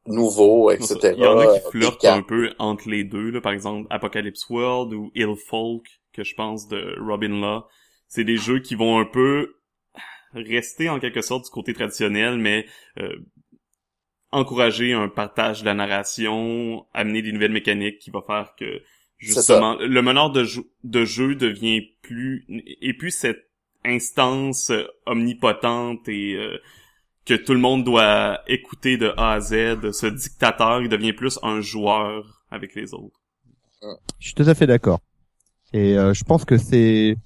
nouveaux, 0.05 0.69
etc. 0.71 1.13
Il 1.17 1.23
y 1.23 1.27
en 1.27 1.39
a 1.39 1.57
qui 1.57 1.71
flirtent 1.71 2.05
un 2.05 2.21
peu 2.21 2.53
entre 2.59 2.89
les 2.89 3.03
deux, 3.03 3.31
là, 3.31 3.41
par 3.41 3.53
exemple 3.53 3.87
Apocalypse 3.89 4.49
World 4.49 4.93
ou 4.93 5.11
Ill 5.15 5.35
Folk, 5.47 5.85
que 6.13 6.23
je 6.23 6.35
pense 6.35 6.67
de 6.67 6.95
Robin 6.99 7.39
Law. 7.39 7.63
C'est 8.07 8.23
des 8.23 8.37
jeux 8.37 8.59
qui 8.59 8.75
vont 8.75 8.99
un 8.99 9.05
peu 9.05 9.55
rester 10.33 10.89
en 10.89 10.99
quelque 10.99 11.21
sorte 11.21 11.45
du 11.45 11.51
côté 11.51 11.73
traditionnel, 11.73 12.37
mais 12.37 12.65
encourager 14.35 14.93
un 14.93 15.07
partage 15.07 15.61
de 15.61 15.65
la 15.65 15.73
narration, 15.73 16.85
amener 16.93 17.21
des 17.21 17.31
nouvelles 17.31 17.51
mécaniques 17.51 17.99
qui 17.99 18.11
va 18.11 18.21
faire 18.21 18.53
que 18.57 18.81
justement 19.17 19.75
le 19.75 20.01
meneur 20.01 20.29
de, 20.31 20.45
de 20.83 21.05
jeu 21.05 21.35
devient 21.35 21.81
plus 22.01 22.45
et 22.81 22.93
puis 22.93 23.11
cette 23.11 23.49
instance 23.85 24.71
omnipotente 25.05 26.07
et 26.09 26.35
euh, 26.35 26.57
que 27.25 27.33
tout 27.33 27.53
le 27.53 27.59
monde 27.59 27.83
doit 27.85 28.41
écouter 28.47 28.97
de 28.97 29.13
A 29.17 29.33
à 29.33 29.39
Z, 29.39 29.91
ce 29.91 30.07
dictateur, 30.07 30.81
il 30.81 30.89
devient 30.89 31.13
plus 31.13 31.39
un 31.41 31.61
joueur 31.61 32.43
avec 32.51 32.75
les 32.75 32.93
autres. 32.93 33.19
Je 34.19 34.27
suis 34.27 34.35
tout 34.35 34.43
à 34.47 34.53
fait 34.53 34.67
d'accord. 34.67 34.99
Et 35.73 35.97
euh, 35.97 36.13
je 36.13 36.23
pense 36.23 36.45
que 36.45 36.57
c'est 36.57 37.17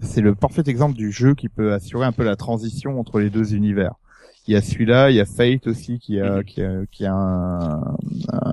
c'est 0.00 0.20
le 0.20 0.34
parfait 0.34 0.62
exemple 0.66 0.94
du 0.94 1.10
jeu 1.12 1.34
qui 1.34 1.48
peut 1.48 1.72
assurer 1.72 2.04
un 2.04 2.12
peu 2.12 2.24
la 2.24 2.36
transition 2.36 2.98
entre 3.00 3.18
les 3.18 3.30
deux 3.30 3.54
univers 3.54 3.94
il 4.46 4.54
y 4.54 4.56
a 4.56 4.62
celui-là, 4.62 5.10
il 5.10 5.16
y 5.16 5.20
a 5.20 5.24
Fate 5.24 5.66
aussi 5.66 5.98
qui 5.98 6.20
a, 6.20 6.36
mhm. 6.36 6.44
qui 6.44 6.62
a, 6.62 6.86
qui 6.90 7.06
a 7.06 7.12
un, 7.12 7.96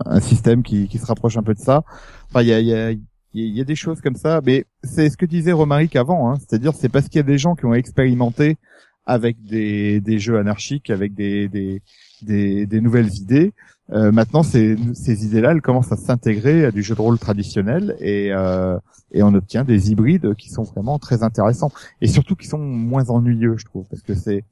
un, 0.05 0.19
système 0.19 0.63
qui, 0.63 0.87
qui 0.87 0.97
se 0.97 1.05
rapproche 1.05 1.37
un 1.37 1.43
peu 1.43 1.53
de 1.53 1.59
ça. 1.59 1.83
Enfin, 2.29 2.41
il 2.41 2.47
y 2.47 2.53
a, 2.53 2.59
il 2.59 2.67
y 2.67 2.73
a, 2.73 2.91
il 3.35 3.57
y 3.57 3.61
a 3.61 3.63
des 3.63 3.75
choses 3.75 4.01
comme 4.01 4.15
ça, 4.15 4.41
mais 4.45 4.65
c'est 4.83 5.09
ce 5.09 5.17
que 5.17 5.25
disait 5.25 5.51
Romaric 5.51 5.95
avant, 5.95 6.29
hein, 6.29 6.37
c'est-à-dire 6.39 6.73
c'est 6.75 6.89
parce 6.89 7.07
qu'il 7.09 7.17
y 7.17 7.19
a 7.19 7.23
des 7.23 7.37
gens 7.37 7.55
qui 7.55 7.65
ont 7.65 7.73
expérimenté 7.73 8.57
avec 9.05 9.43
des, 9.43 9.99
des 10.01 10.19
jeux 10.19 10.37
anarchiques, 10.37 10.89
avec 10.89 11.13
des, 11.13 11.49
des, 11.49 11.81
des, 12.21 12.65
des 12.65 12.81
nouvelles 12.81 13.13
idées. 13.15 13.53
Euh, 13.91 14.11
maintenant, 14.11 14.43
ces, 14.43 14.77
ces 14.93 15.25
idées-là, 15.25 15.51
elles 15.51 15.61
commencent 15.61 15.91
à 15.91 15.97
s'intégrer 15.97 16.65
à 16.65 16.71
du 16.71 16.81
jeu 16.83 16.95
de 16.95 17.01
rôle 17.01 17.19
traditionnel 17.19 17.97
et, 17.99 18.29
euh, 18.31 18.77
et 19.11 19.23
on 19.23 19.33
obtient 19.33 19.65
des 19.65 19.91
hybrides 19.91 20.35
qui 20.35 20.49
sont 20.49 20.63
vraiment 20.63 20.99
très 20.99 21.21
intéressants 21.21 21.71
et 22.01 22.07
surtout 22.07 22.35
qui 22.35 22.47
sont 22.47 22.59
moins 22.59 23.09
ennuyeux, 23.09 23.57
je 23.57 23.65
trouve, 23.65 23.85
parce 23.89 24.01
que 24.01 24.13
c'est 24.13 24.45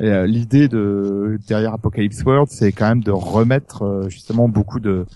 euh, 0.00 0.26
l'idée 0.26 0.68
de 0.68 1.38
derrière 1.48 1.74
Apocalypse 1.74 2.22
World, 2.22 2.48
c'est 2.50 2.72
quand 2.72 2.88
même 2.88 3.02
de 3.02 3.10
remettre 3.10 3.82
euh, 3.82 4.08
justement 4.08 4.48
beaucoup 4.48 4.78
de 4.78 5.06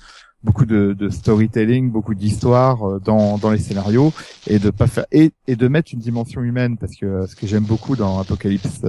beaucoup 0.43 0.67
de, 0.67 0.93
de 0.93 1.09
storytelling, 1.09 1.93
beaucoup 1.93 2.17
d'histoires 2.17 2.83
euh, 2.85 2.99
dans, 2.99 3.39
dans 3.39 3.53
les 3.53 3.59
scénarios 3.59 4.13
et 4.49 4.59
de 4.59 4.71
pas 4.71 4.89
faire 4.89 5.07
et, 5.13 5.31
et 5.47 5.55
de 5.55 5.69
mettre 5.69 5.93
une 5.95 6.01
dimension 6.01 6.43
humaine 6.43 6.79
parce 6.79 6.97
que 6.97 7.27
ce 7.29 7.37
que 7.37 7.47
j'aime 7.47 7.63
beaucoup 7.63 7.95
dans 7.95 8.19
Apocalypse 8.19 8.81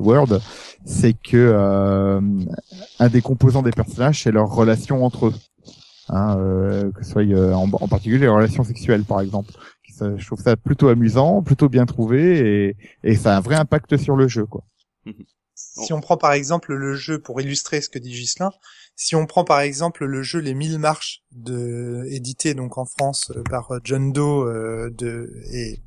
World, 0.00 0.40
c'est 0.84 1.12
que 1.12 2.20
un 2.98 3.08
des 3.08 3.22
composants 3.22 3.62
des 3.62 3.70
personnages 3.70 4.24
c'est 4.24 4.32
leur 4.32 4.48
relation 4.52 5.04
entre 5.04 5.26
eux. 5.26 5.34
Hein, 6.08 6.36
que 6.94 7.04
ce 7.04 7.12
soit 7.12 7.22
en, 7.54 7.70
en, 7.72 7.88
particulier 7.88 8.18
les 8.18 8.28
relations 8.28 8.64
sexuelles 8.64 9.04
par 9.04 9.20
exemple. 9.20 9.52
je 9.98 10.26
trouve 10.26 10.40
ça 10.40 10.56
plutôt 10.56 10.88
amusant, 10.88 11.42
plutôt 11.42 11.68
bien 11.68 11.86
trouvé 11.86 12.66
et, 12.66 12.76
et 13.04 13.14
ça 13.14 13.34
a 13.34 13.38
un 13.38 13.40
vrai 13.40 13.54
impact 13.54 13.96
sur 13.96 14.16
le 14.16 14.26
jeu 14.26 14.44
quoi. 14.46 14.64
Si 15.54 15.92
on 15.92 16.00
prend 16.00 16.16
par 16.16 16.32
exemple 16.32 16.74
le 16.74 16.94
jeu, 16.94 17.20
pour 17.20 17.40
illustrer 17.40 17.80
ce 17.80 17.88
que 17.88 17.98
dit 17.98 18.14
Gislin, 18.14 18.50
si 18.96 19.14
on 19.14 19.26
prend 19.26 19.44
par 19.44 19.60
exemple 19.60 20.04
le 20.04 20.22
jeu 20.22 20.38
Les 20.38 20.54
Mille 20.54 20.78
Marches, 20.78 21.22
de, 21.30 22.04
édité 22.10 22.54
donc 22.54 22.78
en 22.78 22.84
France 22.84 23.30
euh, 23.34 23.42
par 23.42 23.72
euh, 23.72 23.78
John 23.84 24.12
Doe 24.12 24.46
euh, 24.46 24.90
de, 24.90 25.32
et 25.52 25.82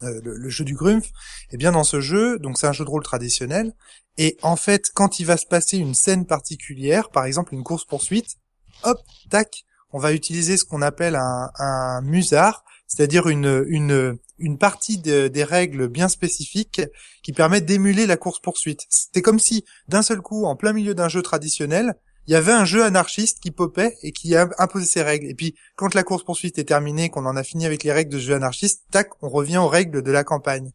le, 0.00 0.48
jeu 0.48 0.64
du 0.64 0.74
Grumpf, 0.74 1.06
et 1.06 1.10
eh 1.52 1.56
bien 1.56 1.70
dans 1.70 1.84
ce 1.84 2.00
jeu, 2.00 2.38
donc 2.40 2.58
c'est 2.58 2.66
un 2.66 2.72
jeu 2.72 2.84
de 2.84 2.90
rôle 2.90 3.04
traditionnel, 3.04 3.72
et 4.18 4.36
en 4.42 4.56
fait 4.56 4.90
quand 4.92 5.20
il 5.20 5.26
va 5.26 5.36
se 5.36 5.46
passer 5.46 5.78
une 5.78 5.94
scène 5.94 6.26
particulière, 6.26 7.10
par 7.10 7.24
exemple 7.24 7.54
une 7.54 7.62
course 7.62 7.84
poursuite, 7.84 8.36
hop, 8.82 8.98
tac, 9.30 9.64
on 9.92 10.00
va 10.00 10.12
utiliser 10.12 10.56
ce 10.56 10.64
qu'on 10.64 10.82
appelle 10.82 11.14
un, 11.16 12.00
musard, 12.02 12.64
c'est-à-dire 12.88 13.28
une, 13.28 14.18
une 14.42 14.58
partie 14.58 14.98
des 14.98 15.44
règles 15.44 15.88
bien 15.88 16.08
spécifiques 16.08 16.82
qui 17.22 17.32
permettent 17.32 17.64
d'émuler 17.64 18.06
la 18.06 18.16
course-poursuite. 18.16 18.82
C'était 18.90 19.22
comme 19.22 19.38
si, 19.38 19.64
d'un 19.88 20.02
seul 20.02 20.20
coup, 20.20 20.44
en 20.44 20.56
plein 20.56 20.72
milieu 20.72 20.94
d'un 20.94 21.08
jeu 21.08 21.22
traditionnel, 21.22 21.94
il 22.26 22.32
y 22.32 22.36
avait 22.36 22.52
un 22.52 22.64
jeu 22.64 22.84
anarchiste 22.84 23.40
qui 23.40 23.50
popait 23.50 23.96
et 24.02 24.12
qui 24.12 24.36
imposait 24.36 24.86
ses 24.86 25.02
règles. 25.02 25.26
Et 25.26 25.34
puis, 25.34 25.54
quand 25.74 25.94
la 25.94 26.02
course-poursuite 26.04 26.58
est 26.58 26.64
terminée, 26.64 27.08
qu'on 27.08 27.26
en 27.26 27.36
a 27.36 27.42
fini 27.42 27.66
avec 27.66 27.82
les 27.82 27.92
règles 27.92 28.12
de 28.12 28.18
ce 28.18 28.26
jeu 28.26 28.34
anarchiste, 28.34 28.84
tac, 28.90 29.10
on 29.22 29.28
revient 29.28 29.58
aux 29.58 29.68
règles 29.68 30.02
de 30.02 30.10
la 30.12 30.22
campagne. 30.22 30.66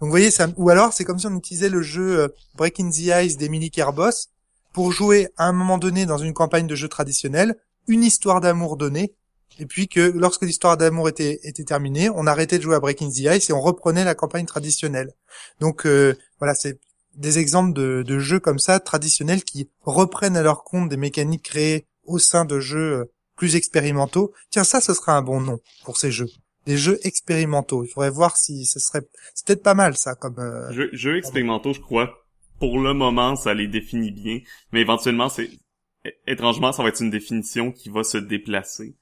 Donc, 0.00 0.02
vous 0.02 0.10
voyez, 0.10 0.30
ça, 0.30 0.48
ou 0.56 0.70
alors, 0.70 0.92
c'est 0.92 1.04
comme 1.04 1.18
si 1.18 1.26
on 1.26 1.36
utilisait 1.36 1.68
le 1.68 1.82
jeu 1.82 2.20
euh, 2.20 2.28
Breaking 2.54 2.90
the 2.90 3.24
Ice 3.24 3.36
d'Emily 3.36 3.70
Kerbos 3.70 4.30
pour 4.72 4.90
jouer 4.90 5.28
à 5.36 5.46
un 5.46 5.52
moment 5.52 5.78
donné 5.78 6.06
dans 6.06 6.18
une 6.18 6.34
campagne 6.34 6.66
de 6.66 6.74
jeu 6.74 6.88
traditionnel 6.88 7.56
une 7.88 8.02
histoire 8.02 8.40
d'amour 8.40 8.76
donnée 8.76 9.14
et 9.58 9.66
puis 9.66 9.88
que 9.88 10.12
lorsque 10.14 10.42
l'histoire 10.42 10.76
d'amour 10.76 11.08
était, 11.08 11.40
était 11.42 11.64
terminée, 11.64 12.10
on 12.10 12.26
arrêtait 12.26 12.58
de 12.58 12.62
jouer 12.62 12.76
à 12.76 12.80
Breaking 12.80 13.10
the 13.10 13.36
Ice 13.36 13.50
et 13.50 13.52
on 13.52 13.60
reprenait 13.60 14.04
la 14.04 14.14
campagne 14.14 14.46
traditionnelle. 14.46 15.12
Donc 15.60 15.86
euh, 15.86 16.14
voilà, 16.38 16.54
c'est 16.54 16.78
des 17.14 17.38
exemples 17.38 17.72
de, 17.72 18.02
de, 18.06 18.18
jeux 18.18 18.40
comme 18.40 18.58
ça 18.58 18.78
traditionnels 18.80 19.42
qui 19.42 19.70
reprennent 19.82 20.36
à 20.36 20.42
leur 20.42 20.64
compte 20.64 20.88
des 20.88 20.98
mécaniques 20.98 21.44
créées 21.44 21.86
au 22.04 22.18
sein 22.18 22.44
de 22.44 22.60
jeux 22.60 22.98
euh, 22.98 23.04
plus 23.36 23.56
expérimentaux. 23.56 24.32
Tiens, 24.50 24.64
ça, 24.64 24.80
ce 24.80 24.94
serait 24.94 25.12
un 25.12 25.22
bon 25.22 25.40
nom 25.40 25.60
pour 25.84 25.96
ces 25.96 26.10
jeux. 26.10 26.28
Des 26.66 26.76
jeux 26.76 26.98
expérimentaux. 27.04 27.84
Il 27.84 27.88
faudrait 27.88 28.10
voir 28.10 28.36
si 28.36 28.66
ce 28.66 28.80
serait. 28.80 29.02
C'est 29.34 29.46
peut-être 29.46 29.62
pas 29.62 29.74
mal 29.74 29.96
ça 29.96 30.14
comme. 30.14 30.38
Euh... 30.38 30.90
Jeux, 30.92 31.16
expérimentaux, 31.16 31.72
je 31.72 31.80
crois. 31.80 32.10
Pour 32.58 32.80
le 32.80 32.94
moment, 32.94 33.36
ça 33.36 33.52
les 33.52 33.68
définit 33.68 34.10
bien, 34.10 34.40
mais 34.72 34.80
éventuellement, 34.80 35.28
c'est 35.28 35.50
étrangement, 36.26 36.72
ça 36.72 36.82
va 36.82 36.88
être 36.88 37.02
une 37.02 37.10
définition 37.10 37.70
qui 37.70 37.90
va 37.90 38.02
se 38.02 38.16
déplacer. 38.16 38.96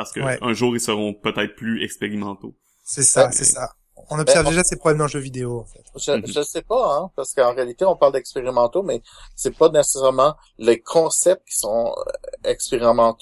Parce 0.00 0.12
que 0.12 0.20
un 0.42 0.52
jour, 0.54 0.74
ils 0.74 0.80
seront 0.80 1.12
peut-être 1.12 1.54
plus 1.56 1.84
expérimentaux. 1.84 2.54
C'est 2.82 3.02
ça, 3.02 3.30
c'est 3.32 3.44
ça. 3.44 3.74
On 4.08 4.18
observe 4.18 4.44
ben, 4.44 4.50
déjà 4.52 4.64
ces 4.64 4.76
problèmes 4.76 4.96
dans 4.96 5.04
le 5.04 5.10
jeu 5.10 5.18
vidéo, 5.18 5.60
en 5.60 5.66
fait. 5.66 5.84
Je, 5.94 6.12
mhm. 6.12 6.26
je 6.26 6.40
sais 6.40 6.62
pas, 6.62 6.96
hein, 6.96 7.10
parce 7.16 7.34
qu'en 7.34 7.54
réalité, 7.54 7.84
on 7.84 7.96
parle 7.96 8.14
d'expérimentaux, 8.14 8.82
mais 8.82 9.02
c'est 9.36 9.54
pas 9.54 9.68
nécessairement 9.68 10.36
les 10.56 10.80
concepts 10.80 11.46
qui 11.46 11.58
sont 11.58 11.94
euh, 11.94 12.48
expérimentaux 12.48 13.18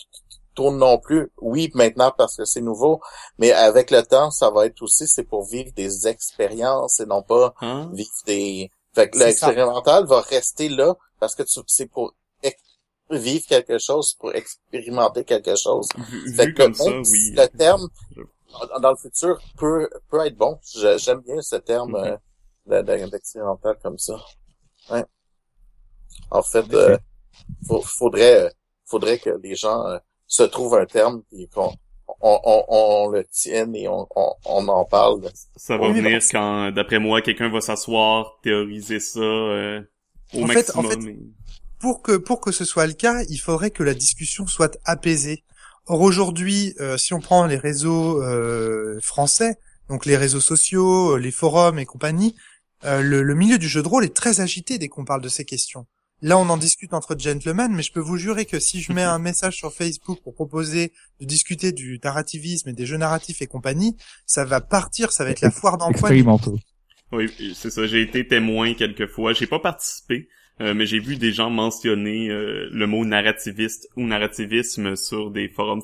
non 0.59 0.99
plus. 0.99 1.33
Oui, 1.41 1.69
maintenant 1.75 2.13
parce 2.17 2.37
que 2.37 2.45
c'est 2.45 2.61
nouveau, 2.61 3.01
mais 3.39 3.51
avec 3.51 3.91
le 3.91 4.05
temps, 4.05 4.31
ça 4.31 4.51
va 4.51 4.67
être 4.67 4.81
aussi, 4.81 5.09
c'est 5.09 5.25
pour 5.25 5.47
vivre 5.47 5.73
des 5.75 6.07
expériences 6.07 7.01
et 7.01 7.07
non 7.07 7.23
pas 7.23 7.55
hein? 7.61 7.91
vivre 7.93 8.11
des... 8.25 8.71
Fait 8.95 9.11
que 9.11 9.19
l'expérimental 9.19 10.07
va 10.07 10.21
rester 10.21 10.69
là 10.69 10.95
parce 11.19 11.35
que 11.35 11.43
c'est 11.67 11.87
pour 11.87 12.15
vivre 13.11 13.45
quelque 13.47 13.79
chose, 13.79 14.15
pour 14.15 14.35
expérimenter 14.35 15.25
quelque 15.25 15.57
chose. 15.57 15.89
Vu, 16.27 16.55
comme 16.55 16.75
ça, 16.75 16.91
oui. 16.91 17.33
Le 17.37 17.47
terme, 17.47 17.89
dans 18.81 18.91
le 18.91 18.97
futur, 18.97 19.39
peut, 19.57 19.89
peut 20.11 20.27
être 20.27 20.37
bon. 20.37 20.59
J'aime 20.97 21.21
bien 21.21 21.41
ce 21.41 21.57
terme 21.57 22.19
euh, 22.67 22.83
d'expérimental 22.83 23.77
comme 23.83 23.99
ça. 23.99 24.17
Ouais. 24.91 25.05
En 26.31 26.43
fait, 26.43 26.73
euh, 26.75 26.97
faudrait, 27.85 28.53
faudrait 28.87 29.19
que 29.19 29.31
les 29.43 29.55
gens 29.55 29.87
euh, 29.87 29.99
se 30.27 30.43
trouvent 30.43 30.77
un 30.77 30.87
terme 30.87 31.23
et 31.33 31.47
qu'on 31.49 31.73
on, 32.21 32.41
on, 32.45 32.65
on, 32.69 33.09
le 33.09 33.25
tienne 33.25 33.75
et 33.77 33.87
on, 33.89 34.07
on, 34.17 34.33
on 34.45 34.69
en 34.69 34.85
parle. 34.85 35.23
Ça 35.57 35.77
va 35.77 35.91
venir 35.93 36.21
quand, 36.31 36.73
d'après 36.73 36.99
moi, 36.99 37.23
quelqu'un 37.23 37.51
va 37.51 37.61
s'asseoir, 37.61 38.39
théoriser 38.43 39.01
ça 39.01 39.21
euh, 39.21 39.83
au 40.35 40.45
maximum 40.45 41.33
pour 41.79 42.03
que 42.03 42.17
pour 42.17 42.41
que 42.41 42.53
ce 42.53 42.65
soit 42.65 42.87
le 42.87 42.93
cas, 42.93 43.23
il 43.29 43.39
faudrait 43.39 43.71
que 43.71 43.83
la 43.83 43.95
discussion 43.95 44.47
soit 44.47 44.79
apaisée. 44.85 45.45
Or 45.87 46.01
aujourd'hui, 46.03 46.75
euh, 46.81 46.99
si 46.99 47.15
on 47.15 47.21
prend 47.21 47.47
les 47.47 47.57
réseaux 47.57 48.23
euh, 48.23 49.01
français, 49.01 49.57
donc 49.89 50.05
les 50.05 50.17
réseaux 50.17 50.41
sociaux, 50.41 51.17
les 51.17 51.31
forums 51.31 51.79
et 51.79 51.87
compagnie, 51.87 52.35
euh, 52.85 53.01
le, 53.01 53.23
le 53.23 53.35
milieu 53.35 53.59
du 53.59 53.69
jeu 53.69 53.83
de 53.83 53.89
rôle 53.89 54.05
est 54.05 54.15
très 54.15 54.41
agité 54.41 54.79
dès 54.79 54.89
qu'on 54.89 55.05
parle 55.05 55.23
de 55.23 55.29
ces 55.29 55.45
questions. 55.45 55.87
Là, 56.21 56.37
on 56.37 56.49
en 56.49 56.57
discute 56.57 56.95
entre 56.95 57.17
gentlemen, 57.17 57.73
mais 57.73 57.83
je 57.83 57.93
peux 57.93 58.01
vous 58.01 58.17
jurer 58.17 58.45
que 58.45 58.59
si 58.59 58.83
je 58.83 58.93
mets 58.93 59.05
un 59.05 59.21
message 59.21 59.57
sur 59.57 59.73
Facebook 59.73 60.19
pour 60.25 60.35
proposer 60.35 60.93
de 61.21 61.27
discuter 61.27 61.71
du 61.71 62.01
narrativisme 62.03 62.69
et 62.69 62.73
des 62.73 62.87
jeux 62.87 62.97
narratifs 62.97 63.41
et 63.41 63.47
compagnie, 63.47 63.97
ça 64.27 64.45
va 64.45 64.61
partir, 64.61 65.13
ça 65.13 65.23
va 65.25 65.31
être 65.31 65.43
la 65.43 65.53
foire 65.53 65.79
d'emploi. 65.79 66.09
Expérimentaux. 66.09 66.59
Oui, 67.13 67.31
c'est 67.55 67.71
ça. 67.71 67.87
J'ai 67.87 68.03
été 68.03 68.27
témoin 68.27 68.75
quelques 68.75 69.07
fois. 69.07 69.33
J'ai 69.33 69.47
pas 69.47 69.61
participé, 69.61 70.29
euh, 70.61 70.75
mais 70.75 70.87
j'ai 70.87 70.99
vu 70.99 71.17
des 71.17 71.33
gens 71.33 71.51
mentionner 71.51 72.29
euh, 72.29 72.69
le 72.73 72.87
mot 72.87 73.05
narrativiste 73.05 73.89
ou 73.97 74.05
narrativisme 74.07 74.97
sur 74.97 75.31
des 75.31 75.49
forums 75.49 75.83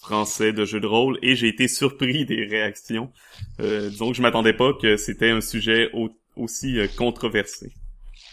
français 0.00 0.52
de 0.52 0.64
jeux 0.64 0.80
de 0.80 0.86
rôle 0.86 1.18
et 1.22 1.36
j'ai 1.36 1.48
été 1.48 1.68
surpris 1.68 2.24
des 2.24 2.46
réactions. 2.46 3.10
Euh, 3.60 3.90
disons 3.90 4.10
que 4.10 4.16
je 4.16 4.22
m'attendais 4.22 4.52
pas 4.52 4.72
que 4.80 4.96
c'était 4.96 5.30
un 5.30 5.40
sujet 5.40 5.90
aussi 6.36 6.78
euh, 6.78 6.86
controversé. 6.96 7.72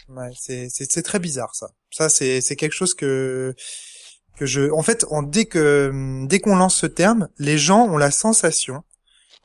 Ouais, 0.08 0.30
c'est 0.38 0.68
c'est 0.70 1.02
très 1.02 1.18
bizarre 1.18 1.54
ça. 1.54 1.68
Ça 1.90 2.08
c'est 2.08 2.40
c'est 2.40 2.56
quelque 2.56 2.74
chose 2.74 2.94
que 2.94 3.54
que 4.36 4.46
je 4.46 4.70
en 4.70 4.82
fait 4.82 5.04
dès 5.28 5.46
que 5.46 5.90
dès 6.26 6.40
qu'on 6.40 6.56
lance 6.56 6.76
ce 6.76 6.86
terme, 6.86 7.28
les 7.38 7.58
gens 7.58 7.86
ont 7.88 7.96
la 7.96 8.10
sensation 8.10 8.84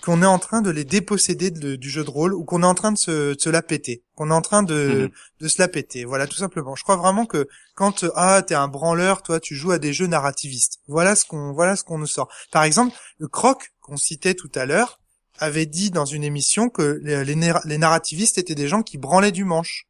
qu'on 0.03 0.21
est 0.21 0.27
en 0.27 0.39
train 0.39 0.61
de 0.61 0.69
les 0.69 0.85
déposséder 0.85 1.51
du 1.51 1.89
jeu 1.89 2.03
de 2.03 2.09
rôle 2.09 2.33
ou 2.33 2.43
qu'on 2.45 2.63
est 2.63 2.67
en 2.67 2.75
train 2.75 2.91
de 2.91 2.97
se, 2.97 3.33
de 3.33 3.39
se 3.39 3.49
la 3.49 3.61
péter, 3.61 4.03
qu'on 4.15 4.31
est 4.31 4.33
en 4.33 4.41
train 4.41 4.63
de, 4.63 5.03
mhm. 5.03 5.09
de 5.41 5.47
se 5.47 5.61
la 5.61 5.67
péter. 5.67 6.05
Voilà, 6.05 6.25
tout 6.25 6.37
simplement. 6.37 6.75
Je 6.75 6.83
crois 6.83 6.95
vraiment 6.95 7.25
que 7.25 7.47
quand 7.75 8.05
ah 8.15 8.41
t'es 8.41 8.55
un 8.55 8.67
branleur, 8.67 9.21
toi 9.23 9.39
tu 9.39 9.55
joues 9.55 9.71
à 9.71 9.79
des 9.79 9.93
jeux 9.93 10.07
narrativistes. 10.07 10.79
Voilà 10.87 11.15
ce 11.15 11.25
qu'on 11.25 11.53
voilà 11.53 11.75
ce 11.75 11.83
qu'on 11.83 11.97
nous 11.97 12.07
sort. 12.07 12.29
Par 12.51 12.63
exemple, 12.63 12.95
le 13.17 13.27
Croc 13.27 13.71
qu'on 13.81 13.97
citait 13.97 14.35
tout 14.35 14.51
à 14.55 14.65
l'heure 14.65 14.99
avait 15.39 15.65
dit 15.65 15.89
dans 15.91 16.05
une 16.05 16.23
émission 16.23 16.69
que 16.69 16.99
les, 17.01 17.23
les, 17.23 17.77
narrativistes 17.77 18.37
étaient 18.37 18.55
des 18.55 18.67
gens 18.67 18.83
qui 18.83 18.97
branlaient 18.97 19.31
du 19.31 19.45
manche. 19.45 19.85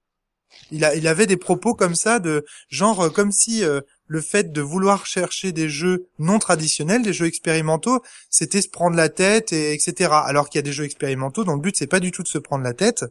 Il, 0.72 0.86
a, 0.86 0.96
il 0.96 1.08
avait 1.08 1.26
des 1.26 1.38
propos 1.38 1.74
comme 1.74 1.96
ça 1.96 2.20
de 2.20 2.46
genre 2.70 3.06
euh, 3.06 3.10
comme 3.10 3.32
si 3.32 3.64
euh, 3.64 3.82
le 4.10 4.22
fait 4.22 4.52
de 4.52 4.62
vouloir 4.62 5.06
chercher 5.06 5.52
des 5.52 5.70
jeux 5.70 6.08
non 6.18 6.40
traditionnels, 6.40 7.04
des 7.04 7.14
jeux 7.14 7.28
expérimentaux, 7.28 8.02
c'était 8.30 8.62
se 8.62 8.68
prendre 8.68 8.98
la 8.98 9.08
tête 9.08 9.54
et 9.54 9.72
etc. 9.72 10.10
Alors 10.12 10.50
qu'il 10.50 10.58
y 10.58 10.64
a 10.64 10.64
des 10.64 10.74
jeux 10.74 10.84
expérimentaux 10.84 11.44
dont 11.46 11.54
le 11.54 11.62
but 11.62 11.78
c'est 11.78 11.88
pas 11.88 12.00
du 12.00 12.12
tout 12.12 12.24
de 12.24 12.28
se 12.28 12.40
prendre 12.40 12.64
la 12.64 12.74
tête. 12.74 13.06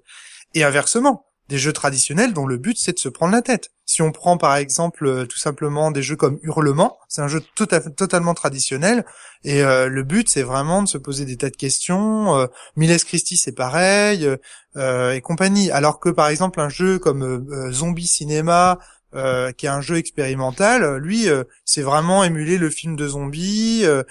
Et 0.55 0.65
inversement, 0.65 1.25
des 1.49 1.57
jeux 1.57 1.73
traditionnels 1.73 2.33
dont 2.33 2.47
le 2.47 2.59
but 2.59 2.77
c'est 2.77 2.93
de 2.93 2.99
se 2.99 3.09
prendre 3.09 3.33
la 3.33 3.43
tête. 3.43 3.71
Si 3.87 4.03
on 4.03 4.11
prend 4.11 4.39
par 4.39 4.57
exemple 4.57 5.07
euh, 5.07 5.25
tout 5.25 5.39
simplement 5.39 5.93
des 5.93 6.03
jeux 6.03 6.17
comme 6.17 6.41
Hurlement, 6.43 6.99
c'est 7.09 7.23
un 7.23 7.29
jeu 7.29 7.43
tota-, 7.55 7.95
totalement 7.95 8.35
traditionnel 8.35 9.05
et 9.45 9.63
euh, 9.63 9.89
le 9.89 10.03
but 10.03 10.29
c'est 10.29 10.43
vraiment 10.43 10.83
de 10.83 10.89
se 10.89 10.99
poser 10.99 11.25
des 11.27 11.37
tas 11.37 11.51
de 11.51 11.57
questions. 11.57 12.37
Euh, 12.37 12.47
Miles 12.75 13.05
Christie 13.05 13.37
c'est 13.37 13.53
pareil 13.53 14.29
euh, 14.77 15.13
et 15.13 15.21
compagnie. 15.21 15.71
Alors 15.71 16.01
que 16.01 16.09
par 16.09 16.29
exemple 16.29 16.61
un 16.61 16.69
jeu 16.69 16.99
comme 16.99 17.47
Zombie 17.71 18.09
Cinéma 18.09 18.81
euh, 19.15 19.53
qui 19.53 19.65
est 19.65 19.71
un 19.71 19.81
jeu 19.81 19.97
expérimental, 19.97 20.99
lui, 20.99 21.31
euh, 21.31 21.45
c'est 21.65 21.81
vraiment 21.81 22.25
émuler 22.25 22.59
le 22.59 22.69
film 22.69 22.95
de 22.95 23.09
zombies. 23.09 23.87
Euh, 23.87 24.03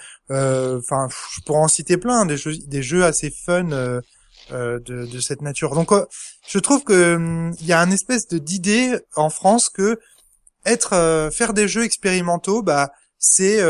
enfin, 0.78 1.06
je 1.36 1.40
pourrais 1.42 1.60
en 1.60 1.68
citer 1.68 1.96
plein, 1.96 2.26
des 2.26 2.36
jeux, 2.36 2.56
des 2.66 2.82
jeux 2.82 3.04
assez 3.04 3.30
fun 3.30 3.62
de, 4.50 4.78
de, 4.80 5.20
cette 5.20 5.40
nature. 5.40 5.76
Donc, 5.76 5.92
je 6.48 6.58
trouve 6.58 6.82
que 6.82 7.14
hum, 7.14 7.54
il 7.60 7.66
y 7.66 7.72
a 7.72 7.80
un 7.80 7.92
espèce 7.92 8.26
de 8.26 8.38
d'idée 8.38 8.98
en 9.14 9.30
France 9.30 9.68
que 9.68 10.00
être, 10.66 11.30
faire 11.32 11.54
des 11.54 11.68
jeux 11.68 11.84
expérimentaux, 11.84 12.62
bah, 12.62 12.90
c'est 13.20 13.60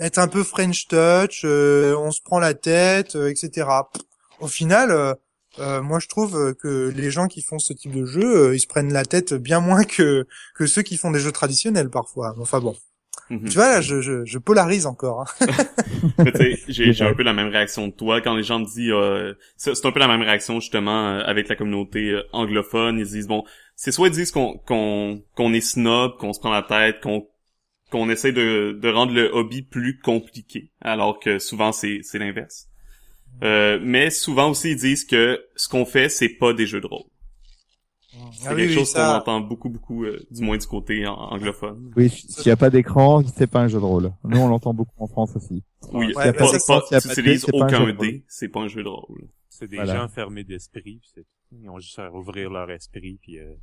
être 0.00 0.18
un 0.18 0.28
peu 0.28 0.42
French 0.42 0.88
touch, 0.88 1.44
on 1.44 2.10
se 2.10 2.20
prend 2.22 2.40
la 2.40 2.54
tête, 2.54 3.14
etc. 3.14 3.68
Au 4.40 4.48
final 4.48 5.16
euh, 5.58 5.82
moi 5.82 5.98
je 5.98 6.08
trouve 6.08 6.36
euh, 6.36 6.54
que 6.54 6.92
les 6.94 7.10
gens 7.10 7.28
qui 7.28 7.42
font 7.42 7.58
ce 7.58 7.72
type 7.72 7.92
de 7.92 8.04
jeu, 8.04 8.48
euh, 8.48 8.54
ils 8.54 8.60
se 8.60 8.66
prennent 8.66 8.92
la 8.92 9.04
tête 9.04 9.34
bien 9.34 9.60
moins 9.60 9.84
que 9.84 10.26
que 10.54 10.66
ceux 10.66 10.82
qui 10.82 10.96
font 10.96 11.10
des 11.10 11.20
jeux 11.20 11.32
traditionnels 11.32 11.90
parfois. 11.90 12.34
Enfin 12.38 12.60
bon. 12.60 12.76
Mhm. 13.30 13.48
Tu 13.48 13.54
vois 13.54 13.68
là, 13.68 13.80
je, 13.80 14.00
je, 14.00 14.24
je 14.24 14.38
polarise 14.38 14.86
encore. 14.86 15.22
Hein. 15.40 15.46
j'ai 16.68 17.02
un 17.02 17.14
peu 17.14 17.24
la 17.24 17.32
même 17.32 17.48
réaction 17.48 17.88
de 17.88 17.92
toi 17.92 18.20
quand 18.20 18.34
les 18.34 18.44
gens 18.44 18.60
me 18.60 18.66
disent. 18.66 19.36
c'est 19.56 19.84
un 19.84 19.92
peu 19.92 19.98
la 19.98 20.08
même 20.08 20.22
réaction 20.22 20.60
justement 20.60 21.18
avec 21.18 21.48
la 21.48 21.56
communauté 21.56 22.20
anglophone. 22.32 22.98
Ils 22.98 23.06
disent 23.06 23.26
bon, 23.26 23.44
c'est 23.74 23.92
soit 23.92 24.08
ils 24.08 24.14
disent 24.14 24.30
qu'on 24.30 24.58
qu'on 24.58 25.22
qu'on 25.34 25.52
est 25.52 25.60
snob, 25.60 26.18
qu'on 26.18 26.32
se 26.32 26.40
prend 26.40 26.52
la 26.52 26.62
tête, 26.62 27.00
qu'on 27.00 27.26
qu'on 27.90 28.08
essaie 28.10 28.32
de 28.32 28.78
de 28.80 28.88
rendre 28.88 29.12
le 29.12 29.28
hobby 29.32 29.62
plus 29.62 29.98
compliqué, 29.98 30.70
alors 30.80 31.18
que 31.18 31.38
souvent 31.38 31.72
c'est 31.72 32.00
c'est 32.02 32.18
l'inverse. 32.18 32.68
Euh, 33.42 33.78
mais 33.82 34.10
souvent 34.10 34.50
aussi 34.50 34.70
ils 34.70 34.76
disent 34.76 35.04
que 35.04 35.44
ce 35.56 35.68
qu'on 35.68 35.84
fait 35.84 36.08
c'est 36.08 36.28
pas 36.28 36.52
des 36.52 36.66
jeux 36.66 36.80
de 36.80 36.86
rôle. 36.86 37.04
C'est 38.32 38.48
ah 38.48 38.54
quelque 38.54 38.72
chose 38.72 38.92
qu'on 38.94 39.00
entend 39.02 39.40
beaucoup 39.40 39.68
beaucoup 39.68 40.04
euh, 40.04 40.18
du 40.30 40.42
moins 40.42 40.56
du 40.56 40.66
côté 40.66 41.06
anglophone. 41.06 41.92
Oui, 41.96 42.08
s'il 42.08 42.46
y 42.46 42.50
a 42.50 42.56
pas 42.56 42.70
d'écran, 42.70 43.22
c'est 43.36 43.46
pas 43.46 43.60
un 43.60 43.68
jeu 43.68 43.78
de 43.78 43.84
rôle. 43.84 44.12
Nous 44.24 44.38
on 44.38 44.48
l'entend 44.48 44.72
beaucoup 44.72 44.94
en 45.02 45.06
France 45.06 45.32
aussi. 45.36 45.62
Oui, 45.92 46.06
ouais, 46.14 46.32
pas, 46.32 46.32
pas, 46.32 46.82
si 46.98 47.44
tu 47.44 47.50
aucun 47.52 47.92
dé, 47.92 48.24
c'est 48.28 48.48
pas 48.48 48.60
un 48.60 48.68
jeu 48.68 48.82
de 48.82 48.88
rôle. 48.88 49.28
C'est 49.50 49.68
des 49.68 49.84
gens 49.84 50.08
fermés 50.08 50.44
d'esprit, 50.44 51.00
ils 51.52 51.68
ont 51.68 51.78
juste 51.78 51.98
à 51.98 52.12
ouvrir 52.12 52.50
leur 52.50 52.70
esprit 52.70 53.18
puis 53.22 53.38
euh, 53.38 53.54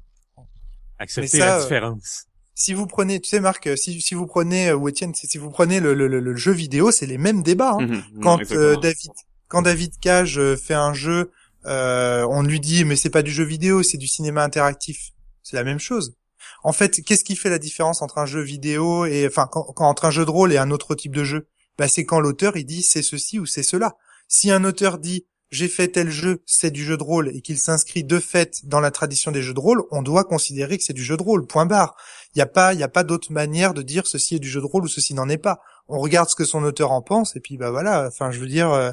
accepter 1.00 1.40
la 1.40 1.62
différence. 1.62 2.26
si 2.54 2.74
vous 2.74 2.88
prenez, 2.88 3.20
tu 3.20 3.30
sais 3.30 3.40
Marc, 3.40 3.70
si, 3.78 4.02
si 4.02 4.16
vous 4.16 4.26
prenez 4.26 4.72
ou 4.72 4.88
Étienne, 4.88 5.14
si 5.14 5.38
vous 5.38 5.52
prenez 5.52 5.80
le, 5.80 5.94
le, 5.94 6.08
le, 6.08 6.36
jeu 6.36 6.52
vidéo, 6.52 6.92
c'est 6.92 7.06
les 7.06 7.18
mêmes 7.18 7.44
débats. 7.44 7.74
Hein. 7.74 7.88
Mhm, 7.88 8.22
Quand 8.22 8.38
David 8.38 9.12
quand 9.54 9.62
David 9.62 10.00
Cage 10.00 10.40
euh, 10.40 10.58
fait 10.58 10.74
un 10.74 10.96
jeu, 10.96 11.32
euh, 11.68 12.26
on 12.28 12.42
lui 12.42 12.60
dit 12.60 12.86
mais 12.86 12.96
c'est 12.96 13.12
pas 13.12 13.22
du 13.22 13.32
jeu 13.32 13.44
vidéo, 13.44 13.84
c'est 13.84 14.00
du 14.00 14.08
cinéma 14.08 14.44
interactif. 14.44 15.12
C'est 15.44 15.56
la 15.56 15.64
même 15.64 15.80
chose. 15.80 16.16
En 16.64 16.74
fait, 16.74 17.04
qu'est-ce 17.04 17.24
qui 17.24 17.36
fait 17.36 17.52
la 17.52 17.60
différence 17.60 18.02
entre 18.02 18.18
un 18.18 18.26
jeu 18.26 18.42
vidéo 18.42 19.06
et 19.06 19.28
enfin 19.28 19.48
quand, 19.52 19.72
entre 19.78 20.06
un 20.06 20.12
jeu 20.12 20.26
de 20.26 20.32
rôle 20.32 20.54
et 20.54 20.58
un 20.58 20.72
autre 20.72 20.96
type 20.96 21.16
de 21.16 21.24
jeu? 21.24 21.46
Bah 21.78 21.88
c'est 21.88 22.04
quand 22.04 22.20
l'auteur 22.20 22.58
il 22.58 22.66
dit 22.66 22.82
c'est 22.82 23.04
ceci 23.04 23.38
ou 23.38 23.46
c'est 23.46 23.62
cela. 23.62 23.96
Si 24.28 24.50
un 24.50 24.64
auteur 24.64 24.98
dit 24.98 25.28
j'ai 25.52 25.68
fait 25.68 25.90
tel 25.90 26.10
jeu, 26.10 26.42
c'est 26.48 26.72
du 26.72 26.84
jeu 26.84 26.98
de 26.98 27.04
rôle 27.04 27.30
et 27.36 27.42
qu'il 27.42 27.60
s'inscrit 27.60 28.04
de 28.04 28.18
fait 28.18 28.66
dans 28.66 28.80
la 28.80 28.90
tradition 28.90 29.32
des 29.32 29.44
jeux 29.44 29.54
de 29.54 29.60
rôle, 29.60 29.84
on 29.92 30.02
doit 30.02 30.24
considérer 30.24 30.80
que 30.80 30.84
c'est 30.84 30.94
du 30.94 31.04
jeu 31.04 31.16
de 31.16 31.22
rôle. 31.22 31.46
Point 31.46 31.68
barre. 31.68 31.96
Il 32.34 32.40
n'y 32.40 32.42
a 32.42 32.48
pas, 32.48 32.74
il 32.74 32.80
y 32.80 32.84
a 32.84 32.88
pas 32.88 33.04
d'autre 33.04 33.32
manière 33.32 33.76
de 33.76 33.84
dire 33.84 34.08
ceci 34.08 34.34
est 34.34 34.40
du 34.40 34.50
jeu 34.50 34.62
de 34.62 34.66
rôle 34.66 34.86
ou 34.86 34.88
ceci 34.88 35.14
n'en 35.14 35.30
est 35.30 35.38
pas. 35.38 35.60
On 35.88 36.00
regarde 36.00 36.28
ce 36.28 36.36
que 36.36 36.44
son 36.44 36.64
auteur 36.64 36.92
en 36.92 37.04
pense 37.04 37.36
et 37.36 37.40
puis 37.40 37.58
bah 37.58 37.70
voilà. 37.70 38.08
Enfin, 38.08 38.32
je 38.32 38.40
veux 38.40 38.48
dire, 38.48 38.72
euh, 38.72 38.92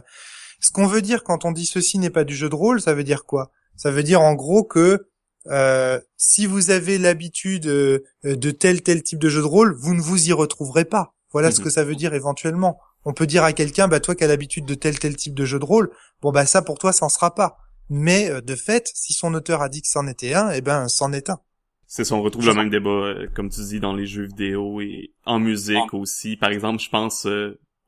ce 0.61 0.71
qu'on 0.71 0.87
veut 0.87 1.03
dire 1.03 1.25
quand 1.25 1.45
on 1.45 1.53
dit 1.53 1.67
ceci 1.67 1.99
n'est 1.99 2.11
pas 2.11 2.25
du 2.25 2.37
jeu 2.37 2.49
de 2.49 2.55
rôle, 2.55 2.81
ça 2.81 2.95
veut 2.95 3.05
dire 3.05 3.25
quoi? 3.25 3.51
Ça 3.77 3.91
veut 3.91 4.03
dire 4.03 4.21
en 4.21 4.35
gros 4.35 4.63
que 4.63 5.09
euh, 5.47 5.99
si 6.19 6.47
vous 6.47 6.71
avez 6.71 6.99
l'habitude 6.99 7.67
euh, 7.67 8.01
de 8.25 8.51
tel 8.51 8.83
tel 8.83 9.03
type 9.03 9.19
de 9.19 9.29
jeu 9.29 9.41
de 9.41 9.47
rôle, 9.47 9.75
vous 9.75 9.95
ne 9.95 10.01
vous 10.01 10.29
y 10.29 10.33
retrouverez 10.33 10.85
pas. 10.85 11.15
Voilà 11.33 11.51
ce 11.51 11.61
mhm. 11.61 11.65
que 11.65 11.71
ça 11.71 11.85
veut 11.85 11.97
dire 11.97 12.13
éventuellement. 12.13 12.79
On 13.07 13.15
peut 13.15 13.27
dire 13.27 13.45
à 13.45 13.55
quelqu'un, 13.55 13.89
bah 13.89 14.01
toi 14.01 14.15
qui 14.15 14.25
as 14.25 14.27
l'habitude 14.27 14.67
de 14.67 14.75
tel 14.75 14.99
tel 14.99 15.17
type 15.17 15.35
de 15.35 15.47
jeu 15.47 15.59
de 15.59 15.65
rôle, 15.65 15.91
bon 16.21 16.31
bah 16.31 16.45
ça 16.45 16.61
pour 16.61 16.79
toi 16.79 16.93
ça 16.93 17.07
en 17.07 17.09
sera 17.09 17.35
pas. 17.35 17.57
Mais 17.89 18.31
euh, 18.31 18.43
de 18.43 18.55
fait, 18.55 18.91
si 18.95 19.15
son 19.15 19.33
auteur 19.33 19.63
a 19.63 19.71
dit 19.71 19.81
que 19.81 19.89
c'en 19.89 20.07
était 20.07 20.35
un, 20.35 20.51
eh 20.51 20.61
ben 20.61 20.89
c'en 20.89 21.13
est 21.13 21.31
un. 21.31 21.41
C'est 21.87 22.05
ça, 22.05 22.15
on 22.15 22.23
retrouve 22.23 22.47
le 22.47 22.55
même 22.55 22.71
débat, 22.71 23.15
comme 23.35 23.49
tu 23.49 23.63
dis, 23.63 23.81
dans 23.81 23.95
les 23.95 24.07
jeux 24.07 24.27
vidéo 24.27 24.81
et 24.81 25.11
en 25.25 25.41
musique 25.41 25.93
aussi. 25.93 26.37
Par 26.37 26.51
exemple, 26.51 26.81
je 26.81 26.89
pense 26.89 27.27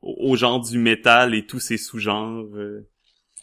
au, 0.03 0.35
genre 0.35 0.61
du 0.61 0.77
métal 0.77 1.33
et 1.33 1.45
tous 1.45 1.59
ses 1.59 1.77
sous-genres. 1.77 2.45
Euh, 2.55 2.87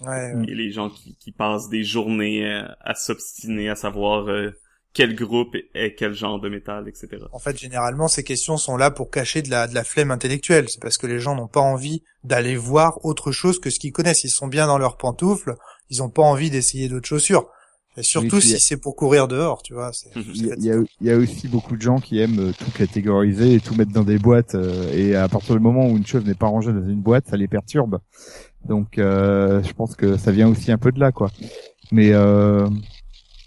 ouais, 0.01 0.33
Et 0.47 0.55
les 0.55 0.71
gens 0.71 0.91
qui, 0.91 1.17
qui 1.17 1.33
passent 1.33 1.69
des 1.69 1.83
journées 1.83 2.47
à, 2.81 2.95
s'obstiner 2.95 3.69
à 3.69 3.75
savoir 3.75 4.29
euh, 4.29 4.51
quel 4.93 5.15
groupe 5.15 5.55
est 5.75 5.95
quel 5.95 6.13
genre 6.13 6.41
de 6.41 6.49
métal, 6.49 6.89
etc. 6.89 7.09
En 7.33 7.39
fait, 7.39 7.59
généralement, 7.59 8.09
ces 8.09 8.25
questions 8.25 8.57
sont 8.57 8.77
là 8.77 8.91
pour 8.91 9.11
cacher 9.11 9.43
de 9.43 9.51
la, 9.51 9.67
de 9.67 9.75
la 9.75 9.85
flemme 9.85 10.11
intellectuelle. 10.11 10.69
C'est 10.69 10.83
parce 10.83 10.99
que 10.99 11.07
les 11.07 11.19
gens 11.19 11.35
n'ont 11.35 11.49
pas 11.49 11.61
envie 11.61 12.03
d'aller 12.25 12.57
voir 12.57 13.05
autre 13.05 13.33
chose 13.33 13.61
que 13.61 13.71
ce 13.71 13.79
qu'ils 13.79 13.93
connaissent. 13.93 14.25
Ils 14.25 14.31
sont 14.31 14.49
bien 14.49 14.67
dans 14.67 14.79
leurs 14.79 14.97
pantoufles. 14.97 15.55
Ils 15.89 15.99
n'ont 15.99 16.11
pas 16.11 16.23
envie 16.23 16.51
d'essayer 16.51 16.89
d'autres 16.89 17.09
chaussures. 17.09 17.49
Et 18.01 18.03
surtout 18.03 18.41
si 18.41 18.59
c'est 18.59 18.77
pour 18.77 18.97
courir 18.97 19.29
dehors, 19.29 19.63
tu 19.63 19.75
vois. 19.75 19.91
Il 20.17 20.47
y, 20.47 20.51
a, 20.71 20.77
il 21.01 21.07
y, 21.07 21.11
a, 21.11 21.17
aussi 21.17 21.49
beaucoup 21.49 21.77
de 21.77 21.83
gens 21.83 21.99
qui 21.99 22.19
aiment 22.19 22.39
euh, 22.39 22.53
tout 22.53 22.71
catégoriser 22.73 23.55
et 23.55 23.61
tout 23.61 23.75
mettre 23.75 23.93
dans 23.93 24.05
des 24.05 24.19
boîtes. 24.19 24.55
Euh, 24.55 24.93
et 24.95 25.15
à 25.15 25.29
partir 25.29 25.55
du 25.55 25.61
moment 25.61 25.87
où 25.87 25.97
une 25.97 26.07
chose 26.07 26.25
n'est 26.25 26.35
pas 26.35 26.47
rangée 26.47 26.73
dans 26.73 26.89
une 26.89 27.01
boîte, 27.01 27.27
ça 27.29 27.37
les 27.37 27.47
perturbe. 27.47 27.99
Donc, 28.67 28.99
euh, 28.99 29.63
je 29.63 29.73
pense 29.73 29.95
que 29.97 30.17
ça 30.17 30.33
vient 30.33 30.49
aussi 30.49 30.73
un 30.73 30.79
peu 30.79 30.93
de 30.93 31.01
là, 31.01 31.13
quoi. 31.13 31.31
Mais 31.93 32.13
euh, 32.13 32.69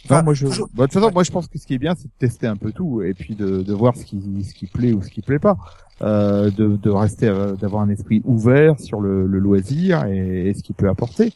moi 0.10 0.34
je, 0.34 0.46
bah, 0.46 0.52
de 0.52 0.82
toute 0.84 0.94
façon, 0.94 1.12
moi 1.14 1.24
je 1.24 1.32
pense 1.32 1.48
que 1.48 1.58
ce 1.58 1.66
qui 1.66 1.76
est 1.76 1.80
bien, 1.80 1.96
c'est 1.96 2.08
de 2.08 2.14
tester 2.20 2.46
un 2.46 2.58
peu 2.58 2.72
tout 2.72 3.02
et 3.02 3.14
puis 3.14 3.36
de, 3.36 3.62
de 3.62 3.74
voir 3.74 3.96
ce 3.96 4.04
qui, 4.04 4.20
ce 4.44 4.54
qui 4.54 4.68
plaît 4.68 4.92
ou 4.92 5.02
ce 5.02 5.10
qui 5.10 5.22
plaît 5.22 5.40
pas. 5.40 5.58
Euh, 6.02 6.50
de, 6.52 6.76
de 6.76 6.90
rester, 6.90 7.28
d'avoir 7.62 7.84
un 7.84 7.90
esprit 7.90 8.22
ouvert 8.26 8.78
sur 8.80 9.00
le, 9.00 9.26
le 9.26 9.40
loisir 9.40 10.06
et, 10.06 10.50
et, 10.50 10.54
ce 10.54 10.62
qu'il 10.62 10.76
peut 10.76 10.90
apporter. 10.90 11.32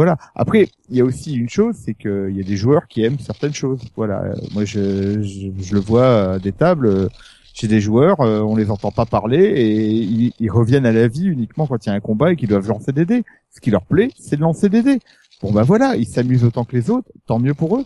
Voilà. 0.00 0.16
Après, 0.34 0.70
il 0.88 0.96
y 0.96 1.02
a 1.02 1.04
aussi 1.04 1.34
une 1.34 1.50
chose, 1.50 1.74
c'est 1.78 1.92
qu'il 1.92 2.34
y 2.34 2.40
a 2.40 2.42
des 2.42 2.56
joueurs 2.56 2.88
qui 2.88 3.04
aiment 3.04 3.18
certaines 3.18 3.52
choses. 3.52 3.82
Voilà. 3.96 4.22
Euh, 4.22 4.34
moi, 4.54 4.64
je, 4.64 5.20
je, 5.20 5.74
le 5.74 5.78
vois 5.78 6.32
à 6.32 6.38
des 6.38 6.52
tables. 6.52 6.86
Euh, 6.86 7.08
j'ai 7.52 7.68
des 7.68 7.82
joueurs, 7.82 8.22
euh, 8.22 8.40
on 8.40 8.56
les 8.56 8.70
entend 8.70 8.92
pas 8.92 9.04
parler 9.04 9.44
et 9.44 10.32
ils, 10.38 10.50
reviennent 10.50 10.86
à 10.86 10.92
la 10.92 11.06
vie 11.06 11.26
uniquement 11.26 11.66
quand 11.66 11.84
il 11.84 11.90
y 11.90 11.92
a 11.92 11.94
un 11.94 12.00
combat 12.00 12.32
et 12.32 12.36
qu'ils 12.36 12.48
doivent 12.48 12.66
lancer 12.66 12.92
des 12.92 13.04
dés. 13.04 13.24
Ce 13.54 13.60
qui 13.60 13.70
leur 13.70 13.82
plaît, 13.82 14.10
c'est 14.18 14.36
de 14.36 14.40
lancer 14.40 14.70
des 14.70 14.82
dés. 14.82 15.00
Bon 15.42 15.52
bah 15.52 15.64
voilà, 15.64 15.96
ils 15.96 16.06
s'amusent 16.06 16.44
autant 16.44 16.64
que 16.64 16.74
les 16.74 16.88
autres, 16.88 17.10
tant 17.26 17.38
mieux 17.38 17.52
pour 17.52 17.76
eux. 17.76 17.84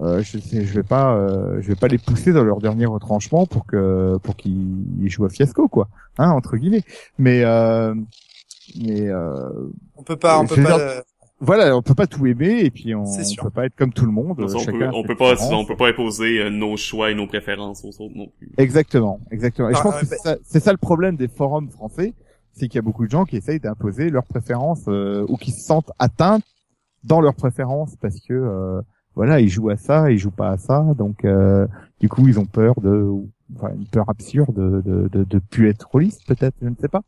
Euh, 0.00 0.22
je 0.22 0.38
sais, 0.38 0.64
je 0.64 0.72
vais 0.72 0.84
pas, 0.84 1.16
euh, 1.16 1.60
je 1.60 1.66
vais 1.66 1.74
pas 1.74 1.88
les 1.88 1.98
pousser 1.98 2.32
dans 2.32 2.44
leur 2.44 2.60
dernier 2.60 2.86
retranchement 2.86 3.46
pour 3.46 3.66
que 3.66 4.18
pour 4.22 4.36
qu'ils 4.36 5.10
jouent 5.10 5.24
à 5.24 5.30
fiasco 5.30 5.66
quoi, 5.66 5.88
hein 6.16 6.30
entre 6.30 6.56
guillemets. 6.56 6.84
Mais 7.18 7.42
euh, 7.42 7.92
mais 8.78 9.08
euh, 9.08 9.50
on 9.96 10.02
peut 10.02 10.16
pas, 10.16 10.38
on 10.38 10.46
peut 10.46 10.62
pas. 10.62 11.02
Voilà, 11.42 11.74
on 11.74 11.80
peut 11.80 11.94
pas 11.94 12.06
tout 12.06 12.26
aimer 12.26 12.60
et 12.60 12.70
puis 12.70 12.94
on, 12.94 13.04
on 13.04 13.42
peut 13.42 13.50
pas 13.50 13.64
être 13.64 13.74
comme 13.74 13.94
tout 13.94 14.04
le 14.04 14.12
monde. 14.12 14.36
on 14.38 14.46
peut, 14.46 14.90
on 14.92 15.02
peut 15.02 15.16
pas, 15.16 15.34
on 15.52 15.64
peut 15.64 15.76
pas 15.76 15.88
imposer 15.88 16.38
euh, 16.38 16.50
nos 16.50 16.76
choix 16.76 17.10
et 17.10 17.14
nos 17.14 17.26
préférences 17.26 17.82
aux 17.82 18.02
autres 18.02 18.14
non 18.14 18.28
plus. 18.36 18.52
Exactement, 18.58 19.20
exactement. 19.30 19.70
Et 19.70 19.72
je 19.72 19.78
ah, 19.78 19.82
pense 19.82 20.00
que 20.00 20.06
c'est 20.44 20.60
ça, 20.60 20.72
le 20.72 20.78
problème 20.78 21.16
des 21.16 21.28
forums 21.28 21.70
français, 21.70 22.12
c'est 22.52 22.68
qu'il 22.68 22.76
y 22.76 22.78
a 22.78 22.82
beaucoup 22.82 23.06
de 23.06 23.10
gens 23.10 23.24
qui 23.24 23.38
essayent 23.38 23.58
d'imposer 23.58 24.10
leurs 24.10 24.26
préférences 24.26 24.84
euh, 24.88 25.24
ou 25.28 25.38
qui 25.38 25.52
se 25.52 25.64
sentent 25.64 25.90
atteints 25.98 26.40
dans 27.04 27.22
leurs 27.22 27.34
préférences 27.34 27.96
parce 28.02 28.20
que 28.20 28.34
euh, 28.34 28.82
voilà, 29.14 29.40
ils 29.40 29.48
jouent 29.48 29.70
à 29.70 29.78
ça, 29.78 30.10
ils 30.10 30.18
jouent 30.18 30.30
pas 30.30 30.50
à 30.50 30.58
ça, 30.58 30.84
donc 30.96 31.26
du 32.00 32.08
coup 32.08 32.28
ils 32.28 32.38
ont 32.38 32.44
peur 32.44 32.78
de 32.80 33.10
enfin, 33.56 33.72
une 33.74 33.86
peur 33.86 34.08
absurde 34.08 34.54
de, 34.54 34.80
de, 34.80 35.08
de, 35.08 35.24
de 35.24 35.38
plus 35.38 35.68
être 35.68 35.88
rôliste, 35.90 36.26
peut-être, 36.26 36.54
je 36.62 36.68
ne 36.68 36.74
sais 36.80 36.88
pas. 36.88 37.02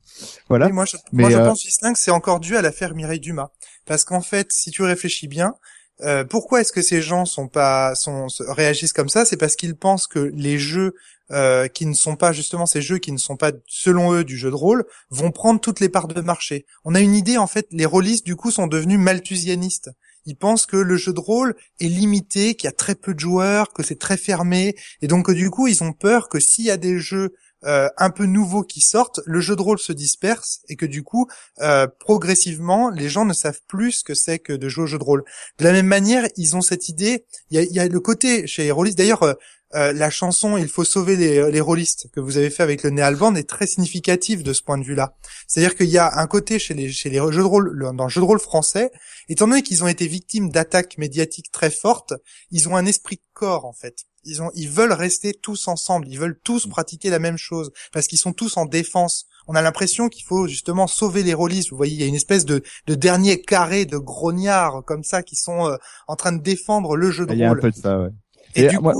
Voilà. 0.48 0.68
moi, 0.70 0.84
je, 0.84 0.96
moi, 1.12 1.30
je 1.30 1.36
pense, 1.36 1.62
que 1.62 1.98
c'est 1.98 2.10
encore 2.10 2.40
dû 2.40 2.56
à 2.56 2.62
l'affaire 2.62 2.94
Mireille 2.94 3.20
Dumas. 3.20 3.50
Parce 3.86 4.04
qu'en 4.04 4.20
fait, 4.20 4.52
si 4.52 4.70
tu 4.70 4.82
réfléchis 4.82 5.28
bien, 5.28 5.54
euh, 6.00 6.24
pourquoi 6.24 6.60
est-ce 6.60 6.72
que 6.72 6.82
ces 6.82 7.02
gens 7.02 7.24
sont 7.24 7.48
pas 7.48 7.94
sont 7.94 8.26
réagissent 8.48 8.92
comme 8.92 9.08
ça? 9.08 9.24
C'est 9.24 9.36
parce 9.36 9.56
qu'ils 9.56 9.76
pensent 9.76 10.06
que 10.06 10.32
les 10.34 10.58
jeux 10.58 10.94
euh, 11.30 11.68
qui 11.68 11.86
ne 11.86 11.94
sont 11.94 12.16
pas 12.16 12.32
justement 12.32 12.66
ces 12.66 12.82
jeux 12.82 12.98
qui 12.98 13.12
ne 13.12 13.18
sont 13.18 13.36
pas 13.36 13.52
selon 13.66 14.12
eux 14.12 14.24
du 14.24 14.36
jeu 14.36 14.50
de 14.50 14.56
rôle 14.56 14.84
vont 15.10 15.30
prendre 15.30 15.60
toutes 15.60 15.80
les 15.80 15.88
parts 15.88 16.08
de 16.08 16.20
marché. 16.20 16.66
On 16.84 16.94
a 16.94 17.00
une 17.00 17.14
idée 17.14 17.38
en 17.38 17.46
fait, 17.46 17.66
les 17.70 17.86
rôlistes 17.86 18.26
du 18.26 18.36
coup 18.36 18.50
sont 18.50 18.66
devenus 18.66 18.98
malthusianistes. 18.98 19.90
Ils 20.24 20.36
pensent 20.36 20.66
que 20.66 20.76
le 20.76 20.96
jeu 20.96 21.12
de 21.12 21.20
rôle 21.20 21.54
est 21.80 21.88
limité, 21.88 22.54
qu'il 22.54 22.68
y 22.68 22.72
a 22.72 22.76
très 22.76 22.94
peu 22.94 23.14
de 23.14 23.20
joueurs, 23.20 23.72
que 23.72 23.82
c'est 23.82 23.98
très 23.98 24.16
fermé, 24.16 24.76
et 25.00 25.08
donc 25.08 25.30
du 25.30 25.50
coup 25.50 25.68
ils 25.68 25.82
ont 25.82 25.92
peur 25.92 26.28
que 26.28 26.38
s'il 26.38 26.64
y 26.64 26.70
a 26.70 26.76
des 26.76 26.98
jeux 26.98 27.32
euh, 27.64 27.88
un 27.96 28.10
peu 28.10 28.26
nouveaux 28.26 28.62
qui 28.62 28.80
sortent, 28.80 29.20
le 29.24 29.40
jeu 29.40 29.56
de 29.56 29.62
rôle 29.62 29.78
se 29.78 29.92
disperse 29.92 30.60
et 30.68 30.76
que 30.76 30.86
du 30.86 31.02
coup, 31.02 31.28
euh, 31.60 31.86
progressivement, 32.00 32.90
les 32.90 33.08
gens 33.08 33.24
ne 33.24 33.32
savent 33.32 33.60
plus 33.68 33.92
ce 33.92 34.04
que 34.04 34.14
c'est 34.14 34.38
que 34.38 34.52
de 34.52 34.68
jouer 34.68 34.84
au 34.84 34.86
jeu 34.86 34.98
de 34.98 35.04
rôle. 35.04 35.24
De 35.58 35.64
la 35.64 35.72
même 35.72 35.86
manière, 35.86 36.26
ils 36.36 36.56
ont 36.56 36.60
cette 36.60 36.88
idée. 36.88 37.24
Il 37.50 37.60
y 37.60 37.78
a, 37.78 37.86
le 37.86 38.00
côté 38.00 38.46
chez 38.46 38.64
les 38.64 38.72
rôlistes. 38.72 38.98
D'ailleurs, 38.98 39.22
euh, 39.22 39.92
la 39.92 40.10
chanson 40.10 40.56
"Il 40.56 40.68
faut 40.68 40.84
sauver 40.84 41.16
les, 41.16 41.50
les 41.50 41.60
rôlistes" 41.60 42.08
que 42.12 42.20
vous 42.20 42.36
avez 42.36 42.50
fait 42.50 42.62
avec 42.62 42.82
le 42.82 42.90
Néalband 42.90 43.34
est 43.36 43.48
très 43.48 43.66
significative 43.66 44.42
de 44.42 44.52
ce 44.52 44.62
point 44.62 44.76
de 44.76 44.84
vue-là. 44.84 45.14
C'est-à-dire 45.46 45.76
qu'il 45.76 45.88
y 45.88 45.98
a 45.98 46.18
un 46.18 46.26
côté 46.26 46.58
chez 46.58 46.74
les 46.74 46.88
jeux 46.88 47.10
de 47.10 47.42
rôle 47.42 47.94
dans 47.94 48.04
le 48.04 48.10
jeu 48.10 48.20
de 48.20 48.26
rôle 48.26 48.40
français, 48.40 48.90
étant 49.28 49.46
donné 49.46 49.62
qu'ils 49.62 49.84
ont 49.84 49.88
été 49.88 50.06
victimes 50.06 50.50
d'attaques 50.50 50.98
médiatiques 50.98 51.50
très 51.52 51.70
fortes, 51.70 52.12
ils 52.50 52.68
ont 52.68 52.76
un 52.76 52.86
esprit 52.86 53.20
corps 53.32 53.64
en 53.64 53.72
fait. 53.72 54.04
Ils 54.24 54.42
ont 54.42 54.50
ils 54.54 54.68
veulent 54.68 54.92
rester 54.92 55.34
tous 55.34 55.68
ensemble, 55.68 56.06
ils 56.08 56.18
veulent 56.18 56.38
tous 56.42 56.66
pratiquer 56.66 57.10
la 57.10 57.18
même 57.18 57.36
chose 57.36 57.72
parce 57.92 58.06
qu'ils 58.06 58.18
sont 58.18 58.32
tous 58.32 58.56
en 58.56 58.66
défense. 58.66 59.26
On 59.48 59.54
a 59.54 59.62
l'impression 59.62 60.08
qu'il 60.08 60.24
faut 60.24 60.46
justement 60.46 60.86
sauver 60.86 61.22
les 61.22 61.34
rôlistes. 61.34 61.70
Vous 61.70 61.76
voyez, 61.76 61.94
il 61.94 62.00
y 62.00 62.04
a 62.04 62.06
une 62.06 62.14
espèce 62.14 62.44
de, 62.44 62.62
de 62.86 62.94
dernier 62.94 63.40
carré 63.40 63.84
de 63.86 63.98
grognards 63.98 64.84
comme 64.84 65.02
ça 65.02 65.22
qui 65.22 65.34
sont 65.34 65.66
euh, 65.66 65.76
en 66.06 66.14
train 66.14 66.32
de 66.32 66.40
défendre 66.40 66.96
le 66.96 67.10
jeu 67.10 67.26
de 67.26 67.30
rôle. 67.30 67.38
Il 67.38 67.40
y 67.40 67.44
a 67.44 67.50
un 67.50 67.56
peu 67.56 67.70
de 67.70 67.76
ça, 67.76 68.00
ouais. 68.00 68.10
Et, 68.54 68.68
du 68.68 68.78
coup, 68.78 68.90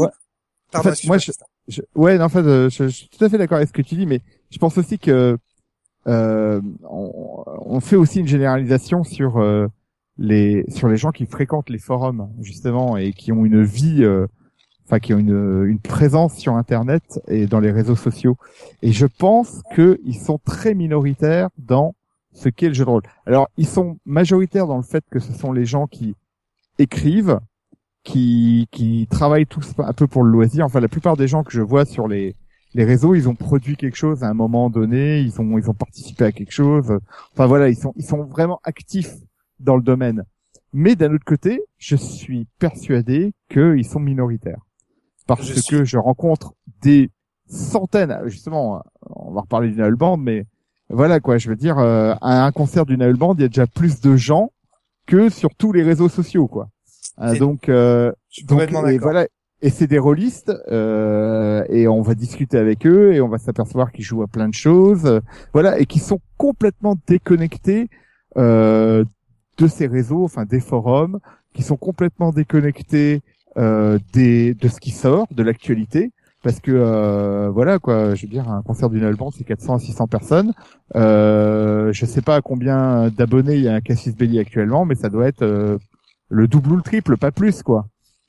en 0.74 0.82
fait, 0.82 1.04
moi, 1.04 1.18
je, 1.18 1.82
ouais, 1.94 2.20
en 2.20 2.28
fait, 2.28 2.40
euh, 2.40 2.70
je, 2.70 2.88
suis 2.88 3.08
tout 3.08 3.24
à 3.24 3.28
fait 3.28 3.38
d'accord 3.38 3.56
avec 3.56 3.68
ce 3.68 3.72
que 3.72 3.82
tu 3.82 3.94
dis, 3.94 4.06
mais 4.06 4.20
je 4.50 4.58
pense 4.58 4.78
aussi 4.78 4.98
que 4.98 5.38
euh, 6.06 6.60
on, 6.82 7.44
on, 7.46 7.80
fait 7.80 7.96
aussi 7.96 8.20
une 8.20 8.26
généralisation 8.26 9.04
sur 9.04 9.38
euh, 9.38 9.68
les 10.18 10.64
sur 10.68 10.88
les 10.88 10.96
gens 10.96 11.12
qui 11.12 11.26
fréquentent 11.26 11.70
les 11.70 11.78
forums 11.78 12.28
justement 12.40 12.96
et 12.96 13.12
qui 13.12 13.30
ont 13.30 13.44
une 13.44 13.62
vie, 13.62 14.02
euh, 14.02 14.26
enfin 14.86 14.98
qui 14.98 15.14
ont 15.14 15.18
une, 15.18 15.64
une 15.66 15.78
présence 15.78 16.34
sur 16.36 16.54
Internet 16.54 17.20
et 17.28 17.46
dans 17.46 17.60
les 17.60 17.70
réseaux 17.70 17.96
sociaux. 17.96 18.36
Et 18.82 18.92
je 18.92 19.06
pense 19.06 19.62
que 19.74 20.00
ils 20.04 20.18
sont 20.18 20.38
très 20.44 20.74
minoritaires 20.74 21.48
dans 21.58 21.94
ce 22.32 22.48
qu'est 22.48 22.68
le 22.68 22.74
jeu 22.74 22.84
de 22.84 22.90
rôle. 22.90 23.02
Alors, 23.26 23.48
ils 23.56 23.66
sont 23.66 23.98
majoritaires 24.04 24.66
dans 24.66 24.76
le 24.76 24.82
fait 24.82 25.04
que 25.10 25.18
ce 25.18 25.32
sont 25.32 25.52
les 25.52 25.64
gens 25.64 25.86
qui 25.86 26.14
écrivent, 26.78 27.38
qui, 28.04 28.68
qui 28.70 29.06
travaillent 29.10 29.46
tous 29.46 29.74
un 29.78 29.92
peu 29.92 30.06
pour 30.06 30.24
le 30.24 30.30
loisir. 30.30 30.64
Enfin, 30.64 30.80
la 30.80 30.88
plupart 30.88 31.16
des 31.16 31.28
gens 31.28 31.44
que 31.44 31.52
je 31.52 31.60
vois 31.60 31.84
sur 31.84 32.08
les, 32.08 32.34
les 32.74 32.84
réseaux, 32.84 33.14
ils 33.14 33.28
ont 33.28 33.34
produit 33.34 33.76
quelque 33.76 33.96
chose 33.96 34.24
à 34.24 34.28
un 34.28 34.34
moment 34.34 34.70
donné, 34.70 35.20
ils 35.20 35.40
ont, 35.40 35.58
ils 35.58 35.70
ont 35.70 35.74
participé 35.74 36.24
à 36.24 36.32
quelque 36.32 36.52
chose. 36.52 36.98
Enfin 37.32 37.46
voilà, 37.46 37.68
ils 37.68 37.76
sont, 37.76 37.92
ils 37.96 38.04
sont 38.04 38.24
vraiment 38.24 38.60
actifs 38.64 39.14
dans 39.60 39.76
le 39.76 39.82
domaine. 39.82 40.24
Mais 40.72 40.96
d'un 40.96 41.12
autre 41.12 41.24
côté, 41.24 41.62
je 41.76 41.96
suis 41.96 42.46
persuadé 42.58 43.34
qu'ils 43.50 43.84
sont 43.84 44.00
minoritaires. 44.00 44.62
Parce 45.26 45.66
que 45.68 45.84
je 45.84 45.98
rencontre 45.98 46.54
des 46.82 47.10
centaines, 47.46 48.18
justement, 48.26 48.82
on 49.10 49.32
va 49.32 49.42
reparler 49.42 49.70
d'une 49.70 49.94
band, 49.94 50.16
mais 50.16 50.46
voilà 50.88 51.20
quoi, 51.20 51.38
je 51.38 51.48
veux 51.48 51.56
dire, 51.56 51.78
euh, 51.78 52.14
à 52.20 52.44
un 52.44 52.52
concert 52.52 52.86
d'une 52.86 53.12
band, 53.12 53.34
il 53.34 53.42
y 53.42 53.44
a 53.44 53.48
déjà 53.48 53.66
plus 53.66 54.00
de 54.00 54.16
gens 54.16 54.52
que 55.06 55.28
sur 55.28 55.54
tous 55.54 55.72
les 55.72 55.82
réseaux 55.82 56.08
sociaux, 56.08 56.48
quoi. 56.48 56.68
Euh, 57.20 57.38
donc, 57.38 57.68
euh, 57.68 58.12
donc 58.44 58.62
et 58.62 58.98
voilà, 58.98 59.26
et 59.60 59.70
c'est 59.70 59.86
des 59.86 59.98
rôlistes 59.98 60.52
euh, 60.70 61.64
et 61.68 61.86
on 61.86 62.02
va 62.02 62.14
discuter 62.14 62.58
avec 62.58 62.86
eux 62.86 63.12
et 63.12 63.20
on 63.20 63.28
va 63.28 63.38
s'apercevoir 63.38 63.92
qu'ils 63.92 64.04
jouent 64.04 64.22
à 64.22 64.26
plein 64.26 64.48
de 64.48 64.54
choses, 64.54 65.20
voilà, 65.52 65.78
et 65.78 65.86
qui 65.86 65.98
sont 65.98 66.20
complètement 66.36 66.96
déconnectés 67.06 67.88
euh, 68.36 69.04
de 69.58 69.66
ces 69.68 69.86
réseaux, 69.86 70.24
enfin 70.24 70.44
des 70.44 70.60
forums, 70.60 71.20
qui 71.54 71.62
sont 71.62 71.76
complètement 71.76 72.30
déconnectés 72.32 73.16
euh, 73.16 73.20
des 73.56 74.54
de 74.54 74.68
ce 74.68 74.80
qui 74.80 74.90
sort, 74.90 75.26
de 75.30 75.42
l'actualité, 75.42 76.12
parce 76.42 76.58
que 76.58 76.72
euh, 76.72 77.50
voilà 77.50 77.78
quoi, 77.78 78.14
je 78.14 78.22
veux 78.22 78.28
dire 78.28 78.48
un 78.48 78.62
concert 78.62 78.90
d'une 78.90 79.04
Alban 79.04 79.30
c'est 79.30 79.44
400 79.44 79.74
à 79.74 79.78
600 79.78 80.06
personnes. 80.08 80.52
Euh, 80.96 81.92
je 81.92 82.04
sais 82.04 82.20
pas 82.20 82.36
à 82.36 82.40
combien 82.40 83.08
d'abonnés 83.10 83.54
il 83.54 83.62
y 83.62 83.68
a 83.68 83.74
un 83.74 83.80
Cassis 83.80 84.14
Belli 84.14 84.38
actuellement, 84.38 84.84
mais 84.84 84.96
ça 84.96 85.08
doit 85.08 85.28
être 85.28 85.42
euh, 85.42 85.78
le 86.28 86.48
double 86.48 86.72
ou 86.72 86.76
le 86.76 86.82
triple, 86.82 87.16
pas 87.16 87.30
plus 87.30 87.62
quoi. 87.62 87.86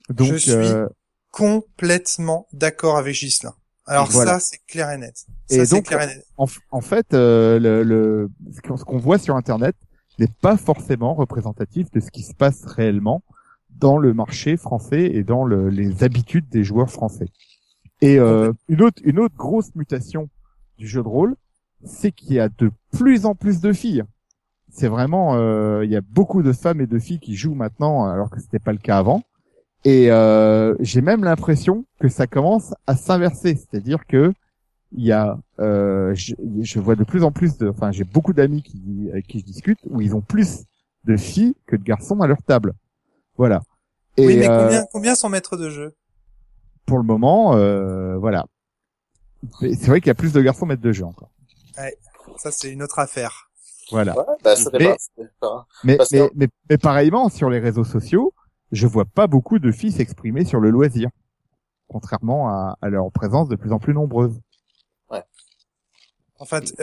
Donc 0.10 0.28
je 0.28 0.36
suis 0.36 0.52
euh, 0.52 0.88
complètement 1.32 2.48
d'accord 2.54 2.98
avec 2.98 3.16
Gislain. 3.16 3.56
Alors 3.86 4.12
ça 4.12 4.40
c'est 4.40 4.60
clair 4.68 4.91
et 4.91 4.98
net. 4.98 5.18
Ça, 5.48 5.56
et 5.56 5.66
donc 5.66 5.86
clair 5.86 6.04
et 6.04 6.08
net. 6.08 6.26
En, 6.38 6.82
fait, 6.82 7.14
euh, 7.14 7.60
le, 7.60 7.84
le, 7.84 8.30
ce 8.54 8.84
qu'on 8.84 9.00
voit 9.00 9.18
sur 9.18 9.36
Internet 9.36 9.76
n'est 10.20 10.32
pas 10.41 10.56
forcément 10.56 11.16
représentatif 11.16 11.90
de 11.91 12.00
ce 12.00 12.12
qui 12.12 12.22
se 12.22 12.36
passe 12.36 12.64
réellement 12.66 13.24
dans 13.80 13.98
le 13.98 14.14
marché 14.14 14.58
français 14.58 15.06
et 15.06 15.24
dans 15.24 15.45
le, 15.45 15.70
les 15.70 16.04
habitudes 16.04 16.48
des 16.50 16.64
joueurs 16.64 16.90
français. 16.90 17.28
Et 18.02 18.20
euh, 18.20 18.52
une 18.68 18.82
autre 18.82 19.02
une 19.06 19.20
autre 19.20 19.36
grosse 19.36 19.74
mutation 19.76 20.30
du 20.78 20.88
jeu 20.88 21.02
de 21.04 21.08
rôle, 21.08 21.36
c'est 21.84 22.12
qu'il 22.12 22.34
y 22.34 22.40
a 22.40 22.50
de 22.50 22.72
plus 22.91 23.26
en 23.26 23.36
plus 23.36 23.62
de 23.62 23.74
filles 23.74 24.04
c'est 24.74 24.88
vraiment, 24.88 25.36
euh, 25.36 25.86
il 25.86 25.91
y 25.91 25.95
a 25.95 26.02
beaucoup 26.02 26.41
de 26.41 26.52
femmes 26.52 26.82
et 26.82 26.88
de 26.88 26.98
filles 26.98 27.20
qui 27.20 27.36
jouent 27.36 27.54
maintenant, 27.54 28.06
alors 28.06 28.32
que 28.32 28.40
c'était 28.40 28.60
pas 28.60 28.72
le 28.72 28.80
cas 28.80 28.98
avant. 28.98 29.22
Et 29.86 30.10
euh, 30.10 30.76
j'ai 30.80 31.02
même 31.02 31.24
l'impression 31.24 31.86
que 32.00 32.08
ça 32.08 32.26
commence 32.26 32.74
à 32.88 32.95
s'inverser, 32.95 33.56
c'est-à-dire 33.56 34.08
que 34.08 34.34
il 34.95 35.06
y 35.06 35.12
a, 35.12 35.38
euh, 35.60 36.14
je, 36.16 36.80
vois 36.80 36.95
de 36.95 37.04
plus 37.04 37.24
en 37.24 37.32
plus 37.32 37.58
de, 37.58 37.68
enfin 37.68 37.91
j'ai 37.91 38.04
beaucoup 38.04 38.32
d'amis 38.32 38.62
qui 38.62 39.10
avec 39.12 39.26
qui 39.26 39.40
je 39.40 39.45
discute 39.45 39.80
où 39.90 40.02
ils 40.02 40.16
ont 40.16 40.22
plus 40.22 40.66
de 41.06 41.18
filles 41.18 41.56
que 41.66 41.76
de 41.76 41.84
garçons 41.84 42.22
à 42.22 42.28
leur 42.28 42.41
table. 42.44 42.74
Voilà. 43.38 43.62
Et, 44.18 44.26
oui, 44.26 44.38
mais 44.38 44.48
combien, 44.48 44.86
combien 44.92 45.16
sont 45.16 45.30
maîtres 45.30 45.58
de 45.58 45.70
jeu? 45.70 45.96
Pour 46.86 46.98
le 46.98 47.04
moment, 47.04 47.56
voilà. 48.20 48.46
C'est 49.62 49.88
vrai 49.88 50.00
qu'il 50.00 50.08
y 50.08 50.12
a 50.12 50.16
plus 50.16 50.34
de 50.34 50.42
garçons 50.42 50.66
maîtres 50.66 50.82
de 50.82 50.92
jeu 50.92 51.06
encore. 51.06 51.32
Ouais, 51.78 51.98
ça 52.38 52.52
c'est 52.52 52.72
une 52.72 52.84
autre 52.84 53.00
affaire. 53.00 53.50
Voilà. 53.92 54.16
Bah, 54.44 54.56
mais, 54.74 54.96
mais, 55.84 55.98
mais, 56.36 56.48
mais, 56.70 56.78
pareillement, 56.78 57.30
sur 57.30 57.50
les 57.50 57.60
réseaux 57.60 57.84
sociaux, 57.84 58.34
je 58.72 58.88
vois 58.88 59.06
pas 59.06 59.28
beaucoup 59.28 59.60
de 59.60 59.72
filles 59.72 59.92
s'exprimer 59.92 60.46
sur 60.46 60.60
le 60.60 60.70
loisir. 60.70 61.10
Contrairement 61.88 62.50
à, 62.50 62.78
à, 62.82 62.90
leur 62.90 63.12
présence 63.12 63.50
de 63.50 63.56
plus 63.56 63.72
en 63.72 63.80
plus 63.80 63.94
nombreuse. 63.94 64.40
Ouais. 65.12 65.22
En 66.40 66.46
fait, 66.46 66.74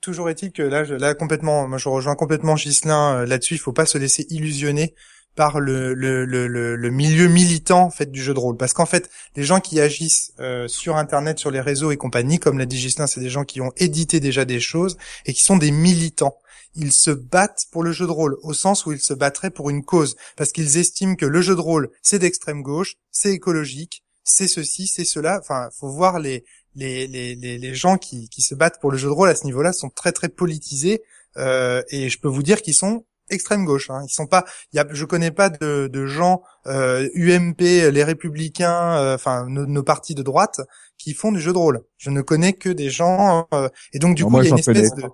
toujours 0.00 0.30
est-il 0.30 0.52
que 0.52 0.62
là, 0.62 0.84
je, 0.84 0.94
là 0.94 1.14
complètement, 1.14 1.68
moi 1.68 1.78
je 1.78 1.88
rejoins 1.88 2.14
complètement 2.14 2.56
Gislin 2.56 3.16
euh, 3.16 3.26
là-dessus. 3.26 3.54
Il 3.54 3.60
faut 3.60 3.72
pas 3.72 3.86
se 3.86 3.98
laisser 3.98 4.26
illusionner 4.30 4.94
par 5.36 5.60
le, 5.60 5.94
le, 5.94 6.24
le, 6.24 6.48
le, 6.48 6.90
milieu 6.90 7.28
militant 7.28 7.84
en 7.84 7.90
fait 7.90 8.10
du 8.10 8.22
jeu 8.22 8.34
de 8.34 8.38
rôle. 8.38 8.56
Parce 8.56 8.72
qu'en 8.72 8.86
fait 8.86 9.08
les 9.36 9.44
gens 9.44 9.60
qui 9.60 9.80
agissent 9.80 10.32
euh, 10.40 10.66
sur 10.66 10.96
internet 10.96 11.38
sur 11.38 11.50
les 11.50 11.60
réseaux 11.60 11.92
et 11.92 11.96
compagnie 11.96 12.40
comme 12.40 12.58
l'a 12.58 12.66
dit 12.66 12.78
Gislin 12.78 13.06
c'est 13.06 13.20
des 13.20 13.28
gens 13.28 13.44
qui 13.44 13.60
ont 13.60 13.72
édité 13.76 14.18
déjà 14.18 14.44
des 14.44 14.60
choses 14.60 14.96
et 15.26 15.32
qui 15.32 15.44
sont 15.44 15.58
des 15.58 15.70
militants. 15.70 16.38
Ils 16.74 16.92
se 16.92 17.10
battent 17.10 17.66
pour 17.70 17.82
le 17.82 17.92
jeu 17.92 18.06
de 18.06 18.10
rôle, 18.10 18.36
au 18.42 18.52
sens 18.52 18.84
où 18.84 18.92
ils 18.92 19.00
se 19.00 19.14
battraient 19.14 19.50
pour 19.50 19.70
une 19.70 19.84
cause, 19.84 20.16
parce 20.36 20.52
qu'ils 20.52 20.76
estiment 20.76 21.14
que 21.14 21.24
le 21.24 21.40
jeu 21.40 21.54
de 21.54 21.60
rôle, 21.60 21.90
c'est 22.02 22.18
d'extrême 22.18 22.62
gauche, 22.62 22.96
c'est 23.10 23.32
écologique, 23.32 24.04
c'est 24.24 24.48
ceci, 24.48 24.86
c'est 24.86 25.06
cela. 25.06 25.38
Enfin, 25.40 25.70
faut 25.78 25.88
voir 25.88 26.18
les 26.18 26.44
les, 26.74 27.06
les, 27.06 27.34
les, 27.34 27.74
gens 27.74 27.96
qui, 27.96 28.28
qui 28.28 28.42
se 28.42 28.54
battent 28.54 28.78
pour 28.80 28.90
le 28.90 28.98
jeu 28.98 29.08
de 29.08 29.12
rôle 29.12 29.30
à 29.30 29.34
ce 29.34 29.44
niveau-là 29.44 29.72
sont 29.72 29.88
très 29.88 30.12
très 30.12 30.28
politisés, 30.28 31.02
euh, 31.38 31.82
et 31.88 32.10
je 32.10 32.18
peux 32.18 32.28
vous 32.28 32.42
dire 32.42 32.60
qu'ils 32.60 32.74
sont 32.74 33.06
extrême 33.30 33.64
gauche. 33.64 33.90
Hein. 33.90 34.02
Ils 34.04 34.12
sont 34.12 34.26
pas. 34.26 34.44
Y 34.72 34.78
a, 34.78 34.86
je 34.90 35.04
connais 35.04 35.30
pas 35.30 35.50
de, 35.50 35.88
de 35.88 36.06
gens 36.06 36.42
euh, 36.66 37.08
UMP, 37.14 37.60
les 37.60 38.04
Républicains, 38.04 38.96
euh, 38.98 39.14
enfin 39.14 39.46
nos, 39.48 39.66
nos, 39.66 39.82
partis 39.82 40.14
de 40.14 40.22
droite 40.22 40.60
qui 40.98 41.14
font 41.14 41.32
du 41.32 41.40
jeu 41.40 41.52
de 41.52 41.58
rôle. 41.58 41.82
Je 41.98 42.10
ne 42.10 42.22
connais 42.22 42.52
que 42.52 42.68
des 42.68 42.90
gens 42.90 43.46
euh, 43.54 43.68
et 43.92 43.98
donc 43.98 44.16
du 44.16 44.24
coup 44.24 44.40
il 44.40 44.44
y 44.44 44.46
a 44.46 44.50
une 44.50 44.58
espèce 44.58 44.94
de. 44.94 45.04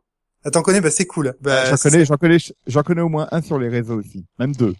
T'en 0.50 0.62
connais 0.62 0.80
Bah 0.80 0.90
c'est 0.90 1.06
cool. 1.06 1.34
Bah, 1.40 1.66
j'en 1.70 1.76
connais, 1.76 2.04
j'en 2.04 2.16
connais, 2.16 2.38
j'en 2.66 2.82
connais 2.82 3.00
au 3.00 3.08
moins 3.08 3.28
un 3.30 3.42
sur 3.42 3.58
les 3.58 3.68
réseaux 3.68 3.98
aussi, 3.98 4.26
même 4.38 4.52
deux. 4.54 4.74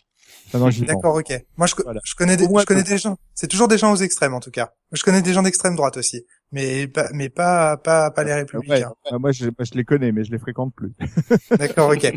D'accord, 0.53 1.16
ok. 1.16 1.33
Moi, 1.57 1.66
je, 1.66 1.74
je 2.05 2.15
connais 2.15 2.37
des, 2.37 2.45
je 2.45 2.65
connais 2.65 2.83
des 2.83 2.99
gens. 2.99 3.16
C'est 3.35 3.49
toujours 3.49 3.69
des 3.69 3.79
gens 3.79 3.93
aux 3.93 3.97
extrêmes, 3.97 4.35
en 4.35 4.41
tout 4.41 4.51
cas. 4.51 4.73
Je 4.93 5.03
connais 5.03 5.23
des 5.23 5.33
gens 5.33 5.43
d'extrême 5.43 5.77
droite 5.77 5.97
aussi, 5.97 6.24
mais 6.51 6.87
pas, 6.87 7.09
mais 7.12 7.29
pas, 7.29 7.77
pas, 7.77 8.11
pas 8.11 8.24
les 8.24 8.35
républicains. 8.35 8.93
moi, 9.19 9.33
je, 9.33 9.47
je 9.59 9.74
les 9.74 9.85
connais, 9.85 10.12
mais 10.12 10.24
je 10.24 10.33
les 10.33 10.39
fréquente 10.39 10.74
plus. 10.74 10.93
D'accord, 11.59 11.91
ok. 11.91 12.12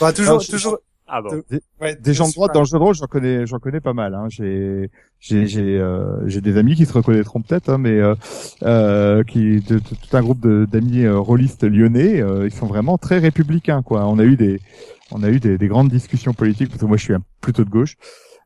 Bon, 0.00 0.12
toujours, 0.14 0.44
toujours. 0.46 0.78
Ah 1.06 1.20
bon. 1.20 1.42
Des, 1.50 1.60
ouais, 1.82 1.96
des 1.96 2.14
gens 2.14 2.26
de 2.28 2.32
droite 2.32 2.54
dans 2.54 2.60
le 2.60 2.66
jeu 2.66 2.78
de 2.78 2.82
rôle, 2.82 2.94
j'en 2.94 3.06
connais, 3.06 3.46
j'en 3.46 3.58
connais 3.58 3.80
pas 3.80 3.92
mal. 3.92 4.14
Hein. 4.14 4.26
J'ai, 4.30 4.90
j'ai, 5.20 5.46
j'ai, 5.46 5.78
euh, 5.78 6.26
j'ai 6.26 6.40
des 6.40 6.56
amis 6.56 6.74
qui 6.76 6.86
se 6.86 6.92
reconnaîtront 6.94 7.42
peut-être, 7.42 7.68
hein, 7.68 7.78
mais 7.78 8.00
euh, 8.00 8.14
euh, 8.62 9.22
qui, 9.22 9.60
de, 9.60 9.78
tout 9.78 10.16
un 10.16 10.22
groupe 10.22 10.46
d'amis 10.46 11.04
euh, 11.04 11.18
rôlistes 11.18 11.64
lyonnais, 11.64 12.22
euh, 12.22 12.46
ils 12.46 12.54
sont 12.54 12.66
vraiment 12.66 12.96
très 12.96 13.18
républicains, 13.18 13.82
quoi. 13.82 14.06
On 14.06 14.18
a 14.18 14.24
eu 14.24 14.36
des, 14.36 14.60
on 15.10 15.22
a 15.22 15.28
eu 15.28 15.40
des, 15.40 15.58
des, 15.58 15.68
grandes 15.68 15.88
discussions 15.88 16.32
politiques 16.32 16.68
parce 16.68 16.80
que 16.80 16.86
moi 16.86 16.96
je 16.96 17.04
suis 17.04 17.14
un, 17.14 17.22
plutôt 17.40 17.64
de 17.64 17.70
gauche. 17.70 17.96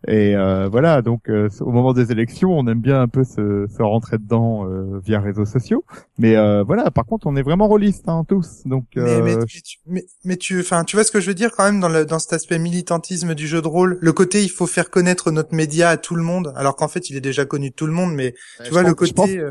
Et 0.07 0.37
euh, 0.37 0.69
voilà 0.69 1.03
donc 1.03 1.29
euh, 1.29 1.49
au 1.59 1.73
moment 1.73 1.93
des 1.93 2.13
élections 2.13 2.57
on 2.57 2.69
aime 2.69 2.81
bien 2.81 3.01
un 3.01 3.09
peu 3.09 3.25
se, 3.25 3.67
se 3.67 3.83
rentrer 3.83 4.19
dedans 4.19 4.65
euh, 4.65 5.01
via 5.05 5.21
réseaux 5.21 5.45
sociaux. 5.45 5.85
Mais 6.19 6.37
euh, 6.37 6.63
voilà 6.63 6.93
par 6.93 7.05
contre 7.05 7.27
on 7.27 7.35
est 7.35 7.43
vraiment 7.43 7.67
rôlistes 7.67 8.09
hein, 8.09 8.25
tous. 8.29 8.63
Donc 8.65 8.85
mais, 8.95 9.21
mais, 9.23 9.37
tu, 9.45 9.79
mais, 9.87 10.05
mais 10.25 10.37
tu 10.37 10.61
enfin 10.61 10.85
tu 10.85 10.95
vois 10.95 11.03
ce 11.03 11.11
que 11.11 11.21
je 11.21 11.27
veux 11.27 11.35
dire 11.35 11.51
quand 11.51 11.65
même 11.65 11.81
dans 11.81 11.89
le 11.89 12.05
dans 12.05 12.21
cet 12.21 12.33
aspect 12.33 12.61
militantisme 12.61 13.35
du 13.35 13.49
jeu 13.49 13.61
de 13.61 13.67
rôle 13.67 13.99
le 14.01 14.13
côté 14.13 14.45
il 14.45 14.51
faut 14.51 14.69
faire 14.69 14.89
connaître 14.91 15.33
notre 15.33 15.53
média 15.53 15.91
à 15.91 15.97
tout 15.97 16.15
le 16.15 16.23
monde 16.23 16.53
alors 16.55 16.77
qu'en 16.77 16.89
fait 16.89 17.11
il 17.11 17.17
est 17.17 17.21
déjà 17.21 17.45
connu 17.45 17.71
de 17.71 17.75
tout 17.75 17.87
le 17.87 17.93
monde 17.93 18.15
mais 18.15 18.35
tu 18.65 18.71
vois 18.71 18.85
le 18.85 18.95
côté 18.95 19.43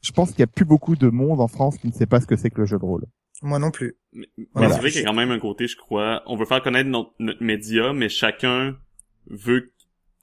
je 0.00 0.12
pense, 0.12 0.30
qu'il 0.30 0.40
y 0.40 0.42
a 0.42 0.46
plus 0.46 0.64
beaucoup 0.64 0.96
de 0.96 1.10
monde 1.10 1.40
en 1.40 1.48
France 1.48 1.76
qui 1.78 1.86
ne 1.86 1.92
sait 1.92 2.06
pas 2.06 2.20
ce 2.20 2.26
que 2.26 2.36
c'est 2.36 2.50
que 2.50 2.60
le 2.60 2.66
jeu 2.66 2.78
de 2.78 2.84
rôle 2.84 3.04
moi 3.42 3.58
non 3.58 3.70
plus. 3.70 3.96
Mais, 4.12 4.26
c'est 4.36 4.68
vrai 4.78 4.90
qu'il 4.90 5.00
y 5.00 5.04
a 5.04 5.06
quand 5.06 5.14
même 5.14 5.30
un 5.30 5.38
côté, 5.38 5.66
je 5.66 5.76
crois, 5.76 6.22
on 6.26 6.36
veut 6.36 6.46
faire 6.46 6.62
connaître 6.62 6.88
notre, 6.88 7.12
média, 7.40 7.92
mais 7.92 8.08
chacun 8.08 8.76
veut 9.28 9.72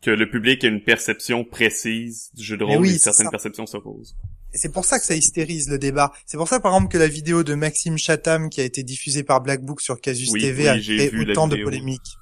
que 0.01 0.11
le 0.11 0.29
public 0.29 0.63
ait 0.63 0.67
une 0.67 0.83
perception 0.83 1.45
précise 1.45 2.31
du 2.33 2.43
jeu 2.43 2.57
de 2.57 2.63
rôle 2.63 2.87
et 2.87 2.97
certaines 2.97 3.29
perceptions 3.29 3.65
s'opposent. 3.65 4.15
C'est 4.53 4.71
pour 4.71 4.85
ça 4.85 4.99
que 4.99 5.05
ça 5.05 5.15
hystérise 5.15 5.69
le 5.69 5.79
débat. 5.79 6.11
C'est 6.25 6.37
pour 6.37 6.47
ça, 6.47 6.59
par 6.59 6.73
exemple, 6.75 6.91
que 6.91 6.97
la 6.97 7.07
vidéo 7.07 7.43
de 7.43 7.55
Maxime 7.55 7.97
Chatham 7.97 8.49
qui 8.49 8.61
a 8.61 8.63
été 8.63 8.83
diffusée 8.83 9.23
par 9.23 9.41
Black 9.41 9.63
Book 9.63 9.81
sur 9.81 9.99
Casus 9.99 10.31
TV 10.31 10.67
a 10.67 10.79
fait 10.79 11.11
autant 11.15 11.47
de 11.47 11.63
polémiques. 11.63 12.17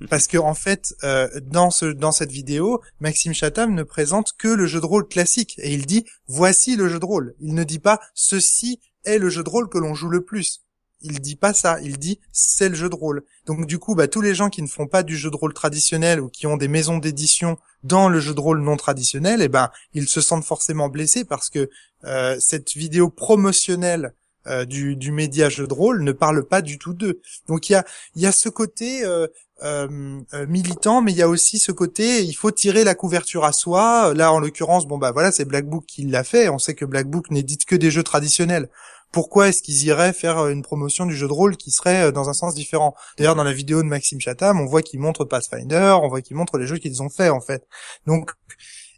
Mhm. 0.00 0.08
Parce 0.08 0.26
que 0.26 0.38
en 0.38 0.54
fait, 0.54 0.94
euh, 1.04 1.28
dans 1.42 1.70
ce 1.70 1.86
dans 1.86 2.12
cette 2.12 2.30
vidéo, 2.30 2.82
Maxime 3.00 3.32
Chatham 3.32 3.74
ne 3.74 3.82
présente 3.82 4.32
que 4.38 4.48
le 4.48 4.66
jeu 4.66 4.80
de 4.80 4.86
rôle 4.86 5.08
classique 5.08 5.54
et 5.58 5.72
il 5.72 5.86
dit 5.86 6.04
voici 6.28 6.76
le 6.76 6.88
jeu 6.88 6.98
de 6.98 7.04
rôle. 7.04 7.34
Il 7.40 7.54
ne 7.54 7.64
dit 7.64 7.78
pas 7.78 7.98
ceci 8.14 8.78
est 9.06 9.18
le 9.18 9.30
jeu 9.30 9.42
de 9.42 9.48
rôle 9.48 9.68
que 9.68 9.78
l'on 9.78 9.94
joue 9.94 10.10
le 10.10 10.22
plus. 10.22 10.60
Il 11.02 11.20
dit 11.20 11.36
pas 11.36 11.52
ça, 11.52 11.78
il 11.82 11.98
dit 11.98 12.18
c'est 12.32 12.68
le 12.68 12.74
jeu 12.74 12.88
de 12.88 12.94
rôle. 12.94 13.22
Donc 13.46 13.66
du 13.66 13.78
coup, 13.78 13.94
bah, 13.94 14.08
tous 14.08 14.22
les 14.22 14.34
gens 14.34 14.48
qui 14.48 14.62
ne 14.62 14.66
font 14.66 14.86
pas 14.86 15.02
du 15.02 15.16
jeu 15.16 15.30
de 15.30 15.36
rôle 15.36 15.52
traditionnel 15.52 16.20
ou 16.20 16.28
qui 16.28 16.46
ont 16.46 16.56
des 16.56 16.68
maisons 16.68 16.98
d'édition 16.98 17.58
dans 17.84 18.08
le 18.08 18.18
jeu 18.18 18.34
de 18.34 18.40
rôle 18.40 18.60
non 18.62 18.76
traditionnel, 18.76 19.42
eh 19.42 19.48
ben 19.48 19.70
ils 19.92 20.08
se 20.08 20.20
sentent 20.20 20.44
forcément 20.44 20.88
blessés 20.88 21.24
parce 21.24 21.50
que 21.50 21.68
euh, 22.04 22.36
cette 22.40 22.72
vidéo 22.72 23.10
promotionnelle 23.10 24.14
euh, 24.46 24.64
du, 24.64 24.96
du 24.96 25.12
média 25.12 25.48
jeu 25.48 25.66
de 25.66 25.74
rôle 25.74 26.02
ne 26.02 26.12
parle 26.12 26.44
pas 26.44 26.62
du 26.62 26.78
tout 26.78 26.94
d'eux. 26.94 27.20
Donc 27.46 27.68
il 27.68 27.74
y 27.74 27.76
a, 27.76 27.84
y 28.16 28.26
a 28.26 28.32
ce 28.32 28.48
côté 28.48 29.04
euh, 29.04 30.20
militant, 30.48 31.02
mais 31.02 31.12
il 31.12 31.18
y 31.18 31.22
a 31.22 31.28
aussi 31.28 31.58
ce 31.58 31.72
côté, 31.72 32.22
il 32.22 32.34
faut 32.34 32.50
tirer 32.50 32.84
la 32.84 32.94
couverture 32.94 33.44
à 33.44 33.52
soi. 33.52 34.14
Là, 34.14 34.32
en 34.32 34.40
l'occurrence, 34.40 34.86
bon 34.86 34.98
bah 34.98 35.12
voilà, 35.12 35.30
c'est 35.30 35.44
Black 35.44 35.66
Book 35.66 35.84
qui 35.86 36.06
l'a 36.06 36.24
fait. 36.24 36.48
On 36.48 36.58
sait 36.58 36.74
que 36.74 36.84
Black 36.84 37.08
Book 37.08 37.30
n'édite 37.30 37.64
que 37.66 37.76
des 37.76 37.90
jeux 37.90 38.02
traditionnels 38.02 38.70
pourquoi 39.12 39.48
est-ce 39.48 39.62
qu'ils 39.62 39.84
iraient 39.84 40.12
faire 40.12 40.38
euh, 40.38 40.50
une 40.50 40.62
promotion 40.62 41.06
du 41.06 41.16
jeu 41.16 41.26
de 41.26 41.32
rôle 41.32 41.56
qui 41.56 41.70
serait 41.70 42.08
euh, 42.08 42.12
dans 42.12 42.28
un 42.28 42.32
sens 42.34 42.54
différent 42.54 42.94
D'ailleurs, 43.16 43.34
dans 43.34 43.44
la 43.44 43.52
vidéo 43.52 43.82
de 43.82 43.88
Maxime 43.88 44.20
Chatham, 44.20 44.60
on 44.60 44.66
voit 44.66 44.82
qu'il 44.82 45.00
montre 45.00 45.24
Pathfinder, 45.24 45.96
on 46.02 46.08
voit 46.08 46.22
qu'il 46.22 46.36
montre 46.36 46.58
les 46.58 46.66
jeux 46.66 46.78
qu'ils 46.78 47.02
ont 47.02 47.08
fait 47.08 47.30
en 47.30 47.40
fait. 47.40 47.66
Donc, 48.06 48.32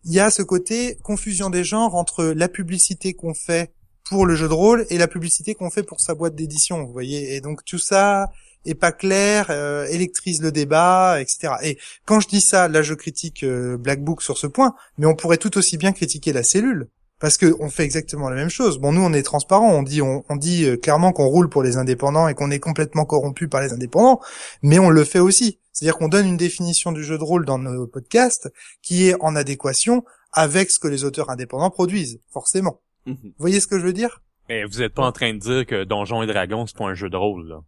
il 0.05 0.13
y 0.13 0.21
a 0.21 0.31
ce 0.31 0.43
côté 0.43 0.99
confusion 1.03 1.51
des 1.51 1.65
genres 1.65 1.95
entre 1.95 2.25
la 2.25 2.49
publicité 2.49 3.15
qu'on 3.15 3.35
fait 3.35 3.73
pour 4.05 4.25
le 4.25 4.35
jeu 4.35 4.49
de 4.49 4.55
rôle 4.55 4.87
et 4.91 4.97
la 4.97 5.07
publicité 5.07 5.55
qu'on 5.55 5.71
fait 5.71 5.83
pour 5.83 6.01
sa 6.01 6.15
boîte 6.15 6.35
d'édition, 6.35 6.83
vous 6.85 6.93
voyez. 6.93 7.35
Et 7.35 7.41
donc 7.41 7.65
tout 7.65 7.79
ça 7.79 8.31
est 8.65 8.75
pas 8.75 8.93
clair, 8.93 9.47
euh, 9.51 9.87
électrise 9.87 10.41
le 10.41 10.51
débat, 10.51 11.21
etc. 11.21 11.55
Et 11.63 11.79
quand 12.07 12.21
je 12.21 12.29
dis 12.29 12.41
ça, 12.41 12.69
là 12.69 12.83
je 12.83 12.95
critique 12.95 13.45
Black 13.45 14.03
Book 14.03 14.23
sur 14.23 14.39
ce 14.39 14.47
point, 14.47 14.75
mais 14.97 15.07
on 15.07 15.15
pourrait 15.15 15.37
tout 15.37 15.59
aussi 15.59 15.77
bien 15.77 15.93
critiquer 15.93 16.33
la 16.33 16.43
cellule 16.43 16.89
parce 17.21 17.37
que 17.37 17.55
on 17.61 17.69
fait 17.69 17.85
exactement 17.85 18.29
la 18.29 18.37
même 18.37 18.49
chose. 18.49 18.79
Bon, 18.79 18.93
nous 18.93 19.01
on 19.01 19.13
est 19.13 19.23
transparent, 19.23 19.71
on 19.71 19.83
dit 19.83 20.03
on, 20.03 20.23
dit 20.37 20.65
euh, 20.65 20.77
clairement 20.77 21.13
qu'on 21.13 21.27
roule 21.27 21.49
pour 21.49 21.63
les 21.63 21.77
indépendants 21.77 22.29
et 22.29 22.35
qu'on 22.35 22.51
est 22.51 22.61
complètement 22.61 23.05
corrompu 23.05 23.49
par 23.49 23.61
les 23.61 23.73
indépendants, 23.73 24.21
mais 24.63 24.79
on 24.79 24.91
le 24.91 25.05
fait 25.05 25.19
aussi. 25.19 25.59
C'est-à-dire 25.73 25.97
qu'on 25.97 26.09
donne 26.09 26.27
une 26.27 26.37
définition 26.37 26.93
du 26.93 27.05
jeu 27.05 27.19
de 27.19 27.23
rôle 27.23 27.45
dans 27.45 27.59
nos 27.59 27.87
podcasts 27.87 28.53
qui 28.83 29.09
est 29.09 29.17
en 29.21 29.37
adéquation 29.37 30.05
avec 30.33 30.71
ce 30.71 30.79
que 30.79 30.89
les 30.89 31.05
auteurs 31.05 31.31
indépendants 31.31 31.71
produisent, 31.71 32.21
forcément. 32.33 32.81
Mhm. 33.07 33.17
Vous 33.23 33.33
voyez 33.39 33.61
ce 33.61 33.67
que 33.67 33.79
je 33.79 33.85
veux 33.85 33.93
dire? 33.93 34.23
Mais 34.49 34.65
vous 34.65 34.83
êtes 34.83 34.95
pas 34.95 35.05
en 35.05 35.13
train 35.13 35.33
de 35.35 35.39
dire 35.39 35.67
que 35.67 35.85
Donjons 35.85 36.23
et 36.23 36.27
Dragons 36.27 36.67
c'est 36.67 36.77
pas 36.77 36.87
un 36.87 36.95
jeu 36.95 37.11
de 37.11 37.17
rôle 37.17 37.49
là. 37.49 37.61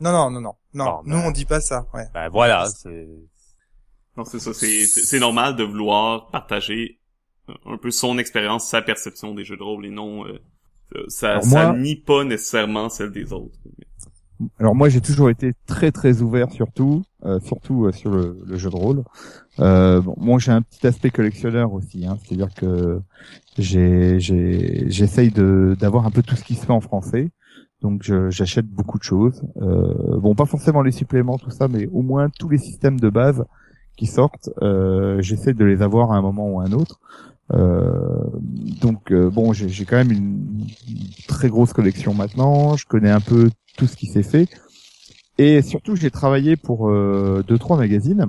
Non 0.00 0.12
non 0.12 0.30
non 0.30 0.40
non 0.40 0.54
non. 0.72 1.00
nous 1.04 1.16
ben 1.18 1.24
on 1.26 1.30
dit 1.30 1.44
pas 1.44 1.60
ça. 1.60 1.86
Ouais. 1.92 2.06
Ben 2.14 2.28
voilà, 2.30 2.66
c'est. 2.66 3.06
Non 4.16 4.24
c'est 4.24 4.38
ça, 4.40 4.52
c'est 4.54 5.18
normal 5.18 5.56
de 5.56 5.64
vouloir 5.64 6.30
partager 6.30 6.99
un 7.66 7.76
peu 7.76 7.90
son 7.90 8.18
expérience, 8.18 8.68
sa 8.68 8.82
perception 8.82 9.34
des 9.34 9.44
jeux 9.44 9.56
de 9.56 9.62
rôle 9.62 9.86
et 9.86 9.90
non 9.90 10.26
euh, 10.26 10.38
ça, 11.08 11.40
ça 11.40 11.72
nie 11.72 11.96
pas 11.96 12.24
nécessairement 12.24 12.88
celle 12.88 13.12
des 13.12 13.32
autres. 13.32 13.58
Alors 14.58 14.74
moi 14.74 14.88
j'ai 14.88 15.00
toujours 15.00 15.28
été 15.30 15.52
très 15.66 15.92
très 15.92 16.22
ouvert 16.22 16.50
surtout, 16.50 17.02
euh, 17.24 17.40
surtout 17.40 17.86
euh, 17.86 17.92
sur 17.92 18.10
le, 18.10 18.38
le, 18.46 18.56
jeu 18.56 18.70
de 18.70 18.76
rôle. 18.76 19.04
Euh, 19.58 20.00
bon, 20.00 20.14
moi 20.16 20.38
j'ai 20.38 20.52
un 20.52 20.62
petit 20.62 20.86
aspect 20.86 21.10
collectionneur 21.10 21.72
aussi, 21.72 22.06
hein, 22.06 22.16
c'est-à-dire 22.22 22.54
que 22.54 23.00
j'ai 23.58 24.18
j'essaye 24.18 25.30
de 25.30 25.76
d'avoir 25.78 26.06
un 26.06 26.10
peu 26.10 26.22
tout 26.22 26.36
ce 26.36 26.44
qui 26.44 26.54
se 26.54 26.64
fait 26.64 26.72
en 26.72 26.80
français. 26.80 27.30
Donc 27.82 28.02
j'achète 28.02 28.66
beaucoup 28.66 28.98
de 28.98 29.02
choses. 29.02 29.42
Euh, 29.60 30.18
bon 30.18 30.34
pas 30.34 30.46
forcément 30.46 30.82
les 30.82 30.92
suppléments 30.92 31.38
tout 31.38 31.50
ça, 31.50 31.68
mais 31.68 31.86
au 31.88 32.02
moins 32.02 32.28
tous 32.30 32.48
les 32.48 32.58
systèmes 32.58 33.00
de 33.00 33.08
base 33.08 33.44
qui 33.96 34.06
sortent, 34.06 34.50
euh, 34.62 35.20
j'essaie 35.20 35.52
de 35.52 35.64
les 35.64 35.82
avoir 35.82 36.12
à 36.12 36.16
un 36.16 36.22
moment 36.22 36.48
ou 36.48 36.60
à 36.60 36.64
un 36.64 36.72
autre. 36.72 37.00
Euh, 37.52 38.24
donc 38.80 39.10
euh, 39.10 39.28
bon, 39.30 39.52
j'ai 39.52 39.84
quand 39.84 39.96
même 39.96 40.12
une, 40.12 40.66
très 41.26 41.48
grosse 41.48 41.72
collection 41.72 42.14
maintenant. 42.14 42.76
Je 42.76 42.86
connais 42.86 43.10
un 43.10 43.20
peu 43.20 43.50
tout 43.76 43.86
ce 43.86 43.96
qui 43.96 44.06
s'est 44.06 44.22
fait. 44.22 44.48
Et 45.38 45.62
surtout, 45.62 45.96
j'ai 45.96 46.10
travaillé 46.10 46.56
pour 46.56 46.90
euh, 46.90 47.42
deux 47.46 47.58
trois 47.58 47.76
magazines. 47.76 48.26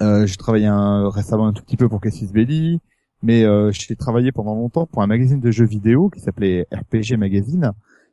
Euh, 0.00 0.26
j'ai 0.26 0.36
travaillé 0.36 0.66
un, 0.66 1.08
récemment 1.10 1.46
un 1.46 1.52
tout 1.52 1.62
petit 1.62 1.76
peu 1.76 1.88
pour 1.88 2.00
Cassis 2.00 2.32
Belli, 2.32 2.80
mais 3.22 3.44
euh, 3.44 3.70
j'ai 3.72 3.96
travaillé 3.96 4.32
pendant 4.32 4.54
longtemps 4.54 4.86
pour 4.86 5.02
un 5.02 5.06
magazine 5.06 5.40
de 5.40 5.50
jeux 5.50 5.66
vidéo 5.66 6.08
qui 6.08 6.20
s'appelait 6.20 6.66
RPG 6.72 7.16
Magazine, 7.18 7.72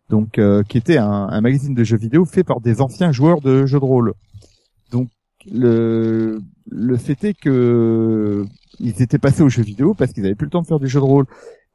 donc 0.09 0.39
qui 0.67 0.77
était 0.77 0.97
un, 0.97 1.27
un, 1.29 1.41
magazine 1.41 1.73
de 1.73 1.83
jeux 1.83 1.97
vidéo 1.97 2.25
fait 2.25 2.43
par 2.43 2.61
des 2.61 2.81
anciens 2.81 3.11
joueurs 3.11 3.41
de 3.41 3.65
jeux 3.65 3.79
de 3.79 3.85
rôle. 3.85 4.13
Donc 4.91 5.09
le 5.51 6.41
le 6.69 6.97
fait 6.97 7.23
est 7.23 7.33
que 7.33 8.45
ils 8.79 9.01
étaient 9.01 9.19
passés 9.19 9.43
aux 9.43 9.49
jeux 9.49 9.63
vidéo 9.63 9.93
parce 9.93 10.11
qu'ils 10.13 10.25
avaient 10.25 10.35
plus 10.35 10.45
le 10.45 10.51
temps 10.51 10.61
de 10.61 10.67
faire 10.67 10.79
du 10.79 10.87
jeu 10.87 10.99
de 10.99 11.05
rôle. 11.05 11.25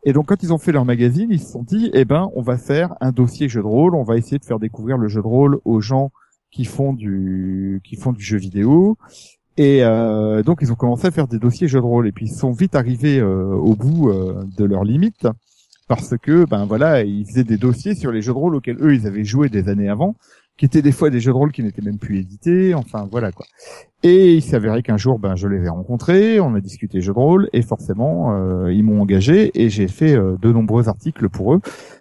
Et 0.04 0.12
donc 0.12 0.26
quand 0.26 0.42
ils 0.42 0.52
ont 0.52 0.58
fait 0.58 0.72
leur 0.72 0.84
magazine, 0.84 1.28
ils 1.30 1.40
se 1.40 1.52
sont 1.52 1.62
dit, 1.62 1.90
eh 1.92 2.04
ben, 2.04 2.30
on 2.34 2.42
va 2.42 2.56
faire 2.56 2.94
un 3.00 3.12
dossier 3.12 3.48
jeu 3.48 3.60
de 3.60 3.66
rôle, 3.66 3.94
on 3.94 4.02
va 4.02 4.16
essayer 4.16 4.38
de 4.38 4.44
faire 4.44 4.58
découvrir 4.58 4.96
le 4.96 5.08
jeu 5.08 5.20
de 5.20 5.26
rôle 5.26 5.60
aux 5.64 5.80
gens 5.80 6.10
qui 6.50 6.64
font 6.64 6.92
du 6.92 7.80
qui 7.84 7.96
font 7.96 8.12
du 8.12 8.22
jeu 8.22 8.38
vidéo. 8.38 8.96
Et 9.56 9.84
euh, 9.84 10.42
donc 10.42 10.58
ils 10.62 10.72
ont 10.72 10.76
commencé 10.76 11.06
à 11.06 11.10
faire 11.10 11.28
des 11.28 11.38
dossiers 11.38 11.68
jeux 11.68 11.80
de 11.80 11.84
rôle. 11.84 12.08
Et 12.08 12.12
puis 12.12 12.26
ils 12.26 12.34
sont 12.34 12.52
vite 12.52 12.74
arrivés 12.74 13.18
euh, 13.18 13.52
au 13.54 13.74
bout 13.74 14.10
euh, 14.10 14.44
de 14.56 14.64
leurs 14.64 14.84
limites 14.84 15.28
parce 15.86 16.16
que 16.16 16.44
ben 16.46 16.64
voilà, 16.66 17.02
ils 17.02 17.26
faisaient 17.26 17.44
des 17.44 17.58
dossiers 17.58 17.94
sur 17.94 18.10
les 18.12 18.22
jeux 18.22 18.32
de 18.32 18.38
rôle 18.38 18.54
auxquels 18.54 18.78
eux 18.80 18.94
ils 18.94 19.06
avaient 19.06 19.24
joué 19.24 19.48
des 19.48 19.68
années 19.68 19.88
avant 19.88 20.16
qui 20.60 20.66
étaient 20.66 20.82
des 20.82 20.92
fois 20.92 21.08
des 21.08 21.20
jeux 21.20 21.32
de 21.32 21.36
rôle 21.36 21.52
qui 21.52 21.62
n'étaient 21.62 21.80
même 21.80 21.96
plus 21.96 22.18
édités, 22.18 22.74
enfin 22.74 23.08
voilà 23.10 23.32
quoi. 23.32 23.46
Et 24.02 24.34
il 24.34 24.42
s'avérait 24.42 24.82
qu'un 24.82 24.98
jour, 24.98 25.18
ben 25.18 25.34
je 25.34 25.48
les 25.48 25.64
ai 25.64 25.70
rencontrés, 25.70 26.38
on 26.38 26.54
a 26.54 26.60
discuté 26.60 27.00
jeux 27.00 27.14
de 27.14 27.18
rôle, 27.18 27.48
et 27.54 27.62
forcément 27.62 28.34
euh, 28.34 28.70
ils 28.70 28.84
m'ont 28.84 29.00
engagé 29.00 29.50
et 29.54 29.70
j'ai 29.70 29.88
fait 29.88 30.14
euh, 30.14 30.36
de 30.38 30.52
nombreux 30.52 30.90
articles 30.90 31.30
pour 31.30 31.54
eux, 31.54 31.60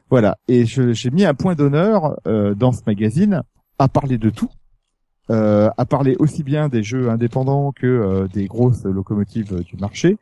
voilà. 0.10 0.36
Et 0.50 0.66
j'ai 0.66 1.10
mis 1.10 1.24
un 1.24 1.34
point 1.34 1.56
d'honneur 1.56 2.20
euh, 2.28 2.54
dans 2.54 2.74
ce 2.74 2.82
magazine 2.86 3.44
à 3.78 3.88
parler 3.88 4.18
de 4.18 4.30
tout, 4.30 4.50
à 5.30 5.86
parler 5.88 6.18
aussi 6.20 6.44
bien 6.44 6.68
des 6.68 6.84
jeux 6.84 7.10
indépendants 7.10 7.72
que 7.72 8.28
des 8.34 8.48
grosses 8.48 8.84
locomotives 8.84 9.64
du 9.64 9.78
marché, 9.78 10.18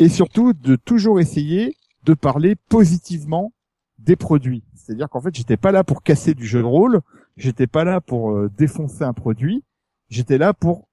et 0.00 0.08
surtout 0.08 0.54
de 0.54 0.74
toujours 0.74 1.20
essayer 1.20 1.76
de 2.04 2.14
parler 2.14 2.56
positivement 2.68 3.52
des 3.98 4.16
produits. 4.16 4.64
C'est-à-dire 4.74 5.08
qu'en 5.08 5.20
fait, 5.20 5.34
j'étais 5.34 5.56
pas 5.56 5.72
là 5.72 5.84
pour 5.84 6.02
casser 6.02 6.34
du 6.34 6.46
jeu 6.46 6.60
de 6.60 6.64
rôle, 6.64 7.00
j'étais 7.36 7.66
pas 7.66 7.84
là 7.84 8.00
pour 8.00 8.32
euh, 8.32 8.50
défoncer 8.56 9.04
un 9.04 9.12
produit, 9.12 9.64
J'étais 10.08 10.38
là 10.38 10.54
pour, 10.54 10.88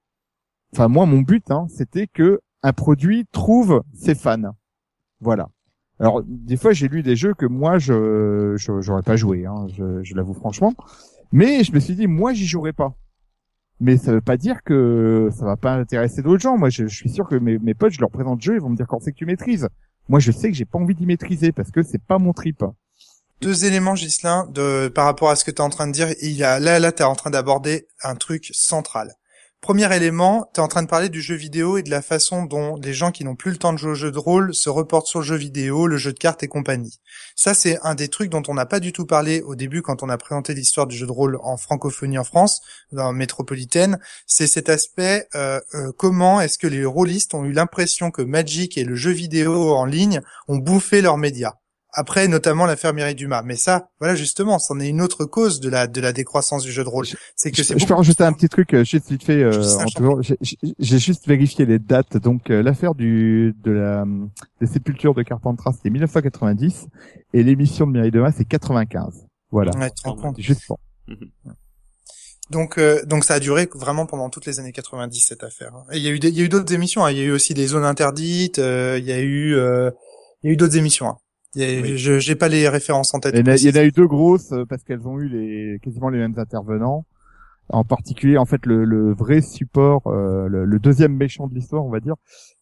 enfin 0.74 0.88
moi 0.88 1.06
mon 1.06 1.22
but, 1.22 1.52
hein, 1.52 1.68
c'était 1.70 2.08
que 2.08 2.42
un 2.64 2.74
produit 2.74 3.28
trouve 3.32 3.84
ses 3.94 4.16
fans. 4.16 4.56
Voilà. 5.20 5.50
Alors 6.00 6.24
des 6.26 6.58
fois 6.58 6.74
j'ai 6.74 6.88
lu 6.88 7.04
des 7.04 7.16
jeux 7.16 7.34
que 7.34 7.46
moi 7.46 7.78
je 7.78 8.56
j'aurais 8.58 9.04
pas 9.04 9.16
joué, 9.16 9.46
hein, 9.46 9.68
je, 9.70 10.16
l'avoue 10.16 10.34
franchement, 10.34 10.74
mais 11.32 11.64
je 11.64 11.72
me 11.74 11.80
suis 11.80 11.96
dit 11.96 12.08
moi 12.08 12.34
j'y 12.34 12.48
jouerai 12.48 12.74
pas. 12.74 12.96
Mais 13.80 13.98
ça 13.98 14.14
veut 14.14 14.22
pas 14.22 14.38
dire 14.38 14.64
que 14.64 15.30
ça 15.32 15.46
va 15.46 15.58
pas 15.58 15.76
intéresser 15.76 16.22
d'autres 16.22 16.42
gens. 16.42 16.58
Moi 16.58 16.70
je, 16.70 16.88
je, 16.88 16.96
suis 16.96 17.10
sûr 17.10 17.28
que 17.28 17.36
mes, 17.36 17.60
mes 17.60 17.74
potes 17.74 17.94
je 17.94 18.00
leur 18.00 18.10
présente 18.10 18.40
le 18.40 18.44
jeu 18.44 18.56
ils 18.56 18.62
vont 18.62 18.70
me 18.70 18.76
dire 18.76 18.88
quand 18.88 19.00
c'est 19.00 19.12
que 19.12 19.18
tu 19.18 19.26
maîtrises? 19.26 19.68
Moi 20.10 20.20
je 20.20 20.32
sais 20.32 20.50
que 20.50 20.58
j'ai 20.58 20.66
pas 20.66 20.80
envie 20.80 20.96
d'y 20.96 21.06
maîtriser 21.06 21.52
parce 21.52 21.70
que 21.70 21.84
c'est 21.84 22.02
pas 22.02 22.18
mon 22.18 22.34
trip. 22.34 22.64
Deux 23.44 23.66
éléments 23.66 23.94
Gislin 23.94 24.48
de 24.54 24.88
par 24.88 25.04
rapport 25.04 25.30
à 25.30 25.36
ce 25.36 25.44
que 25.44 25.52
tu 25.52 25.58
es 25.58 25.62
en 25.62 25.70
train 25.70 25.88
de 25.88 25.92
dire. 25.92 26.08
Il 26.22 26.32
y 26.32 26.46
a 26.46 26.62
là 26.62 26.80
là 26.80 26.94
tu 26.94 27.02
es 27.02 27.06
en 27.06 27.14
train 27.14 27.30
d'aborder 27.30 27.90
un 28.02 28.16
truc 28.16 28.50
central. 28.54 29.16
Premier 29.60 29.94
élément, 29.94 30.50
tu 30.54 30.62
es 30.62 30.64
en 30.64 30.70
train 30.70 30.82
de 30.82 30.88
parler 30.88 31.10
du 31.10 31.22
jeu 31.22 31.36
vidéo 31.36 31.78
et 31.78 31.84
de 31.84 31.90
la 31.90 32.02
façon 32.02 32.44
dont 32.44 32.78
les 32.78 32.94
gens 32.94 33.12
qui 33.12 33.26
n'ont 33.26 33.36
plus 33.36 33.52
le 33.52 33.58
temps 33.58 33.74
de 33.74 33.78
jouer 33.78 33.92
au 33.92 33.96
jeu 33.96 34.12
de 34.12 34.18
rôle 34.18 34.56
se 34.56 34.70
reportent 34.70 35.08
sur 35.08 35.20
le 35.20 35.26
jeu 35.26 35.36
vidéo, 35.36 35.88
le 35.88 35.98
jeu 35.98 36.14
de 36.14 36.20
cartes 36.20 36.42
et 36.44 36.48
compagnie. 36.48 37.00
Ça, 37.36 37.54
c'est 37.54 37.78
un 37.84 37.96
des 37.96 38.08
trucs 38.08 38.30
dont 38.30 38.44
on 38.48 38.54
n'a 38.54 38.66
pas 38.66 38.80
du 38.80 38.94
tout 38.94 39.06
parlé 39.06 39.42
au 39.42 39.56
début 39.56 39.82
quand 39.82 40.04
on 40.04 40.10
a 40.10 40.18
présenté 40.18 40.54
l'histoire 40.54 40.88
du 40.88 40.96
jeu 40.96 41.06
de 41.06 41.12
rôle 41.12 41.38
en 41.44 41.58
francophonie 41.58 42.18
en 42.18 42.24
France, 42.24 42.62
dans 42.94 43.12
métropolitaine. 43.12 44.00
C'est 44.26 44.48
cet 44.48 44.70
aspect, 44.70 45.28
euh, 45.36 45.60
euh, 45.76 45.92
comment 45.98 46.40
est-ce 46.40 46.58
que 46.58 46.68
les 46.68 46.86
rôlistes 46.86 47.34
ont 47.34 47.44
eu 47.44 47.52
l'impression 47.52 48.10
que 48.10 48.22
Magic 48.22 48.78
et 48.78 48.86
le 48.86 48.96
jeu 48.96 49.12
vidéo 49.12 49.74
en 49.74 49.86
ligne 49.86 50.22
ont 50.48 50.58
bouffé 50.58 51.02
leurs 51.02 51.18
médias 51.18 51.56
après 51.94 52.28
notamment 52.28 52.66
l'affaire 52.66 52.94
Mireille 52.94 53.16
Dumas. 53.16 53.44
Mais 53.44 53.56
ça, 53.56 53.90
voilà 54.00 54.16
justement, 54.16 54.60
c'en 54.60 54.80
est 54.80 54.90
une 54.90 55.02
autre 55.02 55.26
cause 55.26 55.60
de 55.60 55.70
la 55.70 55.88
de 55.88 56.02
la 56.02 56.12
décroissance 56.12 56.64
du 56.64 56.72
jeu 56.72 56.84
de 56.84 56.90
rôle. 56.90 57.06
C'est 57.36 57.52
que 57.52 57.64
je, 57.64 57.78
je 57.78 57.86
peux 57.86 57.94
rajouter 57.94 58.24
un 58.24 58.34
petit 58.34 58.50
truc 58.50 58.74
euh, 58.74 58.84
juste 58.84 59.10
vite 59.10 59.24
fait. 59.24 59.44
Euh, 59.44 60.22
J'ai 60.80 61.00
juste 61.00 61.28
vérifié 61.28 61.66
les 61.66 61.80
dates. 61.80 62.18
Donc 62.18 62.50
euh, 62.50 62.64
l'affaire 62.64 62.96
du 62.96 63.56
de 63.64 63.72
la 63.72 64.06
des 64.60 64.68
sépultures 64.68 65.14
de 65.14 65.24
Carpentras 65.24 65.74
c'était 65.74 65.92
1990 65.92 66.88
et 67.34 67.44
l'émission 67.44 67.88
de 67.88 67.92
Mireille 67.92 68.12
Dumas 68.12 68.34
c'est 68.36 68.46
95. 68.46 69.28
Voilà. 69.52 69.72
Ouais, 69.78 69.92
juste 70.38 70.64
bon. 70.68 70.78
Mhm. 71.08 71.30
Donc, 72.50 72.78
euh, 72.78 73.04
donc 73.06 73.24
ça 73.24 73.36
a 73.36 73.40
duré 73.40 73.70
vraiment 73.74 74.06
pendant 74.06 74.30
toutes 74.30 74.46
les 74.46 74.60
années 74.60 74.74
90 74.74 75.22
cette 75.22 75.44
affaire. 75.44 75.74
Et 75.92 75.98
il 75.98 76.04
y 76.04 76.08
a 76.08 76.12
eu 76.12 76.18
il 76.18 76.38
y 76.38 76.42
a 76.42 76.44
eu 76.44 76.50
d'autres 76.50 76.74
émissions. 76.74 77.06
Hein. 77.06 77.12
Il 77.12 77.18
y 77.18 77.22
a 77.22 77.24
eu 77.24 77.32
aussi 77.32 77.54
des 77.54 77.68
zones 77.68 77.86
interdites. 77.86 78.58
il 78.58 79.06
y 79.06 79.12
a 79.12 79.22
eu 79.22 79.56
il 80.44 80.48
y 80.48 80.50
a 80.50 80.54
eu 80.54 80.58
d'autres 80.58 80.76
émissions. 80.76 81.08
Hein. 81.08 81.18
Je 81.56 82.20
j'ai 82.20 82.36
pas 82.36 82.48
les 82.48 82.68
références 82.68 83.14
en 83.14 83.20
tête. 83.20 83.34
Il 83.36 83.48
y, 83.48 83.70
en 83.70 83.76
a, 83.76 83.84
eu 83.84 83.92
deux 83.92 84.08
grosses 84.08 84.52
euh, 84.52 84.66
parce 84.66 84.84
qu'elles 84.84 85.08
ont 85.08 85.20
eu 85.20 85.28
les 85.28 85.80
quasiment 85.80 86.10
les 86.10 86.20
mêmes 86.20 86.34
intervenants. 86.38 87.06
En 87.70 87.84
particulier, 87.84 88.38
en 88.38 88.46
fait, 88.46 88.66
le, 88.66 88.84
le 88.84 89.14
vrai 89.14 89.42
support, 89.42 90.08
euh, 90.08 90.48
le, 90.50 90.80
deuxième 90.80 91.16
méchant 91.16 91.48
de 91.48 91.56
l'histoire, 91.56 91.86
on 91.86 91.90
va 91.90 92.02
dire, 92.02 92.16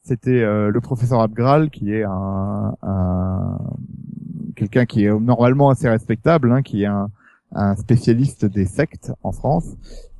c'était 0.03 0.41
euh, 0.41 0.69
le 0.69 0.80
professeur 0.81 1.22
Abgral, 1.22 1.72
qui 1.72 1.91
est 1.91 2.03
un, 2.03 2.76
un 2.84 3.57
quelqu'un 4.55 4.85
qui 4.85 5.05
est 5.05 5.19
normalement 5.19 5.69
assez 5.69 5.89
respectable, 5.89 6.51
hein, 6.51 6.61
qui 6.61 6.84
est 6.84 6.88
un, 6.88 7.09
un 7.53 7.76
spécialiste 7.76 8.45
des 8.45 8.65
sectes 8.65 9.11
en 9.23 9.31
France 9.31 9.76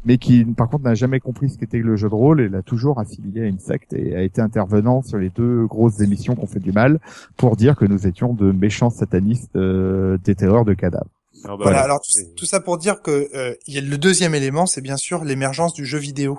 mais 0.06 0.18
qui 0.18 0.44
par 0.46 0.70
contre 0.70 0.84
n'a 0.84 0.96
jamais 0.96 1.20
compris 1.20 1.50
ce 1.50 1.58
qu'était 1.58 1.80
le 1.80 1.96
jeu 1.96 2.10
de 2.10 2.16
rôle 2.16 2.42
et 2.42 2.50
l'a 2.50 2.62
toujours 2.62 3.00
affilié 3.00 3.42
à 3.42 3.46
une 3.46 3.60
secte 3.60 3.94
et 3.94 4.16
a 4.16 4.22
été 4.22 4.42
intervenant 4.42 5.02
sur 5.02 5.18
les 5.18 5.30
deux 5.30 5.66
grosses 5.66 6.00
émissions 6.00 6.36
qu'on 6.36 6.48
fait 6.48 6.60
du 6.60 6.72
mal 6.72 7.00
pour 7.38 7.56
dire 7.56 7.76
que 7.76 7.86
nous 7.86 8.08
étions 8.08 8.34
de 8.34 8.52
méchants 8.52 8.90
satanistes 8.90 9.56
euh, 9.56 10.18
des 10.24 10.36
terreurs 10.36 10.66
de 10.66 10.74
cadavres. 10.74 11.10
Ah 11.44 11.50
bah 11.50 11.58
voilà, 11.62 11.82
alors 11.82 12.02
tout, 12.36 12.46
ça 12.46 12.60
pour 12.60 12.78
dire 12.78 13.02
que 13.02 13.30
euh, 13.34 13.56
il 13.66 13.74
y 13.74 13.78
a 13.78 13.82
le 13.82 13.98
deuxième 13.98 14.36
élément, 14.36 14.66
c'est 14.66 14.82
bien 14.82 14.98
sûr 14.98 15.24
l'émergence 15.24 15.74
du 15.74 15.86
jeu 15.86 15.98
vidéo. 15.98 16.38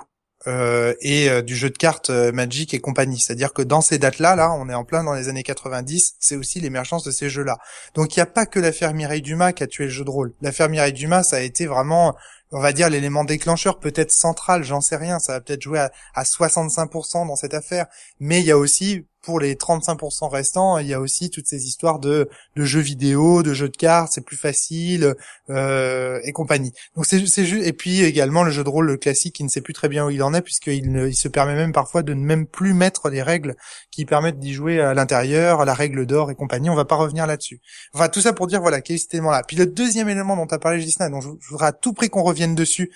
Euh, 0.48 0.94
et 1.00 1.30
euh, 1.30 1.40
du 1.40 1.54
jeu 1.54 1.70
de 1.70 1.78
cartes 1.78 2.10
euh, 2.10 2.32
Magic 2.32 2.74
et 2.74 2.80
compagnie. 2.80 3.20
C'est-à-dire 3.20 3.52
que 3.52 3.62
dans 3.62 3.80
ces 3.80 3.98
dates-là, 3.98 4.34
là, 4.34 4.52
on 4.52 4.68
est 4.68 4.74
en 4.74 4.84
plein 4.84 5.04
dans 5.04 5.14
les 5.14 5.28
années 5.28 5.44
90, 5.44 6.16
c'est 6.18 6.36
aussi 6.36 6.58
l'émergence 6.58 7.04
de 7.04 7.12
ces 7.12 7.30
jeux-là. 7.30 7.58
Donc 7.94 8.16
il 8.16 8.18
n'y 8.18 8.22
a 8.22 8.26
pas 8.26 8.46
que 8.46 8.58
l'affaire 8.58 8.92
Mireille 8.92 9.22
Dumas 9.22 9.52
qui 9.52 9.62
a 9.62 9.68
tué 9.68 9.84
le 9.84 9.90
jeu 9.90 10.04
de 10.04 10.10
rôle. 10.10 10.32
L'affaire 10.40 10.68
Mireille 10.68 10.92
Dumas, 10.92 11.22
ça 11.22 11.36
a 11.36 11.40
été 11.40 11.66
vraiment 11.66 12.16
on 12.50 12.60
va 12.60 12.72
dire 12.72 12.90
l'élément 12.90 13.24
déclencheur 13.24 13.78
peut-être 13.78 14.10
central, 14.10 14.62
j'en 14.62 14.82
sais 14.82 14.96
rien, 14.96 15.18
ça 15.18 15.32
va 15.32 15.40
peut-être 15.40 15.62
jouer 15.62 15.78
à, 15.78 15.90
à 16.14 16.24
65% 16.24 17.26
dans 17.26 17.36
cette 17.36 17.54
affaire, 17.54 17.86
mais 18.20 18.40
il 18.40 18.46
y 18.46 18.50
a 18.50 18.58
aussi 18.58 19.06
pour 19.22 19.38
les 19.38 19.54
35% 19.54 20.28
restants, 20.28 20.78
il 20.78 20.88
y 20.88 20.94
a 20.94 21.00
aussi 21.00 21.30
toutes 21.30 21.46
ces 21.46 21.66
histoires 21.66 22.00
de, 22.00 22.28
de 22.56 22.64
jeux 22.64 22.80
vidéo, 22.80 23.42
de 23.42 23.54
jeux 23.54 23.68
de 23.68 23.76
cartes, 23.76 24.12
c'est 24.12 24.24
plus 24.24 24.36
facile 24.36 25.14
euh, 25.48 26.20
et 26.24 26.32
compagnie. 26.32 26.72
Donc 26.96 27.06
c'est 27.06 27.20
juste 27.20 27.64
et 27.64 27.72
puis 27.72 28.02
également 28.02 28.42
le 28.42 28.50
jeu 28.50 28.64
de 28.64 28.68
rôle 28.68 28.86
le 28.86 28.96
classique 28.96 29.36
qui 29.36 29.44
ne 29.44 29.48
sait 29.48 29.60
plus 29.60 29.74
très 29.74 29.88
bien 29.88 30.04
où 30.04 30.10
il 30.10 30.22
en 30.22 30.34
est 30.34 30.42
puisqu'il 30.42 30.86
il 30.96 31.14
se 31.14 31.28
permet 31.28 31.54
même 31.54 31.72
parfois 31.72 32.02
de 32.02 32.14
ne 32.14 32.24
même 32.24 32.46
plus 32.46 32.74
mettre 32.74 33.08
les 33.10 33.22
règles 33.22 33.54
qui 33.90 34.04
permettent 34.04 34.40
d'y 34.40 34.52
jouer 34.52 34.80
à 34.80 34.92
l'intérieur, 34.92 35.64
la 35.64 35.74
règle 35.74 36.04
d'or 36.04 36.30
et 36.30 36.34
compagnie. 36.34 36.68
On 36.68 36.74
va 36.74 36.84
pas 36.84 36.96
revenir 36.96 37.26
là-dessus. 37.26 37.60
Enfin 37.94 38.08
tout 38.08 38.20
ça 38.20 38.32
pour 38.32 38.48
dire 38.48 38.60
voilà 38.60 38.80
quel 38.80 38.96
est 38.96 38.98
cet 38.98 39.14
élément-là. 39.14 39.44
Puis 39.46 39.56
le 39.56 39.66
deuxième 39.66 40.08
élément 40.08 40.36
dont 40.36 40.46
tu 40.46 40.54
as 40.54 40.58
parlé 40.58 40.80
Gisna, 40.80 41.08
dont 41.08 41.20
je 41.20 41.28
voudrais 41.48 41.66
à 41.66 41.72
tout 41.72 41.92
prix 41.92 42.10
qu'on 42.10 42.22
revienne 42.22 42.56
dessus, 42.56 42.90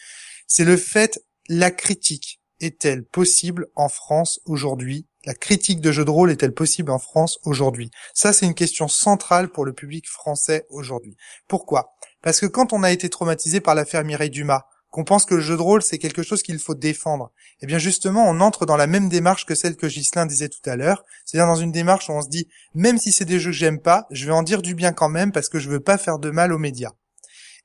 c'est 0.48 0.64
le 0.64 0.76
fait 0.76 1.22
la 1.48 1.70
critique 1.70 2.40
est-elle 2.60 3.04
possible 3.04 3.68
en 3.74 3.88
France 3.88 4.40
aujourd'hui 4.46 5.06
la 5.26 5.34
critique 5.34 5.80
de 5.80 5.92
jeux 5.92 6.04
de 6.04 6.10
rôle 6.10 6.30
est-elle 6.30 6.54
possible 6.54 6.92
en 6.92 6.98
France 6.98 7.38
aujourd'hui? 7.44 7.90
Ça, 8.14 8.32
c'est 8.32 8.46
une 8.46 8.54
question 8.54 8.86
centrale 8.86 9.50
pour 9.50 9.64
le 9.64 9.72
public 9.72 10.08
français 10.08 10.66
aujourd'hui. 10.70 11.16
Pourquoi? 11.48 11.96
Parce 12.22 12.40
que 12.40 12.46
quand 12.46 12.72
on 12.72 12.84
a 12.84 12.92
été 12.92 13.10
traumatisé 13.10 13.60
par 13.60 13.74
l'affaire 13.74 14.04
Mireille 14.04 14.30
Dumas, 14.30 14.62
qu'on 14.90 15.04
pense 15.04 15.26
que 15.26 15.34
le 15.34 15.40
jeu 15.40 15.56
de 15.56 15.62
rôle 15.62 15.82
c'est 15.82 15.98
quelque 15.98 16.22
chose 16.22 16.42
qu'il 16.42 16.58
faut 16.58 16.74
défendre, 16.74 17.32
eh 17.60 17.66
bien 17.66 17.78
justement 17.78 18.24
on 18.26 18.40
entre 18.40 18.66
dans 18.66 18.76
la 18.76 18.86
même 18.86 19.08
démarche 19.08 19.44
que 19.44 19.54
celle 19.54 19.76
que 19.76 19.86
Ghislain 19.86 20.26
disait 20.26 20.48
tout 20.48 20.70
à 20.70 20.76
l'heure, 20.76 21.04
c'est-à-dire 21.24 21.46
dans 21.46 21.60
une 21.60 21.72
démarche 21.72 22.08
où 22.08 22.12
on 22.12 22.22
se 22.22 22.28
dit 22.28 22.48
même 22.72 22.96
si 22.96 23.12
c'est 23.12 23.24
des 23.24 23.38
jeux 23.38 23.50
que 23.50 23.56
j'aime 23.56 23.80
pas, 23.80 24.06
je 24.10 24.24
vais 24.24 24.32
en 24.32 24.42
dire 24.42 24.62
du 24.62 24.74
bien 24.74 24.92
quand 24.92 25.08
même 25.08 25.32
parce 25.32 25.48
que 25.48 25.58
je 25.58 25.68
veux 25.68 25.80
pas 25.80 25.98
faire 25.98 26.18
de 26.18 26.30
mal 26.30 26.52
aux 26.52 26.58
médias. 26.58 26.92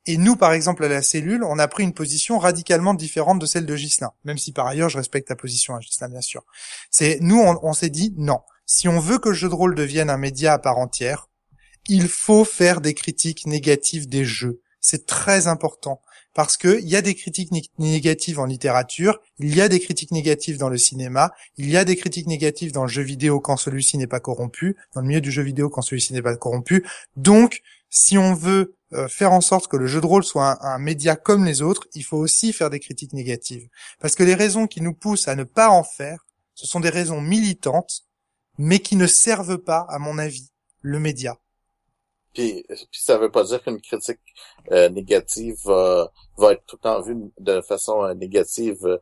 Et 0.07 0.17
nous, 0.17 0.35
par 0.35 0.53
exemple, 0.53 0.83
à 0.83 0.87
la 0.87 1.01
cellule, 1.01 1.43
on 1.43 1.59
a 1.59 1.67
pris 1.67 1.83
une 1.83 1.93
position 1.93 2.39
radicalement 2.39 2.93
différente 2.93 3.39
de 3.39 3.45
celle 3.45 3.67
de 3.67 3.75
Gislin, 3.75 4.11
même 4.23 4.37
si 4.37 4.51
par 4.51 4.65
ailleurs 4.65 4.89
je 4.89 4.97
respecte 4.97 5.27
ta 5.27 5.35
position, 5.35 5.75
à 5.75 5.79
Gislin, 5.79 6.09
bien 6.09 6.21
sûr. 6.21 6.43
C'est 6.89 7.19
nous, 7.21 7.39
on, 7.39 7.73
s'est 7.73 7.89
dit 7.89 8.13
non. 8.17 8.39
Si 8.65 8.87
on 8.87 8.99
veut 8.99 9.19
que 9.19 9.29
le 9.29 9.35
jeu 9.35 9.49
de 9.49 9.53
rôle 9.53 9.75
devienne 9.75 10.09
un 10.09 10.17
média 10.17 10.53
à 10.53 10.59
part 10.59 10.79
entière, 10.79 11.29
il 11.87 12.07
faut 12.07 12.45
faire 12.45 12.81
des 12.81 12.95
critiques 12.95 13.45
négatives 13.45 14.09
des 14.09 14.25
jeux. 14.25 14.61
C'est 14.79 15.05
très 15.05 15.47
important 15.47 16.01
parce 16.33 16.57
que 16.57 16.79
il 16.81 16.87
y 16.87 16.95
a 16.95 17.01
des 17.01 17.13
critiques 17.13 17.51
négatives 17.77 18.39
en 18.39 18.45
littérature, 18.45 19.19
il 19.37 19.53
y 19.53 19.61
a 19.61 19.67
des 19.67 19.79
critiques 19.79 20.11
négatives 20.11 20.57
dans 20.57 20.69
le 20.69 20.77
cinéma, 20.77 21.33
il 21.57 21.69
y 21.69 21.77
a 21.77 21.85
des 21.85 21.95
critiques 21.95 22.27
négatives 22.27 22.71
dans 22.71 22.83
le 22.83 22.89
jeu 22.89 23.03
vidéo 23.03 23.39
quand 23.39 23.57
celui-ci 23.57 23.97
n'est 23.97 24.07
pas 24.07 24.19
corrompu, 24.19 24.77
dans 24.95 25.01
le 25.01 25.07
milieu 25.07 25.21
du 25.21 25.31
jeu 25.31 25.43
vidéo 25.43 25.69
quand 25.69 25.81
celui-ci 25.81 26.13
n'est 26.13 26.21
pas 26.21 26.35
corrompu. 26.35 26.85
Donc, 27.15 27.61
si 27.89 28.17
on 28.17 28.33
veut 28.33 28.75
euh, 28.93 29.07
faire 29.07 29.31
en 29.31 29.41
sorte 29.41 29.67
que 29.67 29.77
le 29.77 29.87
jeu 29.87 30.01
de 30.01 30.05
rôle 30.05 30.23
soit 30.23 30.63
un, 30.65 30.77
média 30.77 31.15
comme 31.15 31.45
les 31.45 31.61
autres, 31.61 31.87
il 31.93 32.03
faut 32.03 32.17
aussi 32.17 32.53
faire 32.53 32.69
des 32.69 32.79
critiques 32.79 33.13
négatives. 33.13 33.67
Parce 33.99 34.15
que 34.15 34.23
les 34.23 34.35
raisons 34.35 34.67
qui 34.67 34.81
nous 34.81 34.93
poussent 34.93 35.27
à 35.27 35.35
ne 35.35 35.43
pas 35.43 35.69
en 35.69 35.83
faire, 35.83 36.25
ce 36.55 36.67
sont 36.67 36.79
des 36.79 36.89
raisons 36.89 37.21
militantes, 37.21 38.03
mais 38.57 38.79
qui 38.79 38.95
ne 38.95 39.07
servent 39.07 39.57
pas, 39.57 39.85
à 39.89 39.97
mon 39.97 40.17
avis, 40.17 40.51
le 40.81 40.99
média. 40.99 41.37
Puis, 42.33 42.65
puis 42.67 43.01
ça 43.01 43.17
veut 43.17 43.31
pas 43.31 43.43
dire 43.43 43.61
qu'une 43.61 43.81
critique 43.81 44.19
euh, 44.71 44.89
négative 44.89 45.59
va 45.65 46.53
être 46.53 46.65
tout 46.65 46.77
temps 46.77 47.01
vue 47.01 47.17
de 47.39 47.61
façon 47.61 48.03
euh, 48.03 48.13
négative. 48.13 48.99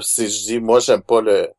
si 0.00 0.28
je 0.28 0.44
dis 0.46 0.60
moi 0.60 0.80
j'aime 0.80 1.02
pas 1.02 1.20
le 1.20 1.52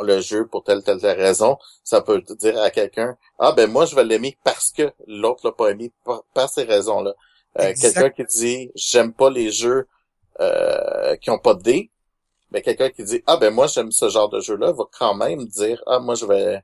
le 0.00 0.20
jeu 0.20 0.46
pour 0.46 0.64
telle, 0.64 0.82
telle, 0.82 1.00
telle 1.00 1.20
raison, 1.20 1.58
ça 1.84 2.00
peut 2.00 2.22
dire 2.38 2.60
à 2.60 2.70
quelqu'un, 2.70 3.16
ah 3.38 3.52
ben 3.52 3.70
moi 3.70 3.86
je 3.86 3.94
vais 3.94 4.04
l'aimer 4.04 4.36
parce 4.44 4.70
que 4.70 4.92
l'autre 5.06 5.46
l'a 5.46 5.52
pas 5.52 5.70
aimé 5.70 5.92
par, 6.04 6.48
ces 6.48 6.64
raisons-là. 6.64 7.14
Euh, 7.60 7.74
quelqu'un 7.78 8.10
qui 8.10 8.24
dit, 8.24 8.70
j'aime 8.74 9.12
pas 9.12 9.30
les 9.30 9.50
jeux 9.50 9.86
euh, 10.40 11.16
qui 11.16 11.30
ont 11.30 11.38
pas 11.38 11.54
de 11.54 11.62
dés, 11.62 11.90
mais 12.50 12.62
quelqu'un 12.62 12.90
qui 12.90 13.04
dit, 13.04 13.22
ah 13.26 13.36
ben 13.36 13.52
moi 13.52 13.66
j'aime 13.66 13.92
ce 13.92 14.08
genre 14.08 14.28
de 14.28 14.40
jeu-là, 14.40 14.72
va 14.72 14.84
quand 14.98 15.14
même 15.14 15.46
dire, 15.46 15.82
ah 15.86 15.98
moi 15.98 16.14
je 16.14 16.26
vais... 16.26 16.60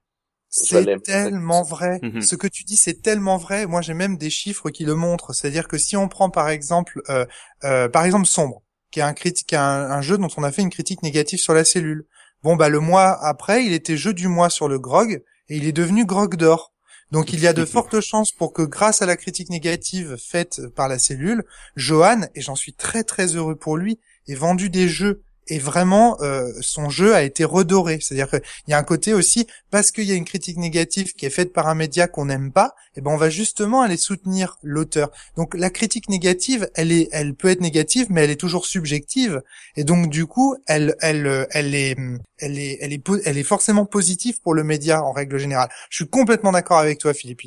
C'est 0.51 1.03
tellement 1.03 1.63
vrai. 1.63 1.99
Mhm. 2.03 2.23
Ce 2.23 2.35
que 2.35 2.47
tu 2.47 2.65
dis, 2.65 2.77
c'est 2.77 3.03
tellement 3.03 3.37
vrai. 3.37 3.67
Moi, 3.67 3.83
j'ai 3.83 3.93
même 3.93 4.17
des 4.17 4.31
chiffres 4.31 4.71
qui 4.71 4.87
le 4.87 4.95
montrent. 4.95 5.35
C'est-à-dire 5.35 5.69
que 5.69 5.77
si 5.77 5.95
on 5.95 6.09
prend 6.09 6.31
par 6.31 6.49
exemple, 6.49 7.03
euh, 7.11 7.27
euh 7.65 7.91
par 7.91 8.07
exemple 8.07 8.25
Sombre, 8.25 8.63
qui 8.91 9.01
est 9.01 9.03
un, 9.03 9.13
critique, 9.13 9.53
un, 9.53 9.91
un, 9.91 10.01
jeu 10.01 10.17
dont 10.17 10.29
on 10.39 10.43
a 10.43 10.51
fait 10.51 10.63
une 10.63 10.71
critique 10.71 11.03
négative 11.03 11.39
sur 11.39 11.53
la 11.53 11.65
cellule. 11.65 12.07
Bon 12.43 12.55
bah 12.55 12.69
le 12.69 12.79
mois 12.79 13.19
après, 13.25 13.65
il 13.65 13.73
était 13.73 13.97
jeu 13.97 14.15
du 14.15 14.29
mois 14.29 14.49
sur 14.49 14.69
le 14.69 14.79
grog 14.79 15.23
et 15.49 15.57
il 15.57 15.67
est 15.67 15.73
devenu 15.73 16.05
grog 16.05 16.37
d'or. 16.37 16.73
Donc 17.11 17.33
il 17.33 17.41
y 17.41 17.47
a 17.47 17.53
de 17.53 17.65
fortes 17.65 18.01
chances 18.01 18.33
pour 18.33 18.53
que 18.53 18.63
grâce 18.63 19.03
à 19.03 19.07
la 19.07 19.17
critique 19.17 19.51
négative 19.51 20.17
faite 20.17 20.61
par 20.77 20.89
la 20.89 20.99
cellule, 20.99 21.45
Johan, 21.75 22.23
et 22.35 22.41
j'en 22.41 22.55
suis 22.55 22.75
très 22.75 23.03
très 23.03 23.35
heureux 23.35 23.57
pour 23.57 23.77
lui, 23.77 23.99
ait 24.29 24.35
vendu 24.35 24.71
des 24.71 24.89
jeux 24.89 25.23
et 25.49 25.59
vraiment 25.59 26.21
euh, 26.21 26.51
son 26.61 26.91
jeu 26.91 27.15
a 27.15 27.23
été 27.23 27.45
redoré. 27.45 27.99
C'est-à-dire 28.01 28.29
qu'il 28.29 28.41
y 28.69 28.75
a 28.75 28.79
un 28.79 28.83
côté 28.83 29.15
aussi 29.15 29.47
parce 29.71 29.91
qu'il 29.91 30.05
y 30.05 30.13
a 30.13 30.15
une 30.15 30.25
critique 30.25 30.59
négative 30.59 31.13
qui 31.15 31.27
est 31.27 31.31
faite 31.31 31.53
par 31.53 31.69
un 31.69 31.75
média 31.75 32.07
qu'on 32.07 32.27
n'aime 32.27 32.53
pas, 32.53 32.75
et 32.95 32.99
eh 32.99 33.01
ben 33.01 33.11
on 33.11 33.17
va 33.17 33.31
justement 33.31 33.83
aller 33.83 33.97
soutenir 33.97 34.57
l'auteur. 34.63 35.11
Donc 35.37 35.55
la 35.55 35.71
critique 35.71 36.09
négative, 36.09 36.69
elle 36.75 36.93
est, 36.93 37.09
elle 37.13 37.35
peut 37.35 37.49
être 37.49 37.61
négative, 37.61 38.07
mais 38.11 38.25
elle 38.25 38.31
est 38.31 38.37
toujours 38.37 38.67
subjective, 38.67 39.43
et 39.77 39.85
donc 39.85 40.11
du 40.11 40.27
coup, 40.27 40.57
elle, 40.67 40.97
elle, 41.01 41.47
elle 41.51 41.75
est, 41.75 41.97
elle 42.39 42.59
est, 42.59 42.79
elle 42.81 42.93
est, 42.93 43.03
elle 43.25 43.39
est 43.39 43.43
forcément 43.43 43.87
positive 43.87 44.41
pour 44.43 44.55
le 44.55 44.65
média 44.65 45.03
en 45.03 45.13
règle 45.13 45.39
générale. 45.39 45.69
Je 45.91 45.97
suis 45.97 46.09
complètement 46.09 46.53
d'accord 46.53 46.79
avec 46.79 46.99
toi, 46.99 47.15
Philippe. 47.15 47.39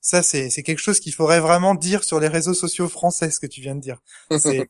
Ça, 0.00 0.22
c'est, 0.22 0.50
c'est 0.50 0.62
quelque 0.62 0.80
chose 0.80 1.00
qu'il 1.00 1.14
faudrait 1.14 1.40
vraiment 1.40 1.74
dire 1.74 2.04
sur 2.04 2.20
les 2.20 2.28
réseaux 2.28 2.54
sociaux 2.54 2.88
français, 2.88 3.30
ce 3.30 3.40
que 3.40 3.46
tu 3.46 3.60
viens 3.60 3.74
de 3.74 3.80
dire. 3.80 3.98
C'est, 4.30 4.68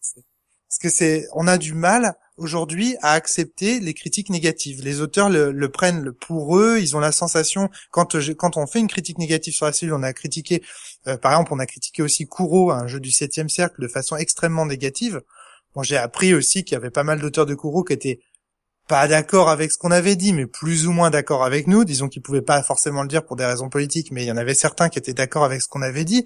parce 0.69 0.79
que 0.83 0.91
c'est, 0.91 1.27
on 1.33 1.47
a 1.47 1.59
du 1.59 1.75
mal 1.75 2.17
aujourd'hui 2.39 2.97
à 3.03 3.13
accepter 3.13 3.81
les 3.81 3.95
critiques 3.95 4.31
négatives. 4.31 4.83
Les 4.83 5.01
auteurs 5.01 5.29
le, 5.29 5.69
prennent 5.69 6.13
pour 6.13 6.59
eux. 6.59 6.79
Ils 6.81 6.97
ont 6.97 7.01
la 7.01 7.13
sensation 7.13 7.69
quand 7.91 8.17
quand 8.37 8.57
on 8.57 8.67
fait 8.67 8.81
une 8.81 8.89
critique 8.89 9.19
négative 9.19 9.55
sur 9.55 9.67
la 9.67 9.73
cellule, 9.73 9.95
on 9.95 10.03
a 10.03 10.13
critiqué, 10.13 10.63
euh, 11.07 11.17
par 11.17 11.33
exemple, 11.33 11.53
on 11.53 11.59
a 11.59 11.67
critiqué 11.67 12.03
aussi 12.03 12.27
Kuro, 12.27 12.71
un 12.71 12.87
jeu 12.87 13.01
du 13.01 13.11
septième 13.11 13.49
cercle, 13.49 13.83
de 13.83 13.89
façon 13.89 14.17
extrêmement 14.17 14.67
négative. 14.67 15.21
Bon, 15.75 15.83
j'ai 15.83 15.97
appris 15.97 16.35
aussi 16.35 16.65
qu'il 16.65 16.75
y 16.75 16.77
avait 16.77 16.91
pas 16.91 17.05
mal 17.05 17.21
d'auteurs 17.21 17.47
de 17.47 17.55
Kuro 17.55 17.85
qui 17.85 17.93
étaient 17.93 18.21
pas 18.89 19.07
d'accord 19.07 19.51
avec 19.51 19.71
ce 19.71 19.79
qu'on 19.79 19.91
avait 19.91 20.17
dit, 20.17 20.33
mais 20.33 20.47
plus 20.47 20.87
ou 20.87 20.93
moins 20.93 21.11
d'accord 21.11 21.45
avec 21.45 21.67
nous. 21.67 21.85
Disons 21.85 22.09
qu'ils 22.09 22.23
pouvaient 22.23 22.43
pas 22.43 22.63
forcément 22.63 23.03
le 23.03 23.09
dire 23.09 23.25
pour 23.25 23.37
des 23.37 23.45
raisons 23.45 23.69
politiques, 23.69 24.11
mais 24.11 24.25
il 24.25 24.27
y 24.27 24.33
en 24.33 24.37
avait 24.39 24.55
certains 24.55 24.89
qui 24.89 24.99
étaient 24.99 25.13
d'accord 25.13 25.45
avec 25.45 25.61
ce 25.61 25.69
qu'on 25.69 25.83
avait 25.83 26.05
dit. 26.05 26.25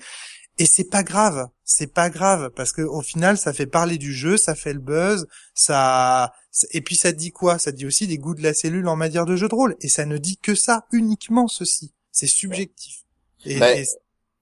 Et 0.58 0.66
c'est 0.66 0.84
pas 0.84 1.02
grave, 1.02 1.48
c'est 1.64 1.92
pas 1.92 2.10
grave 2.10 2.50
parce 2.54 2.72
que 2.72 2.82
au 2.82 3.00
final 3.00 3.38
ça 3.38 3.52
fait 3.52 3.66
parler 3.66 3.96
du 3.96 4.12
jeu, 4.12 4.36
ça 4.36 4.54
fait 4.54 4.74
le 4.74 4.80
buzz, 4.80 5.26
ça 5.54 6.32
et 6.72 6.82
puis 6.82 6.96
ça 6.96 7.12
dit 7.12 7.32
quoi? 7.32 7.58
Ça 7.58 7.72
dit 7.72 7.86
aussi 7.86 8.06
des 8.06 8.18
goûts 8.18 8.34
de 8.34 8.42
la 8.42 8.52
cellule 8.52 8.86
en 8.88 8.96
matière 8.96 9.24
de 9.24 9.34
jeu 9.34 9.48
de 9.48 9.54
rôle 9.54 9.76
et 9.80 9.88
ça 9.88 10.04
ne 10.04 10.18
dit 10.18 10.36
que 10.36 10.54
ça, 10.54 10.84
uniquement 10.92 11.48
ceci. 11.48 11.94
C'est 12.10 12.26
subjectif. 12.26 13.04
Et, 13.46 13.58
ben, 13.58 13.84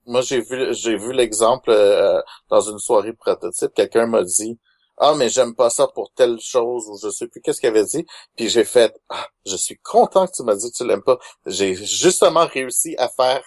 moi 0.06 0.20
j'ai 0.22 0.40
vu 0.40 0.74
j'ai 0.74 0.96
vu 0.96 1.12
l'exemple 1.12 1.70
euh, 1.70 2.20
dans 2.48 2.60
une 2.60 2.78
soirée 2.78 3.12
prototype, 3.12 3.72
quelqu'un 3.74 4.06
m'a 4.06 4.24
dit 4.24 4.58
ah 4.98 5.14
mais 5.16 5.28
j'aime 5.28 5.54
pas 5.54 5.70
ça 5.70 5.86
pour 5.86 6.12
telle 6.12 6.38
chose 6.40 6.88
ou 6.88 6.98
je 7.00 7.08
sais 7.08 7.28
plus 7.28 7.40
qu'est-ce 7.40 7.60
qu'il 7.60 7.68
avait 7.68 7.84
dit 7.84 8.04
puis 8.36 8.48
j'ai 8.48 8.64
fait 8.64 8.92
ah, 9.08 9.28
je 9.46 9.56
suis 9.56 9.78
content 9.78 10.26
que 10.26 10.32
tu 10.32 10.42
m'as 10.42 10.56
dit 10.56 10.70
que 10.72 10.76
tu 10.76 10.84
l'aimes 10.84 11.02
pas 11.02 11.18
j'ai 11.46 11.76
justement 11.76 12.46
réussi 12.46 12.96
à 12.98 13.08
faire 13.08 13.42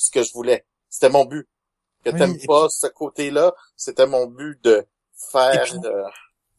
ce 0.00 0.10
que 0.10 0.22
je 0.22 0.32
voulais. 0.32 0.64
C'était 0.88 1.10
mon 1.10 1.24
but 1.24 1.46
que 2.04 2.10
t'aimes 2.10 2.38
pas 2.46 2.68
ce 2.68 2.86
côté-là, 2.86 3.54
c'était 3.76 4.06
mon 4.06 4.26
but 4.26 4.62
de 4.64 4.86
faire. 5.32 5.64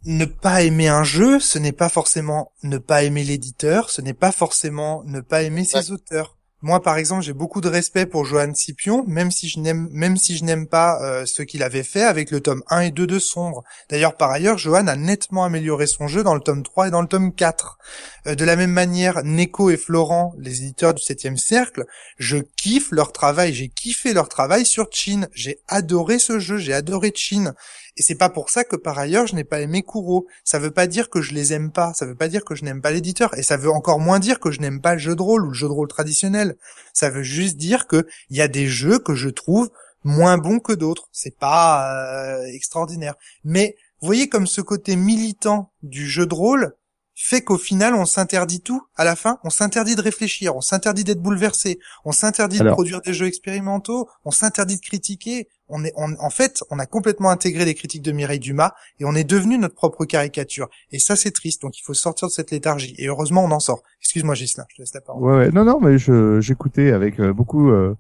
Ne 0.04 0.26
pas 0.26 0.64
aimer 0.64 0.88
un 0.88 1.04
jeu, 1.04 1.40
ce 1.40 1.60
n'est 1.60 1.72
pas 1.72 1.90
forcément 1.90 2.54
ne 2.64 2.78
pas 2.80 3.04
aimer 3.04 3.24
l'éditeur, 3.24 3.90
ce 3.90 4.02
n'est 4.02 4.16
pas 4.16 4.32
forcément 4.32 5.04
ne 5.06 5.22
pas 5.22 5.44
aimer 5.44 5.64
ses 5.64 5.92
auteurs. 5.92 6.38
Moi, 6.64 6.80
par 6.80 6.98
exemple, 6.98 7.24
j'ai 7.24 7.34
beaucoup 7.34 7.60
de 7.60 7.68
respect 7.68 8.06
pour 8.06 8.24
Johan 8.24 8.54
Scipion, 8.54 9.04
même 9.08 9.32
si 9.32 9.50
je 9.50 9.60
n'aime, 9.60 9.88
même 9.92 10.16
si 10.16 10.38
je 10.38 10.44
n'aime 10.44 10.68
pas 10.68 11.02
euh, 11.02 11.26
ce 11.26 11.42
qu'il 11.42 11.64
avait 11.64 11.82
fait 11.82 12.04
avec 12.04 12.30
le 12.30 12.40
tome 12.40 12.62
1 12.70 12.82
et 12.82 12.92
2 12.92 13.08
de 13.08 13.18
Sombre. 13.18 13.64
D'ailleurs, 13.90 14.16
par 14.16 14.30
ailleurs, 14.30 14.60
Johan 14.60 14.86
a 14.86 14.96
nettement 14.96 15.44
amélioré 15.44 15.88
son 15.88 16.08
jeu 16.08 16.22
dans 16.22 16.36
le 16.36 16.40
tome 16.40 16.62
3 16.62 16.90
et 16.90 16.92
dans 16.92 17.02
le 17.02 17.08
tome 17.08 17.34
4. 17.34 17.80
Euh, 18.28 18.36
de 18.36 18.46
la 18.46 18.56
même 18.56 18.72
manière, 18.72 19.24
Neko 19.24 19.72
et 19.72 19.78
Florent, 19.78 20.36
les 20.38 20.62
éditeurs 20.62 20.94
du 20.94 21.02
7 21.02 21.36
cercle, 21.36 21.86
je 22.20 22.38
kiffe 22.38 22.92
leur 22.92 23.12
travail, 23.12 23.54
j'ai 23.54 23.70
kiffé 23.70 24.14
leur 24.14 24.30
travail 24.30 24.64
sur 24.64 24.88
Chin. 24.92 25.28
J'ai 25.34 25.60
adoré 25.68 26.20
ce 26.20 26.38
jeu, 26.38 26.58
j'ai 26.58 26.74
adoré 26.74 27.12
Chin. 27.16 27.56
Et 27.98 28.04
c'est 28.04 28.16
pas 28.16 28.30
pour 28.30 28.50
ça 28.50 28.64
que 28.64 28.76
par 28.76 28.98
ailleurs 28.98 29.28
je 29.28 29.36
n'ai 29.36 29.44
pas 29.44 29.62
aimé 29.62 29.84
Kuro. 29.84 30.28
Ça 30.44 30.60
veut 30.60 30.72
pas 30.72 30.88
dire 30.88 31.10
que 31.10 31.22
je 31.22 31.34
les 31.34 31.54
aime 31.54 31.72
pas, 31.72 31.94
ça 31.94 32.06
veut 32.06 32.16
pas 32.16 32.28
dire 32.28 32.46
que 32.46 32.56
je 32.56 32.64
n'aime 32.64 32.82
pas 32.82 32.92
l'éditeur, 32.92 33.38
et 33.38 33.44
ça 33.44 33.58
veut 33.58 33.72
encore 33.72 34.00
moins 34.00 34.20
dire 34.20 34.40
que 34.40 34.52
je 34.52 34.60
n'aime 34.62 34.82
pas 34.82 34.94
le 34.94 35.00
jeu 35.00 35.16
de 35.16 35.22
rôle 35.22 35.46
ou 35.46 35.50
le 35.50 35.54
jeu 35.54 35.68
de 35.68 35.74
rôle 35.74 35.88
traditionnel. 35.88 36.56
Ça 36.94 37.10
veut 37.10 37.24
juste 37.24 37.58
dire 37.58 37.88
que 37.88 38.08
il 38.30 38.38
y 38.38 38.42
a 38.42 38.48
des 38.48 38.68
jeux 38.68 39.00
que 39.00 39.16
je 39.16 39.30
trouve 39.30 39.70
moins 40.04 40.38
bons 40.38 40.60
que 40.60 40.74
d'autres. 40.74 41.10
C'est 41.12 41.38
pas 41.38 41.94
euh, 41.94 42.46
extraordinaire. 42.54 43.16
Mais 43.44 43.76
voyez 44.02 44.30
comme 44.30 44.48
ce 44.48 44.62
côté 44.62 44.96
militant 44.96 45.72
du 45.84 46.08
jeu 46.08 46.26
de 46.26 46.34
rôle 46.34 46.76
fait 47.16 47.42
qu'au 47.42 47.58
final 47.58 47.94
on 47.94 48.06
s'interdit 48.06 48.62
tout 48.62 48.82
à 48.96 49.04
la 49.04 49.16
fin, 49.16 49.38
on 49.44 49.50
s'interdit 49.50 49.96
de 49.96 50.02
réfléchir, 50.02 50.56
on 50.56 50.62
s'interdit 50.62 51.04
d'être 51.04 51.22
bouleversé, 51.22 51.80
on 52.06 52.12
s'interdit 52.12 52.60
de 52.60 52.70
produire 52.70 53.02
des 53.02 53.14
jeux 53.14 53.28
expérimentaux, 53.28 54.08
on 54.26 54.32
s'interdit 54.32 54.78
de 54.78 54.82
critiquer, 54.82 55.48
on 55.68 55.84
est 55.84 55.94
en 55.96 56.30
fait, 56.30 56.64
on 56.70 56.80
a 56.80 56.86
complètement 56.86 57.30
intégré 57.30 57.66
les 57.66 57.74
critiques 57.74 58.02
de 58.02 58.12
Mireille 58.12 58.40
Dumas 58.40 58.74
et 59.00 59.06
on 59.06 59.16
est 59.16 59.24
devenu 59.24 59.58
notre 59.58 59.76
propre 59.76 60.06
caricature 60.06 60.70
et 60.92 61.00
ça 61.00 61.16
c'est 61.16 61.32
triste 61.32 61.62
donc 61.62 61.78
il 61.78 61.84
faut 61.84 61.94
sortir 61.94 62.28
de 62.28 62.34
cette 62.34 62.52
léthargie 62.52 62.96
et 62.98 63.08
heureusement 63.08 63.44
on 63.44 63.52
en 63.52 63.60
sort. 63.60 63.84
Excuse-moi 64.02 64.36
Gislain, 64.36 64.66
je 64.70 64.76
te 64.76 64.82
laisse 64.82 64.94
la 64.94 65.02
parole. 65.02 65.24
Ouais, 65.24 65.52
non 65.52 65.64
non 65.66 65.80
mais 65.80 65.98
j'écoutais 66.42 66.92
avec 66.92 67.20
euh, 67.20 67.34
beaucoup 67.34 67.70
euh, 67.70 67.96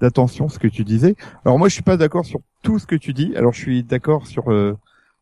d'attention 0.00 0.48
ce 0.48 0.58
que 0.58 0.68
tu 0.68 0.84
disais. 0.84 1.14
Alors 1.44 1.58
moi 1.58 1.68
je 1.68 1.74
suis 1.74 1.82
pas 1.82 1.96
d'accord 1.96 2.24
sur 2.24 2.40
tout 2.62 2.78
ce 2.78 2.86
que 2.86 2.96
tu 2.96 3.12
dis. 3.12 3.34
Alors 3.36 3.52
je 3.52 3.60
suis 3.60 3.82
d'accord 3.84 4.26
sur 4.26 4.50
euh, 4.50 4.76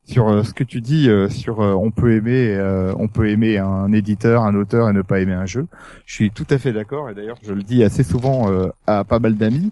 sur 0.04 0.28
euh, 0.28 0.42
ce 0.42 0.54
que 0.54 0.64
tu 0.64 0.80
dis 0.80 1.08
euh, 1.08 1.28
sur 1.28 1.60
euh, 1.60 1.72
on 1.72 1.90
peut 1.90 2.14
aimer 2.14 2.58
on 2.96 3.08
peut 3.08 3.28
aimer 3.28 3.58
un 3.58 3.92
éditeur, 3.92 4.42
un 4.42 4.54
auteur 4.54 4.88
et 4.88 4.92
ne 4.92 5.02
pas 5.02 5.20
aimer 5.20 5.34
un 5.34 5.46
jeu. 5.46 5.66
Je 6.06 6.14
suis 6.14 6.30
tout 6.30 6.46
à 6.50 6.58
fait 6.58 6.72
d'accord 6.72 7.10
et 7.10 7.14
d'ailleurs 7.14 7.38
je 7.42 7.52
le 7.52 7.62
dis 7.62 7.84
assez 7.84 8.02
souvent 8.02 8.50
à 8.86 9.04
pas 9.04 9.18
mal 9.18 9.36
d'amis 9.36 9.70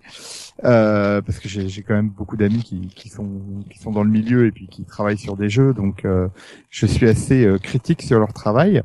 euh, 0.65 1.23
parce 1.23 1.39
que 1.39 1.49
j'ai 1.49 1.83
quand 1.83 1.95
même 1.95 2.09
beaucoup 2.09 2.37
d'amis 2.37 2.63
qui, 2.63 2.89
qui, 2.89 3.09
sont 3.09 3.29
qui 3.71 3.79
sont 3.79 3.93
dans 3.93 4.03
le 4.03 4.11
milieu 4.11 4.47
et 4.47 4.51
puis 4.51 4.67
qui 4.67 4.85
travaillent 4.85 5.19
sur 5.19 5.37
des 5.37 5.49
jeux, 5.49 5.73
donc 5.73 6.05
euh, 6.05 6.29
je 6.69 6.87
suis 6.87 7.09
assez 7.09 7.45
euh, 7.45 7.59
critique 7.59 8.03
sur 8.03 8.19
leur 8.19 8.33
travail. 8.33 8.83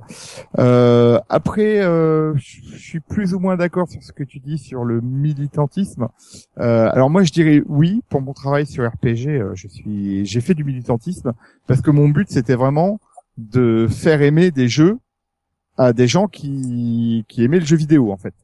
Euh, 0.59 1.19
après, 1.29 1.81
je 1.81 2.77
suis 2.77 2.99
plus 2.99 3.33
ou 3.33 3.39
moins 3.39 3.57
d'accord 3.57 3.89
sur 3.89 4.03
ce 4.03 4.11
que 4.11 4.23
tu 4.23 4.39
dis 4.39 4.57
sur 4.57 4.83
le 4.85 5.01
militantisme. 5.01 6.07
alors 6.57 7.09
moi, 7.09 7.23
je 7.23 7.31
dirais 7.31 7.63
oui 7.67 8.01
pour 8.09 8.21
mon 8.21 8.33
travail 8.33 8.65
sur 8.65 8.87
RPG. 8.87 9.55
je 9.55 9.67
suis, 9.67 10.25
j'ai 10.25 10.41
fait 10.41 10.53
du 10.53 10.63
militantisme 10.63 11.33
parce 11.67 11.81
que 11.81 11.91
mon 11.91 12.09
but 12.09 12.29
c'était 12.29 12.55
vraiment 12.55 12.99
de 13.37 13.87
faire 13.89 14.21
aimer 14.21 14.51
des 14.51 14.67
jeux 14.67 14.99
à 15.77 15.91
des 15.91 16.07
gens 16.07 16.27
qui 16.27 17.25
qui 17.27 17.43
aimaient 17.43 17.59
le 17.59 17.65
jeu 17.65 17.77
vidéo 17.77 18.11
en 18.11 18.17
fait. 18.17 18.35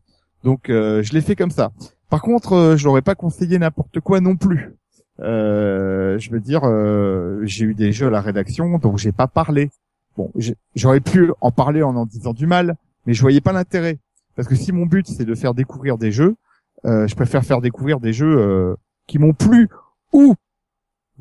Donc 0.43 0.63
je 0.67 1.13
l'ai 1.13 1.21
fait 1.21 1.35
comme 1.35 1.51
ça. 1.51 1.71
Par 2.09 2.21
contre, 2.21 2.53
euh, 2.53 2.77
je 2.77 2.85
n'aurais 2.85 3.01
pas 3.01 3.15
conseillé 3.15 3.59
n'importe 3.59 3.99
quoi 3.99 4.19
non 4.19 4.35
plus. 4.35 4.75
Euh, 5.19 6.17
je 6.17 6.31
veux 6.31 6.39
dire, 6.39 6.61
euh, 6.63 7.39
j'ai 7.43 7.65
eu 7.65 7.75
des 7.75 7.91
jeux 7.91 8.07
à 8.07 8.09
la 8.09 8.21
rédaction, 8.21 8.77
donc 8.79 8.97
j'ai 8.97 9.11
pas 9.11 9.27
parlé. 9.27 9.69
Bon, 10.17 10.31
j'aurais 10.75 11.01
pu 11.01 11.31
en 11.39 11.51
parler 11.51 11.83
en 11.83 11.95
en 11.95 12.05
disant 12.05 12.33
du 12.33 12.47
mal, 12.47 12.75
mais 13.05 13.13
je 13.13 13.21
voyais 13.21 13.41
pas 13.41 13.53
l'intérêt. 13.53 13.99
Parce 14.35 14.47
que 14.47 14.55
si 14.55 14.71
mon 14.71 14.85
but 14.85 15.07
c'est 15.07 15.25
de 15.25 15.35
faire 15.35 15.53
découvrir 15.53 15.97
des 15.97 16.11
jeux, 16.11 16.35
je 16.83 17.13
préfère 17.15 17.43
faire 17.43 17.61
découvrir 17.61 17.99
des 17.99 18.11
jeux 18.11 18.75
qui 19.07 19.19
m'ont 19.19 19.33
plu 19.33 19.69
ou 20.11 20.35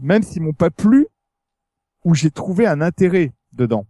même 0.00 0.22
s'ils 0.22 0.42
m'ont 0.42 0.52
pas 0.52 0.70
plu, 0.70 1.06
où 2.04 2.14
j'ai 2.14 2.30
trouvé 2.30 2.66
un 2.66 2.80
intérêt 2.80 3.32
dedans. 3.52 3.86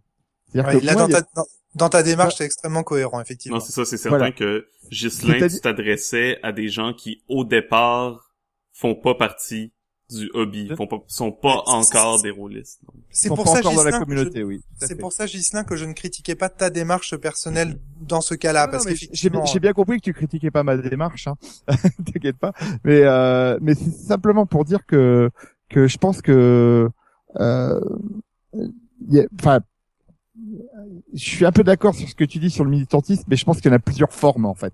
Ouais, 0.53 0.81
là, 0.81 0.95
dans, 0.95 1.07
dans 1.07 1.45
ta 1.77 2.03
démarche, 2.03 2.35
c'est 2.37 2.45
extrêmement 2.45 2.83
cohérent, 2.83 3.21
effectivement. 3.21 3.57
Non, 3.57 3.63
c'est 3.63 3.71
ça, 3.71 3.85
c'est 3.85 3.97
certain 3.97 4.31
que 4.31 4.67
Ghislain, 4.91 5.47
tu 5.47 5.59
t'adressais 5.61 6.39
à 6.43 6.51
des 6.51 6.69
gens 6.69 6.93
qui, 6.93 7.23
au 7.27 7.43
départ, 7.43 8.33
font 8.73 8.95
pas 8.95 9.15
partie 9.15 9.71
du 10.09 10.29
hobby, 10.33 10.71
font 10.75 10.87
pas, 10.87 11.03
sont 11.07 11.31
pas 11.31 11.61
encore 11.67 12.21
des 12.21 12.31
rôlistes. 12.31 12.81
C'est 13.11 13.29
pour, 13.29 13.47
ça, 13.47 13.61
dans 13.61 13.83
la 13.83 13.99
communauté, 13.99 14.43
oui. 14.43 14.61
C'est 14.79 14.95
pour 14.95 15.13
ça, 15.13 15.27
Gislain, 15.27 15.63
que 15.63 15.75
je 15.75 15.85
ne 15.85 15.93
critiquais 15.93 16.35
pas 16.35 16.49
ta 16.49 16.69
démarche 16.69 17.15
personnelle 17.17 17.79
dans 18.01 18.21
ce 18.21 18.33
cas-là, 18.33 18.67
parce 18.67 18.85
que 18.85 18.93
j'ai 18.95 19.59
bien 19.59 19.73
compris 19.73 19.97
que 19.97 20.05
tu 20.05 20.13
critiquais 20.13 20.51
pas 20.51 20.63
ma 20.63 20.77
démarche, 20.77 21.27
hein. 21.27 21.35
T'inquiète 22.05 22.37
pas. 22.37 22.53
Mais 22.83 23.01
euh, 23.03 23.59
mais 23.61 23.75
c'est 23.75 23.91
simplement 23.91 24.45
pour 24.45 24.65
dire 24.65 24.85
que 24.87 25.29
que 25.69 25.87
je 25.87 25.97
pense 25.97 26.21
que 26.21 26.89
euh, 27.39 27.79
enfin 29.39 29.59
je 31.13 31.23
suis 31.23 31.45
un 31.45 31.51
peu 31.51 31.63
d'accord 31.63 31.95
sur 31.95 32.07
ce 32.07 32.15
que 32.15 32.23
tu 32.23 32.39
dis 32.39 32.49
sur 32.49 32.63
le 32.63 32.69
militantisme, 32.69 33.23
mais 33.27 33.35
je 33.35 33.45
pense 33.45 33.61
qu'il 33.61 33.69
y 33.69 33.73
en 33.73 33.77
a 33.77 33.79
plusieurs 33.79 34.13
formes 34.13 34.45
en 34.45 34.55
fait, 34.55 34.73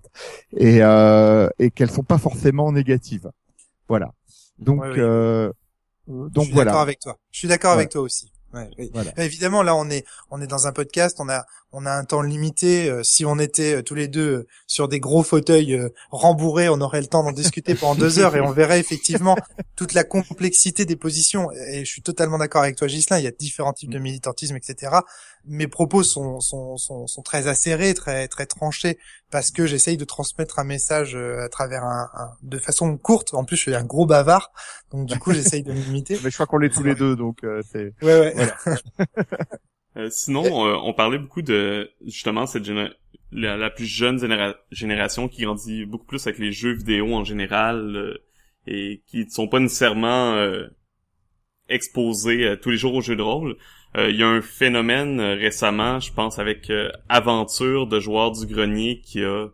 et 0.55 0.81
euh, 0.81 1.49
et 1.59 1.71
qu'elles 1.71 1.91
sont 1.91 2.03
pas 2.03 2.17
forcément 2.17 2.71
négatives. 2.71 3.31
Voilà. 3.87 4.13
Donc 4.57 4.83
euh, 4.83 5.51
donc 6.07 6.31
je 6.35 6.41
suis 6.41 6.53
voilà. 6.53 6.71
D'accord 6.71 6.81
avec 6.81 6.99
toi. 6.99 7.17
Je 7.31 7.39
suis 7.39 7.47
d'accord 7.47 7.73
avec 7.73 7.89
toi 7.89 8.01
aussi. 8.01 8.31
Ouais, 8.55 8.69
Évidemment, 9.17 9.63
là, 9.63 9.75
on 9.75 9.89
est 9.89 10.05
on 10.31 10.41
est 10.41 10.47
dans 10.47 10.67
un 10.67 10.71
podcast, 10.71 11.17
on 11.19 11.29
a 11.29 11.45
on 11.77 11.85
a 11.85 11.91
un 11.91 12.05
temps 12.05 12.21
limité. 12.21 12.89
Euh, 12.89 13.03
si 13.03 13.25
on 13.25 13.37
était 13.37 13.75
euh, 13.75 13.83
tous 13.83 13.95
les 13.95 14.07
deux 14.07 14.29
euh, 14.29 14.47
sur 14.65 14.87
des 14.87 15.01
gros 15.01 15.23
fauteuils 15.23 15.77
rembourrés, 16.09 16.69
on 16.69 16.79
aurait 16.79 17.01
le 17.01 17.07
temps 17.07 17.23
d'en 17.23 17.33
discuter 17.33 17.75
pendant 17.75 17.95
deux 17.95 18.19
heures 18.19 18.35
et 18.35 18.41
on 18.41 18.51
verrait 18.51 18.79
effectivement 18.79 19.35
toute 19.75 19.93
la 19.93 20.05
complexité 20.05 20.85
des 20.85 20.95
positions. 20.95 21.51
Et 21.51 21.83
je 21.83 21.91
suis 21.91 22.01
totalement 22.01 22.37
d'accord 22.37 22.63
avec 22.63 22.77
toi, 22.77 22.87
Gislain. 22.87 23.17
Il 23.17 23.25
y 23.25 23.27
a 23.27 23.31
différents 23.31 23.73
types 23.73 23.91
de 23.91 23.99
militantisme, 23.99 24.55
etc. 24.55 24.99
Mes 25.45 25.67
propos 25.67 26.01
sont 26.01 26.39
sont 26.39 26.77
sont, 26.77 27.07
sont 27.07 27.21
très 27.21 27.47
acérés, 27.47 27.93
très 27.93 28.29
très 28.29 28.45
tranchés 28.45 28.97
parce 29.29 29.51
que 29.51 29.65
j'essaye 29.65 29.97
de 29.97 30.05
transmettre 30.05 30.59
un 30.59 30.63
message 30.63 31.15
à 31.15 31.49
travers 31.49 31.83
un, 31.83 32.09
de 32.41 32.57
façon 32.57 32.95
courte. 32.97 33.33
En 33.33 33.43
plus, 33.43 33.57
je 33.57 33.61
suis 33.63 33.75
un 33.75 33.83
gros 33.83 34.05
bavard, 34.05 34.51
donc 34.91 35.07
du 35.07 35.19
coup, 35.19 35.33
j'essaye 35.33 35.61
de 35.61 35.73
me 35.73 35.79
limiter. 35.79 36.17
Mais 36.23 36.29
je 36.29 36.35
crois 36.35 36.45
qu'on 36.45 36.57
l'est 36.57 36.69
tous 36.69 36.83
les 36.83 36.95
deux, 36.95 37.17
donc 37.17 37.39
c'est. 37.69 37.93
Ouais, 38.01 38.33
ouais. 38.33 38.44
Euh, 39.97 40.09
sinon, 40.09 40.43
on 40.43 40.93
parlait 40.93 41.17
beaucoup 41.17 41.41
de 41.41 41.89
justement 42.05 42.45
cette 42.47 42.69
la, 43.31 43.69
plus 43.69 43.85
jeune 43.85 44.19
génération 44.69 45.29
qui 45.29 45.43
grandit 45.43 45.85
beaucoup 45.85 46.05
plus 46.05 46.27
avec 46.27 46.37
les 46.37 46.51
jeux 46.51 46.73
vidéo 46.73 47.13
en 47.13 47.23
général 47.23 48.19
et 48.67 49.03
qui 49.07 49.23
ne 49.23 49.29
sont 49.29 49.47
pas 49.47 49.61
nécessairement 49.61 50.37
exposés 51.69 52.57
tous 52.61 52.71
les 52.71 52.77
jours 52.77 52.95
aux 52.95 53.01
jeux 53.01 53.15
de 53.15 53.21
rôle. 53.21 53.55
Il 53.97 54.17
y 54.17 54.23
a 54.23 54.27
un 54.27 54.41
phénomène 54.41 55.21
récemment, 55.21 56.01
je 56.01 56.11
pense, 56.11 56.39
avec 56.39 56.69
Aventure 57.07 57.87
de 57.87 58.01
joueurs 58.01 58.33
du 58.33 58.47
grenier 58.47 58.99
qui 58.99 59.23
a 59.23 59.47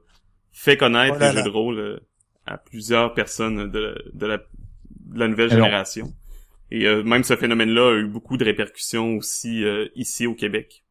fait 0.52 0.76
connaître 0.76 1.18
oh 1.20 1.24
les 1.24 1.34
jeux 1.34 1.44
de 1.44 1.50
rôle 1.50 2.02
à 2.46 2.58
plusieurs 2.58 3.14
personnes 3.14 3.70
de, 3.72 4.12
de, 4.14 4.26
la, 4.26 4.38
de 4.38 5.20
la, 5.20 5.28
nouvelle 5.28 5.50
génération. 5.50 6.14
Et 6.72 6.86
euh, 6.88 7.04
même 7.04 7.24
ce 7.24 7.36
phénomène-là 7.36 7.92
a 7.92 8.00
eu 8.00 8.08
beaucoup 8.08 8.38
de 8.38 8.46
répercussions 8.46 9.16
aussi 9.18 9.64
euh, 9.64 9.88
ici 9.96 10.26
au 10.28 10.34
Québec. 10.34 10.84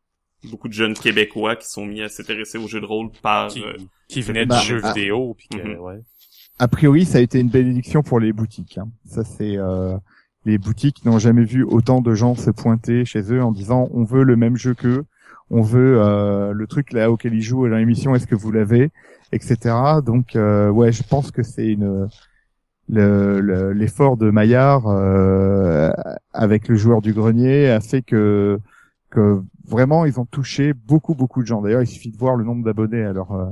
Beaucoup 0.51 0.69
de 0.69 0.73
jeunes 0.73 0.94
Québécois 0.94 1.57
qui 1.57 1.69
sont 1.69 1.85
mis 1.86 2.02
à 2.02 2.09
s'intéresser 2.09 2.59
aux 2.59 2.69
jeux 2.69 2.81
de 2.81 2.86
rôle 2.86 3.11
par... 3.23 3.48
Qui, 3.48 3.62
euh, 3.62 3.74
qui 4.09 4.20
venaient 4.23 4.47
bah, 4.47 4.59
du 4.61 4.66
jeu 4.66 4.81
ah. 4.82 4.93
vidéo. 4.93 5.35
Puis 5.39 5.48
que, 5.48 5.59
Mhm. 5.59 5.78
ouais. 5.81 6.01
A 6.59 6.69
priori, 6.69 7.05
ça 7.07 7.19
a 7.19 7.20
été 7.23 7.40
une 7.40 7.48
bénédiction 7.48 8.02
pour 8.02 8.20
les 8.20 8.32
boutiques. 8.32 8.77
hein. 8.78 8.89
Ça, 9.07 9.24
c'est 9.24 9.57
euh, 9.57 9.97
les 10.44 10.59
boutiques 10.59 11.05
n'ont 11.05 11.19
jamais 11.19 11.44
vu 11.44 11.62
autant 11.65 12.01
de 12.02 12.15
gens 12.15 12.35
se 12.35 12.51
pointer 12.51 13.05
chez 13.05 13.32
eux 13.32 13.43
en 13.43 13.52
disant 13.52 13.89
on 13.93 14.05
veut 14.05 14.24
le 14.24 14.36
même 14.36 14.57
jeu 14.57 14.74
qu'eux, 14.74 15.05
on 15.51 15.62
veut 15.62 15.98
euh, 16.01 16.52
le 16.52 16.66
truc 16.66 16.93
là 16.93 17.11
auquel 17.11 17.35
ils 17.35 17.43
jouent 17.43 17.69
dans 17.69 17.77
l'émission. 17.77 18.15
Est-ce 18.15 18.27
que 18.27 18.35
vous 18.35 18.52
l'avez, 18.52 18.90
etc. 19.32 19.57
Donc 20.05 20.36
euh, 20.36 20.69
ouais, 20.70 20.93
je 20.93 21.02
pense 21.02 21.31
que 21.31 21.43
c'est 21.43 21.69
une 21.69 22.09
le- 22.91 23.41
le- 23.41 23.73
l'effort 23.73 24.17
de 24.17 24.31
Maillard 24.31 24.87
euh, 24.89 25.93
avec 26.33 26.69
le 26.69 26.75
joueur 26.77 27.01
du 27.03 27.12
grenier 27.12 27.69
a 27.71 27.81
fait 27.81 28.03
que 28.03 28.59
que 29.11 29.43
vraiment 29.67 30.05
ils 30.05 30.21
ont 30.21 30.25
touché 30.27 30.73
beaucoup 30.73 31.15
beaucoup 31.15 31.43
de 31.43 31.47
gens. 31.47 31.62
D'ailleurs, 31.62 31.83
il 31.83 31.87
suffit 31.87 32.11
de 32.12 32.17
voir 32.17 32.37
le 32.37 32.45
nombre 32.45 32.65
d'abonnés 32.65 33.03
à 33.05 33.12
leur 33.12 33.33
euh, 33.33 33.47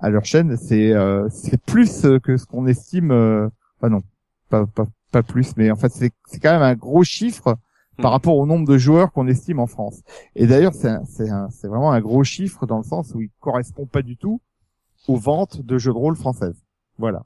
à 0.00 0.10
leur 0.10 0.24
chaîne, 0.24 0.56
c'est 0.56 0.92
euh, 0.92 1.28
c'est 1.30 1.60
plus 1.62 2.06
que 2.22 2.36
ce 2.36 2.44
qu'on 2.46 2.66
estime. 2.66 3.10
Euh, 3.12 3.48
enfin 3.78 3.88
non, 3.90 4.02
pas, 4.48 4.66
pas 4.66 4.86
pas 5.12 5.22
plus, 5.22 5.56
mais 5.56 5.70
en 5.70 5.76
fait 5.76 5.92
c'est 5.92 6.10
c'est 6.26 6.40
quand 6.40 6.52
même 6.52 6.62
un 6.62 6.74
gros 6.74 7.04
chiffre 7.04 7.56
par 7.98 8.10
Hmm. 8.10 8.14
rapport 8.14 8.36
au 8.38 8.46
nombre 8.46 8.66
de 8.66 8.78
joueurs 8.78 9.12
qu'on 9.12 9.28
estime 9.28 9.58
en 9.60 9.66
France. 9.66 10.00
Et 10.34 10.46
d'ailleurs 10.46 10.72
c'est 10.74 11.68
vraiment 11.68 11.92
un 11.92 12.00
gros 12.00 12.24
chiffre 12.24 12.64
dans 12.66 12.78
le 12.78 12.84
sens 12.84 13.14
où 13.14 13.20
il 13.20 13.28
correspond 13.38 13.84
pas 13.86 14.00
du 14.02 14.16
tout 14.16 14.40
aux 15.08 15.16
ventes 15.16 15.60
de 15.60 15.76
jeux 15.78 15.92
de 15.92 15.98
rôle 15.98 16.16
françaises. 16.16 16.56
Voilà. 16.98 17.22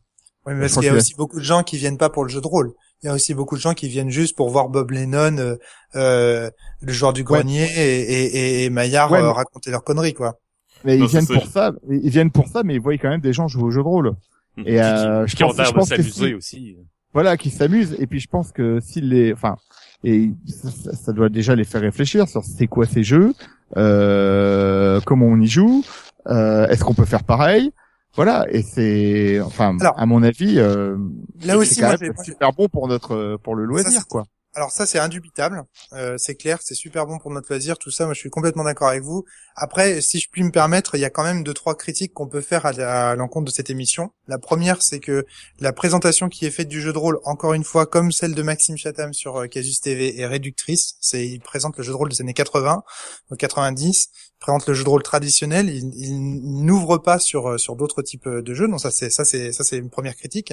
Oui, 0.47 0.55
mais 0.55 0.61
parce 0.61 0.75
qu'il 0.75 0.85
y 0.85 0.89
a 0.89 0.95
aussi 0.95 1.15
beaucoup 1.17 1.39
de 1.39 1.45
gens 1.45 1.63
qui 1.63 1.77
viennent 1.77 1.99
pas 1.99 2.09
pour 2.09 2.23
le 2.25 2.29
jeu 2.31 2.41
de 2.41 2.47
rôle. 2.47 2.73
Il 3.03 3.07
y 3.07 3.09
a 3.09 3.15
aussi 3.15 3.35
beaucoup 3.35 3.57
de 3.57 3.61
gens 3.61 3.75
qui 3.75 3.89
viennent 3.89 4.11
juste 4.11 4.37
pour 4.37 4.49
voir 4.49 4.69
Bob 4.69 4.91
Lennon, 4.93 5.37
euh, 5.39 5.57
euh, 5.97 6.51
le 6.81 6.93
joueur 6.93 7.13
du 7.13 7.25
grenier, 7.25 7.65
et, 7.77 8.01
et, 8.01 8.25
et, 8.37 8.65
et 8.65 8.71
Maillard 8.71 9.11
Ouais, 9.11 9.19
euh, 9.19 9.23
mais- 9.27 9.33
raconter 9.33 9.71
leurs 9.71 9.85
conneries, 9.85 10.15
quoi. 10.15 10.39
Mais 10.85 10.97
Non, 10.97 11.05
ils 11.05 11.09
viennent 11.11 11.27
ça, 11.27 11.35
pour 11.35 11.47
ça. 11.49 11.73
Ils 11.91 12.11
viennent 12.11 12.31
pour 12.31 12.47
ça, 12.49 12.63
mais 12.63 12.75
ils 12.75 12.81
voient 12.81 12.95
quand 12.97 13.09
même 13.09 13.21
des 13.21 13.33
gens 13.33 13.49
jouer 13.49 13.65
au 13.65 13.71
jeu 13.71 13.81
de 13.81 13.87
rôle. 13.87 14.13
Mhm. 14.57 14.65
Et 14.67 14.81
euh, 14.81 15.25
Puis 15.25 15.33
je 15.33 15.37
qui 15.37 15.43
pense, 15.43 15.57
je 15.57 15.73
pense 15.73 15.89
que 15.91 15.97
s'amuser 15.97 16.11
si- 16.29 16.35
aussi. 16.35 16.77
voilà, 17.13 17.37
qui 17.37 17.51
s'amusent. 17.51 17.97
Et 17.99 18.07
puis 18.07 18.21
je 18.21 18.29
pense 18.29 18.53
que 18.53 18.79
s'ils 18.81 19.09
les, 19.09 19.33
enfin, 19.33 19.57
et 20.05 20.31
ça, 20.47 20.71
ça- 20.71 20.93
ça 20.95 21.13
doit 21.13 21.29
déjà 21.29 21.55
les 21.57 21.65
faire 21.65 21.81
réfléchir 21.81 22.29
sur 22.29 22.45
c'est 22.45 22.67
quoi 22.69 22.87
ces 22.87 23.03
jeux, 23.03 23.33
euh, 23.77 25.01
comment 25.05 25.27
on 25.27 25.41
y 25.41 25.47
joue, 25.47 25.85
euh, 26.29 26.67
est-ce 26.69 26.85
qu'on 26.85 26.95
peut 26.95 27.05
faire 27.05 27.25
pareil, 27.25 27.73
voilà. 28.17 28.47
Et 28.51 28.63
c'est, 28.63 29.41
enfin, 29.41 29.77
Alors, 29.81 29.99
à 29.99 30.07
mon 30.07 30.23
avis, 30.23 30.59
euh, 30.59 30.97
Là 31.43 31.53
c'est 31.53 31.55
aussi, 31.55 31.81
quand 31.81 31.89
moi, 31.89 31.97
même 32.01 32.15
j'ai- 32.19 32.25
super 32.25 32.53
bon 32.53 32.69
pour 32.69 32.89
notre 32.89 33.39
pour 33.43 33.55
le 33.55 33.65
loisir, 33.65 34.07
quoi. 34.09 34.25
Alors 34.57 34.71
ça 34.71 34.87
c'est 34.87 34.99
indubitable, 34.99 35.65
euh, 35.93 36.15
c'est 36.17 36.35
clair, 36.35 36.61
c'est 36.63 36.75
super 36.75 37.05
bon 37.07 37.19
pour 37.19 37.31
notre 37.31 37.47
loisir, 37.51 37.77
tout 37.77 37.91
ça, 37.91 38.07
moi 38.07 38.15
je 38.15 38.21
suis 38.21 38.31
complètement 38.31 38.65
d'accord 38.65 38.89
avec 38.89 39.03
vous. 39.03 39.27
Après, 39.55 40.01
si 40.01 40.19
je 40.19 40.31
puis 40.31 40.43
me 40.43 40.51
permettre, 40.51 40.95
il 40.95 41.03
y 41.03 41.05
a 41.05 41.11
quand 41.11 41.25
même 41.25 41.45
deux 41.45 41.53
trois 41.53 41.75
critiques 41.75 42.15
qu'on 42.15 42.27
peut 42.27 42.41
faire 42.41 42.65
à, 42.65 43.15
l'encontre 43.17 43.45
de 43.45 43.51
cette 43.51 43.69
émission. 43.69 44.13
La 44.29 44.39
première, 44.39 44.81
c'est 44.81 44.99
que 44.99 45.27
la 45.61 45.75
présentation 45.75 46.31
qui 46.31 46.47
est 46.47 46.51
faite 46.51 46.69
du 46.69 46.81
jeu 46.81 46.95
de 46.95 46.99
rôle, 46.99 47.19
encore 47.25 47.53
une 47.53 47.65
fois, 47.65 47.85
comme 47.85 48.13
celle 48.13 48.35
de 48.35 48.43
Maxime 48.43 48.79
Chatham 48.79 49.13
sur 49.13 49.43
euh, 49.43 49.47
Casus 49.47 49.79
TV, 49.83 50.19
est 50.19 50.27
réductrice. 50.27 50.95
C'est 51.01 51.27
il 51.27 51.41
présente 51.41 51.77
le 51.77 51.85
jeu 51.85 51.93
de 51.93 51.97
rôle 51.97 52.09
des 52.09 52.23
années 52.23 52.33
80, 52.33 52.83
ou 53.31 53.37
90, 53.37 54.09
il 54.09 54.26
présente 54.39 54.67
le 54.67 54.75
jeu 54.75 54.85
de 54.85 54.89
rôle 54.89 55.03
traditionnel, 55.03 55.69
il, 55.69 55.93
il 55.95 56.65
n'ouvre 56.65 56.99
pas 56.99 57.19
sur 57.19 57.51
euh, 57.51 57.59
sur 57.59 57.77
d'autres 57.77 58.03
types 58.03 58.29
de 58.29 58.55
jeux. 58.55 58.69
Donc 58.69 58.81
ça 58.81 58.91
c'est 58.91 59.11
ça 59.11 59.25
c'est 59.25 59.53
ça 59.53 59.65
c'est 59.65 59.79
une 59.79 59.91
première 59.91 60.17
critique. 60.17 60.53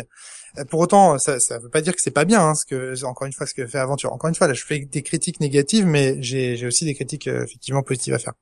Euh, 0.57 0.65
Pour 0.65 0.79
autant, 0.79 1.17
ça 1.19 1.39
ça 1.39 1.59
veut 1.59 1.69
pas 1.69 1.81
dire 1.81 1.95
que 1.95 2.01
c'est 2.01 2.11
pas 2.11 2.25
bien, 2.25 2.41
hein, 2.41 2.55
ce 2.55 2.65
que 2.65 3.03
encore 3.05 3.27
une 3.27 3.33
fois 3.33 3.47
ce 3.47 3.53
que 3.53 3.65
fait 3.67 3.79
Aventure. 3.79 4.13
Encore 4.13 4.29
une 4.29 4.35
fois, 4.35 4.47
là, 4.47 4.53
je 4.53 4.63
fais 4.63 4.79
des 4.79 5.01
critiques 5.01 5.39
négatives, 5.39 5.85
mais 5.85 6.17
j'ai 6.21 6.55
j'ai 6.55 6.67
aussi 6.67 6.85
des 6.85 6.93
critiques 6.93 7.27
euh, 7.27 7.43
effectivement 7.43 7.83
positives 7.83 8.13
à 8.13 8.19
faire. 8.19 8.33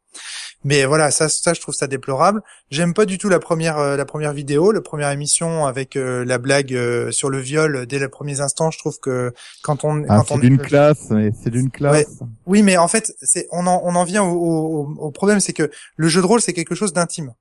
Mais 0.64 0.86
voilà, 0.86 1.10
ça 1.10 1.30
ça 1.30 1.54
je 1.54 1.62
trouve 1.62 1.74
ça 1.74 1.88
déplorable. 1.88 2.42
J'aime 2.70 2.94
pas 2.94 3.06
du 3.06 3.18
tout 3.18 3.30
la 3.30 3.40
première 3.40 3.78
euh, 3.80 3.96
la 3.98 4.06
première 4.06 4.34
vidéo, 4.34 4.72
la 4.72 4.82
première 4.82 5.10
émission 5.10 5.66
avec 5.66 5.96
euh, 5.96 6.24
la 6.26 6.38
blague 6.38 6.74
euh, 6.74 7.12
sur 7.12 7.30
le 7.30 7.40
viol 7.40 7.86
dès 7.88 7.98
les 7.98 8.10
premiers 8.10 8.42
instants. 8.42 8.70
Je 8.72 8.78
trouve 8.78 9.00
que 9.00 9.34
quand 9.64 9.84
on 9.86 10.04
Ah, 10.08 10.18
quand 10.18 10.26
c'est 10.26 10.34
on 10.34 10.38
d'une 10.38 10.58
classe, 10.60 11.10
mais 11.10 11.32
c'est 11.42 11.50
d'une 11.50 11.72
classe. 11.72 12.20
oui, 12.46 12.62
mais 12.62 12.78
en 12.78 12.88
fait, 12.88 13.14
c'est 13.22 13.48
on 13.52 13.66
en 13.68 13.82
on 13.84 13.96
en 13.96 14.04
vient 14.04 14.24
au, 14.24 14.36
au, 14.36 14.94
au 15.00 15.12
problème, 15.12 15.31
c'est 15.40 15.54
que 15.54 15.70
le 15.96 16.08
jeu 16.08 16.22
de 16.22 16.26
rôle 16.26 16.42
c'est 16.42 16.54
quelque 16.54 16.76
chose 16.76 16.94
d'intime. 16.94 17.34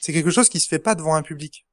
C'est 0.00 0.12
quelque 0.12 0.30
chose 0.30 0.48
qui 0.48 0.60
se 0.60 0.68
fait 0.68 0.78
pas 0.78 0.94
devant 0.94 1.14
un 1.14 1.22
public. 1.22 1.66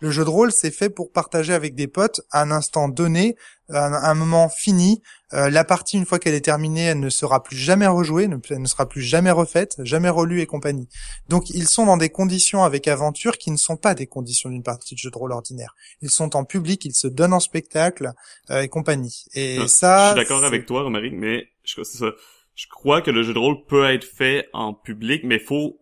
Le 0.00 0.12
jeu 0.12 0.24
de 0.24 0.30
rôle, 0.30 0.52
c'est 0.52 0.70
fait 0.70 0.90
pour 0.90 1.10
partager 1.10 1.52
avec 1.52 1.74
des 1.74 1.88
potes 1.88 2.20
à 2.30 2.42
un 2.42 2.52
instant 2.52 2.88
donné, 2.88 3.34
un, 3.68 3.92
un 3.92 4.14
moment 4.14 4.48
fini. 4.48 5.02
Euh, 5.32 5.50
la 5.50 5.64
partie, 5.64 5.96
une 5.96 6.06
fois 6.06 6.20
qu'elle 6.20 6.34
est 6.34 6.40
terminée, 6.40 6.84
elle 6.84 7.00
ne 7.00 7.10
sera 7.10 7.42
plus 7.42 7.56
jamais 7.56 7.88
rejouée, 7.88 8.28
elle 8.50 8.62
ne 8.62 8.66
sera 8.68 8.88
plus 8.88 9.02
jamais 9.02 9.32
refaite, 9.32 9.74
jamais 9.82 10.08
relue 10.08 10.40
et 10.40 10.46
compagnie. 10.46 10.88
Donc, 11.28 11.50
ils 11.50 11.66
sont 11.66 11.84
dans 11.84 11.96
des 11.96 12.10
conditions 12.10 12.62
avec 12.62 12.86
aventure 12.86 13.38
qui 13.38 13.50
ne 13.50 13.56
sont 13.56 13.76
pas 13.76 13.94
des 13.96 14.06
conditions 14.06 14.50
d'une 14.50 14.62
partie 14.62 14.94
de 14.94 15.00
jeu 15.00 15.10
de 15.10 15.18
rôle 15.18 15.32
ordinaire. 15.32 15.74
Ils 16.00 16.10
sont 16.10 16.36
en 16.36 16.44
public, 16.44 16.84
ils 16.84 16.94
se 16.94 17.08
donnent 17.08 17.34
en 17.34 17.40
spectacle 17.40 18.12
euh, 18.50 18.62
et 18.62 18.68
compagnie. 18.68 19.24
Et 19.34 19.58
Ah, 19.62 19.66
ça, 19.66 20.04
je 20.04 20.12
suis 20.12 20.20
d'accord 20.28 20.44
avec 20.44 20.64
toi, 20.64 20.82
Romaric, 20.82 21.12
mais 21.12 21.48
je, 21.64 21.82
c'est 21.82 21.98
ça. 21.98 22.12
Je 22.58 22.66
crois 22.66 23.02
que 23.02 23.12
le 23.12 23.22
jeu 23.22 23.32
de 23.32 23.38
rôle 23.38 23.64
peut 23.66 23.84
être 23.84 24.02
fait 24.04 24.48
en 24.52 24.74
public, 24.74 25.22
mais 25.22 25.38
faut 25.38 25.78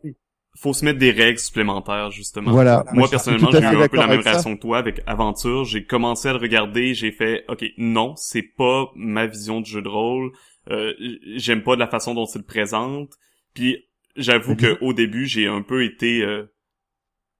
faut 0.58 0.74
se 0.74 0.84
mettre 0.84 0.98
des 0.98 1.10
règles 1.10 1.38
supplémentaires 1.38 2.10
justement. 2.10 2.50
Voilà. 2.50 2.84
Moi 2.92 3.08
personnellement, 3.08 3.50
j'ai 3.50 3.60
eu 3.60 3.64
un 3.64 3.88
peu 3.88 3.96
la 3.96 4.06
même 4.06 4.20
ça. 4.20 4.32
réaction 4.32 4.56
que 4.56 4.60
toi 4.60 4.76
avec 4.76 5.00
Aventure. 5.06 5.64
J'ai 5.64 5.86
commencé 5.86 6.28
à 6.28 6.34
le 6.34 6.38
regarder, 6.38 6.92
j'ai 6.92 7.12
fait 7.12 7.46
OK, 7.48 7.64
non, 7.78 8.14
c'est 8.16 8.42
pas 8.42 8.90
ma 8.94 9.26
vision 9.26 9.62
de 9.62 9.66
jeu 9.66 9.80
de 9.80 9.88
rôle. 9.88 10.32
Euh, 10.70 10.92
j'aime 11.36 11.62
pas 11.62 11.76
de 11.76 11.80
la 11.80 11.86
façon 11.86 12.12
dont 12.12 12.26
il 12.26 12.38
le 12.38 12.44
présente. 12.44 13.08
Puis 13.54 13.86
j'avoue 14.14 14.50
Mais 14.50 14.76
que 14.76 14.84
au 14.84 14.92
début, 14.92 15.24
j'ai 15.24 15.46
un 15.46 15.62
peu 15.62 15.82
été 15.82 16.20
euh, 16.20 16.44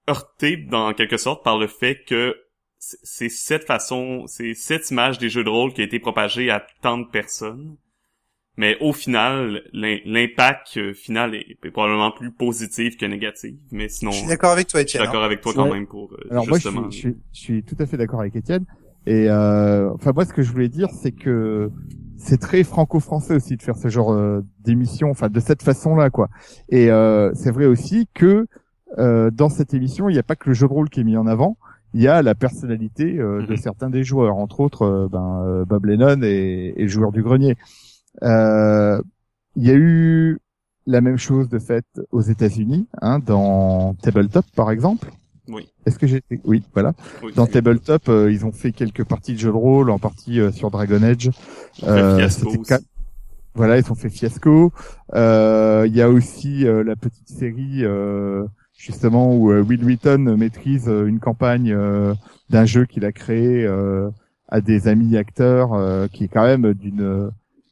heurté 0.09 0.57
dans 0.57 0.95
quelque 0.95 1.19
sorte 1.19 1.45
par 1.45 1.59
le 1.59 1.67
fait 1.67 2.05
que 2.05 2.35
c'est 2.79 3.29
cette 3.29 3.65
façon, 3.65 4.25
c'est 4.29 4.55
cette 4.55 4.91
image 4.91 5.19
des 5.19 5.29
jeux 5.29 5.45
de 5.45 5.51
rôle 5.51 5.75
qui 5.75 5.83
a 5.83 5.85
été 5.85 5.99
propagée 5.99 6.49
à 6.49 6.67
tant 6.81 6.97
de 6.97 7.07
personnes. 7.07 7.77
Mais 8.59 8.77
au 8.81 8.93
final, 8.93 9.62
l'im- 9.73 9.99
l'impact 10.07 10.77
euh, 10.78 10.95
final 10.95 11.35
est, 11.35 11.57
est 11.62 11.70
probablement 11.70 12.11
plus 12.11 12.31
positif 12.31 12.97
que 12.97 13.05
négatif. 13.07 13.55
Mais 13.70 13.89
sinon, 13.89 14.12
Je 14.12 14.19
suis 14.19 14.28
d'accord 14.28 14.53
avec 14.53 14.66
toi, 14.69 14.81
je 14.81 14.87
suis 14.87 14.97
Etienne. 14.99 15.03
hein. 15.03 15.12
d'accord 15.12 15.24
avec 15.24 15.41
toi 15.43 15.53
quand 15.55 15.73
même 15.73 15.87
pour 15.87 16.12
euh, 16.15 16.27
Alors 16.31 16.49
moi, 16.49 16.59
je 16.59 16.69
suis, 16.69 16.78
je, 16.91 16.97
suis, 16.97 17.16
je 17.33 17.39
suis 17.39 17.62
tout 17.62 17.77
à 17.78 17.87
fait 17.87 17.97
d'accord 17.97 18.20
avec 18.20 18.35
Étienne. 18.35 18.65
Et 19.07 19.28
euh, 19.31 19.93
enfin 19.93 20.12
moi, 20.15 20.24
ce 20.24 20.33
que 20.33 20.43
je 20.43 20.51
voulais 20.51 20.69
dire, 20.69 20.89
c'est 20.91 21.12
que 21.12 21.70
c'est 22.16 22.39
très 22.41 22.65
franco-français 22.65 23.35
aussi 23.37 23.57
de 23.57 23.62
faire 23.62 23.77
ce 23.77 23.89
genre 23.89 24.11
euh, 24.12 24.41
d'émission, 24.65 25.11
enfin 25.11 25.28
de 25.28 25.39
cette 25.39 25.62
façon-là, 25.62 26.11
quoi. 26.11 26.28
Et 26.70 26.91
euh, 26.91 27.31
c'est 27.35 27.51
vrai 27.51 27.66
aussi 27.66 28.09
que 28.15 28.47
euh, 28.99 29.31
dans 29.31 29.49
cette 29.51 29.74
émission, 29.74 30.09
il 30.09 30.15
n'y 30.15 30.19
a 30.19 30.23
pas 30.24 30.35
que 30.35 30.49
le 30.49 30.55
jeu 30.55 30.66
de 30.66 30.73
rôle 30.73 30.89
qui 30.89 31.01
est 31.01 31.05
mis 31.05 31.16
en 31.16 31.27
avant. 31.27 31.57
Il 31.95 32.03
y 32.03 32.09
a 32.09 32.20
la 32.23 32.35
personnalité 32.35 33.19
euh, 33.19 33.43
de 33.47 33.53
Mhm. 33.53 33.57
certains 33.59 33.91
des 33.91 34.03
joueurs, 34.03 34.37
entre 34.37 34.61
autres 34.61 34.83
euh, 34.83 35.09
ben, 35.09 35.43
euh, 35.47 35.65
Bob 35.65 35.85
Lennon 35.85 36.20
et, 36.23 36.73
et 36.77 36.83
le 36.83 36.89
joueur 36.89 37.12
du 37.12 37.23
grenier. 37.23 37.55
Euh, 38.23 39.01
il 39.57 39.67
y 39.67 39.71
a 39.71 39.75
eu 39.75 40.39
la 40.87 41.01
même 41.01 41.17
chose 41.19 41.49
de 41.49 41.59
fait 41.59 41.85
aux 42.13 42.21
États-Unis, 42.21 42.87
hein, 43.03 43.19
dans 43.19 43.95
Tabletop 44.03 44.45
par 44.55 44.71
exemple. 44.71 45.11
Oui. 45.49 45.69
Est-ce 45.87 45.99
que 45.99 46.07
j'ai 46.09 46.23
oui 46.45 46.65
voilà 46.75 46.93
Oui. 47.23 47.33
dans 47.37 47.47
Tabletop 47.47 48.09
euh, 48.09 48.33
ils 48.33 48.45
ont 48.45 48.51
fait 48.53 48.73
quelques 48.73 49.05
parties 49.05 49.35
de 49.35 49.39
jeux 49.39 49.53
de 49.53 49.57
rôle 49.57 49.91
en 49.91 49.99
partie 50.01 50.41
euh, 50.41 50.51
sur 50.51 50.73
Dragon 50.73 51.01
Age 51.05 51.31
euh, 51.85 52.29
ca- 52.65 52.81
voilà 53.55 53.79
ils 53.79 53.91
ont 53.93 53.95
fait 53.95 54.09
Fiasco 54.11 54.73
Euh, 55.15 55.85
il 55.87 55.95
y 55.95 56.03
a 56.03 56.11
aussi 56.11 56.67
euh, 56.67 56.83
la 56.83 56.97
petite 56.97 57.29
série 57.29 57.85
euh, 57.85 58.45
justement 58.77 59.37
où 59.37 59.53
euh, 59.53 59.63
Will 59.63 59.85
Wheaton 59.85 60.37
maîtrise 60.37 60.89
euh, 60.89 61.07
une 61.07 61.21
campagne 61.21 61.73
euh, 61.73 62.13
d'un 62.51 62.65
jeu 62.65 62.85
qu'il 62.85 63.05
a 63.05 63.13
créé 63.13 63.65
euh, 63.65 64.11
à 64.49 64.61
des 64.61 64.89
amis 64.89 65.17
acteurs 65.17 65.75
euh, 65.75 66.09
qui 66.09 66.25
est 66.25 66.29
quand 66.29 66.45
même 66.45 66.75
d'une 66.75 67.03
euh, 67.03 67.31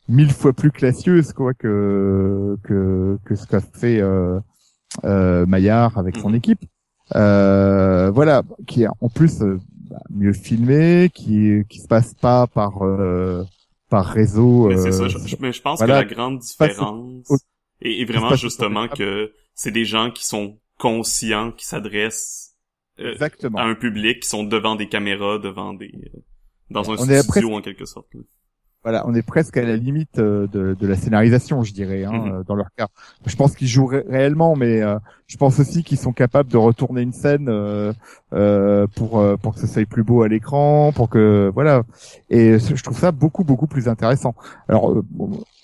mille 0.09 0.32
fois 0.32 0.52
plus 0.52 0.70
classieuse 0.70 1.32
quoi 1.32 1.55
que 1.55 2.56
que 2.64 3.18
que 3.24 3.35
ce 3.35 3.47
qu'a 3.47 3.60
fait 3.60 4.01
euh, 4.01 4.39
euh, 5.05 5.47
Maillard 5.47 5.97
avec 5.98 6.16
son 6.16 6.31
Mhm. 6.31 6.35
équipe 6.36 6.60
euh, 7.14 8.10
voilà 8.10 8.43
qui 8.66 8.82
est 8.85 8.89
en 9.01 9.09
plus 9.09 9.40
euh, 9.43 9.59
bah, 9.90 10.01
mieux 10.10 10.32
filmé 10.32 11.10
qui 11.14 11.62
qui 11.68 11.78
se 11.81 11.86
passe 11.89 12.14
pas 12.14 12.47
par 12.47 12.82
euh, 12.82 13.44
par 13.90 14.06
réseau 14.06 14.68
Mais 14.68 14.76
c'est 14.76 14.93
ça. 14.93 15.09
Je, 15.09 15.18
je- 15.18 15.36
mais 15.40 15.52
je 15.52 15.60
pense 15.62 15.78
voilà. 15.78 16.02
que 16.05 16.09
la 16.09 16.14
grande 16.14 16.39
différence, 16.39 17.31
au- 17.31 17.36
Et, 17.82 18.05
vraiment, 18.06 18.35
justement, 18.35 18.89
que 18.89 19.32
c'est 19.55 19.70
des 19.70 19.85
gens 19.85 20.10
qui 20.10 20.24
sont 20.26 20.59
conscients, 20.78 21.52
qui 21.52 21.66
s'adressent 21.66 22.55
euh, 22.98 23.14
à 23.56 23.64
un 23.64 23.74
public, 23.74 24.20
qui 24.22 24.28
sont 24.28 24.43
devant 24.43 24.74
des 24.74 24.89
caméras, 24.89 25.39
devant 25.39 25.74
des... 25.74 25.93
Dans 26.70 26.90
un 26.90 26.97
studio, 26.97 27.55
en 27.55 27.60
quelque 27.60 27.85
sorte 27.85 28.09
voilà, 28.85 29.09
on 29.09 29.15
est 29.15 29.23
presque 29.23 29.56
à 29.56 29.62
la 29.62 29.77
limite 29.77 30.19
euh, 30.19 30.47
de, 30.47 30.77
de 30.78 30.86
la 30.86 30.94
scénarisation, 30.94 31.62
je 31.62 31.73
dirais, 31.73 32.05
hein, 32.05 32.12
mhm. 32.12 32.32
euh, 32.32 32.43
dans 32.44 32.55
leur 32.55 32.69
cas. 32.77 32.89
Je 33.24 33.35
pense 33.35 33.56
qu'ils 33.56 33.66
jouent 33.66 33.86
réellement, 33.86 34.56
mais 34.56 34.82
euh, 34.82 34.98
je 35.27 35.39
pense 35.39 35.59
aussi 35.59 35.82
qu'ils 35.82 35.97
sont 35.97 36.12
capables 36.12 36.52
de 36.52 36.59
retourner 36.59 37.01
une 37.01 37.15
scène 37.15 37.48
euh, 37.48 38.86
pour 38.94 39.24
pour 39.39 39.55
que 39.55 39.61
ça 39.61 39.66
soit 39.66 39.86
plus 39.86 40.05
beau 40.05 40.23
à 40.23 40.28
l'écran, 40.28 40.93
pour 40.94 41.09
que 41.09 41.51
voilà. 41.55 41.82
Et 42.28 42.59
je 42.59 42.82
trouve 42.82 42.98
ça 42.98 43.11
beaucoup 43.11 43.43
beaucoup 43.43 43.66
plus 43.66 43.89
intéressant. 43.89 44.35
Alors, 44.69 44.94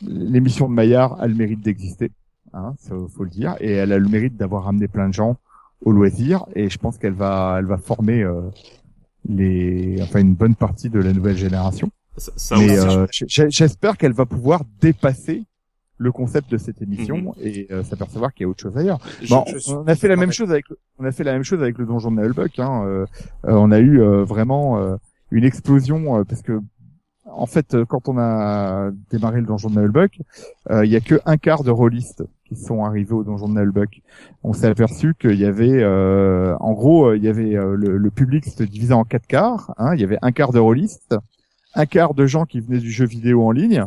l'émission 0.00 0.66
de 0.66 0.72
Maillard 0.72 1.20
a 1.20 1.26
le 1.26 1.34
mérite 1.34 1.60
d'exister, 1.60 2.10
hein, 2.54 2.72
faut 2.88 3.24
le 3.24 3.30
dire, 3.30 3.54
et 3.60 3.72
elle 3.72 3.92
a 3.92 3.98
le 3.98 4.08
mérite 4.08 4.38
d'avoir 4.38 4.64
ramené 4.64 4.88
plein 4.88 5.08
de 5.08 5.14
gens 5.14 5.36
au 5.84 5.92
loisir, 5.92 6.46
et 6.54 6.70
je 6.70 6.78
pense 6.78 6.96
qu'elle 6.96 7.12
va 7.12 7.56
elle 7.58 7.66
va 7.66 7.76
former 7.76 8.26
les 9.28 9.98
enfin 10.00 10.20
une 10.20 10.34
bonne 10.34 10.54
partie 10.54 10.88
de 10.88 11.00
la 11.00 11.12
nouvelle 11.12 11.36
génération. 11.36 11.90
Mais 12.52 12.78
euh, 12.78 13.06
j'espère 13.10 13.96
qu'elle 13.96 14.12
va 14.12 14.26
pouvoir 14.26 14.62
dépasser 14.80 15.44
le 15.98 16.12
concept 16.12 16.50
de 16.50 16.56
cette 16.56 16.80
émission 16.80 17.18
mhm. 17.18 17.32
et 17.42 17.66
euh, 17.70 17.82
s'apercevoir 17.82 18.32
qu'il 18.32 18.44
y 18.44 18.46
a 18.46 18.48
autre 18.48 18.62
chose 18.62 18.76
ailleurs. 18.76 18.98
bon, 19.28 19.44
on 19.68 19.86
a 19.86 19.94
fait 19.94 20.08
la 20.08 20.16
même 20.16 20.32
chose 20.32 20.50
avec 20.50 20.64
on 20.98 21.04
a 21.04 21.12
fait 21.12 21.24
la 21.24 21.32
même 21.32 21.42
chose 21.42 21.62
avec 21.62 21.76
le 21.76 21.84
donjon 21.84 22.10
de 22.10 22.20
Nullbuck. 22.20 22.58
Hein. 22.58 22.84
Euh, 22.84 23.06
on 23.44 23.70
a 23.70 23.80
eu 23.80 24.00
vraiment 24.24 24.98
une 25.30 25.44
explosion 25.44 26.24
parce 26.24 26.42
que 26.42 26.60
en 27.26 27.46
fait, 27.46 27.76
quand 27.84 28.08
on 28.08 28.18
a 28.18 28.90
démarré 29.10 29.40
le 29.40 29.46
donjon 29.46 29.68
de 29.70 29.78
Nullbuck, 29.80 30.18
il 30.70 30.90
y 30.90 30.96
a 30.96 31.00
que 31.00 31.20
un 31.26 31.36
quart 31.36 31.62
de 31.64 31.70
rôlistes 31.70 32.24
qui 32.44 32.56
sont 32.56 32.82
arrivés 32.84 33.12
au 33.12 33.22
donjon 33.22 33.48
de 33.48 33.60
Nullbuck. 33.60 34.00
On 34.42 34.52
s'est 34.54 34.66
aperçu 34.66 35.14
qu'il 35.14 35.38
y 35.38 35.44
avait, 35.44 35.84
en 35.84 36.72
gros, 36.72 37.12
il 37.12 37.22
y 37.22 37.28
avait 37.28 37.52
le, 37.52 37.98
le, 37.98 38.10
public 38.10 38.46
se 38.46 38.62
divisait 38.62 38.94
en 38.94 39.04
quatre 39.04 39.26
quarts. 39.26 39.74
Hein, 39.76 39.94
il 39.94 40.00
y 40.00 40.04
avait 40.04 40.18
un 40.22 40.32
quart 40.32 40.52
de 40.52 40.58
rôlistes, 40.58 41.14
un 41.74 41.86
quart 41.86 42.14
de 42.14 42.26
gens 42.26 42.46
qui 42.46 42.60
venaient 42.60 42.80
du 42.80 42.90
jeu 42.90 43.06
vidéo 43.06 43.46
en 43.46 43.50
ligne, 43.50 43.84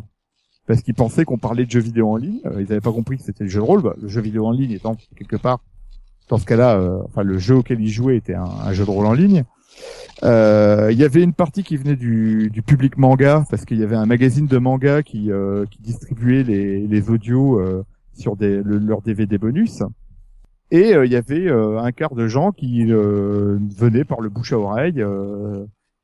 parce 0.67 0.81
qu'ils 0.81 0.93
pensaient 0.93 1.25
qu'on 1.25 1.37
parlait 1.37 1.65
de 1.65 1.71
jeux 1.71 1.81
vidéo 1.81 2.09
en 2.09 2.17
ligne. 2.17 2.39
Euh, 2.45 2.61
ils 2.61 2.67
n'avaient 2.69 2.81
pas 2.81 2.91
compris 2.91 3.17
que 3.17 3.23
c'était 3.23 3.43
le 3.43 3.49
jeu 3.49 3.59
de 3.59 3.65
rôle. 3.65 3.81
Bah, 3.81 3.95
le 4.01 4.07
jeu 4.07 4.21
vidéo 4.21 4.45
en 4.45 4.51
ligne 4.51 4.71
étant 4.71 4.95
quelque 5.17 5.35
part, 5.35 5.59
dans 6.29 6.37
ce 6.37 6.45
cas-là, 6.45 6.77
euh, 6.77 7.01
enfin 7.05 7.23
le 7.23 7.37
jeu 7.37 7.55
auquel 7.55 7.81
ils 7.81 7.89
jouaient 7.89 8.17
était 8.17 8.35
un, 8.35 8.71
jeu 8.71 8.85
de 8.85 8.89
rôle 8.89 9.05
en 9.05 9.13
ligne. 9.13 9.43
Euh, 10.23 10.89
il 10.91 10.97
y 10.97 11.03
avait 11.03 11.23
une 11.23 11.33
partie 11.33 11.63
qui 11.63 11.75
venait 11.75 11.95
du, 11.95 12.49
du 12.49 12.61
public 12.61 12.97
manga, 12.97 13.43
parce 13.49 13.65
qu'il 13.65 13.79
y 13.79 13.83
avait 13.83 13.95
un 13.95 14.05
magazine 14.05 14.47
de 14.47 14.57
manga 14.57 15.03
qui, 15.03 15.29
qui 15.69 15.81
distribuait 15.81 16.43
les, 16.43 16.87
les 16.87 17.09
audios 17.09 17.61
sur 18.13 18.37
des, 18.37 18.61
le, 18.63 18.77
leurs 18.77 19.01
DVD 19.01 19.37
bonus. 19.37 19.83
Et 20.71 20.91
il 20.91 21.11
y 21.11 21.15
avait 21.15 21.51
un 21.51 21.91
quart 21.91 22.15
de 22.15 22.27
gens 22.27 22.51
qui 22.51 22.85
venaient 22.85 24.05
par 24.05 24.21
le 24.21 24.29
bouche 24.29 24.53
à 24.53 24.59
oreille 24.59 25.03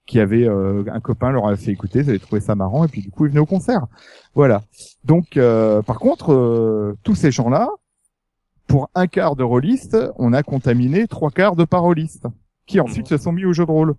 qui 0.09 0.19
avait 0.19 0.47
euh, 0.47 0.83
un 0.91 0.99
copain 0.99 1.29
leur 1.29 1.47
avait 1.47 1.55
fait 1.55 1.71
écouter, 1.71 1.99
ils 1.99 2.09
avaient 2.09 2.19
trouvé 2.19 2.41
ça 2.41 2.55
marrant 2.55 2.83
et 2.83 2.87
puis 2.87 3.01
du 3.01 3.11
coup 3.11 3.27
ils 3.27 3.29
venaient 3.29 3.39
au 3.39 3.45
concert. 3.45 3.85
Voilà. 4.33 4.63
Donc 5.03 5.37
euh, 5.37 5.83
par 5.83 5.99
contre 5.99 6.33
euh, 6.33 6.97
tous 7.03 7.13
ces 7.13 7.31
gens-là, 7.31 7.69
pour 8.65 8.89
un 8.95 9.05
quart 9.05 9.35
de 9.35 9.43
rôlistes, 9.43 9.97
on 10.17 10.33
a 10.33 10.41
contaminé 10.41 11.07
trois 11.07 11.29
quarts 11.29 11.55
de 11.55 11.63
parolistes 11.63 12.25
qui 12.65 12.79
ensuite 12.79 13.07
se 13.07 13.17
sont 13.17 13.31
mis 13.31 13.45
au 13.45 13.53
jeu 13.53 13.67
de 13.67 13.71
rôle 13.71 13.93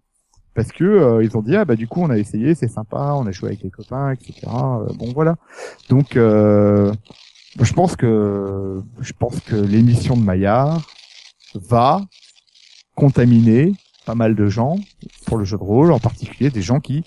parce 0.54 0.72
que 0.72 1.22
ils 1.22 1.36
ont 1.36 1.42
dit 1.42 1.54
ah 1.54 1.64
bah 1.64 1.76
du 1.76 1.86
coup 1.86 2.02
on 2.02 2.10
a 2.10 2.18
essayé, 2.18 2.56
c'est 2.56 2.68
sympa, 2.68 3.12
on 3.14 3.26
a 3.26 3.30
joué 3.30 3.50
avec 3.50 3.62
les 3.62 3.70
copains, 3.70 4.10
etc. 4.10 4.34
bon 4.48 5.12
voilà. 5.14 5.36
Donc 5.88 6.14
je 6.14 7.72
pense 7.74 7.94
que 7.94 8.82
je 9.00 9.12
pense 9.12 9.38
que 9.40 9.54
l'émission 9.54 10.16
de 10.16 10.22
Maillard 10.22 10.80
va 11.54 12.00
contaminer 12.96 13.74
pas 14.10 14.16
mal 14.16 14.34
de 14.34 14.48
gens 14.48 14.76
pour 15.24 15.38
le 15.38 15.44
jeu 15.44 15.56
de 15.56 15.62
rôle, 15.62 15.92
en 15.92 16.00
particulier 16.00 16.50
des 16.50 16.62
gens 16.62 16.80
qui 16.80 17.04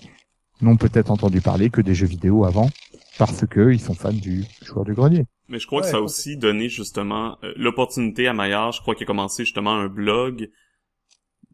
n'ont 0.62 0.78
peut-être 0.78 1.10
entendu 1.10 1.42
parler 1.42 1.68
que 1.68 1.82
des 1.82 1.94
jeux 1.94 2.06
vidéo 2.06 2.46
avant, 2.46 2.70
parce 3.18 3.44
que 3.46 3.72
ils 3.72 3.80
sont 3.80 3.92
fans 3.92 4.10
du 4.10 4.44
joueur 4.62 4.86
du 4.86 4.94
grenier. 4.94 5.26
Mais 5.48 5.58
je 5.58 5.66
crois 5.66 5.82
que 5.82 5.86
ça 5.86 5.98
a 5.98 6.00
aussi 6.00 6.38
donné 6.38 6.70
justement 6.70 7.36
euh, 7.44 7.52
l'opportunité 7.56 8.26
à 8.26 8.32
Maillard, 8.32 8.72
je 8.72 8.80
crois 8.80 8.94
qu'il 8.94 9.04
a 9.04 9.06
commencé 9.06 9.44
justement 9.44 9.74
un 9.74 9.88
blog 9.88 10.48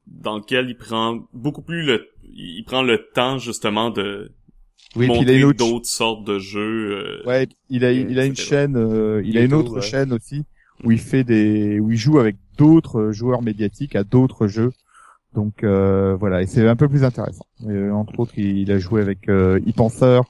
dans 0.07 0.37
lequel 0.37 0.71
il 0.71 0.77
prend 0.77 1.19
beaucoup 1.33 1.63
plus 1.63 1.83
le 1.83 2.07
il 2.23 2.63
prend 2.65 2.83
le 2.83 3.09
temps 3.13 3.39
justement 3.39 3.91
de 3.91 4.33
oui, 4.95 5.09
montrer 5.09 5.41
d'autres 5.55 5.89
sortes 5.89 6.25
de 6.25 6.39
jeux. 6.39 6.93
Euh, 6.93 7.27
ouais, 7.27 7.49
il 7.69 7.85
a 7.85 7.91
il 7.91 8.21
a 8.21 8.25
une 8.25 8.37
chaîne 8.37 8.77
euh, 8.77 9.21
il 9.25 9.37
a 9.37 9.43
une 9.43 9.55
autre 9.55 9.81
chaîne 9.81 10.13
aussi 10.13 10.45
où 10.85 10.93
il 10.93 11.01
fait 11.01 11.25
des 11.25 11.81
où 11.81 11.91
il 11.91 11.99
joue 11.99 12.21
avec 12.21 12.37
d'autres 12.57 13.11
joueurs 13.11 13.43
médiatiques 13.43 13.97
à 13.97 14.05
d'autres 14.05 14.47
jeux 14.47 14.71
donc 15.35 15.63
euh, 15.63 16.17
voilà, 16.19 16.43
et 16.43 16.47
c'est 16.47 16.67
un 16.67 16.77
peu 16.77 16.89
plus 16.89 17.05
intéressant. 17.05 17.47
Euh, 17.67 17.91
entre 17.93 18.19
autres, 18.19 18.37
il, 18.37 18.71
a 18.73 18.79
joué 18.79 19.01
avec 19.01 19.29
euh, 19.29 19.61
ePenseur, 19.67 20.25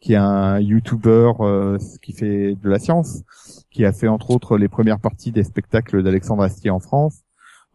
qui 0.00 0.14
est 0.14 0.16
un 0.16 0.60
YouTuber 0.60 1.32
euh, 1.40 1.78
qui 2.02 2.12
fait 2.12 2.54
de 2.54 2.68
la 2.68 2.78
science, 2.78 3.22
qui 3.70 3.84
a 3.84 3.92
fait 3.92 4.08
entre 4.08 4.30
autres 4.30 4.56
les 4.56 4.68
premières 4.68 5.00
parties 5.00 5.30
des 5.30 5.44
spectacles 5.44 6.02
d'Alexandre 6.02 6.42
Astier 6.42 6.70
en 6.70 6.80
France. 6.80 7.20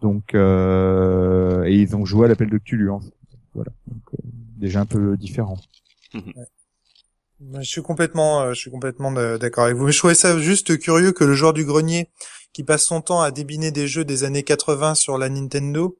Donc 0.02 0.34
euh, 0.34 1.64
et 1.66 1.76
ils 1.76 1.96
ont 1.96 2.06
joué 2.06 2.26
à 2.26 2.30
l'appel 2.30 2.50
de 2.50 2.58
Cthulhu. 2.58 2.92
Hein. 2.92 3.00
Voilà, 3.54 3.72
donc, 3.88 4.02
déjà 4.58 4.82
un 4.82 4.86
peu 4.86 5.18
différent. 5.18 5.58
Je 6.14 7.68
suis 7.68 7.82
complètement, 7.82 8.54
je 8.54 8.60
suis 8.60 8.72
complètement 8.72 9.12
d'accord 9.12 9.66
avec 9.66 9.76
vous. 9.76 9.86
Mais 9.86 9.92
je 9.92 9.98
trouvais 10.00 10.16
ça 10.16 10.40
juste 10.40 10.80
curieux 10.80 11.12
que 11.12 11.24
le 11.24 11.34
joueur 11.34 11.54
du 11.54 11.66
grenier, 11.66 12.10
qui 12.54 12.64
passe 12.64 12.86
son 12.86 13.02
temps 13.02 13.22
à 13.22 13.32
débiner 13.32 13.72
des 13.72 13.88
jeux 13.88 14.06
des 14.06 14.24
années 14.24 14.44
80 14.44 14.96
sur 14.96 15.18
la 15.18 15.30
Nintendo, 15.30 15.98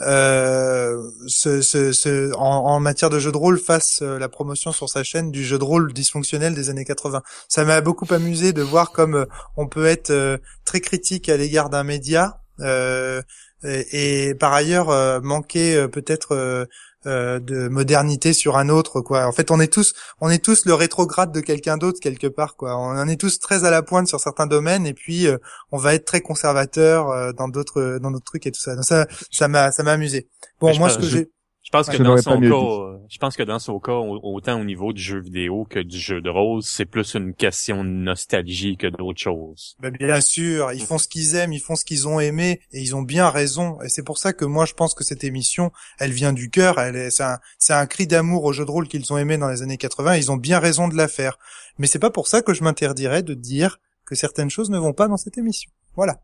euh, 0.00 1.10
ce, 1.28 1.60
ce, 1.60 1.92
ce, 1.92 2.34
en, 2.34 2.66
en, 2.66 2.80
matière 2.80 3.10
de 3.10 3.20
jeu 3.20 3.30
de 3.30 3.36
rôle 3.36 3.58
fasse 3.58 4.00
euh, 4.02 4.18
la 4.18 4.28
promotion 4.28 4.72
sur 4.72 4.88
sa 4.88 5.04
chaîne 5.04 5.30
du 5.30 5.44
jeu 5.44 5.56
de 5.56 5.64
rôle 5.64 5.92
dysfonctionnel 5.92 6.54
des 6.54 6.68
années 6.68 6.84
80. 6.84 7.22
Ça 7.48 7.64
m'a 7.64 7.80
beaucoup 7.80 8.12
amusé 8.12 8.52
de 8.52 8.62
voir 8.62 8.90
comme 8.90 9.14
euh, 9.14 9.26
on 9.56 9.68
peut 9.68 9.86
être 9.86 10.10
euh, 10.10 10.38
très 10.64 10.80
critique 10.80 11.28
à 11.28 11.36
l'égard 11.36 11.70
d'un 11.70 11.84
média 11.84 12.40
et, 12.62 14.28
et, 14.28 14.34
par 14.34 14.52
ailleurs 14.52 15.20
manquer 15.22 15.88
peut-être 15.88 16.68
euh, 17.06 17.38
de 17.40 17.68
modernité 17.68 18.32
sur 18.32 18.56
un 18.56 18.68
autre 18.68 19.00
quoi. 19.00 19.26
En 19.26 19.32
fait, 19.32 19.50
on 19.50 19.60
est 19.60 19.72
tous 19.72 19.94
on 20.20 20.30
est 20.30 20.42
tous 20.42 20.64
le 20.64 20.74
rétrograde 20.74 21.32
de 21.32 21.40
quelqu'un 21.40 21.76
d'autre 21.76 22.00
quelque 22.00 22.26
part 22.26 22.56
quoi. 22.56 22.76
On 22.76 22.98
en 22.98 23.08
est 23.08 23.20
tous 23.20 23.38
très 23.38 23.64
à 23.64 23.70
la 23.70 23.82
pointe 23.82 24.08
sur 24.08 24.20
certains 24.20 24.46
domaines 24.46 24.86
et 24.86 24.94
puis 24.94 25.26
euh, 25.26 25.38
on 25.72 25.78
va 25.78 25.94
être 25.94 26.04
très 26.04 26.20
conservateur 26.20 27.10
euh, 27.10 27.32
dans 27.32 27.48
d'autres 27.48 27.98
dans 28.00 28.10
d'autres 28.10 28.24
trucs 28.24 28.46
et 28.46 28.52
tout 28.52 28.60
ça. 28.60 28.74
Donc 28.74 28.84
ça 28.84 29.06
ça 29.30 29.48
m'a 29.48 29.72
ça 29.72 29.82
m'a 29.82 29.92
amusé. 29.92 30.28
Bon, 30.60 30.76
moi 30.78 30.88
ce 30.88 30.98
que 30.98 31.06
j'ai 31.06 31.30
pense 31.74 31.88
que 31.88 32.02
dans 32.02 32.16
son 32.16 32.40
cas, 32.40 32.46
euh, 32.46 32.98
je 33.08 33.18
pense 33.18 33.36
que 33.36 33.42
dans 33.42 33.58
son 33.58 33.80
cas, 33.80 33.92
autant 33.92 34.60
au 34.60 34.64
niveau 34.64 34.92
du 34.92 35.02
jeu 35.02 35.18
vidéo 35.20 35.66
que 35.68 35.80
du 35.80 35.98
jeu 35.98 36.20
de 36.20 36.30
rôle, 36.30 36.62
c'est 36.62 36.84
plus 36.84 37.14
une 37.14 37.34
question 37.34 37.84
de 37.84 37.88
nostalgie 37.88 38.76
que 38.76 38.86
d'autre 38.86 39.18
chose. 39.18 39.76
Ben 39.80 39.92
bien 39.92 40.20
sûr, 40.20 40.72
ils 40.72 40.82
font 40.82 40.98
ce 40.98 41.08
qu'ils 41.08 41.34
aiment, 41.34 41.52
ils 41.52 41.60
font 41.60 41.74
ce 41.74 41.84
qu'ils 41.84 42.06
ont 42.06 42.20
aimé, 42.20 42.60
et 42.72 42.80
ils 42.80 42.94
ont 42.94 43.02
bien 43.02 43.28
raison. 43.28 43.80
Et 43.82 43.88
c'est 43.88 44.04
pour 44.04 44.18
ça 44.18 44.32
que 44.32 44.44
moi 44.44 44.66
je 44.66 44.74
pense 44.74 44.94
que 44.94 45.02
cette 45.02 45.24
émission, 45.24 45.72
elle 45.98 46.12
vient 46.12 46.32
du 46.32 46.48
cœur. 46.50 46.78
Elle 46.78 46.96
est, 46.96 47.10
c'est 47.10 47.24
un, 47.24 47.38
c'est 47.58 47.74
un 47.74 47.86
cri 47.86 48.06
d'amour 48.06 48.44
au 48.44 48.52
jeu 48.52 48.64
de 48.64 48.70
rôle 48.70 48.86
qu'ils 48.86 49.12
ont 49.12 49.18
aimé 49.18 49.36
dans 49.36 49.48
les 49.48 49.62
années 49.62 49.78
80. 49.78 50.16
Ils 50.16 50.30
ont 50.30 50.36
bien 50.36 50.60
raison 50.60 50.86
de 50.88 50.96
la 50.96 51.08
faire. 51.08 51.38
Mais 51.78 51.88
c'est 51.88 51.98
pas 51.98 52.10
pour 52.10 52.28
ça 52.28 52.42
que 52.42 52.54
je 52.54 52.62
m'interdirais 52.62 53.22
de 53.22 53.34
dire 53.34 53.78
que 54.06 54.14
certaines 54.14 54.50
choses 54.50 54.70
ne 54.70 54.78
vont 54.78 54.92
pas 54.92 55.08
dans 55.08 55.16
cette 55.16 55.38
émission. 55.38 55.70
Voilà. 55.96 56.20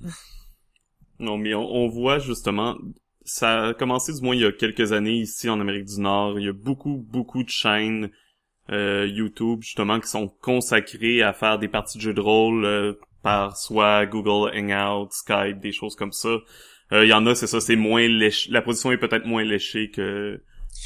non, 1.18 1.38
mais 1.38 1.54
on 1.54 1.88
voit 1.88 2.18
justement 2.18 2.76
ça 3.26 3.66
a 3.66 3.74
commencé 3.74 4.12
du 4.12 4.22
moins 4.22 4.34
il 4.34 4.42
y 4.42 4.46
a 4.46 4.52
quelques 4.52 4.92
années 4.92 5.16
ici 5.16 5.48
en 5.50 5.60
Amérique 5.60 5.86
du 5.86 6.00
Nord. 6.00 6.38
Il 6.38 6.46
y 6.46 6.48
a 6.48 6.52
beaucoup, 6.52 7.04
beaucoup 7.10 7.42
de 7.42 7.50
chaînes 7.50 8.10
euh, 8.70 9.06
YouTube 9.06 9.62
justement 9.62 10.00
qui 10.00 10.08
sont 10.08 10.28
consacrées 10.28 11.22
à 11.22 11.32
faire 11.32 11.58
des 11.58 11.68
parties 11.68 11.98
de 11.98 12.02
jeux 12.02 12.14
de 12.14 12.20
rôle 12.20 12.64
euh, 12.64 12.92
par 13.22 13.56
soit 13.56 14.06
Google 14.06 14.56
Hangout, 14.56 15.10
Skype, 15.10 15.58
des 15.60 15.72
choses 15.72 15.96
comme 15.96 16.12
ça. 16.12 16.38
Euh, 16.92 17.04
il 17.04 17.08
y 17.08 17.12
en 17.12 17.26
a, 17.26 17.34
c'est 17.34 17.48
ça, 17.48 17.60
c'est 17.60 17.76
moins 17.76 18.06
léché. 18.06 18.50
La 18.52 18.62
position 18.62 18.92
est 18.92 18.98
peut-être 18.98 19.26
moins 19.26 19.42
léchée 19.42 19.90
que 19.90 20.40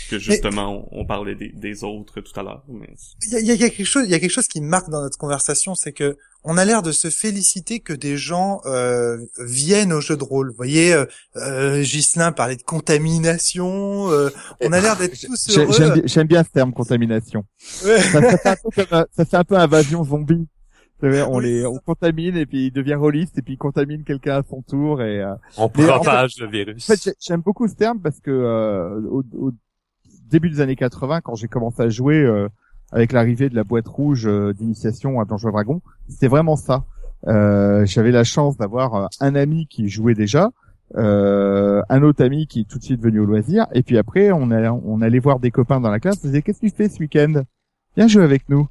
que 0.09 0.19
justement 0.19 0.89
on, 0.93 1.05
parlait 1.05 1.35
des, 1.35 1.49
des, 1.49 1.85
autres 1.85 2.21
tout 2.21 2.39
à 2.39 2.43
l'heure. 2.43 2.65
Il 2.69 3.33
y 3.33 3.51
a, 3.51 3.55
y 3.55 3.65
a, 3.65 3.71
quelque 3.71 3.85
chose, 3.85 4.05
il 4.05 4.11
y 4.11 4.15
a 4.15 4.21
quelque 4.21 4.31
chose 4.31 4.49
qui 4.49 4.61
marque 4.61 4.89
dans 4.89 5.03
notre 5.03 5.19
conversation, 5.19 5.75
c'est 5.75 5.93
que 5.93 6.17
on 6.43 6.57
a 6.57 6.65
l'air 6.65 6.83
de 6.83 6.93
se 6.93 7.11
féliciter 7.11 7.81
que 7.81 7.93
des 7.93 8.17
gens 8.17 8.61
euh, 8.65 9.19
viennent 9.39 9.93
au 9.93 10.01
jeu 10.01 10.17
de 10.17 10.25
rôle. 10.25 10.51
Vous 10.51 10.57
voyez, 10.57 10.93
euh, 10.93 11.05
euh 11.37 11.83
Ghislain 11.83 12.33
parlait 12.33 12.57
de 12.57 12.63
contamination. 12.63 14.11
Euh, 14.11 14.31
on 14.61 14.73
a 14.73 14.81
l'air 14.81 14.97
d'être 14.97 15.19
tous 15.27 15.59
heureux. 15.59 16.03
J'aime 16.05 16.27
bien, 16.27 16.43
ce 16.43 16.51
terme 16.51 16.73
contamination. 16.73 17.45
Ça, 17.59 18.23
fait 19.25 19.35
un 19.35 19.45
peu, 19.45 19.57
invasion 19.57 20.05
zombie. 20.05 20.47
On 21.03 21.39
les, 21.39 21.65
on 21.65 21.79
contamine 21.79 22.37
et 22.37 22.45
puis 22.45 22.67
il 22.67 22.73
devient 22.73 22.95
rôliste 22.95 23.39
et 23.39 23.43
puis 23.43 23.55
il 23.55 23.57
contamine 23.57 24.05
quelqu'un 24.05 24.41
à 24.41 24.43
son 24.43 24.61
tour 24.61 25.01
et 25.01 25.23
euh, 25.23 25.35
on 25.57 25.71
propage 25.71 26.35
le 26.39 26.47
virus. 26.47 26.91
En 26.91 26.95
fait, 26.95 27.17
j'aime 27.19 27.41
beaucoup 27.41 27.67
ce 27.69 27.75
terme 27.75 28.01
parce 28.01 28.21
que 28.21 28.31
au, 29.11 29.23
au, 29.33 29.53
début 30.31 30.51
des 30.51 30.61
années 30.61 30.77
80, 30.77 31.21
quand 31.21 31.35
j'ai 31.35 31.49
commencé 31.49 31.83
à 31.83 31.89
jouer, 31.89 32.25
avec 32.93 33.13
l'arrivée 33.13 33.49
de 33.49 33.55
la 33.55 33.65
boîte 33.65 33.87
rouge 33.89 34.27
euh, 34.27 34.53
d'initiation 34.53 35.21
à 35.21 35.25
Donjons 35.25 35.51
Dragon. 35.51 35.81
C'était 36.09 36.27
vraiment 36.29 36.57
ça. 36.57 36.85
Euh, 37.29 37.85
J'avais 37.87 38.11
la 38.11 38.25
chance 38.25 38.57
d'avoir 38.57 38.95
euh, 38.95 39.07
un 39.21 39.35
ami 39.35 39.67
qui 39.69 39.89
jouait 39.89 40.15
déjà, 40.15 40.51
euh, 40.97 41.83
un 41.89 42.03
autre 42.03 42.25
ami 42.25 42.47
qui 42.47 42.61
est 42.61 42.69
tout 42.69 42.79
de 42.79 42.83
suite 42.85 43.01
venu 43.01 43.21
au 43.21 43.25
loisir, 43.27 43.67
et 43.73 43.83
puis 43.83 43.97
après 43.99 44.33
on, 44.33 44.51
a, 44.51 44.71
on 44.73 45.01
allait 45.03 45.19
voir 45.21 45.39
des 45.39 45.51
copains 45.51 45.81
dans 45.81 45.91
la 45.91 46.01
classe, 46.01 46.19
on 46.25 46.27
disait 46.27 46.43
qu'est-ce 46.43 46.61
que 46.61 46.67
tu 46.67 46.75
fais 46.75 46.89
ce 46.89 46.99
week-end? 46.99 47.43
Viens 47.97 48.09
jouer 48.09 48.25
avec 48.25 48.49
nous. 48.49 48.67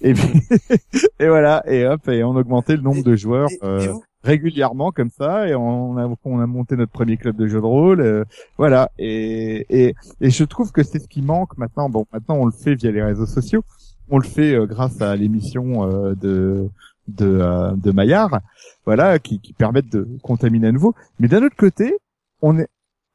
Et 0.00 0.14
puis 0.14 0.32
et 1.20 1.28
voilà, 1.28 1.62
et 1.66 1.86
hop, 1.86 2.08
et 2.08 2.24
on 2.24 2.34
augmentait 2.34 2.74
le 2.76 2.82
nombre 2.82 2.98
Et- 2.98 3.02
de 3.02 3.14
joueurs 3.16 3.48
Et- 3.50 3.54
et 3.54 3.64
euh, 3.64 3.92
vous 3.92 4.02
régulièrement 4.22 4.90
comme 4.92 5.10
ça, 5.10 5.48
et 5.48 5.54
on 5.54 5.96
a, 5.96 6.08
on 6.24 6.40
a 6.40 6.46
monté 6.46 6.76
notre 6.76 6.92
premier 6.92 7.16
club 7.16 7.36
de 7.36 7.46
jeux 7.46 7.60
de 7.60 7.64
rôle, 7.66 8.00
euh, 8.00 8.24
voilà. 8.58 8.90
Et, 8.98 9.66
et 9.70 9.94
et 10.20 10.30
je 10.30 10.44
trouve 10.44 10.72
que 10.72 10.82
c'est 10.82 10.98
ce 10.98 11.08
qui 11.08 11.22
manque 11.22 11.56
maintenant. 11.58 11.88
Bon, 11.88 12.06
maintenant 12.12 12.36
on 12.36 12.44
le 12.46 12.52
fait 12.52 12.74
via 12.74 12.90
les 12.90 13.02
réseaux 13.02 13.26
sociaux, 13.26 13.62
on 14.10 14.18
le 14.18 14.24
fait 14.24 14.54
euh, 14.54 14.66
grâce 14.66 15.00
à 15.00 15.16
l'émission 15.16 15.84
euh, 15.90 16.14
de 16.14 16.68
de, 17.08 17.26
euh, 17.40 17.72
de 17.76 17.90
Maillard, 17.90 18.38
voilà, 18.86 19.18
qui, 19.18 19.40
qui 19.40 19.52
permettent 19.52 19.90
de 19.90 20.06
contaminer 20.22 20.68
à 20.68 20.72
nouveau. 20.72 20.94
Mais 21.18 21.26
d'un 21.26 21.42
autre 21.42 21.56
côté, 21.56 21.96
on 22.40 22.56
est, 22.58 22.68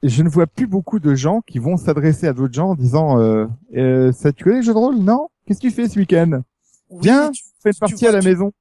je 0.03 0.21
ne 0.21 0.27
vois 0.27 0.47
plus 0.47 0.67
beaucoup 0.67 0.99
de 0.99 1.15
gens 1.15 1.39
qui 1.47 1.59
vont 1.59 1.77
s'adresser 1.77 2.27
à 2.27 2.33
d'autres 2.33 2.53
gens 2.53 2.71
en 2.71 2.75
disant, 2.75 3.19
euh, 3.21 3.45
euh, 3.77 4.11
ça 4.11 4.33
tu 4.33 4.43
connais 4.43 4.57
le 4.57 4.61
jeu 4.63 4.73
de 4.73 4.77
rôle? 4.77 4.97
Non? 4.97 5.29
Qu'est-ce 5.45 5.59
que 5.61 5.67
tu 5.67 5.71
fais 5.73 5.87
ce 5.87 5.97
week-end? 5.97 6.41
Oui, 6.89 6.99
Viens, 7.03 7.31
tu, 7.31 7.41
Fais 7.63 7.69
une 7.69 7.77
partie 7.79 8.05
à 8.07 8.11
la 8.11 8.19
tu- 8.19 8.27
maison. 8.27 8.51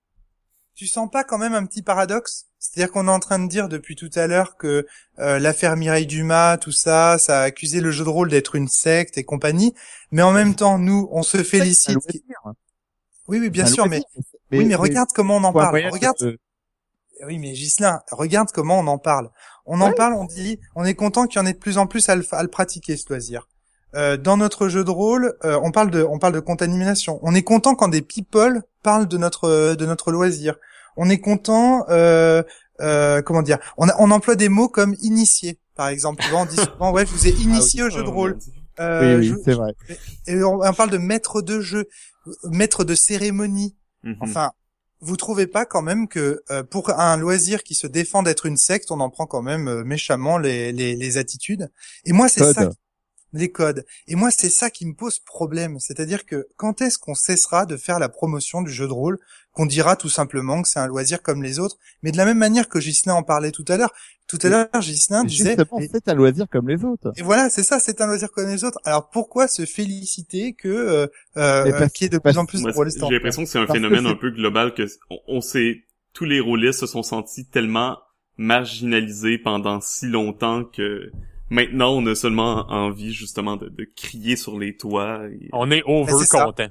Tu 0.74 0.86
sens 0.86 1.10
pas 1.10 1.24
quand 1.24 1.38
même 1.38 1.54
un 1.54 1.64
petit 1.66 1.82
paradoxe? 1.82 2.46
C'est-à-dire 2.58 2.92
qu'on 2.92 3.08
est 3.08 3.10
en 3.10 3.20
train 3.20 3.38
de 3.38 3.48
dire 3.48 3.68
depuis 3.68 3.94
tout 3.94 4.10
à 4.14 4.26
l'heure 4.26 4.56
que 4.56 4.86
euh, 5.18 5.38
l'affaire 5.38 5.76
Mireille 5.76 6.06
Dumas, 6.06 6.56
tout 6.56 6.72
ça, 6.72 7.18
ça 7.18 7.40
a 7.40 7.42
accusé 7.42 7.80
le 7.80 7.90
jeu 7.90 8.04
de 8.04 8.08
rôle 8.08 8.30
d'être 8.30 8.54
une 8.54 8.68
secte 8.68 9.18
et 9.18 9.24
compagnie, 9.24 9.74
mais 10.10 10.22
en 10.22 10.32
même 10.32 10.54
temps, 10.54 10.78
nous, 10.78 11.08
on 11.12 11.22
se 11.22 11.42
félicite. 11.42 11.98
Oui, 13.28 13.38
oui, 13.38 13.50
bien 13.50 13.66
sûr, 13.66 13.86
mais 13.86 14.02
oui, 14.52 14.64
mais 14.64 14.74
regarde 14.74 15.08
comment 15.14 15.36
on 15.36 15.44
en 15.44 15.52
parle. 15.52 15.88
Regarde, 15.90 16.16
oui, 17.26 17.38
mais 17.38 17.54
Gislin, 17.54 18.00
regarde 18.10 18.50
comment 18.52 18.78
on 18.78 18.86
en 18.86 18.98
parle. 18.98 19.30
On 19.66 19.80
en 19.80 19.92
parle, 19.92 20.14
on 20.14 20.24
dit, 20.24 20.58
on 20.74 20.84
est 20.84 20.94
content 20.94 21.26
qu'il 21.26 21.40
y 21.40 21.42
en 21.42 21.46
ait 21.46 21.52
de 21.52 21.58
plus 21.58 21.78
en 21.78 21.86
plus 21.86 22.08
à 22.08 22.16
le, 22.16 22.24
à 22.32 22.42
le 22.42 22.48
pratiquer 22.48 22.96
ce 22.96 23.08
loisir. 23.08 23.48
Euh, 23.94 24.16
dans 24.16 24.36
notre 24.36 24.68
jeu 24.68 24.82
de 24.84 24.90
rôle, 24.90 25.34
euh, 25.44 25.58
on 25.62 25.70
parle 25.70 25.90
de, 25.90 26.02
on 26.02 26.18
parle 26.18 26.32
de 26.34 26.40
contamination. 26.40 27.18
On 27.22 27.34
est 27.34 27.42
content 27.42 27.74
quand 27.74 27.88
des 27.88 28.02
people 28.02 28.62
parlent 28.82 29.06
de 29.08 29.16
notre, 29.18 29.74
de 29.74 29.86
notre 29.86 30.10
loisir. 30.10 30.56
On 30.96 31.08
est 31.10 31.18
content, 31.20 31.84
euh, 31.90 32.42
euh, 32.80 33.22
comment 33.22 33.42
dire, 33.42 33.58
on, 33.76 33.88
a- 33.88 33.94
on 34.00 34.10
emploie 34.10 34.34
des 34.36 34.48
mots 34.48 34.68
comme 34.68 34.94
initié, 35.00 35.58
par 35.76 35.88
exemple. 35.88 36.22
Tu 36.22 36.28
vois, 36.30 36.40
on 36.40 36.46
dit 36.46 36.56
souvent, 36.72 36.92
ouais, 36.92 37.06
je 37.06 37.10
vous 37.12 37.26
ai 37.26 37.30
initié 37.30 37.82
au 37.84 37.90
jeu 37.90 38.02
de 38.02 38.08
rôle. 38.08 38.38
Euh, 38.80 39.18
oui, 39.20 39.30
oui, 39.30 39.42
c'est 39.44 39.54
vrai. 39.54 39.72
et 40.26 40.42
on, 40.42 40.60
on 40.60 40.72
parle 40.72 40.90
de 40.90 40.98
maître 40.98 41.40
de 41.42 41.60
jeu, 41.60 41.86
maître 42.50 42.82
de 42.84 42.94
cérémonie. 42.96 43.76
Mhm. 44.02 44.16
Enfin, 44.20 44.50
vous 45.00 45.16
trouvez 45.16 45.46
pas 45.46 45.66
quand 45.66 45.82
même 45.82 46.08
que 46.08 46.42
euh, 46.50 46.62
pour 46.64 46.90
un 46.90 47.16
loisir 47.16 47.62
qui 47.62 47.74
se 47.76 47.86
défend 47.86 48.22
d'être 48.24 48.46
une 48.46 48.56
secte, 48.56 48.90
on 48.90 48.98
en 49.00 49.10
prend 49.10 49.26
quand 49.26 49.42
même 49.42 49.68
euh, 49.68 49.84
méchamment 49.84 50.38
les, 50.38 50.72
les, 50.72 50.96
les 50.96 51.18
attitudes? 51.18 51.70
Et 52.04 52.12
moi, 52.12 52.28
c'est 52.28 52.40
Code. 52.40 52.54
ça, 52.54 52.66
qui- 52.66 52.76
les 53.34 53.50
codes. 53.50 53.84
Et 54.08 54.14
moi, 54.14 54.30
c'est 54.30 54.48
ça 54.50 54.70
qui 54.70 54.86
me 54.86 54.94
pose 54.94 55.18
problème. 55.18 55.78
C'est-à-dire 55.80 56.24
que 56.24 56.46
quand 56.56 56.80
est-ce 56.80 56.98
qu'on 56.98 57.14
cessera 57.14 57.66
de 57.66 57.76
faire 57.76 57.98
la 57.98 58.08
promotion 58.08 58.62
du 58.62 58.70
jeu 58.70 58.86
de 58.86 58.92
rôle, 58.92 59.18
qu'on 59.52 59.66
dira 59.66 59.96
tout 59.96 60.08
simplement 60.08 60.62
que 60.62 60.68
c'est 60.68 60.80
un 60.80 60.86
loisir 60.86 61.22
comme 61.22 61.42
les 61.42 61.58
autres, 61.58 61.76
mais 62.02 62.10
de 62.10 62.16
la 62.16 62.24
même 62.24 62.38
manière 62.38 62.68
que 62.68 62.80
Gislain 62.80 63.14
en 63.14 63.22
parlait 63.22 63.52
tout 63.52 63.64
à 63.68 63.76
l'heure. 63.76 63.92
Tout 64.26 64.38
à 64.42 64.48
l'heure, 64.48 64.68
Gislain 64.80 65.22
disait. 65.24 65.54
C'est 65.92 66.08
un 66.08 66.14
loisir 66.14 66.46
comme 66.50 66.68
les 66.68 66.82
autres. 66.84 67.12
et 67.16 67.22
voilà, 67.22 67.50
c'est 67.50 67.62
ça, 67.62 67.78
c'est 67.78 68.00
un 68.00 68.06
loisir 68.06 68.30
comme 68.32 68.48
les 68.48 68.64
autres. 68.64 68.78
Alors 68.84 69.10
pourquoi 69.10 69.46
se 69.48 69.66
féliciter 69.66 70.54
que 70.54 70.68
euh, 70.68 71.06
euh, 71.36 71.64
Mais 71.64 71.70
parce- 71.72 71.92
qu'il 71.92 72.04
y 72.04 72.06
ait 72.06 72.08
de 72.08 72.18
plus 72.18 72.38
en 72.38 72.46
plus 72.46 72.64
en 72.64 72.70
J'ai 73.08 73.14
l'impression 73.14 73.44
que 73.44 73.48
c'est 73.48 73.58
un 73.58 73.66
phénomène 73.66 74.06
un 74.06 74.14
peu 74.16 74.30
global 74.30 74.74
que 74.74 74.86
on, 75.10 75.18
on 75.28 75.40
sait 75.40 75.84
tous 76.14 76.24
les 76.24 76.40
rôlistes 76.40 76.80
se 76.80 76.86
sont 76.86 77.02
sentis 77.02 77.44
tellement 77.46 77.98
marginalisés 78.36 79.38
pendant 79.38 79.80
si 79.80 80.06
longtemps 80.06 80.64
que 80.64 81.10
maintenant 81.50 81.92
on 81.94 82.06
a 82.06 82.14
seulement 82.14 82.66
envie 82.70 83.12
justement 83.12 83.56
de, 83.56 83.68
de 83.68 83.86
crier 83.96 84.36
sur 84.36 84.58
les 84.58 84.76
toits. 84.76 85.20
et- 85.30 85.48
On 85.52 85.70
est 85.70 85.82
over 85.86 86.12
content. 86.30 86.68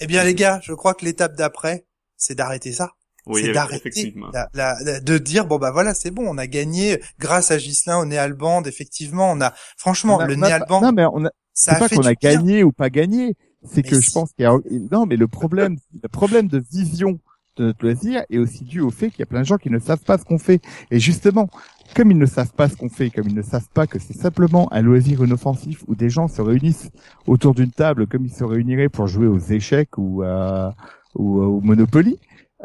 Eh 0.00 0.06
bien, 0.06 0.24
les 0.24 0.34
gars, 0.34 0.60
je 0.62 0.72
crois 0.72 0.94
que 0.94 1.04
l'étape 1.04 1.36
d'après, 1.36 1.86
c'est 2.16 2.34
d'arrêter 2.34 2.72
ça. 2.72 2.92
Oui, 3.26 3.42
c'est 3.42 3.52
d'arrêter, 3.52 3.88
effectivement. 3.88 4.30
la- 4.34 4.50
la- 4.54 4.76
la- 4.82 5.00
de 5.00 5.16
dire 5.18 5.46
bon 5.46 5.56
bah 5.58 5.70
voilà, 5.70 5.94
c'est 5.94 6.10
bon, 6.10 6.24
on 6.28 6.36
a 6.36 6.46
gagné 6.46 7.00
grâce 7.18 7.50
à 7.50 7.58
Gislin 7.58 7.98
au 7.98 8.04
Néalband. 8.04 8.62
Effectivement, 8.64 9.30
on 9.32 9.40
a 9.40 9.54
franchement 9.78 10.16
On 10.16 10.20
a- 10.20 10.26
le 10.26 10.36
on 10.36 10.42
a- 10.42 10.46
Néalband, 10.48 10.80
Non, 10.82 10.92
mais 10.92 11.04
on 11.06 11.24
a, 11.24 11.30
ça 11.54 11.70
c'est 11.72 11.76
a 11.76 11.78
pas 11.78 11.88
fait 11.88 11.96
qu'on 11.96 12.02
a 12.02 12.12
bien. 12.14 12.34
gagné 12.34 12.64
ou 12.64 12.72
pas 12.72 12.90
gagné. 12.90 13.34
C'est 13.66 13.82
que 13.82 13.98
je 13.98 14.10
pense 14.10 14.30
qu'il 14.34 14.42
y 14.42 14.46
a, 14.46 14.54
non, 14.92 15.06
mais 15.06 15.16
le 15.16 15.26
problème, 15.26 15.76
le 16.02 16.08
problème 16.10 16.48
de 16.48 16.62
vision 16.70 17.18
de 17.56 17.66
notre 17.66 17.84
loisir 17.84 18.24
est 18.30 18.38
aussi 18.38 18.64
dû 18.64 18.80
au 18.80 18.90
fait 18.90 19.10
qu'il 19.10 19.20
y 19.20 19.22
a 19.22 19.26
plein 19.26 19.40
de 19.40 19.46
gens 19.46 19.58
qui 19.58 19.70
ne 19.70 19.78
savent 19.78 20.02
pas 20.02 20.18
ce 20.18 20.24
qu'on 20.24 20.38
fait. 20.38 20.60
Et 20.90 21.00
justement, 21.00 21.48
comme 21.94 22.10
ils 22.10 22.18
ne 22.18 22.26
savent 22.26 22.52
pas 22.52 22.68
ce 22.68 22.76
qu'on 22.76 22.88
fait, 22.88 23.10
comme 23.10 23.28
ils 23.28 23.34
ne 23.34 23.42
savent 23.42 23.68
pas 23.72 23.86
que 23.86 23.98
c'est 23.98 24.16
simplement 24.16 24.72
un 24.72 24.82
loisir 24.82 25.24
inoffensif 25.24 25.84
où 25.86 25.94
des 25.94 26.10
gens 26.10 26.28
se 26.28 26.42
réunissent 26.42 26.90
autour 27.26 27.54
d'une 27.54 27.70
table 27.70 28.06
comme 28.06 28.24
ils 28.24 28.32
se 28.32 28.44
réuniraient 28.44 28.88
pour 28.88 29.06
jouer 29.06 29.26
aux 29.26 29.38
échecs 29.38 29.96
ou 29.98 30.22
à, 30.22 30.74
ou 31.14 31.40
au 31.40 31.60
Monopoly, 31.60 32.18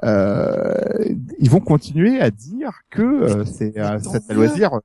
euh, 0.03 0.73
ils 1.39 1.49
vont 1.49 1.59
continuer 1.59 2.19
à 2.21 2.31
dire 2.31 2.81
que 2.89 3.01
euh, 3.01 3.45
c'est 3.45 3.77
euh, 3.77 3.99
un 4.29 4.33
loisir. 4.33 4.79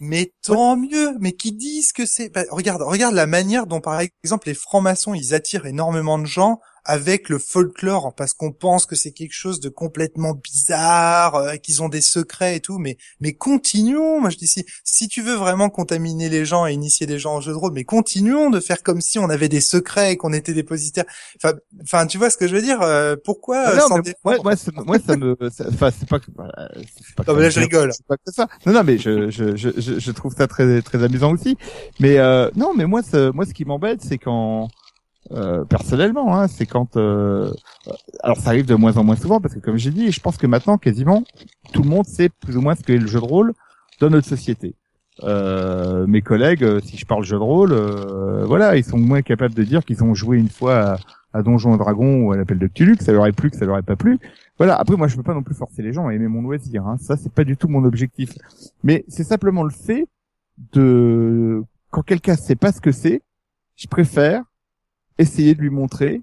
Mais 0.00 0.32
tant 0.42 0.76
mieux. 0.76 1.18
Mais 1.20 1.32
qui 1.32 1.52
disent 1.52 1.92
que 1.92 2.06
c'est 2.06 2.30
bah, 2.30 2.44
regarde, 2.50 2.82
regarde 2.82 3.14
la 3.14 3.26
manière 3.26 3.66
dont 3.66 3.80
par 3.80 4.00
exemple 4.22 4.48
les 4.48 4.54
francs-maçons 4.54 5.14
ils 5.14 5.34
attirent 5.34 5.66
énormément 5.66 6.18
de 6.18 6.26
gens 6.26 6.60
avec 6.84 7.28
le 7.28 7.38
folklore 7.38 8.14
parce 8.14 8.32
qu'on 8.32 8.52
pense 8.52 8.86
que 8.86 8.96
c'est 8.96 9.12
quelque 9.12 9.34
chose 9.34 9.60
de 9.60 9.68
complètement 9.68 10.34
bizarre, 10.34 11.34
euh, 11.36 11.56
qu'ils 11.56 11.82
ont 11.82 11.88
des 11.88 12.00
secrets 12.00 12.56
et 12.56 12.60
tout. 12.60 12.78
Mais 12.78 12.96
mais 13.20 13.32
continuons. 13.32 14.20
Moi 14.20 14.30
je 14.30 14.36
dis 14.36 14.48
si 14.48 14.64
si 14.84 15.08
tu 15.08 15.22
veux 15.22 15.34
vraiment 15.34 15.70
contaminer 15.70 16.28
les 16.28 16.44
gens 16.44 16.66
et 16.66 16.72
initier 16.72 17.06
les 17.06 17.18
gens 17.18 17.36
au 17.36 17.40
jeu 17.40 17.52
de 17.52 17.56
rôle, 17.56 17.72
mais 17.72 17.84
continuons 17.84 18.50
de 18.50 18.60
faire 18.60 18.82
comme 18.82 19.00
si 19.00 19.18
on 19.18 19.30
avait 19.30 19.48
des 19.48 19.60
secrets 19.60 20.12
et 20.12 20.16
qu'on 20.16 20.32
était 20.32 20.54
dépositaire. 20.54 21.04
Enfin 21.36 21.54
enfin 21.82 22.06
tu 22.06 22.18
vois 22.18 22.30
ce 22.30 22.36
que 22.36 22.48
je 22.48 22.54
veux 22.54 22.62
dire 22.62 22.82
euh, 22.82 23.16
Pourquoi 23.22 23.62
Ah 23.66 23.70
euh, 23.72 23.76
non, 23.76 24.00
mais 24.04 24.14
moi, 24.24 24.36
moi, 24.42 24.56
ça, 24.56 24.70
moi, 24.74 24.98
ça 24.98 25.16
me, 25.16 25.36
enfin, 25.40 25.90
c'est 25.90 26.08
pas 26.08 26.18
que, 26.18 26.26
voilà, 26.34 26.70
c'est 26.76 27.14
pas 27.14 27.24
Non, 27.26 27.34
mais 27.34 27.42
là, 27.42 27.50
je 27.50 27.60
rigole. 27.60 27.92
C'est 27.92 28.06
pas 28.06 28.16
que 28.16 28.32
ça. 28.32 28.48
Non, 28.66 28.72
non, 28.72 28.84
mais 28.84 28.98
je, 28.98 29.30
je, 29.30 29.56
je, 29.56 29.70
je, 29.76 29.98
je 29.98 30.10
trouve 30.10 30.34
ça 30.36 30.46
très, 30.46 30.82
très 30.82 31.02
amusant 31.02 31.32
aussi. 31.32 31.56
Mais 32.00 32.18
euh, 32.18 32.50
non, 32.56 32.72
mais 32.74 32.86
moi, 32.86 33.02
ce, 33.02 33.30
moi, 33.30 33.46
ce 33.46 33.52
qui 33.52 33.64
m'embête, 33.64 34.00
c'est 34.02 34.18
quand, 34.18 34.68
euh, 35.32 35.64
personnellement, 35.64 36.36
hein, 36.36 36.48
c'est 36.48 36.66
quand, 36.66 36.96
euh, 36.96 37.52
alors 38.22 38.36
ça 38.36 38.50
arrive 38.50 38.66
de 38.66 38.74
moins 38.74 38.96
en 38.96 39.04
moins 39.04 39.16
souvent 39.16 39.40
parce 39.40 39.54
que, 39.54 39.60
comme 39.60 39.78
j'ai 39.78 39.90
dit, 39.90 40.12
je 40.12 40.20
pense 40.20 40.36
que 40.36 40.46
maintenant, 40.46 40.78
quasiment, 40.78 41.24
tout 41.72 41.82
le 41.82 41.88
monde 41.88 42.06
sait 42.06 42.28
plus 42.28 42.56
ou 42.56 42.60
moins 42.60 42.74
ce 42.74 42.82
qu'est 42.82 42.98
le 42.98 43.06
jeu 43.06 43.20
de 43.20 43.24
rôle 43.24 43.52
dans 44.00 44.10
notre 44.10 44.28
société. 44.28 44.74
Euh, 45.22 46.06
mes 46.06 46.22
collègues, 46.22 46.64
euh, 46.64 46.80
si 46.80 46.96
je 46.96 47.06
parle 47.06 47.24
jeu 47.24 47.36
de 47.36 47.42
rôle, 47.42 47.72
euh, 47.72 48.44
voilà, 48.46 48.76
ils 48.76 48.84
sont 48.84 48.98
moins 48.98 49.22
capables 49.22 49.54
de 49.54 49.62
dire 49.62 49.84
qu'ils 49.84 50.02
ont 50.02 50.14
joué 50.14 50.38
une 50.38 50.48
fois 50.48 50.96
à, 51.32 51.42
Donjon 51.42 51.74
et 51.74 51.78
Dragon 51.78 52.22
ou 52.22 52.32
à 52.32 52.36
l'appel 52.36 52.58
de 52.58 52.66
Cthulhu, 52.66 52.96
que 52.96 53.04
ça 53.04 53.12
leur 53.12 53.26
est 53.26 53.32
plu, 53.32 53.50
que 53.50 53.56
ça 53.56 53.64
leur 53.64 53.78
est 53.78 53.82
pas 53.82 53.96
plu. 53.96 54.18
Voilà. 54.58 54.76
Après, 54.76 54.96
moi, 54.96 55.08
je 55.08 55.16
peux 55.16 55.22
pas 55.22 55.34
non 55.34 55.42
plus 55.42 55.54
forcer 55.54 55.82
les 55.82 55.92
gens 55.92 56.06
à 56.06 56.14
aimer 56.14 56.28
mon 56.28 56.42
loisir. 56.42 56.86
Hein. 56.86 56.96
Ça, 57.00 57.16
c'est 57.16 57.32
pas 57.32 57.44
du 57.44 57.56
tout 57.56 57.68
mon 57.68 57.84
objectif. 57.84 58.30
Mais 58.82 59.04
c'est 59.08 59.24
simplement 59.24 59.62
le 59.64 59.70
fait 59.70 60.06
de 60.72 61.62
quand 61.90 62.02
quelqu'un 62.02 62.36
sait 62.36 62.54
pas 62.54 62.72
ce 62.72 62.80
que 62.80 62.92
c'est, 62.92 63.22
je 63.76 63.88
préfère 63.88 64.42
essayer 65.18 65.54
de 65.54 65.60
lui 65.60 65.70
montrer 65.70 66.22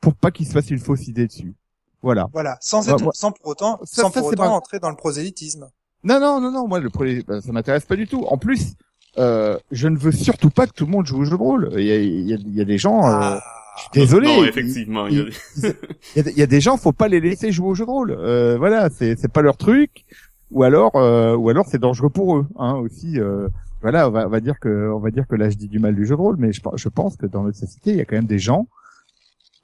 pour 0.00 0.14
pas 0.14 0.30
qu'il 0.30 0.46
se 0.46 0.52
fasse 0.52 0.70
une 0.70 0.78
fausse 0.78 1.06
idée 1.08 1.26
dessus. 1.26 1.54
Voilà. 2.02 2.28
Voilà, 2.32 2.56
sans 2.60 2.86
Ouais, 2.86 2.92
être, 2.94 3.14
sans 3.14 3.32
pour 3.32 3.46
autant, 3.48 3.78
Ça- 3.84 4.02
sans 4.02 4.10
ça, 4.10 4.20
pour 4.20 4.30
c'est 4.30 4.34
autant 4.38 4.44
pas- 4.50 4.56
entrer 4.56 4.78
dans 4.78 4.90
le 4.90 4.96
prosélytisme. 4.96 5.68
Non, 6.04 6.20
non, 6.20 6.40
non, 6.40 6.52
non. 6.52 6.68
Moi, 6.68 6.78
le 6.78 6.90
pré- 6.90 7.22
bah, 7.26 7.40
ça 7.40 7.50
m'intéresse 7.52 7.84
pas 7.86 7.96
du 7.96 8.06
tout. 8.06 8.24
En 8.28 8.36
plus, 8.38 8.74
euh, 9.18 9.58
je 9.72 9.88
ne 9.88 9.96
veux 9.96 10.12
surtout 10.12 10.50
pas 10.50 10.66
que 10.66 10.72
tout 10.72 10.84
le 10.84 10.92
monde 10.92 11.06
joue 11.06 11.18
au 11.20 11.24
jeu 11.24 11.30
de 11.30 11.36
rôle. 11.42 11.70
Il 11.76 11.84
y 11.84 11.90
a, 11.92 11.96
il 11.96 12.28
y 12.28 12.34
a- 12.34 12.36
il 12.36 12.54
y 12.54 12.60
a 12.60 12.64
des 12.64 12.78
gens. 12.78 12.98
euh, 13.06 13.10
Ah. 13.20 13.42
je 13.76 13.80
suis 13.82 13.90
désolé. 13.92 14.28
Non, 14.28 14.44
effectivement. 14.44 15.06
il 15.08 15.16
y 15.16 15.20
a- 15.20 15.24
il 15.24 16.16
y, 16.16 16.20
a, 16.20 16.22
des- 16.22 16.30
il 16.32 16.38
y 16.38 16.42
a 16.42 16.46
des 16.46 16.60
gens, 16.60 16.76
faut 16.76 16.92
pas 16.92 17.08
les 17.08 17.20
laisser 17.20 17.50
jouer 17.50 17.68
au 17.68 17.74
jeu 17.74 17.84
de 17.86 17.90
rôle. 17.90 18.12
Euh, 18.12 18.56
voilà, 18.58 18.88
c'est 18.90 19.18
c'est 19.18 19.32
pas 19.32 19.42
leur 19.42 19.56
truc. 19.56 20.04
Ou 20.52 20.62
alors, 20.62 20.94
euh, 20.94 21.34
ou 21.34 21.48
alors 21.48 21.66
c'est 21.68 21.78
dangereux 21.80 22.10
pour 22.10 22.36
eux, 22.36 22.46
hein, 22.56 22.74
aussi. 22.74 23.18
Voilà, 23.82 24.08
on 24.08 24.10
va, 24.10 24.26
on 24.26 24.30
va 24.30 24.40
dire 24.40 24.58
que, 24.58 24.90
on 24.92 24.98
va 24.98 25.10
dire 25.10 25.26
que 25.26 25.36
là 25.36 25.50
je 25.50 25.56
dis 25.56 25.68
du 25.68 25.78
mal 25.78 25.94
du 25.94 26.04
jeu 26.06 26.16
de 26.16 26.20
rôle, 26.20 26.36
mais 26.38 26.52
je, 26.52 26.60
je 26.74 26.88
pense 26.88 27.16
que 27.16 27.26
dans 27.26 27.42
notre 27.42 27.58
société, 27.58 27.90
il 27.90 27.96
y 27.96 28.00
a 28.00 28.04
quand 28.04 28.16
même 28.16 28.26
des 28.26 28.38
gens 28.38 28.66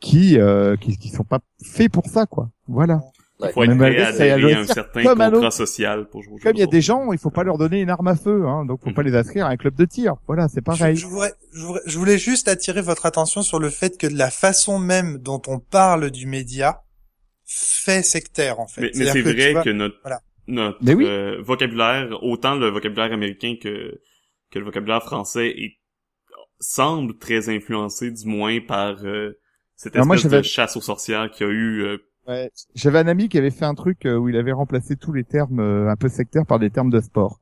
qui, 0.01 0.39
euh, 0.39 0.77
qui, 0.77 0.97
qui 0.99 1.09
sont 1.09 1.25
pas 1.25 1.41
faits 1.65 1.91
pour 1.91 2.07
ça, 2.07 2.27
quoi. 2.27 2.51
Voilà. 2.69 3.01
Il 3.45 3.51
faut 3.51 3.63
être 3.65 3.71
Même 3.71 3.79
prêt 3.79 4.01
à 4.01 4.13
ça, 4.13 4.25
un 4.25 4.67
certain 4.67 5.03
contrat 5.03 5.51
social 5.51 6.09
pour 6.09 6.23
jouer 6.23 6.35
au 6.35 6.39
jeu 6.39 6.45
Comme 6.45 6.57
il 6.57 6.61
y 6.61 6.63
a 6.63 6.67
des 6.67 6.81
gens, 6.81 7.13
il 7.13 7.19
faut 7.19 7.31
pas 7.31 7.43
leur 7.43 7.59
donner 7.59 7.81
une 7.81 7.91
arme 7.91 8.07
à 8.07 8.15
feu, 8.15 8.47
hein, 8.47 8.65
donc 8.65 8.81
faut 8.85 8.93
pas 8.93 9.03
les 9.03 9.17
inscrire 9.17 9.47
à 9.47 9.49
un 9.49 9.57
club 9.57 9.75
de 9.75 9.85
tir. 9.85 10.15
Voilà, 10.29 10.49
c'est 10.49 10.61
Je, 10.61 10.65
pareil. 10.65 10.97
je 10.97 11.07
voudrais, 11.07 11.33
je, 11.53 11.65
voudrais- 11.65 11.83
je 11.87 11.99
voulais 11.99 12.19
juste 12.19 12.47
attirer 12.47 12.83
votre 12.83 13.05
attention 13.05 13.43
sur 13.43 13.59
le 13.59 13.69
fait 13.71 13.99
que 13.99 14.07
de 14.07 14.17
la 14.17 14.31
façon 14.31 14.79
même 14.79 15.19
dont 15.19 15.43
on 15.49 15.59
parle 15.59 16.11
du 16.11 16.27
média 16.27 16.83
fait 17.45 18.03
sectaire 18.03 18.61
en 18.61 18.69
fait. 18.69 18.83
Mais, 18.95 19.07
c'est 19.07 19.23
que, 19.23 19.29
vrai 19.31 19.53
vois, 19.53 19.63
que 19.65 19.71
notre, 19.71 19.97
voilà. 20.03 20.21
Notre 20.47 20.79
Mais 20.83 20.95
oui. 20.95 21.05
euh, 21.07 21.41
vocabulaire, 21.43 22.23
autant 22.23 22.55
le 22.57 22.69
vocabulaire 22.69 23.13
américain 23.13 23.57
que, 23.61 24.01
que 24.51 24.59
le 24.59 24.65
vocabulaire 24.65 25.03
français 25.03 25.49
est, 25.49 25.79
semble 26.61 27.19
très 27.19 27.49
influencé 27.49 28.11
du 28.11 28.27
moins 28.27 28.61
par 28.61 29.05
euh, 29.05 29.39
cette 29.77 29.97
moi, 29.97 30.17
espèce 30.17 30.31
de 30.33 30.43
chasse 30.43 30.77
aux 30.77 30.81
sorcières 30.81 31.31
qui 31.31 31.45
a 31.45 31.49
eu 31.49 31.83
euh, 31.83 31.99
Ouais. 32.29 32.51
J'avais 32.75 33.01
un 33.01 33.09
ami 33.09 33.29
qui 33.29 33.37
avait 33.39 33.51
fait 33.51 33.65
un 33.65 33.75
truc 33.75 34.07
euh, 34.07 34.17
où 34.17 34.29
il 34.29 34.37
avait 34.37 34.53
remplacé 34.53 34.97
tous 34.97 35.13
les 35.13 35.25
termes 35.25 35.59
euh, 35.59 35.91
un 35.91 35.97
peu 35.97 36.09
sectaires 36.09 36.47
par 36.47 36.61
des 36.61 36.71
termes 36.71 36.91
de 36.91 37.01
sport. 37.01 37.41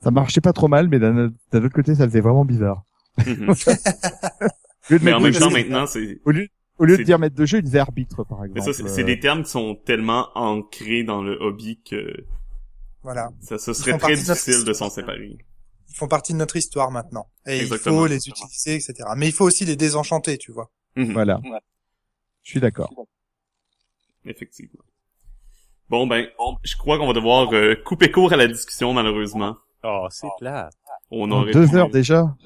Ça 0.00 0.12
marchait 0.12 0.40
pas 0.40 0.52
trop 0.52 0.68
mal, 0.68 0.86
mais 0.88 1.00
d'un 1.00 1.32
autre 1.52 1.68
côté, 1.74 1.96
ça 1.96 2.04
faisait 2.04 2.20
vraiment 2.20 2.44
bizarre. 2.44 2.84
mhm. 3.26 3.52
Mais 5.02 5.12
en 5.12 5.20
même 5.20 5.34
temps 5.34 5.50
maintenant 5.50 5.86
c'est 5.86 6.18
au 6.24 6.30
lieu, 6.30 6.46
au 6.78 6.84
lieu 6.84 6.96
de 6.98 7.02
dire 7.02 7.18
maître 7.18 7.36
de 7.36 7.44
jeu, 7.46 7.58
il 7.58 7.62
disait 7.64 7.78
arbitre, 7.78 8.24
par 8.24 8.40
mais 8.40 8.46
exemple. 8.48 8.72
ça 8.74 8.88
c'est 8.88 9.02
Euh, 9.02 9.04
des 9.04 9.20
termes 9.20 9.42
qui 9.42 9.50
sont 9.50 9.74
tellement 9.84 10.28
ancrés 10.34 11.02
dans 11.04 11.22
le 11.22 11.36
hobby 11.40 11.80
que 11.88 12.24
Voilà. 13.02 13.30
ça 13.40 13.58
ce 13.58 13.72
serait 13.72 13.98
très 13.98 14.14
difficile 14.14 14.64
de 14.64 14.72
s'en 14.72 14.90
séparer. 14.90 15.38
Ils 15.90 15.94
font 15.94 16.08
partie 16.08 16.32
de 16.32 16.38
notre 16.38 16.56
histoire 16.56 16.90
maintenant. 16.90 17.28
Et 17.46 17.58
Exactement. 17.60 17.96
il 17.96 17.98
faut 18.00 18.06
les 18.06 18.28
utiliser, 18.28 18.74
etc. 18.74 18.94
Mais 19.16 19.26
il 19.26 19.32
faut 19.32 19.44
aussi 19.46 19.64
les 19.64 19.76
désenchanter, 19.76 20.38
tu 20.38 20.52
vois. 20.52 20.70
Mhm. 20.96 21.12
Voilà. 21.12 21.40
Je 22.42 22.50
suis 22.50 22.60
d'accord. 22.60 22.92
Effectivement. 24.24 24.82
Bon 25.88 26.06
ben, 26.06 26.26
je 26.64 26.76
crois 26.76 26.98
qu'on 26.98 27.06
va 27.06 27.14
devoir 27.14 27.52
euh, 27.54 27.74
couper 27.74 28.10
court 28.10 28.32
à 28.32 28.36
la 28.36 28.46
discussion 28.46 28.92
malheureusement. 28.92 29.56
Oh, 29.84 30.06
c'est 30.10 30.28
plat. 30.38 30.68
On 31.10 31.30
En 31.30 31.40
aurait 31.42 31.52
deux 31.52 31.74
heures 31.76 31.88
déjà? 31.88 32.36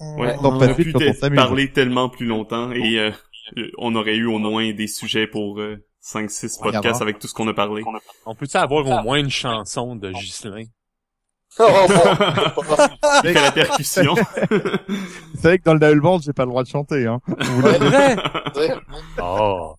Ouais, 0.00 0.36
On 0.40 0.44
en 0.44 0.56
on 0.56 0.58
passe 0.58 0.70
aurait 0.70 0.82
vite 0.84 0.96
pu 0.96 1.34
parler 1.34 1.72
tellement 1.72 2.08
plus 2.08 2.26
longtemps 2.26 2.70
et 2.72 2.98
euh, 2.98 3.10
on 3.78 3.94
aurait 3.96 4.16
eu 4.16 4.26
au 4.26 4.38
moins 4.38 4.72
des 4.72 4.86
sujets 4.86 5.26
pour 5.26 5.58
euh, 5.60 5.84
5-6 6.04 6.60
podcasts 6.62 7.02
avec 7.02 7.18
tout 7.18 7.26
ce 7.26 7.34
qu'on 7.34 7.48
a 7.48 7.54
parlé. 7.54 7.82
On 8.24 8.34
peut-tu 8.34 8.56
avoir 8.56 8.86
au 8.86 9.02
moins 9.02 9.18
une 9.18 9.30
chanson 9.30 9.96
de 9.96 10.12
Ghislain? 10.12 10.64
Oh, 11.58 11.64
bon. 11.88 12.76
Il 13.24 13.32
fait 13.32 13.32
la 13.32 13.52
percussion. 13.52 14.14
Vous 14.50 15.40
savez 15.40 15.58
que 15.58 15.64
dans 15.64 15.74
le 15.74 16.00
Band, 16.00 16.20
j'ai 16.20 16.32
pas 16.32 16.44
le 16.44 16.50
droit 16.50 16.62
de 16.62 16.68
chanter. 16.68 17.06
Hein. 17.06 17.20
Vous 17.26 17.62
Ouais, 17.62 17.78
vrai? 17.78 18.16
Oh. 19.20 19.74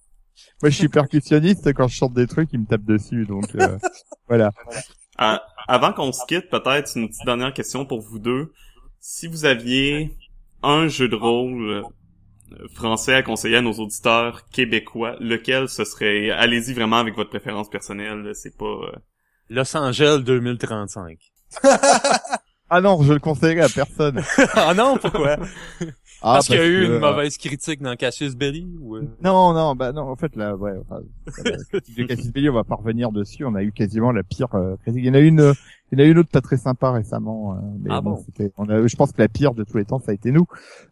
Moi, 0.62 0.70
je 0.72 0.76
suis 0.76 0.90
percussionniste. 0.90 1.74
Quand 1.74 1.88
je 1.88 1.96
chante 1.96 2.14
des 2.14 2.28
trucs, 2.28 2.50
ils 2.52 2.60
me 2.60 2.66
tapent 2.66 2.84
dessus. 2.84 3.26
Donc 3.26 3.56
euh, 3.56 3.78
voilà. 4.28 4.52
Ah, 5.18 5.42
avant 5.68 5.94
qu'on 5.94 6.12
se 6.12 6.26
quitte, 6.26 6.50
peut-être 6.50 6.98
une 6.98 7.08
petite 7.08 7.26
dernière 7.26 7.54
question 7.54 7.86
pour 7.86 8.02
vous 8.02 8.20
deux. 8.20 8.52
Si 9.00 9.28
vous 9.28 9.46
aviez 9.46 10.16
un 10.64 10.88
jeu 10.88 11.08
de 11.08 11.16
rôle 11.16 11.84
euh, 12.52 12.68
français 12.74 13.14
à 13.14 13.24
conseiller 13.24 13.58
à 13.58 13.62
nos 13.62 13.74
auditeurs 13.74 14.48
québécois, 14.50 15.16
lequel 15.20 15.70
ce 15.70 15.86
serait? 15.86 16.30
Allez-y 16.32 16.74
vraiment 16.74 16.98
avec 16.98 17.16
votre 17.16 17.30
préférence 17.30 17.70
personnelle. 17.70 18.32
C'est 18.36 18.58
pas. 18.58 18.66
euh, 18.66 18.92
Los 19.50 19.76
Angeles 19.76 20.20
2035. 20.24 21.18
Ah 22.70 22.82
non, 22.82 23.02
je 23.02 23.14
le 23.14 23.20
conseillerais 23.20 23.64
à 23.66 23.70
personne. 23.70 24.22
ah 24.54 24.74
non, 24.76 24.98
pourquoi? 24.98 25.38
Ah, 26.22 26.34
parce 26.34 26.48
qu'il 26.48 26.58
y 26.58 26.60
a 26.60 26.68
eu 26.68 26.82
que, 26.82 26.86
une 26.86 26.92
euh, 26.94 27.00
mauvaise 27.00 27.38
critique 27.38 27.82
dans 27.82 27.96
Cassius 27.96 28.36
Belli 28.36 28.68
ou... 28.82 28.98
euh? 28.98 29.08
Non, 29.24 29.54
non, 29.54 29.76
bah 29.76 29.92
non, 29.94 30.02
en 30.04 30.16
fait 30.16 30.36
là, 30.36 30.56
ouais, 30.56 30.74
enfin, 30.82 31.02
la 31.46 31.58
critique 31.72 31.96
de 31.98 32.04
Cassis 32.04 32.32
Belli, 32.32 32.50
on 32.50 32.54
va 32.54 32.64
pas 32.66 32.76
revenir 32.76 33.12
dessus. 33.12 33.46
On 33.46 33.56
a 33.56 33.64
eu 33.64 33.72
quasiment 33.72 34.12
la 34.12 34.24
pire 34.24 34.54
euh, 34.54 34.76
critique. 34.78 35.02
Il 35.04 35.08
y 35.08 35.10
en 35.10 35.14
a 35.14 35.20
une, 35.20 35.40
euh, 35.40 35.54
il 35.92 36.00
y 36.00 36.02
en 36.02 36.06
a 36.06 36.08
une 36.08 36.18
autre 36.20 36.30
pas 36.30 36.42
très 36.42 36.58
sympa 36.58 36.92
récemment. 36.92 37.54
euh, 37.54 37.56
mais 37.80 37.90
Ah 37.90 38.02
bon, 38.02 38.12
bon? 38.12 38.24
c'était, 38.26 38.52
on 38.58 38.68
a, 38.70 38.86
je 38.86 38.96
pense 38.98 39.14
que 39.14 39.22
la 39.22 39.30
pire 39.30 39.54
de 39.54 39.64
tous 39.64 39.78
les 39.78 39.86
temps, 39.86 40.00
ça 40.00 40.12
a 40.12 40.14
été 40.14 40.32
nous, 40.32 40.46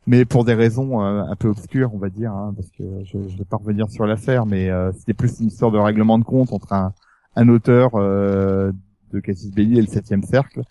mais 0.08 0.24
pour 0.26 0.46
des 0.46 0.54
raisons 0.54 1.02
euh, 1.04 1.24
un 1.24 1.36
peu 1.36 1.50
obscures, 1.50 1.92
on 1.94 1.98
va 2.00 2.10
dire, 2.10 2.32
hein, 2.32 2.54
parce 2.56 2.72
que 2.72 2.84
je, 3.04 3.18
je 3.30 3.38
vais 3.38 3.46
pas 3.46 3.58
revenir 3.58 3.90
sur 3.90 4.06
l'affaire, 4.08 4.46
mais 4.46 4.70
euh, 4.70 4.92
c'était 4.94 5.14
plus 5.14 5.40
une 5.42 5.48
histoire 5.48 5.72
de 5.72 5.78
règlement 5.78 6.18
de 6.20 6.24
compte 6.24 6.54
entre 6.54 6.72
un, 6.74 6.94
un 7.36 7.50
auteur 7.50 7.92
euh, 7.96 8.72
de 9.14 9.20
Cassis 9.20 9.52
Belli 9.52 9.78
et 9.78 9.82
le 9.82 9.88
Septième 9.88 10.24
Cercle. 10.24 10.62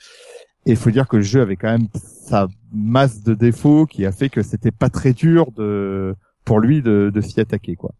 Et 0.66 0.72
il 0.72 0.76
faut 0.76 0.90
dire 0.90 1.08
que 1.08 1.16
le 1.16 1.22
jeu 1.22 1.40
avait 1.40 1.56
quand 1.56 1.70
même 1.70 1.88
sa 1.94 2.48
masse 2.72 3.22
de 3.22 3.34
défauts 3.34 3.86
qui 3.86 4.04
a 4.04 4.12
fait 4.12 4.28
que 4.28 4.42
c'était 4.42 4.72
pas 4.72 4.90
très 4.90 5.12
dur 5.12 5.52
de 5.52 6.14
pour 6.44 6.60
lui 6.60 6.80
de, 6.80 7.10
de 7.12 7.20
s'y 7.20 7.40
attaquer 7.40 7.74
quoi. 7.74 7.92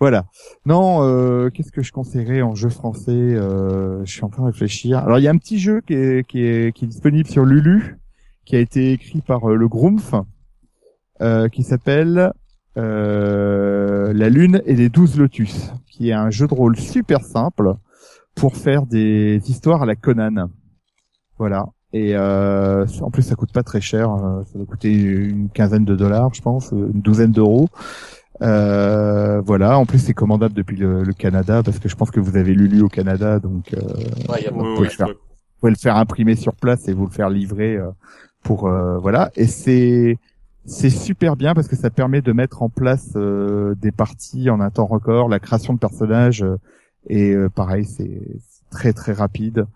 Voilà. 0.00 0.24
Non, 0.66 1.02
euh, 1.02 1.50
qu'est-ce 1.50 1.70
que 1.70 1.82
je 1.82 1.92
conseillerais 1.92 2.42
en 2.42 2.54
jeu 2.54 2.68
français 2.68 3.12
euh, 3.12 4.04
Je 4.04 4.12
suis 4.12 4.24
en 4.24 4.28
train 4.28 4.42
de 4.42 4.48
réfléchir. 4.48 4.98
Alors 4.98 5.18
il 5.18 5.22
y 5.22 5.28
a 5.28 5.30
un 5.30 5.38
petit 5.38 5.58
jeu 5.58 5.80
qui 5.80 5.94
est 5.94 6.26
qui 6.26 6.44
est, 6.44 6.74
qui 6.74 6.86
est 6.86 6.88
disponible 6.88 7.28
sur 7.28 7.44
Lulu, 7.44 7.98
qui 8.44 8.56
a 8.56 8.60
été 8.60 8.92
écrit 8.92 9.20
par 9.20 9.50
euh, 9.50 9.56
le 9.56 9.68
Grumpf, 9.68 10.14
euh, 11.20 11.48
qui 11.48 11.62
s'appelle 11.62 12.32
euh, 12.76 14.12
La 14.12 14.28
Lune 14.28 14.62
et 14.66 14.74
les 14.74 14.88
douze 14.88 15.18
lotus, 15.18 15.72
qui 15.90 16.10
est 16.10 16.14
un 16.14 16.30
jeu 16.30 16.46
de 16.46 16.54
rôle 16.54 16.76
super 16.76 17.24
simple 17.24 17.74
pour 18.34 18.56
faire 18.56 18.86
des 18.86 19.40
histoires 19.46 19.82
à 19.82 19.86
la 19.86 19.94
Conan. 19.94 20.48
Voilà. 21.38 21.66
Et 21.96 22.16
euh, 22.16 22.84
en 23.02 23.10
plus, 23.12 23.22
ça 23.22 23.36
coûte 23.36 23.52
pas 23.52 23.62
très 23.62 23.80
cher. 23.80 24.10
euh, 24.10 24.42
Ça 24.44 24.58
doit 24.58 24.66
coûter 24.66 24.92
une 24.92 25.48
quinzaine 25.48 25.84
de 25.84 25.94
dollars, 25.94 26.34
je 26.34 26.42
pense, 26.42 26.72
une 26.72 27.00
douzaine 27.00 27.30
d'euros. 27.30 27.68
Euh, 28.42 29.40
voilà. 29.40 29.78
En 29.78 29.86
plus, 29.86 30.00
c'est 30.00 30.12
commandable 30.14 30.54
depuis 30.54 30.76
le, 30.76 31.04
le 31.04 31.12
Canada 31.12 31.62
parce 31.62 31.78
que 31.78 31.88
je 31.88 31.94
pense 31.94 32.10
que 32.10 32.18
vous 32.20 32.36
avez 32.36 32.52
Lulu 32.52 32.82
au 32.82 32.88
Canada, 32.88 33.38
donc 33.38 33.72
euh, 33.74 33.80
Ouais, 34.28 34.44
pouvez 34.76 34.88
faire. 34.88 35.06
ouais. 35.06 35.12
vous 35.14 35.60
pouvez 35.60 35.72
le 35.72 35.78
faire 35.78 35.96
imprimer 35.96 36.34
sur 36.34 36.54
place 36.56 36.88
et 36.88 36.92
vous 36.92 37.06
le 37.06 37.12
faire 37.12 37.30
livrer 37.30 37.76
euh, 37.76 37.90
pour 38.42 38.66
euh, 38.66 38.98
voilà. 38.98 39.30
Et 39.36 39.46
c'est 39.46 40.18
c'est 40.66 40.90
super 40.90 41.36
bien 41.36 41.54
parce 41.54 41.68
que 41.68 41.76
ça 41.76 41.90
permet 41.90 42.22
de 42.22 42.32
mettre 42.32 42.62
en 42.62 42.70
place 42.70 43.10
euh, 43.16 43.74
des 43.80 43.92
parties 43.92 44.50
en 44.50 44.60
un 44.60 44.70
temps 44.70 44.86
record, 44.86 45.28
la 45.28 45.38
création 45.38 45.74
de 45.74 45.78
personnages 45.78 46.42
euh, 46.42 46.56
et 47.08 47.30
euh, 47.32 47.48
pareil, 47.48 47.84
c'est 47.84 48.20
c'est 48.48 48.68
très 48.70 48.92
très 48.92 49.12
rapide. 49.12 49.66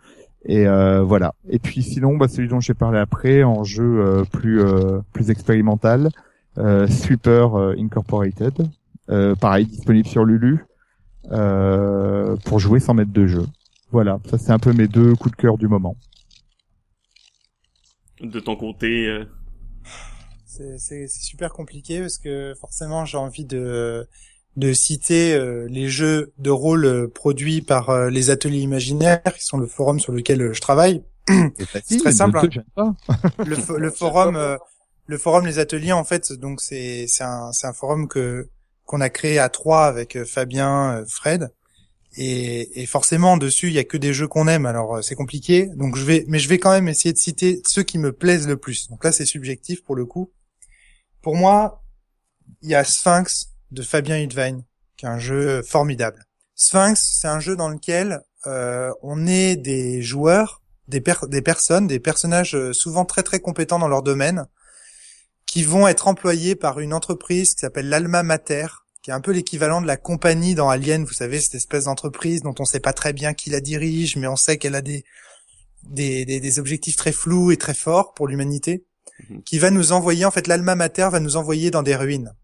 Et 0.44 0.66
euh, 0.66 1.02
voilà. 1.02 1.34
Et 1.48 1.58
puis 1.58 1.82
sinon, 1.82 2.16
bah, 2.16 2.28
celui 2.28 2.48
dont 2.48 2.60
j'ai 2.60 2.74
parlé 2.74 2.98
après, 2.98 3.42
en 3.42 3.64
jeu 3.64 4.00
euh, 4.00 4.24
plus 4.24 4.60
euh, 4.62 5.00
plus 5.12 5.30
expérimental, 5.30 6.08
euh, 6.58 6.86
Sweeper 6.86 7.54
euh, 7.56 7.74
Incorporated, 7.78 8.54
euh, 9.10 9.34
pareil 9.34 9.66
disponible 9.66 10.08
sur 10.08 10.24
Lulu 10.24 10.64
euh, 11.32 12.36
pour 12.44 12.58
jouer 12.60 12.80
sans 12.80 12.94
mettre 12.94 13.12
de 13.12 13.26
jeu. 13.26 13.46
Voilà, 13.90 14.18
ça 14.30 14.38
c'est 14.38 14.52
un 14.52 14.58
peu 14.58 14.72
mes 14.72 14.86
deux 14.88 15.14
coups 15.16 15.32
de 15.36 15.40
cœur 15.40 15.58
du 15.58 15.68
moment. 15.68 15.96
De 18.20 18.40
ton 18.40 18.56
côté, 18.56 19.06
euh, 19.06 19.24
C'est 20.44 20.78
c'est- 20.78 21.06
c'est 21.06 21.22
super 21.22 21.52
compliqué 21.52 22.00
parce 22.00 22.18
que 22.18 22.54
forcément 22.60 23.04
j'ai 23.04 23.18
envie 23.18 23.44
de 23.44 24.08
de 24.58 24.72
citer 24.72 25.34
euh, 25.34 25.66
les 25.70 25.88
jeux 25.88 26.32
de 26.38 26.50
rôle 26.50 26.84
euh, 26.84 27.06
produits 27.06 27.62
par 27.62 27.90
euh, 27.90 28.10
les 28.10 28.30
ateliers 28.30 28.58
imaginaires 28.60 29.22
qui 29.22 29.44
sont 29.44 29.56
le 29.56 29.66
forum 29.66 30.00
sur 30.00 30.12
lequel 30.12 30.42
euh, 30.42 30.52
je 30.52 30.60
travaille. 30.60 31.04
C'est 31.84 31.98
très 31.98 32.12
simple, 32.12 32.38
hein. 32.76 32.96
Le, 33.38 33.56
fo- 33.56 33.76
le 33.76 33.90
forum 33.90 34.34
euh, 34.36 34.56
le 35.06 35.18
forum 35.18 35.46
les 35.46 35.58
ateliers 35.58 35.92
en 35.92 36.04
fait 36.04 36.32
donc 36.32 36.60
c'est 36.60 37.06
c'est 37.06 37.22
un 37.22 37.52
c'est 37.52 37.66
un 37.66 37.72
forum 37.72 38.08
que 38.08 38.48
qu'on 38.84 39.00
a 39.00 39.10
créé 39.10 39.38
à 39.38 39.48
trois 39.48 39.86
avec 39.86 40.16
euh, 40.16 40.24
Fabien, 40.24 41.04
Fred. 41.06 41.50
Et, 42.16 42.82
et 42.82 42.86
forcément 42.86 43.36
dessus 43.36 43.68
il 43.68 43.74
y 43.74 43.78
a 43.78 43.84
que 43.84 43.98
des 43.98 44.12
jeux 44.12 44.26
qu'on 44.26 44.48
aime. 44.48 44.66
Alors 44.66 45.04
c'est 45.04 45.14
compliqué. 45.14 45.66
Donc 45.76 45.96
je 45.96 46.04
vais 46.04 46.24
mais 46.26 46.40
je 46.40 46.48
vais 46.48 46.58
quand 46.58 46.72
même 46.72 46.88
essayer 46.88 47.12
de 47.12 47.18
citer 47.18 47.60
ceux 47.64 47.84
qui 47.84 47.98
me 47.98 48.12
plaisent 48.12 48.48
le 48.48 48.56
plus. 48.56 48.88
Donc 48.88 49.04
là 49.04 49.12
c'est 49.12 49.26
subjectif 49.26 49.84
pour 49.84 49.94
le 49.94 50.04
coup. 50.04 50.32
Pour 51.22 51.36
moi 51.36 51.84
il 52.62 52.70
y 52.70 52.74
a 52.74 52.82
Sphinx 52.82 53.50
de 53.70 53.82
Fabien 53.82 54.20
Hudvine 54.20 54.64
qui 54.96 55.06
est 55.06 55.08
un 55.08 55.18
jeu 55.18 55.62
formidable 55.62 56.24
Sphinx 56.54 57.18
c'est 57.20 57.28
un 57.28 57.40
jeu 57.40 57.56
dans 57.56 57.68
lequel 57.68 58.20
euh, 58.46 58.90
on 59.02 59.26
est 59.26 59.56
des 59.56 60.02
joueurs 60.02 60.62
des, 60.88 61.00
per- 61.00 61.26
des 61.28 61.42
personnes 61.42 61.86
des 61.86 62.00
personnages 62.00 62.54
euh, 62.54 62.72
souvent 62.72 63.04
très 63.04 63.22
très 63.22 63.40
compétents 63.40 63.78
dans 63.78 63.88
leur 63.88 64.02
domaine 64.02 64.46
qui 65.46 65.62
vont 65.62 65.86
être 65.88 66.08
employés 66.08 66.54
par 66.56 66.78
une 66.80 66.92
entreprise 66.92 67.54
qui 67.54 67.60
s'appelle 67.60 67.88
l'Alma 67.88 68.22
Mater 68.22 68.66
qui 69.02 69.10
est 69.10 69.14
un 69.14 69.20
peu 69.20 69.30
l'équivalent 69.32 69.80
de 69.80 69.86
la 69.86 69.96
compagnie 69.96 70.54
dans 70.56 70.68
Alien, 70.68 71.04
vous 71.04 71.12
savez, 71.14 71.40
cette 71.40 71.54
espèce 71.54 71.84
d'entreprise 71.84 72.42
dont 72.42 72.54
on 72.58 72.64
sait 72.64 72.80
pas 72.80 72.92
très 72.92 73.12
bien 73.12 73.32
qui 73.32 73.48
la 73.48 73.60
dirige, 73.60 74.16
mais 74.16 74.26
on 74.26 74.34
sait 74.36 74.58
qu'elle 74.58 74.74
a 74.74 74.82
des, 74.82 75.04
des, 75.84 76.24
des, 76.24 76.40
des 76.40 76.58
objectifs 76.58 76.96
très 76.96 77.12
flous 77.12 77.52
et 77.52 77.56
très 77.56 77.74
forts 77.74 78.12
pour 78.12 78.26
l'humanité, 78.26 78.84
Mhm. 79.30 79.42
qui 79.44 79.58
va 79.60 79.70
nous 79.70 79.92
envoyer, 79.92 80.24
en 80.24 80.30
fait, 80.32 80.46
l'Alma 80.48 80.74
Mater 80.74 81.08
va 81.10 81.20
nous 81.20 81.36
envoyer 81.36 81.70
dans 81.70 81.82
des 81.84 81.94
ruines. 81.96 82.34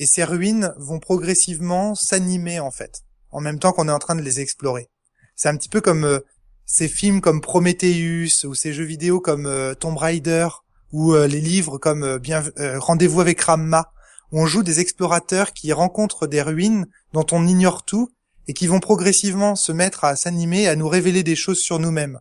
Et 0.00 0.06
ces 0.06 0.24
ruines 0.24 0.72
vont 0.78 0.98
progressivement 0.98 1.94
s'animer, 1.94 2.58
en 2.58 2.70
fait, 2.70 3.02
en 3.30 3.40
même 3.40 3.58
temps 3.58 3.72
qu'on 3.72 3.86
est 3.86 3.92
en 3.92 3.98
train 3.98 4.16
de 4.16 4.22
les 4.22 4.40
explorer. 4.40 4.88
C'est 5.36 5.50
un 5.50 5.56
petit 5.56 5.68
peu 5.68 5.82
comme 5.82 6.04
euh, 6.04 6.20
ces 6.64 6.88
films 6.88 7.20
comme 7.20 7.42
Prometheus, 7.42 8.46
ou 8.46 8.54
ces 8.54 8.72
jeux 8.72 8.84
vidéo 8.84 9.20
comme 9.20 9.44
euh, 9.44 9.74
Tomb 9.74 9.98
Raider, 9.98 10.48
ou 10.92 11.12
euh, 11.12 11.26
les 11.26 11.42
livres 11.42 11.76
comme 11.76 12.02
euh, 12.02 12.18
bien 12.18 12.42
euh, 12.58 12.78
Rendez-vous 12.78 13.20
avec 13.20 13.42
Ramma, 13.42 13.92
on 14.32 14.46
joue 14.46 14.62
des 14.62 14.80
explorateurs 14.80 15.52
qui 15.52 15.70
rencontrent 15.72 16.26
des 16.26 16.40
ruines 16.40 16.86
dont 17.12 17.26
on 17.32 17.46
ignore 17.46 17.84
tout 17.84 18.10
et 18.48 18.54
qui 18.54 18.66
vont 18.66 18.80
progressivement 18.80 19.54
se 19.54 19.70
mettre 19.70 20.04
à 20.04 20.16
s'animer, 20.16 20.66
à 20.66 20.76
nous 20.76 20.88
révéler 20.88 21.22
des 21.22 21.36
choses 21.36 21.58
sur 21.58 21.78
nous-mêmes. 21.78 22.20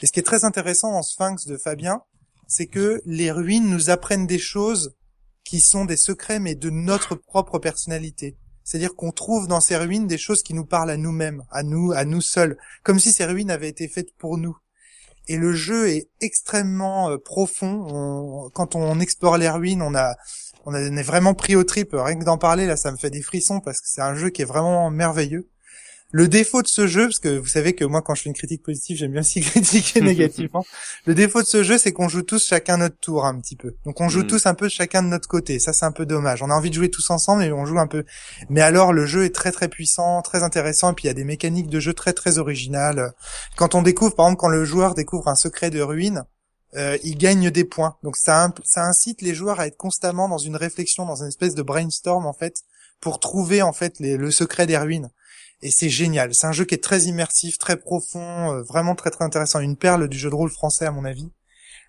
Et 0.00 0.06
ce 0.06 0.12
qui 0.12 0.20
est 0.20 0.24
très 0.24 0.46
intéressant 0.46 0.92
en 0.92 1.02
Sphinx 1.02 1.46
de 1.46 1.58
Fabien, 1.58 2.00
c'est 2.46 2.68
que 2.68 3.02
les 3.04 3.30
ruines 3.30 3.68
nous 3.68 3.90
apprennent 3.90 4.26
des 4.26 4.38
choses 4.38 4.94
qui 5.48 5.60
sont 5.60 5.86
des 5.86 5.96
secrets 5.96 6.40
mais 6.40 6.54
de 6.54 6.68
notre 6.68 7.14
propre 7.14 7.58
personnalité. 7.58 8.36
C'est-à-dire 8.64 8.94
qu'on 8.94 9.12
trouve 9.12 9.48
dans 9.48 9.60
ces 9.62 9.78
ruines 9.78 10.06
des 10.06 10.18
choses 10.18 10.42
qui 10.42 10.52
nous 10.52 10.66
parlent 10.66 10.90
à 10.90 10.98
nous-mêmes, 10.98 11.42
à 11.50 11.62
nous, 11.62 11.92
à 11.92 12.04
nous 12.04 12.20
seuls, 12.20 12.58
comme 12.82 12.98
si 12.98 13.12
ces 13.12 13.24
ruines 13.24 13.50
avaient 13.50 13.70
été 13.70 13.88
faites 13.88 14.14
pour 14.18 14.36
nous. 14.36 14.54
Et 15.26 15.38
le 15.38 15.54
jeu 15.54 15.88
est 15.88 16.08
extrêmement 16.20 17.08
euh, 17.10 17.16
profond. 17.16 17.86
On- 17.90 18.50
quand 18.50 18.76
on 18.76 19.00
explore 19.00 19.38
les 19.38 19.48
ruines, 19.48 19.80
on 19.80 19.94
a 19.94 20.14
on 20.66 20.74
est 20.74 21.02
vraiment 21.02 21.32
pris 21.32 21.56
au 21.56 21.64
trip. 21.64 21.90
Rien 21.94 22.18
que 22.18 22.24
d'en 22.24 22.36
parler, 22.36 22.66
là, 22.66 22.76
ça 22.76 22.92
me 22.92 22.98
fait 22.98 23.08
des 23.08 23.22
frissons 23.22 23.60
parce 23.60 23.80
que 23.80 23.86
c'est 23.88 24.02
un 24.02 24.14
jeu 24.14 24.28
qui 24.28 24.42
est 24.42 24.50
vraiment 24.54 24.90
merveilleux. 24.90 25.48
Le 26.10 26.26
défaut 26.26 26.62
de 26.62 26.66
ce 26.68 26.86
jeu, 26.86 27.04
parce 27.06 27.18
que 27.18 27.36
vous 27.36 27.46
savez 27.48 27.74
que 27.74 27.84
moi, 27.84 28.00
quand 28.00 28.14
je 28.14 28.22
fais 28.22 28.30
une 28.30 28.34
critique 28.34 28.62
positive, 28.62 28.96
j'aime 28.96 29.12
bien 29.12 29.20
aussi 29.22 29.40
critiquer 29.42 30.00
négativement. 30.02 30.64
Le 31.04 31.14
défaut 31.14 31.42
de 31.42 31.46
ce 31.46 31.62
jeu, 31.62 31.76
c'est 31.76 31.92
qu'on 31.92 32.08
joue 32.08 32.22
tous 32.22 32.46
chacun 32.46 32.78
notre 32.78 32.96
tour 32.98 33.26
un 33.26 33.38
petit 33.38 33.56
peu. 33.56 33.74
Donc 33.84 34.00
on 34.00 34.08
joue 34.08 34.22
Mm. 34.22 34.26
tous 34.26 34.46
un 34.46 34.54
peu 34.54 34.68
chacun 34.70 35.02
de 35.02 35.08
notre 35.08 35.28
côté. 35.28 35.58
Ça, 35.58 35.72
c'est 35.74 35.84
un 35.84 35.92
peu 35.92 36.06
dommage. 36.06 36.42
On 36.42 36.48
a 36.50 36.54
envie 36.54 36.70
de 36.70 36.74
jouer 36.74 36.90
tous 36.90 37.10
ensemble, 37.10 37.42
mais 37.42 37.52
on 37.52 37.66
joue 37.66 37.78
un 37.78 37.86
peu. 37.86 38.04
Mais 38.48 38.62
alors, 38.62 38.92
le 38.94 39.04
jeu 39.04 39.24
est 39.24 39.34
très 39.34 39.52
très 39.52 39.68
puissant, 39.68 40.22
très 40.22 40.42
intéressant, 40.42 40.92
et 40.92 40.94
puis 40.94 41.04
il 41.04 41.08
y 41.08 41.10
a 41.10 41.14
des 41.14 41.24
mécaniques 41.24 41.68
de 41.68 41.78
jeu 41.80 41.92
très 41.92 42.14
très 42.14 42.38
originales. 42.38 43.12
Quand 43.56 43.74
on 43.74 43.82
découvre, 43.82 44.14
par 44.14 44.26
exemple, 44.26 44.40
quand 44.40 44.48
le 44.48 44.64
joueur 44.64 44.94
découvre 44.94 45.28
un 45.28 45.34
secret 45.34 45.68
de 45.70 45.82
ruine, 45.82 46.24
euh, 46.76 46.96
il 47.02 47.16
gagne 47.18 47.50
des 47.50 47.64
points. 47.64 47.96
Donc 48.02 48.16
ça, 48.16 48.50
ça 48.64 48.84
incite 48.86 49.20
les 49.22 49.34
joueurs 49.34 49.60
à 49.60 49.66
être 49.66 49.76
constamment 49.76 50.28
dans 50.28 50.38
une 50.38 50.56
réflexion, 50.56 51.04
dans 51.06 51.16
une 51.22 51.28
espèce 51.28 51.54
de 51.54 51.62
brainstorm 51.62 52.24
en 52.26 52.32
fait, 52.34 52.62
pour 53.00 53.20
trouver 53.20 53.60
en 53.62 53.72
fait 53.72 53.98
les- 54.00 54.16
le 54.16 54.30
secret 54.30 54.66
des 54.66 54.76
ruines. 54.76 55.10
Et 55.62 55.70
c'est 55.70 55.88
génial. 55.88 56.34
C'est 56.34 56.46
un 56.46 56.52
jeu 56.52 56.64
qui 56.64 56.74
est 56.74 56.82
très 56.82 57.02
immersif, 57.02 57.58
très 57.58 57.76
profond, 57.76 58.52
euh, 58.52 58.62
vraiment 58.62 58.94
très 58.94 59.10
très 59.10 59.24
intéressant. 59.24 59.60
Une 59.60 59.76
perle 59.76 60.08
du 60.08 60.18
jeu 60.18 60.30
de 60.30 60.34
rôle 60.34 60.50
français 60.50 60.86
à 60.86 60.92
mon 60.92 61.04
avis. 61.04 61.30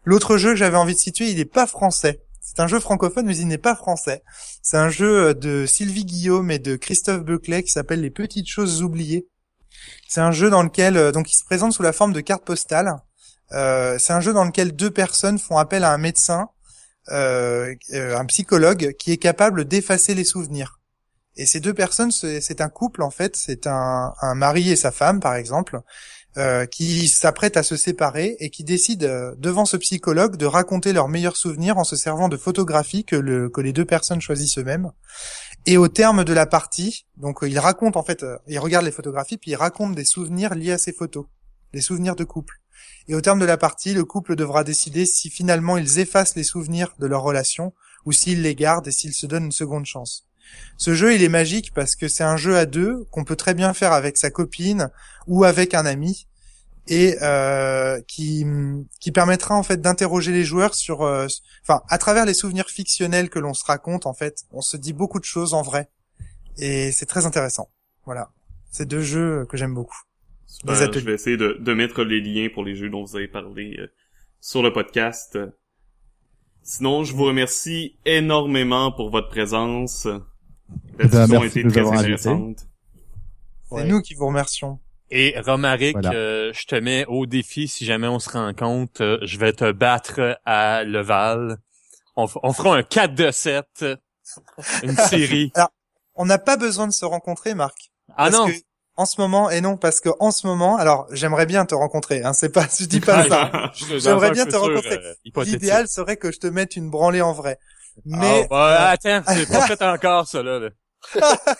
L'autre 0.06 0.38
jeu 0.38 0.52
que 0.52 0.56
j'avais 0.56 0.78
envie 0.78 0.96
de 0.96 1.00
situer, 1.00 1.30
il 1.30 1.38
n'est 1.38 1.46
pas 1.46 1.68
français. 1.68 2.22
C'est 2.42 2.62
un 2.62 2.68
jeu 2.68 2.80
francophone, 2.80 3.26
mais 3.26 3.38
il 3.38 3.48
n'est 3.48 3.58
pas 3.58 3.76
français. 3.76 4.24
C'est 4.64 4.78
un 4.78 4.90
jeu 4.90 5.28
euh, 5.28 5.34
de 5.34 5.66
Sylvie 5.68 6.06
Guillaume 6.06 6.50
et 6.52 6.60
de 6.60 6.76
Christophe 6.76 7.24
Beuclet 7.24 7.64
qui 7.64 7.72
s'appelle 7.72 8.02
Les 8.02 8.10
Petites 8.10 8.48
Choses 8.48 8.82
Oubliées. 8.82 9.28
C'est 10.08 10.22
un 10.22 10.32
jeu 10.32 10.50
dans 10.50 10.64
lequel, 10.64 10.98
euh, 10.98 11.12
donc, 11.12 11.32
il 11.32 11.36
se 11.38 11.44
présente 11.44 11.74
sous 11.74 11.84
la 11.84 11.94
forme 11.94 12.14
de 12.14 12.22
carte 12.22 12.44
postale. 12.44 12.96
Euh, 13.52 13.98
c'est 14.00 14.14
un 14.14 14.22
jeu 14.22 14.34
dans 14.34 14.46
lequel 14.46 14.72
deux 14.76 14.92
personnes 14.92 15.38
font 15.38 15.58
appel 15.58 15.84
à 15.84 15.92
un 15.92 15.98
médecin, 15.98 16.50
un 17.08 18.26
psychologue, 18.28 18.94
qui 19.00 19.12
est 19.12 19.18
capable 19.18 19.66
d'effacer 19.66 20.14
les 20.14 20.24
souvenirs. 20.24 20.79
Et 21.36 21.46
ces 21.46 21.60
deux 21.60 21.74
personnes, 21.74 22.12
c'est 22.12 22.62
un 22.62 22.70
couple 22.70 23.02
en 23.02 23.12
fait, 23.12 23.36
c'est 23.36 23.68
un, 23.68 24.14
mari 24.36 24.72
et 24.72 24.76
sa 24.76 24.92
femme 24.92 25.20
par 25.20 25.36
exemple, 25.36 25.80
euh, 26.38 26.66
qui 26.66 27.08
s'apprêtent 27.08 27.58
à 27.58 27.64
se 27.64 27.76
séparer 27.76 28.36
et 28.40 28.50
qui 28.50 28.64
décident 28.64 29.08
euh, 29.08 29.34
devant 29.38 29.66
ce 29.66 29.78
psychologue 29.78 30.36
de 30.36 30.46
raconter 30.46 30.94
leurs 30.94 31.08
meilleurs 31.08 31.38
souvenirs 31.38 31.78
en 31.78 31.84
se 31.84 31.96
servant 31.96 32.30
de 32.30 32.38
photographies 32.38 33.04
que, 33.04 33.16
le, 33.16 33.50
que 33.50 33.62
les 33.62 33.74
deux 33.74 33.86
personnes 33.86 34.22
choisissent 34.22 34.58
eux-mêmes. 34.58 34.92
Et 35.66 35.78
au 35.78 35.88
terme 35.88 36.24
de 36.24 36.34
la 36.34 36.46
partie, 36.46 37.06
donc 37.18 37.44
euh, 37.44 37.50
ils 37.50 37.60
racontent 37.60 38.00
en 38.00 38.04
fait, 38.04 38.26
ils 38.48 38.60
regardent 38.60 38.86
les 38.86 38.92
photographies 38.92 39.38
puis 39.38 39.52
ils 39.52 39.56
racontent 39.56 39.94
des 39.94 40.06
souvenirs 40.06 40.56
liés 40.56 40.74
à 40.74 40.78
ces 40.78 40.94
photos, 40.94 41.26
des 41.74 41.82
souvenirs 41.82 42.16
de 42.16 42.26
couple. 42.26 42.60
Et 43.08 43.16
au 43.16 43.22
terme 43.22 43.40
de 43.40 43.46
la 43.46 43.58
partie, 43.58 43.94
le 43.94 44.06
couple 44.06 44.36
devra 44.36 44.64
décider 44.64 45.06
si 45.06 45.30
finalement 45.30 45.78
ils 45.78 46.00
effacent 46.00 46.36
les 46.36 46.44
souvenirs 46.44 46.94
de 47.00 47.08
leur 47.08 47.24
relation 47.24 47.74
ou 48.06 48.12
s'ils 48.12 48.42
les 48.42 48.56
gardent 48.56 48.88
et 48.88 48.92
s'ils 48.92 49.14
se 49.14 49.26
donnent 49.26 49.46
une 49.46 49.52
seconde 49.52 49.86
chance. 49.86 50.29
Ce 50.78 50.94
jeu, 50.94 51.14
il 51.14 51.24
est 51.24 51.30
magique 51.30 51.74
parce 51.74 51.96
que 51.96 52.08
c'est 52.08 52.24
un 52.24 52.38
jeu 52.38 52.58
à 52.58 52.66
deux 52.66 53.06
qu'on 53.12 53.24
peut 53.24 53.36
très 53.36 53.54
bien 53.54 53.74
faire 53.74 53.92
avec 53.92 54.18
sa 54.18 54.32
copine 54.32 54.90
ou 55.28 55.44
avec 55.44 55.74
un 55.74 55.86
ami 55.86 56.28
et 56.88 57.18
euh, 57.22 58.02
qui 58.08 58.46
qui 59.00 59.12
permettra 59.12 59.56
en 59.56 59.64
fait 59.64 59.80
d'interroger 59.82 60.32
les 60.32 60.44
joueurs 60.44 60.74
sur, 60.74 61.04
euh, 61.04 61.28
enfin, 61.64 61.82
à 61.90 61.98
travers 61.98 62.26
les 62.26 62.34
souvenirs 62.34 62.70
fictionnels 62.70 63.30
que 63.30 63.40
l'on 63.40 63.54
se 63.54 63.64
raconte 63.66 64.06
en 64.06 64.14
fait, 64.14 64.46
on 64.52 64.62
se 64.62 64.78
dit 64.78 64.94
beaucoup 64.94 65.20
de 65.20 65.26
choses 65.26 65.54
en 65.54 65.62
vrai 65.62 65.90
et 66.58 66.92
c'est 66.92 67.06
très 67.06 67.26
intéressant. 67.26 67.70
Voilà, 68.06 68.32
c'est 68.72 68.88
deux 68.88 69.02
jeux 69.02 69.46
que 69.50 69.58
j'aime 69.58 69.74
beaucoup. 69.74 70.00
Je 70.64 71.06
vais 71.06 71.14
essayer 71.14 71.38
de, 71.38 71.58
de 71.60 71.74
mettre 71.74 72.04
les 72.04 72.22
liens 72.22 72.50
pour 72.52 72.64
les 72.64 72.76
jeux 72.76 72.90
dont 72.90 73.04
vous 73.04 73.16
avez 73.16 73.28
parlé 73.28 73.76
euh, 73.80 73.88
sur 74.42 74.64
le 74.64 74.74
podcast. 74.74 75.38
Sinon, 76.64 77.04
je 77.04 77.14
vous 77.14 77.26
remercie 77.26 77.98
énormément 78.06 78.92
pour 78.92 79.10
votre 79.10 79.30
présence. 79.30 80.08
La 80.98 81.06
Eh 81.06 81.08
ben, 81.08 81.26
discussion 81.28 81.38
a 81.38 81.40
merci 81.42 81.60
été 81.60 81.64
de 81.64 81.68
nous 81.70 81.78
avoir. 81.78 82.00
C'est 82.18 83.76
Ouais. 83.76 83.84
nous 83.86 84.02
qui 84.02 84.16
vous 84.16 84.28
remercions. 84.28 84.80
Et 85.12 85.36
Romaric, 85.40 85.94
Voilà. 85.94 86.12
euh, 86.14 86.52
je 86.54 86.66
te 86.66 86.76
mets 86.76 87.06
au 87.08 87.26
défi 87.26 87.68
si 87.68 87.86
jamais 87.86 88.08
on 88.08 88.20
se 88.20 88.30
rencontre. 88.30 89.04
euh, 89.04 89.18
je 89.24 89.38
vais 89.38 89.54
te 89.54 89.72
battre 89.72 90.40
à 90.46 90.84
Leval. 90.84 91.58
On, 92.16 92.28
on 92.44 92.54
fera 92.54 92.78
un 92.78 92.84
4 92.84 93.14
de 93.16 93.32
7. 93.32 93.66
Une 94.84 94.96
série. 94.96 95.52
On 96.16 96.26
n'a 96.26 96.38
pas 96.38 96.58
besoin 96.58 96.88
de 96.88 96.92
se 96.94 97.06
rencontrer, 97.06 97.54
Marc. 97.56 97.92
Ah 98.10 98.30
Parce 98.30 98.34
non! 98.34 98.48
que, 98.48 98.52
en 98.98 99.06
ce 99.06 99.22
moment, 99.22 99.50
et 99.50 99.62
non, 99.62 99.78
parce 99.78 100.02
que 100.02 100.10
en 100.20 100.32
ce 100.32 100.46
moment, 100.46 100.76
alors 100.78 101.08
j'aimerais 101.12 101.46
bien 101.46 101.66
te 101.66 101.74
rencontrer. 101.74 102.22
Hein, 102.24 102.34
c'est 102.34 102.52
pas, 102.52 102.68
je 102.80 102.86
dis 102.86 103.00
pas 103.00 103.28
ça. 103.30 103.72
J'aimerais 103.98 104.32
bien 104.32 104.46
te 104.46 104.56
rencontrer. 104.58 104.98
euh. 104.98 105.44
L'idéal 105.46 105.88
serait 105.88 106.18
que 106.18 106.32
je 106.32 106.40
te 106.40 106.48
mette 106.48 106.76
une 106.76 106.90
branlée 106.90 107.22
en 107.22 107.32
vrai. 107.34 107.58
Ah, 108.12 108.18
Mais 108.20 108.48
bah, 108.50 108.90
attends, 108.90 109.22
c'est 109.28 109.50
pas 109.50 109.68
fait 109.68 109.82
encore, 109.82 110.28
ça, 110.28 110.44
là. 110.44 110.60
là. 110.60 110.70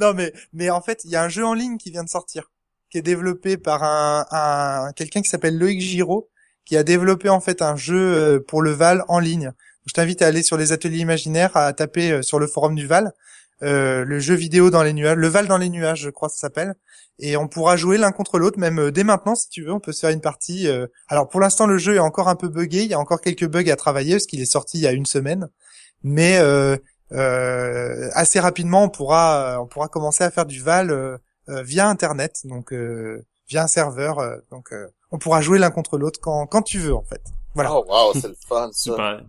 non, 0.00 0.14
mais 0.14 0.32
mais 0.52 0.70
en 0.70 0.80
fait, 0.80 1.00
il 1.04 1.10
y 1.10 1.16
a 1.16 1.22
un 1.22 1.28
jeu 1.28 1.44
en 1.44 1.54
ligne 1.54 1.78
qui 1.78 1.90
vient 1.90 2.04
de 2.04 2.08
sortir, 2.08 2.50
qui 2.90 2.98
est 2.98 3.02
développé 3.02 3.56
par 3.56 3.82
un, 3.82 4.26
un 4.30 4.92
quelqu'un 4.92 5.22
qui 5.22 5.28
s'appelle 5.28 5.58
Loïc 5.58 5.80
Giraud, 5.80 6.30
qui 6.64 6.76
a 6.76 6.82
développé 6.82 7.28
en 7.28 7.40
fait 7.40 7.62
un 7.62 7.76
jeu 7.76 7.96
euh, 7.96 8.40
pour 8.40 8.62
le 8.62 8.70
Val 8.70 9.04
en 9.08 9.18
ligne. 9.18 9.52
Je 9.86 9.92
t'invite 9.92 10.22
à 10.22 10.26
aller 10.26 10.42
sur 10.42 10.56
les 10.56 10.72
ateliers 10.72 10.98
imaginaires, 10.98 11.56
à 11.56 11.72
taper 11.72 12.10
euh, 12.12 12.22
sur 12.22 12.38
le 12.38 12.46
forum 12.46 12.74
du 12.74 12.86
Val, 12.86 13.12
euh, 13.62 14.04
le 14.04 14.18
jeu 14.18 14.34
vidéo 14.34 14.70
dans 14.70 14.82
les 14.82 14.92
nuages, 14.92 15.16
le 15.16 15.28
Val 15.28 15.46
dans 15.46 15.58
les 15.58 15.68
nuages, 15.68 16.00
je 16.00 16.10
crois 16.10 16.28
que 16.28 16.34
ça 16.34 16.40
s'appelle. 16.40 16.74
Et 17.20 17.36
on 17.36 17.46
pourra 17.46 17.76
jouer 17.76 17.96
l'un 17.96 18.10
contre 18.12 18.38
l'autre, 18.38 18.58
même 18.58 18.78
euh, 18.80 18.90
dès 18.90 19.04
maintenant 19.04 19.34
si 19.36 19.48
tu 19.48 19.62
veux, 19.64 19.72
on 19.72 19.80
peut 19.80 19.92
se 19.92 20.00
faire 20.00 20.10
une 20.10 20.20
partie. 20.20 20.66
euh. 20.68 20.86
Alors 21.08 21.28
pour 21.28 21.40
l'instant 21.40 21.66
le 21.66 21.78
jeu 21.78 21.94
est 21.96 22.00
encore 22.00 22.28
un 22.28 22.34
peu 22.36 22.48
buggé, 22.48 22.82
il 22.82 22.90
y 22.90 22.94
a 22.94 22.98
encore 22.98 23.20
quelques 23.20 23.46
bugs 23.46 23.70
à 23.70 23.76
travailler 23.76 24.14
parce 24.14 24.26
qu'il 24.26 24.40
est 24.40 24.46
sorti 24.46 24.78
il 24.78 24.82
y 24.82 24.86
a 24.86 24.92
une 24.92 25.06
semaine, 25.06 25.48
mais 26.02 26.38
euh, 26.38 26.76
euh, 27.12 28.08
assez 28.14 28.40
rapidement 28.40 28.82
on 28.84 28.88
pourra 28.88 29.58
on 29.62 29.66
pourra 29.66 29.88
commencer 29.88 30.24
à 30.24 30.30
faire 30.30 30.46
du 30.46 30.60
Val 30.60 30.90
euh, 30.90 31.18
via 31.62 31.88
internet, 31.88 32.40
donc 32.44 32.72
euh, 32.72 33.24
via 33.48 33.62
un 33.62 33.68
serveur, 33.68 34.18
euh, 34.18 34.36
donc 34.50 34.72
euh, 34.72 34.88
on 35.12 35.18
pourra 35.18 35.40
jouer 35.40 35.58
l'un 35.58 35.70
contre 35.70 35.98
l'autre 35.98 36.18
quand 36.20 36.46
quand 36.46 36.62
tu 36.62 36.78
veux 36.78 36.94
en 36.94 37.04
fait. 37.04 37.22
Voilà. 37.54 37.72
Oh 37.72 37.84
wow, 37.88 38.12
c'est 38.20 38.26
le 38.26 38.36
fun 38.48 38.70
ça. 38.72 39.20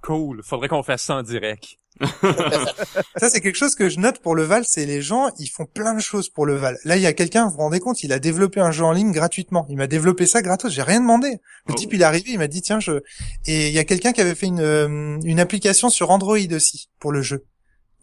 Cool. 0.00 0.42
Faudrait 0.42 0.68
qu'on 0.68 0.82
fasse 0.82 1.02
ça 1.02 1.16
en 1.16 1.22
direct. 1.22 1.76
Ça, 3.16 3.30
c'est 3.30 3.40
quelque 3.40 3.56
chose 3.56 3.74
que 3.74 3.88
je 3.88 3.98
note 3.98 4.18
pour 4.20 4.34
le 4.34 4.42
Val, 4.42 4.64
c'est 4.66 4.86
les 4.86 5.00
gens, 5.02 5.30
ils 5.38 5.48
font 5.48 5.64
plein 5.66 5.94
de 5.94 6.00
choses 6.00 6.28
pour 6.28 6.46
le 6.46 6.54
Val. 6.56 6.78
Là, 6.84 6.96
il 6.96 7.02
y 7.02 7.06
a 7.06 7.12
quelqu'un, 7.12 7.46
vous 7.46 7.52
vous 7.52 7.58
rendez 7.58 7.80
compte, 7.80 8.02
il 8.02 8.12
a 8.12 8.18
développé 8.18 8.60
un 8.60 8.70
jeu 8.70 8.84
en 8.84 8.92
ligne 8.92 9.12
gratuitement. 9.12 9.66
Il 9.70 9.76
m'a 9.76 9.86
développé 9.86 10.26
ça 10.26 10.42
gratos, 10.42 10.72
j'ai 10.72 10.82
rien 10.82 11.00
demandé. 11.00 11.30
Le 11.66 11.72
Oh. 11.72 11.74
type, 11.74 11.92
il 11.94 12.02
est 12.02 12.04
arrivé, 12.04 12.30
il 12.32 12.38
m'a 12.38 12.48
dit, 12.48 12.62
tiens, 12.62 12.80
je... 12.80 13.00
Et 13.46 13.68
il 13.68 13.74
y 13.74 13.78
a 13.78 13.84
quelqu'un 13.84 14.12
qui 14.12 14.20
avait 14.20 14.34
fait 14.34 14.46
une, 14.46 14.60
euh, 14.60 15.18
une 15.24 15.40
application 15.40 15.88
sur 15.90 16.10
Android 16.10 16.36
aussi, 16.52 16.88
pour 17.00 17.12
le 17.12 17.22
jeu. 17.22 17.44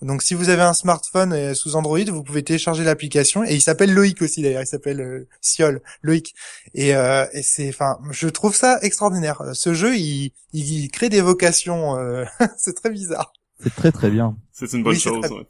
Donc, 0.02 0.22
si 0.22 0.34
vous 0.34 0.50
avez 0.50 0.64
un 0.64 0.74
smartphone 0.74 1.32
euh, 1.32 1.54
sous 1.54 1.78
Android, 1.78 2.04
vous 2.08 2.24
pouvez 2.24 2.44
télécharger 2.44 2.84
l'application. 2.84 3.46
Et 3.46 3.54
il 3.56 3.62
s'appelle 3.62 3.94
Loïc 3.94 4.22
aussi, 4.22 4.42
d'ailleurs. 4.42 4.62
Il 4.64 4.68
s'appelle 4.68 5.00
euh, 5.00 5.28
Siol, 5.40 5.82
Loïc. 6.02 6.34
Et, 6.74 6.94
euh, 6.94 7.26
et 7.32 7.42
c'est, 7.42 7.70
enfin, 7.70 7.98
je 8.12 8.28
trouve 8.28 8.54
ça 8.54 8.80
extraordinaire. 8.82 9.42
Ce 9.54 9.74
jeu, 9.74 9.96
il, 9.96 10.34
il 10.52 10.90
crée 10.92 11.08
des 11.08 11.22
vocations. 11.22 11.98
euh, 11.98 12.26
c'est 12.58 12.74
très 12.76 12.90
bizarre. 12.90 13.32
C'est 13.60 13.74
très 13.76 13.92
très 13.92 14.10
bien. 14.10 14.36
C'est 14.52 14.72
une 14.74 14.84
bonne 14.84 14.94
Oui, 14.94 15.00
chose. 15.00 15.22
très- 15.22 15.32
ouais. 15.34 15.46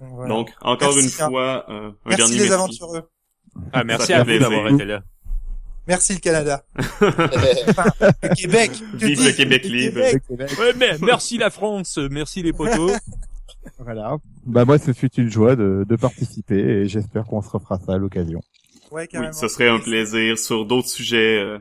Donc, 0.00 0.10
voilà. 0.12 0.28
Donc, 0.28 0.50
encore 0.60 0.92
Merci, 0.94 1.04
une 1.04 1.10
fois, 1.28 1.64
euh, 1.68 1.88
un 1.90 1.94
merci 2.06 2.16
dernier 2.18 2.34
les 2.34 2.38
merci. 2.40 2.52
aventureux. 2.54 3.10
Ah, 3.72 3.84
merci 3.84 4.12
à 4.12 4.22
vous 4.24 4.38
d'avoir 4.38 4.68
été 4.68 4.84
là. 4.84 5.02
Merci 5.86 6.12
le 6.14 6.18
Canada. 6.20 6.64
Le 7.00 8.34
Québec. 8.34 8.70
Vive 8.94 9.18
dis- 9.18 9.24
le 9.24 9.32
Québec 9.32 9.64
libre. 9.64 10.00
Ouais, 10.60 10.72
mais 10.76 10.98
merci 11.00 11.38
la 11.38 11.50
France, 11.50 11.98
merci 12.10 12.42
les 12.42 12.52
potos. 12.52 12.92
Voilà. 13.78 14.16
Bah 14.46 14.64
moi, 14.64 14.78
ce 14.78 14.92
fut 14.92 15.12
une 15.16 15.30
joie 15.30 15.54
de, 15.54 15.84
de 15.86 15.96
participer 15.96 16.58
et 16.58 16.88
j'espère 16.88 17.24
qu'on 17.24 17.42
se 17.42 17.50
refera 17.50 17.78
ça 17.78 17.94
à 17.94 17.98
l'occasion. 17.98 18.40
Ouais, 18.90 19.02
Oui, 19.02 19.08
carrément. 19.08 19.32
ce 19.32 19.46
serait 19.48 19.68
un 19.68 19.78
plaisir 19.78 20.38
sur 20.38 20.64
d'autres 20.64 20.88
sujets. 20.88 21.38
euh, 21.38 21.58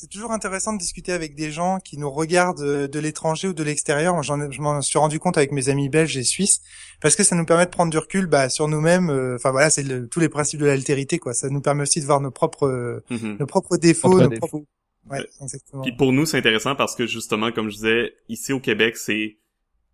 C'est 0.00 0.08
toujours 0.08 0.32
intéressant 0.32 0.72
de 0.72 0.78
discuter 0.78 1.12
avec 1.12 1.34
des 1.34 1.50
gens 1.50 1.78
qui 1.78 1.98
nous 1.98 2.10
regardent 2.10 2.62
euh, 2.62 2.88
de 2.88 2.98
l'étranger 2.98 3.48
ou 3.48 3.52
de 3.52 3.62
l'extérieur. 3.62 4.14
Moi, 4.14 4.22
j'en 4.22 4.40
ai- 4.40 4.50
je 4.50 4.62
m'en 4.62 4.80
suis 4.80 4.98
rendu 4.98 5.18
compte 5.18 5.36
avec 5.36 5.52
mes 5.52 5.68
amis 5.68 5.90
belges 5.90 6.16
et 6.16 6.22
suisses 6.24 6.62
parce 7.02 7.16
que 7.16 7.22
ça 7.22 7.36
nous 7.36 7.44
permet 7.44 7.66
de 7.66 7.70
prendre 7.70 7.90
du 7.90 7.98
recul 7.98 8.24
bah, 8.26 8.48
sur 8.48 8.66
nous-mêmes. 8.66 9.10
euh, 9.10 9.34
Enfin 9.36 9.50
voilà, 9.50 9.68
c'est 9.68 9.82
le- 9.82 10.08
tous 10.08 10.18
les 10.20 10.30
principes 10.30 10.60
de 10.60 10.64
l'altérité 10.64 11.18
quoi. 11.18 11.34
Ça 11.34 11.50
nous 11.50 11.60
permet 11.60 11.82
aussi 11.82 12.00
de 12.00 12.06
voir 12.06 12.22
nos 12.22 12.30
propres 12.30 12.66
euh, 12.66 13.04
mhm. 13.10 13.36
nos 13.40 13.44
propres 13.46 13.76
défauts, 13.76 14.18
nos 14.18 14.28
défauts. 14.28 14.46
propres. 14.46 14.66
Ouais, 15.10 15.18
exactement. 15.42 15.82
Puis 15.82 15.92
pour 15.92 16.14
nous, 16.14 16.24
c'est 16.24 16.38
intéressant 16.38 16.74
parce 16.76 16.96
que 16.96 17.06
justement, 17.06 17.52
comme 17.52 17.68
je 17.68 17.74
disais, 17.76 18.14
ici 18.30 18.54
au 18.54 18.60
Québec, 18.60 18.96
c'est 18.96 19.36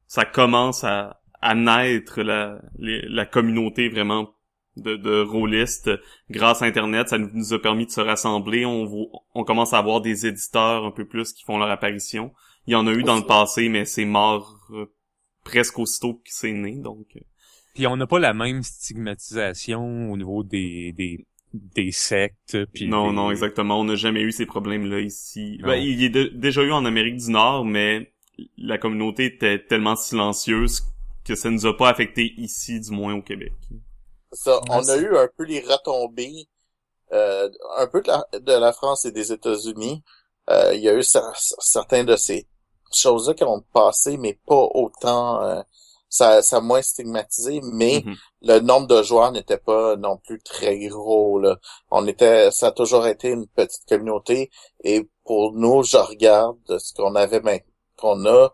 ça 0.06 0.24
commence 0.24 0.84
à, 0.84 1.20
à 1.40 1.56
naître 1.56 2.22
la, 2.22 2.60
les- 2.78 3.02
la 3.08 3.26
communauté 3.26 3.88
vraiment 3.88 4.28
de, 4.76 4.96
de 4.96 5.20
rôlistes 5.22 5.90
grâce 6.30 6.62
à 6.62 6.66
Internet. 6.66 7.08
Ça 7.08 7.18
nous, 7.18 7.52
a 7.52 7.58
permis 7.60 7.86
de 7.86 7.90
se 7.90 8.00
rassembler. 8.00 8.64
On, 8.66 8.88
on 9.34 9.44
commence 9.44 9.72
à 9.72 9.78
avoir 9.78 10.00
des 10.00 10.26
éditeurs 10.26 10.84
un 10.84 10.90
peu 10.90 11.06
plus 11.06 11.32
qui 11.32 11.44
font 11.44 11.58
leur 11.58 11.70
apparition. 11.70 12.32
Il 12.66 12.72
y 12.72 12.74
en 12.76 12.86
a 12.86 12.92
eu 12.92 13.02
dans 13.02 13.16
le 13.16 13.22
passé, 13.26 13.68
mais 13.68 13.84
c'est 13.84 14.04
mort 14.04 14.58
euh, 14.72 14.86
presque 15.44 15.78
aussitôt 15.78 16.14
que 16.14 16.20
c'est 16.26 16.52
né. 16.52 16.76
Donc, 16.76 17.06
euh, 17.16 17.20
Puis 17.74 17.86
on 17.86 17.96
n'a 17.96 18.06
pas 18.06 18.18
la 18.18 18.34
même 18.34 18.62
stigmatisation 18.62 20.10
au 20.12 20.16
niveau 20.16 20.42
des 20.42 20.92
des 20.92 21.26
des 21.54 21.90
sectes. 21.92 22.64
Puis 22.74 22.86
non, 22.88 23.10
des- 23.10 23.16
non, 23.16 23.30
exactement. 23.30 23.80
On 23.80 23.84
n'a 23.84 23.94
jamais 23.94 24.20
eu 24.20 24.32
ces 24.32 24.46
problèmes-là 24.46 25.00
ici. 25.00 25.58
Non. 25.60 25.68
Ben, 25.68 25.76
il 25.76 26.02
y 26.02 26.06
a 26.06 26.08
de- 26.08 26.32
déjà 26.34 26.62
eu 26.62 26.72
en 26.72 26.84
Amérique 26.84 27.16
du 27.16 27.30
Nord, 27.30 27.64
mais 27.64 28.12
la 28.58 28.76
communauté 28.78 29.26
était 29.26 29.58
tellement 29.64 29.96
silencieuse 29.96 30.82
que 31.24 31.34
ça 31.34 31.50
nous 31.50 31.64
a 31.66 31.76
pas 31.76 31.88
affecté 31.88 32.34
ici, 32.36 32.78
du 32.80 32.90
moins 32.90 33.14
au 33.14 33.22
Québec. 33.22 33.52
Ça, 34.32 34.60
on 34.70 34.86
a 34.88 34.96
eu 34.96 35.16
un 35.16 35.28
peu 35.36 35.44
les 35.44 35.60
retombées, 35.60 36.46
euh, 37.12 37.48
un 37.76 37.86
peu 37.86 38.00
de 38.02 38.08
la, 38.08 38.26
de 38.38 38.52
la 38.52 38.72
France 38.72 39.04
et 39.04 39.12
des 39.12 39.32
États-Unis. 39.32 40.02
Euh, 40.50 40.74
il 40.74 40.80
y 40.82 40.88
a 40.88 40.94
eu 40.94 41.02
certains 41.02 42.04
de 42.04 42.16
ces 42.16 42.46
choses-là 42.92 43.34
qui 43.34 43.44
ont 43.44 43.62
passé, 43.72 44.16
mais 44.16 44.38
pas 44.46 44.68
autant. 44.74 45.42
Euh, 45.42 45.62
ça, 46.08 46.40
ça 46.42 46.58
a 46.58 46.60
moins 46.60 46.82
stigmatisé, 46.82 47.60
mais 47.64 48.02
Mhm. 48.04 48.14
le 48.42 48.60
nombre 48.60 48.86
de 48.86 49.02
joueurs 49.02 49.32
n'était 49.32 49.58
pas 49.58 49.96
non 49.96 50.16
plus 50.18 50.40
très 50.40 50.78
gros. 50.86 51.38
Là. 51.40 51.56
On 51.90 52.06
était, 52.06 52.50
ça 52.52 52.68
a 52.68 52.72
toujours 52.72 53.06
été 53.06 53.28
une 53.28 53.46
petite 53.48 53.86
communauté, 53.88 54.50
et 54.84 55.08
pour 55.24 55.52
nous, 55.52 55.82
je 55.82 55.96
regarde 55.96 56.78
ce 56.78 56.94
qu'on 56.94 57.14
avait 57.16 57.40
main- 57.40 57.58
qu'on 57.96 58.24
a. 58.26 58.50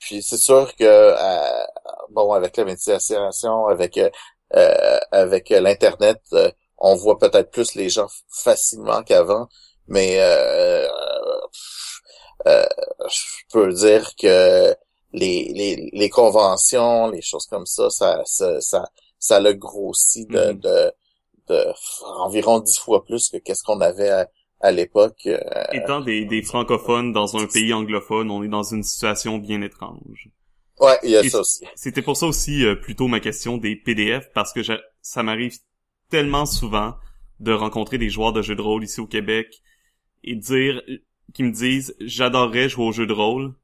Puis 0.00 0.22
c'est 0.22 0.38
sûr 0.38 0.74
que 0.76 0.84
euh, 0.84 1.64
bon, 2.10 2.32
avec 2.32 2.56
la 2.56 2.64
médiation, 2.64 3.66
avec 3.66 3.96
euh, 3.98 4.10
avec 5.12 5.50
l'internet, 5.50 6.20
euh, 6.32 6.50
on 6.78 6.94
voit 6.96 7.18
peut-être 7.18 7.50
plus 7.50 7.74
les 7.74 7.88
gens 7.90 8.08
facilement 8.28 9.02
qu'avant, 9.02 9.48
mais 9.88 10.16
euh, 10.20 10.86
euh, 12.46 12.64
je 13.10 13.42
peux 13.52 13.72
dire 13.72 14.10
que 14.16 14.74
les, 15.12 15.52
les, 15.54 15.90
les 15.92 16.10
conventions, 16.10 17.10
les 17.10 17.22
choses 17.22 17.46
comme 17.46 17.66
ça, 17.66 17.90
ça 17.90 18.22
ça 18.24 18.60
ça, 18.60 18.88
ça 19.18 19.40
le 19.40 19.52
grossi 19.54 20.26
de, 20.26 20.52
Mhm. 20.52 20.60
de, 20.60 20.92
de 21.48 21.64
environ 22.20 22.60
dix 22.60 22.78
fois 22.78 23.04
plus 23.04 23.28
que 23.30 23.38
qu'est-ce 23.38 23.62
qu'on 23.64 23.80
avait 23.80 24.10
à, 24.10 24.28
à 24.60 24.70
l'époque. 24.72 25.26
euh, 25.26 25.38
Étant 25.72 26.00
des, 26.00 26.24
des 26.26 26.42
francophones 26.42 27.12
dans 27.12 27.36
un 27.36 27.46
pays 27.46 27.72
anglophone, 27.72 28.30
on 28.30 28.42
est 28.44 28.48
dans 28.48 28.62
une 28.62 28.82
situation 28.82 29.38
bien 29.38 29.62
étrange. 29.62 30.28
Ouais, 30.80 30.98
il 31.04 31.10
y 31.10 31.16
a 31.16 31.22
Et 31.22 31.30
ça 31.30 31.40
aussi. 31.40 31.64
C'était 31.74 32.02
pour 32.02 32.16
ça 32.16 32.26
aussi 32.26 32.64
euh, 32.64 32.74
plutôt 32.74 33.08
ma 33.08 33.20
question 33.20 33.58
des 33.58 33.76
PDF 33.76 34.30
parce 34.34 34.52
que 34.52 34.60
ça 35.02 35.22
m'arrive 35.22 35.56
tellement 36.08 36.46
souvent 36.46 36.96
de 37.40 37.52
rencontrer 37.52 37.98
des 37.98 38.10
joueurs 38.10 38.32
de 38.32 38.42
jeux 38.42 38.56
de 38.56 38.62
rôle 38.62 38.84
ici 38.84 39.00
au 39.00 39.06
Québec 39.06 39.62
et 40.24 40.36
dire 40.36 40.82
qui 41.34 41.44
me 41.44 41.52
disent 41.52 41.96
j'adorerais 42.00 42.68
jouer 42.68 42.86
au 42.86 42.92
jeu 42.92 43.06
de 43.06 43.12
rôle 43.12 43.54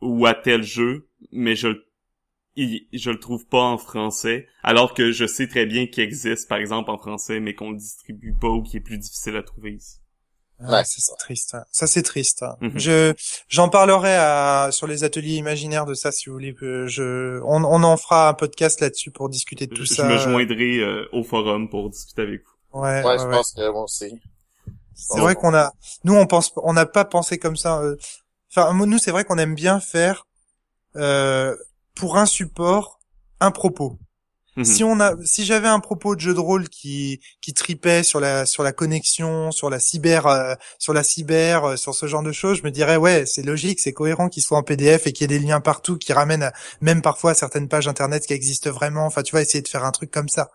ou 0.00 0.24
à 0.24 0.32
tel 0.34 0.62
jeu 0.62 1.06
mais 1.32 1.54
je 1.54 1.68
il- 2.56 2.88
je 2.92 3.10
le 3.10 3.20
trouve 3.20 3.46
pas 3.46 3.62
en 3.62 3.78
français 3.78 4.48
alors 4.62 4.94
que 4.94 5.12
je 5.12 5.26
sais 5.26 5.48
très 5.48 5.66
bien 5.66 5.86
qu'il 5.86 6.04
existe 6.04 6.48
par 6.48 6.58
exemple 6.58 6.90
en 6.90 6.98
français 6.98 7.40
mais 7.40 7.54
qu'on 7.54 7.72
le 7.72 7.78
distribue 7.78 8.34
pas 8.40 8.50
ou 8.50 8.62
qui 8.62 8.78
est 8.78 8.80
plus 8.80 8.98
difficile 8.98 9.36
à 9.36 9.42
trouver 9.44 9.74
ici. 9.74 9.98
Ouais, 10.60 10.68
Ouais. 10.70 10.84
ça 10.84 10.96
c'est 10.98 11.16
triste. 11.18 11.54
hein. 11.54 11.64
Ça 11.70 11.86
c'est 11.86 12.02
triste. 12.02 12.42
hein. 12.42 12.56
Mhm. 12.60 12.72
Je 12.78 13.14
j'en 13.48 13.68
parlerai 13.68 14.14
à 14.16 14.68
sur 14.72 14.86
les 14.86 15.04
ateliers 15.04 15.34
imaginaires 15.36 15.84
de 15.86 15.94
ça 15.94 16.12
si 16.12 16.28
vous 16.28 16.32
voulez. 16.34 16.54
Je 16.60 17.40
on, 17.44 17.62
on 17.64 17.82
en 17.82 17.96
fera 17.96 18.28
un 18.30 18.34
podcast 18.34 18.80
là-dessus 18.80 19.10
pour 19.10 19.28
discuter 19.28 19.66
de 19.66 19.74
tout 19.74 19.84
Je, 19.84 19.94
ça. 19.94 20.08
je 20.08 20.12
me 20.14 20.18
joindrai 20.18 20.78
euh, 20.78 21.08
au 21.12 21.22
forum 21.22 21.68
pour 21.68 21.90
discuter 21.90 22.22
avec 22.22 22.42
vous. 22.44 22.80
Ouais, 22.80 23.00
Ouais, 23.02 23.04
ouais, 23.04 23.18
je 23.18 23.24
ouais. 23.24 23.30
pense 23.36 23.52
que 23.52 23.70
moi 23.70 23.82
aussi. 23.82 24.18
C'est 24.94 25.20
vrai 25.20 25.34
qu'on 25.34 25.54
a, 25.54 25.72
nous 26.04 26.14
on 26.14 26.26
pense, 26.26 26.52
on 26.56 26.72
n'a 26.72 26.86
pas 26.86 27.04
pensé 27.04 27.38
comme 27.38 27.56
ça. 27.56 27.80
euh. 27.82 27.96
Enfin, 28.50 28.72
nous 28.72 28.98
c'est 28.98 29.10
vrai 29.10 29.24
qu'on 29.24 29.36
aime 29.38 29.54
bien 29.54 29.78
faire 29.80 30.26
euh, 30.96 31.54
pour 31.94 32.16
un 32.16 32.24
support 32.26 32.98
un 33.40 33.50
propos. 33.50 33.98
Mhm. 34.56 34.64
Si 34.64 34.84
on 34.84 35.00
a, 35.00 35.14
si 35.24 35.44
j'avais 35.44 35.68
un 35.68 35.80
propos 35.80 36.14
de 36.16 36.20
jeu 36.20 36.32
de 36.34 36.40
rôle 36.40 36.68
qui 36.68 37.20
qui 37.42 37.52
tripait 37.52 38.02
sur 38.02 38.20
la 38.20 38.46
sur 38.46 38.62
la 38.62 38.72
connexion, 38.72 39.50
sur 39.52 39.68
la 39.68 39.78
cyber, 39.78 40.26
euh, 40.26 40.54
sur 40.78 40.94
la 40.94 41.02
cyber, 41.02 41.64
euh, 41.64 41.76
sur 41.76 41.94
ce 41.94 42.06
genre 42.06 42.22
de 42.22 42.32
choses, 42.32 42.58
je 42.58 42.62
me 42.62 42.70
dirais 42.70 42.96
ouais, 42.96 43.26
c'est 43.26 43.42
logique, 43.42 43.80
c'est 43.80 43.92
cohérent 43.92 44.28
qu'il 44.30 44.42
soit 44.42 44.56
en 44.58 44.62
PDF 44.62 45.06
et 45.06 45.12
qu'il 45.12 45.30
y 45.30 45.34
ait 45.34 45.38
des 45.38 45.44
liens 45.44 45.60
partout 45.60 45.98
qui 45.98 46.12
ramènent 46.14 46.50
même 46.80 47.02
parfois 47.02 47.32
à 47.32 47.34
certaines 47.34 47.68
pages 47.68 47.86
internet 47.88 48.26
qui 48.26 48.32
existent 48.32 48.70
vraiment. 48.70 49.04
Enfin, 49.06 49.22
tu 49.22 49.34
vas 49.34 49.42
essayer 49.42 49.62
de 49.62 49.68
faire 49.68 49.84
un 49.84 49.92
truc 49.92 50.10
comme 50.10 50.28
ça. 50.28 50.50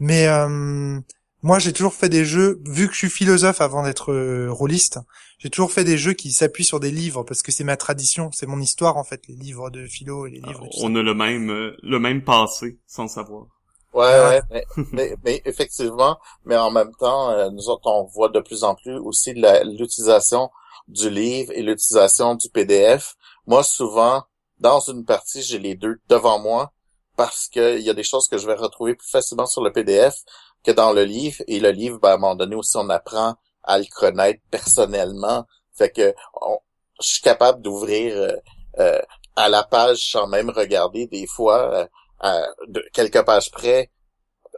Mais 0.00 0.26
euh, 0.28 1.00
moi, 1.42 1.58
j'ai 1.58 1.72
toujours 1.72 1.94
fait 1.94 2.08
des 2.08 2.24
jeux, 2.24 2.60
vu 2.66 2.86
que 2.88 2.92
je 2.94 2.98
suis 2.98 3.10
philosophe 3.10 3.60
avant 3.60 3.84
d'être 3.84 4.12
euh, 4.12 4.48
rôliste, 4.50 4.98
j'ai 5.38 5.50
toujours 5.50 5.70
fait 5.72 5.84
des 5.84 5.96
jeux 5.98 6.12
qui 6.14 6.32
s'appuient 6.32 6.64
sur 6.64 6.80
des 6.80 6.90
livres 6.90 7.22
parce 7.22 7.42
que 7.42 7.52
c'est 7.52 7.64
ma 7.64 7.76
tradition, 7.76 8.30
c'est 8.32 8.46
mon 8.46 8.60
histoire 8.60 8.96
en 8.96 9.04
fait, 9.04 9.22
les 9.28 9.36
livres 9.36 9.70
de 9.70 9.86
philo 9.86 10.26
et 10.26 10.30
les 10.30 10.40
livres. 10.40 10.64
et 10.64 10.68
tout 10.70 10.78
ça. 10.78 10.84
on 10.84 10.94
a 10.96 11.02
le 11.02 11.14
même 11.14 11.50
euh, 11.50 11.76
le 11.82 11.98
même 12.00 12.24
passé 12.24 12.78
sans 12.86 13.06
savoir. 13.08 13.46
Ouais, 13.94 14.04
Ouais. 14.04 14.28
ouais, 14.28 14.42
mais, 14.50 14.64
mais, 14.92 15.16
mais 15.24 15.42
effectivement, 15.44 16.18
mais 16.44 16.56
en 16.56 16.70
même 16.70 16.92
temps, 16.98 17.30
euh, 17.30 17.50
nous 17.50 17.68
autres, 17.68 17.86
on 17.86 18.04
voit 18.04 18.28
de 18.30 18.40
plus 18.40 18.64
en 18.64 18.74
plus 18.74 18.96
aussi 18.98 19.32
la- 19.34 19.62
l'utilisation 19.64 20.50
du 20.88 21.08
livre 21.10 21.52
et 21.54 21.62
l'utilisation 21.62 22.34
du 22.34 22.48
PDF. 22.50 23.14
Moi, 23.46 23.62
souvent, 23.62 24.24
dans 24.58 24.80
une 24.80 25.04
partie, 25.04 25.42
j'ai 25.42 25.58
les 25.58 25.74
deux 25.76 26.00
devant 26.08 26.38
moi 26.40 26.72
parce 27.16 27.48
qu'il 27.48 27.80
y 27.80 27.90
a 27.90 27.94
des 27.94 28.04
choses 28.04 28.28
que 28.28 28.38
je 28.38 28.46
vais 28.46 28.54
retrouver 28.54 28.94
plus 28.94 29.08
facilement 29.10 29.46
sur 29.46 29.62
le 29.62 29.72
PDF 29.72 30.16
que 30.64 30.70
dans 30.72 30.92
le 30.92 31.04
livre. 31.04 31.42
Et 31.46 31.60
le 31.60 31.70
livre, 31.70 31.98
ben, 32.00 32.10
à 32.10 32.14
un 32.14 32.18
moment 32.18 32.34
donné 32.36 32.56
aussi, 32.56 32.76
on 32.76 32.88
apprend 32.90 33.36
à 33.62 33.78
le 33.78 33.84
connaître 33.94 34.40
personnellement. 34.50 35.46
Fait 35.76 35.90
que 35.90 36.14
on- 36.40 36.58
je 37.00 37.08
suis 37.12 37.22
capable 37.22 37.62
d'ouvrir 37.62 38.16
euh, 38.16 38.32
euh, 38.80 39.00
à 39.36 39.48
la 39.48 39.62
page 39.62 40.10
sans 40.10 40.26
même 40.26 40.50
regarder 40.50 41.06
des 41.06 41.26
fois 41.26 41.72
euh, 41.74 41.86
à 42.20 42.42
de 42.66 42.82
quelques 42.92 43.24
pages 43.24 43.50
près 43.52 43.90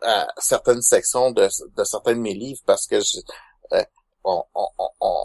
à 0.02 0.28
certaines 0.38 0.80
sections 0.82 1.30
de, 1.32 1.48
de 1.76 1.84
certains 1.84 2.14
de 2.14 2.20
mes 2.20 2.32
livres 2.34 2.60
parce 2.64 2.86
que 2.86 3.00
je, 3.00 3.18
euh, 3.74 3.84
on, 4.24 4.42
on, 4.54 5.24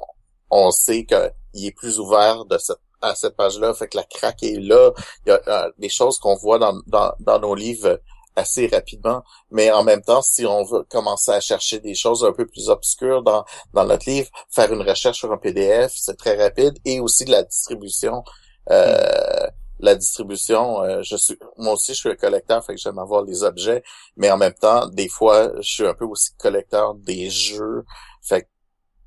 on, 0.50 0.72
sait 0.72 1.06
qu'il 1.06 1.66
est 1.66 1.72
plus 1.72 2.00
ouvert 2.00 2.44
de 2.46 2.58
à 3.02 3.14
cette 3.16 3.36
page-là, 3.36 3.74
fait 3.74 3.88
que 3.88 3.98
la 3.98 4.04
craque 4.04 4.44
est 4.44 4.60
là. 4.60 4.92
Il 5.26 5.30
y 5.30 5.32
a 5.32 5.42
euh, 5.48 5.72
des 5.78 5.90
choses 5.90 6.18
qu'on 6.18 6.36
voit 6.36 6.58
dans, 6.60 6.74
dans, 6.88 7.14
dans 7.20 7.40
nos 7.40 7.54
livres 7.56 8.00
assez 8.36 8.68
rapidement, 8.68 9.24
mais 9.52 9.72
en 9.72 9.84
même 9.84 10.02
temps, 10.02 10.22
si 10.22 10.46
on 10.46 10.64
veut 10.64 10.84
commencer 10.90 11.32
à 11.32 11.40
chercher 11.40 11.80
des 11.80 11.96
choses 11.96 12.24
un 12.26 12.34
peu 12.34 12.46
plus 12.46 12.70
obscures 12.70 13.24
dans, 13.24 13.46
dans 13.74 13.86
notre 13.86 14.10
livre, 14.10 14.30
faire 14.50 14.72
une 14.74 14.82
recherche 14.82 15.18
sur 15.20 15.32
un 15.32 15.38
PDF, 15.38 15.94
c'est 15.96 16.18
très 16.18 16.36
rapide, 16.42 16.78
et 16.86 17.00
aussi 17.00 17.26
de 17.26 17.32
la 17.32 17.44
distribution. 17.44 18.24
Euh, 18.72 19.48
la 19.80 19.96
distribution, 19.96 20.82
euh, 20.84 21.02
je 21.04 21.18
suis 21.18 21.38
moi 21.58 21.74
aussi 21.74 21.94
je 21.94 22.00
suis 22.00 22.10
un 22.10 22.16
collecteur, 22.16 22.64
fait 22.66 22.76
que 22.76 22.82
j'aime 22.82 22.98
avoir 23.00 23.24
les 23.24 23.44
objets, 23.44 23.84
mais 24.18 24.32
en 24.32 24.38
même 24.38 24.54
temps, 24.54 24.88
des 24.88 25.10
fois, 25.10 25.52
je 25.62 25.70
suis 25.74 25.88
un 25.88 25.94
peu 25.94 26.06
aussi 26.06 26.32
collecteur 26.38 26.96
des 26.96 27.30
jeux. 27.30 27.84
Fait 28.22 28.44
que 28.44 28.48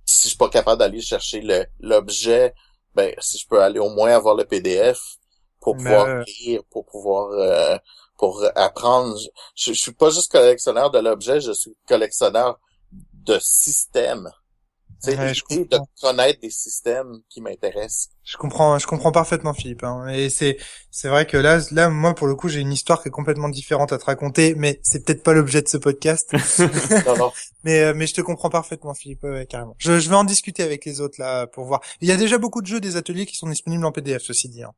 si 0.05 0.25
je 0.25 0.29
suis 0.29 0.39
pas 0.39 0.49
capable 0.51 0.79
d'aller 0.81 1.01
chercher 1.01 1.41
le 1.41 1.67
l'objet, 1.81 2.55
ben 2.95 3.15
si 3.19 3.39
je 3.39 3.47
peux 3.49 3.63
aller 3.63 3.79
au 3.79 3.91
moins 3.91 4.11
avoir 4.13 4.35
le 4.35 4.45
PDF 4.45 5.01
pour 5.61 5.75
Mais- 5.77 5.83
pouvoir 5.85 6.25
lire, 6.41 6.63
pour 6.71 6.85
pouvoir 6.87 7.31
euh, 7.33 7.79
pour 8.19 8.45
apprendre. 8.57 9.17
Je, 9.57 9.73
je 9.73 9.79
suis 9.79 9.93
pas 9.93 10.11
juste 10.11 10.31
collectionneur 10.33 10.91
de 10.91 10.99
l'objet, 10.99 11.41
je 11.41 11.53
suis 11.53 11.75
collectionneur 11.89 12.59
de 12.93 13.39
systèmes. 13.41 14.31
Tu 15.03 15.13
sais, 15.13 15.17
Ouais, 15.17 15.33
je 15.33 15.43
de 15.65 15.79
connaître 16.01 16.41
des 16.41 16.51
systèmes 16.51 17.21
qui 17.29 17.41
m'intéressent. 17.41 18.09
Je 18.25 18.37
comprends, 18.37 18.79
je 18.81 18.87
comprends 18.89 19.13
parfaitement 19.13 19.55
Philippe. 19.55 19.85
hein. 19.85 20.09
Et 20.09 20.29
c'est, 20.29 20.57
c'est 20.91 21.09
vrai 21.09 21.25
que 21.25 21.37
là, 21.37 21.61
là, 21.71 21.89
moi 21.89 22.15
pour 22.15 22.27
le 22.27 22.35
coup, 22.35 22.49
j'ai 22.49 22.59
une 22.61 22.73
histoire 22.73 23.01
qui 23.01 23.09
est 23.09 23.13
complètement 23.13 23.49
différente 23.49 23.93
à 23.93 23.99
te 23.99 24.05
raconter, 24.05 24.55
mais 24.57 24.81
c'est 24.83 25.05
peut-être 25.05 25.23
pas 25.23 25.35
l'objet 25.35 25.63
de 25.63 25.69
ce 25.69 25.77
podcast. 25.77 26.33
Non, 27.07 27.17
non. 27.17 27.33
mais, 27.63 27.81
euh, 27.85 27.93
mais 27.95 28.07
je 28.09 28.15
te 28.15 28.21
comprends 28.23 28.51
parfaitement 28.51 28.93
Philippe, 28.95 29.23
ouais, 29.23 29.47
carrément. 29.47 29.77
Je, 29.79 30.01
je 30.01 30.09
vais 30.11 30.17
en 30.17 30.25
discuter 30.25 30.65
avec 30.65 30.85
les 30.85 31.01
autres 31.01 31.21
là 31.21 31.47
pour 31.47 31.65
voir. 31.65 31.81
Il 32.01 32.09
y 32.09 32.13
a 32.13 32.17
déjà 32.17 32.39
beaucoup 32.39 32.61
de 32.61 32.67
jeux 32.67 32.81
des 32.81 32.97
ateliers 32.97 33.27
qui 33.27 33.37
sont 33.37 33.49
disponibles 33.49 33.85
en 33.85 33.93
PDF, 33.93 34.23
ceci 34.23 34.49
dit. 34.49 34.65
hein. 34.65 34.73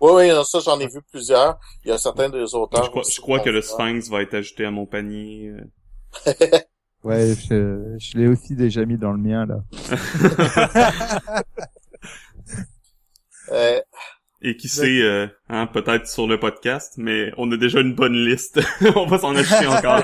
Oui, 0.00 0.10
oui, 0.14 0.28
non, 0.28 0.44
ça 0.44 0.60
j'en 0.60 0.78
ai 0.80 0.86
vu 0.88 1.00
plusieurs. 1.10 1.58
Il 1.84 1.88
y 1.88 1.92
a 1.92 1.98
certains 1.98 2.28
des 2.28 2.54
auteurs. 2.54 2.84
je 2.84 2.90
crois, 2.90 3.02
je 3.10 3.20
crois 3.20 3.40
que 3.40 3.50
le. 3.50 3.62
Sphinx 3.62 4.08
va 4.10 4.22
être 4.22 4.34
ajouté 4.34 4.64
à 4.66 4.70
mon 4.70 4.86
panier. 4.86 5.48
euh. 6.26 6.32
Ouais, 7.04 7.34
je, 7.48 7.94
je 8.00 8.18
l'ai 8.18 8.26
aussi 8.26 8.56
déjà 8.56 8.84
mis 8.84 8.98
dans 8.98 9.12
le 9.12 9.18
mien 9.18 9.46
là. 9.46 9.58
Euh, 13.52 13.80
Et 14.42 14.56
qui 14.56 14.68
sait, 14.68 15.00
euh, 15.02 15.28
hein, 15.48 15.66
peut-être 15.68 16.08
sur 16.08 16.26
le 16.26 16.40
podcast, 16.40 16.94
mais 16.96 17.30
on 17.36 17.50
a 17.52 17.56
déjà 17.56 17.80
une 17.80 17.94
bonne 17.94 18.14
liste. 18.14 18.60
on 18.96 19.06
va 19.06 19.18
s'en 19.18 19.36
ajouter 19.36 19.66
encore 19.68 20.02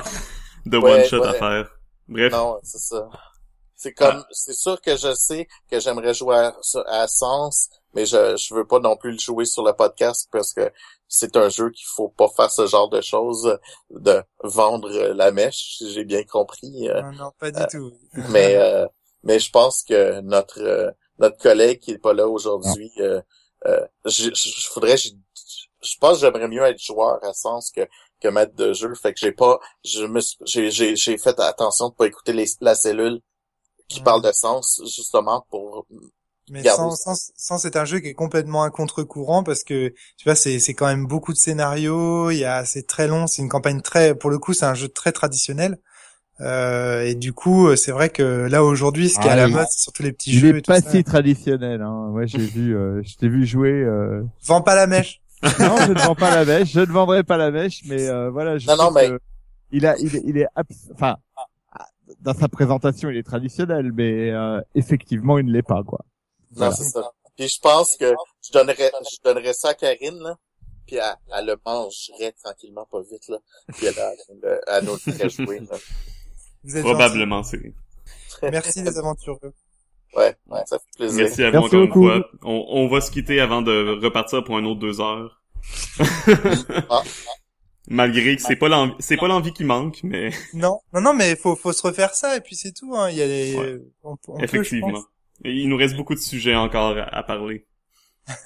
de 0.65 0.77
Ouais, 0.77 1.01
one-shot 1.01 1.21
à 1.23 1.31
ouais. 1.31 1.37
faire. 1.39 1.69
Bref, 2.07 2.31
Non, 2.31 2.57
c'est 2.63 2.77
ça. 2.79 3.09
C'est 3.75 3.91
comme, 3.93 4.23
c'est 4.31 4.53
sûr 4.53 4.79
que 4.81 4.95
je 4.95 5.13
sais 5.13 5.47
que 5.69 5.79
j'aimerais 5.81 6.13
jouer 6.13 6.37
à, 6.37 6.53
à 6.87 7.07
Sens, 7.09 7.69
mais 7.93 8.05
je, 8.05 8.35
je 8.37 8.53
veux 8.53 8.65
pas 8.65 8.79
non 8.79 8.95
plus 8.97 9.11
le 9.11 9.19
jouer 9.19 9.45
sur 9.45 9.63
le 9.63 9.73
podcast 9.73 10.27
parce 10.31 10.53
que 10.53 10.71
c'est 11.07 11.35
un 11.37 11.49
jeu 11.49 11.69
qu'il 11.69 11.85
faut 11.95 12.09
pas 12.09 12.27
faire 12.35 12.51
ce 12.51 12.65
genre 12.67 12.89
de 12.89 13.01
choses, 13.01 13.57
de 13.91 14.23
vendre 14.43 14.89
la 14.89 15.31
mèche, 15.31 15.77
si 15.77 15.91
j'ai 15.93 16.03
bien 16.05 16.23
compris. 16.23 16.89
euh. 16.89 17.01
Non, 17.03 17.11
non, 17.11 17.31
pas 17.39 17.51
du 17.51 17.61
euh, 17.61 17.65
tout. 17.71 17.93
mais, 18.29 18.55
euh, 18.55 18.87
mais 19.23 19.39
je 19.39 19.51
pense 19.51 19.83
que 19.83 20.21
notre, 20.21 20.59
euh, 20.61 20.89
notre 21.19 21.37
collègue 21.37 21.79
qui 21.79 21.91
est 21.91 21.97
pas 21.99 22.13
là 22.13 22.27
aujourd'hui, 22.27 22.91
euh, 22.99 23.21
je, 24.05 24.29
je, 24.33 24.33
je 24.33 24.73
voudrais, 24.73 24.97
je, 24.97 25.09
je 25.81 25.97
pense 25.99 26.13
que 26.15 26.21
j'aimerais 26.21 26.47
mieux 26.47 26.63
être 26.63 26.81
joueur 26.81 27.23
à 27.23 27.33
Sens 27.33 27.69
que, 27.71 27.87
que 28.19 28.27
maître 28.29 28.55
de 28.55 28.73
jeu. 28.73 28.93
Fait 28.95 29.13
que 29.13 29.19
j'ai 29.19 29.31
pas, 29.31 29.59
je 29.85 30.05
me, 30.05 30.19
j'ai, 30.45 30.71
j'ai, 30.71 30.95
j'ai 30.95 31.17
fait 31.17 31.39
attention 31.39 31.89
de 31.89 31.93
pas 31.93 32.07
écouter 32.07 32.33
les, 32.33 32.45
la 32.61 32.73
cellule 32.75 33.21
qui 33.89 33.99
Ouais. 33.99 34.03
parle 34.05 34.21
de 34.23 34.31
sens 34.31 34.81
justement 34.85 35.45
pour 35.49 35.85
Mais 36.49 36.63
sans, 36.63 36.91
sans, 36.95 37.15
sans, 37.35 37.57
c'est 37.57 37.75
un 37.77 37.85
jeu 37.85 37.99
qui 37.99 38.07
est 38.09 38.13
complètement 38.13 38.63
à 38.63 38.69
contre-courant 38.69 39.43
parce 39.43 39.63
que 39.63 39.89
tu 40.17 40.25
vois, 40.25 40.35
c'est, 40.35 40.59
c'est 40.59 40.73
quand 40.73 40.87
même 40.87 41.05
beaucoup 41.07 41.31
de 41.31 41.37
scénarios. 41.37 42.31
Il 42.31 42.37
y 42.39 42.45
a, 42.45 42.65
c'est 42.65 42.85
très 42.85 43.07
long. 43.07 43.27
C'est 43.27 43.41
une 43.41 43.49
campagne 43.49 43.81
très, 43.81 44.13
pour 44.15 44.29
le 44.29 44.39
coup, 44.39 44.53
c'est 44.53 44.65
un 44.65 44.73
jeu 44.73 44.89
très 44.89 45.11
traditionnel. 45.13 45.77
Euh, 46.41 47.03
et 47.05 47.15
du 47.15 47.31
coup, 47.31 47.75
c'est 47.75 47.91
vrai 47.91 48.09
que 48.09 48.23
là 48.49 48.63
aujourd'hui, 48.63 49.07
ce 49.09 49.19
qui 49.19 49.27
est 49.27 49.29
à 49.29 49.33
Ah, 49.33 49.35
la 49.37 49.47
il- 49.47 49.53
mode, 49.53 49.67
c'est 49.69 49.81
surtout 49.83 50.03
les 50.03 50.11
petits 50.11 50.31
Il 50.31 50.39
jeux. 50.39 50.55
est 50.55 50.57
et 50.57 50.61
tout 50.61 50.71
pas 50.71 50.81
ça. 50.81 50.89
si 50.91 51.03
traditionnel. 51.03 51.81
Hein. 51.81 52.09
Ouais, 52.11 52.27
j'ai 52.27 52.39
vu, 52.39 52.75
euh, 52.75 53.01
je 53.03 53.15
t'ai 53.15 53.29
vu 53.29 53.45
jouer. 53.45 53.71
Euh... 53.71 54.23
Vends 54.45 54.61
pas 54.61 54.75
la 54.75 54.87
mèche. 54.87 55.21
Non, 55.59 55.75
je 55.85 55.91
ne 55.91 55.99
vends 55.99 56.15
pas 56.15 56.33
la 56.33 56.45
mèche. 56.45 56.71
Je 56.71 56.79
ne 56.79 56.85
vendrai 56.91 57.23
pas 57.23 57.37
la 57.37 57.51
mèche, 57.51 57.81
mais 57.87 58.07
euh, 58.07 58.29
voilà. 58.31 58.57
Je 58.57 58.67
Non, 58.67 58.75
non, 58.77 58.91
mais- 58.91 59.11
il 59.71 59.85
a, 59.85 59.97
il 59.97 60.15
est, 60.15 60.23
il 60.25 60.37
est, 60.37 60.47
abs- 60.55 60.89
enfin, 60.93 61.17
dans 62.21 62.33
sa 62.33 62.47
présentation, 62.47 63.09
il 63.09 63.17
est 63.17 63.23
traditionnel, 63.23 63.91
mais 63.93 64.31
euh, 64.31 64.61
effectivement, 64.75 65.37
il 65.39 65.45
ne 65.45 65.51
l'est 65.51 65.61
pas, 65.61 65.83
quoi. 65.83 66.05
Non, 66.55 66.69
Voilà. 66.69 66.75
c'est 66.75 66.83
ça. 66.89 67.11
Puis 67.37 67.47
je 67.47 67.59
pense 67.59 67.97
que 67.97 68.13
je 68.45 68.51
donnerais, 68.51 68.91
je 69.11 69.17
donnerais 69.23 69.53
ça 69.53 69.69
à 69.69 69.73
Karine, 69.73 70.19
là. 70.19 70.35
Puis 70.85 70.97
elle, 70.97 71.15
elle 71.35 71.45
le 71.45 71.57
mangerait 71.65 72.33
tranquillement, 72.43 72.85
pas 72.91 73.01
vite, 73.09 73.27
là. 73.29 73.37
Puis 73.73 73.87
elle, 73.87 73.93
elle, 73.97 74.61
elle 74.67 74.85
nous 74.85 74.93
le 74.93 74.99
ferait 74.99 75.29
jouer, 75.29 75.59
là. 75.59 75.77
Vous 76.63 76.77
êtes 76.77 76.83
Probablement, 76.83 77.43
c'est. 77.43 77.73
Merci 78.43 78.81
les 78.83 78.97
aventureux. 78.97 79.53
Ouais, 80.15 80.35
ouais, 80.47 80.59
ça 80.67 80.77
fait 80.77 80.85
plaisir. 80.97 81.23
Merci 81.25 81.43
à 81.43 81.49
vous 81.49 81.53
Merci 81.59 81.75
encore 81.75 81.87
beaucoup. 81.87 82.09
une 82.09 82.21
fois. 82.21 82.29
On, 82.43 82.65
on 82.69 82.87
va 82.87 83.01
se 83.01 83.09
quitter 83.09 83.39
avant 83.39 83.61
de 83.63 83.99
repartir 84.03 84.43
pour 84.43 84.57
un 84.57 84.65
autre 84.65 84.79
deux 84.79 85.01
heures. 85.01 85.41
Ah. 86.89 87.01
Malgré 87.87 88.35
que 88.37 88.41
c'est 88.41 88.55
pas 88.55 88.69
l'envie, 88.69 88.93
c'est 88.99 89.17
pas 89.17 89.27
l'envie 89.27 89.51
qui 89.51 89.65
manque, 89.65 89.99
mais 90.03 90.31
Non, 90.53 90.79
non, 90.93 91.01
non, 91.01 91.13
mais 91.13 91.35
faut, 91.35 91.55
faut 91.57 91.73
se 91.73 91.81
refaire 91.81 92.13
ça 92.15 92.37
et 92.37 92.41
puis 92.41 92.55
c'est 92.55 92.71
tout. 92.71 92.95
Hein. 92.95 93.09
Il 93.09 93.17
y 93.17 93.21
a 93.21 93.25
les, 93.27 93.55
Ouais. 93.55 93.77
on, 94.03 94.11
on 94.11 94.15
peut, 94.17 94.39
je 94.39 94.43
effectivement. 94.45 95.03
Il 95.43 95.67
nous 95.69 95.77
reste 95.77 95.95
beaucoup 95.95 96.13
de 96.15 96.19
sujets 96.19 96.55
encore 96.55 96.97
à, 96.97 97.03
à 97.03 97.23
parler. 97.23 97.65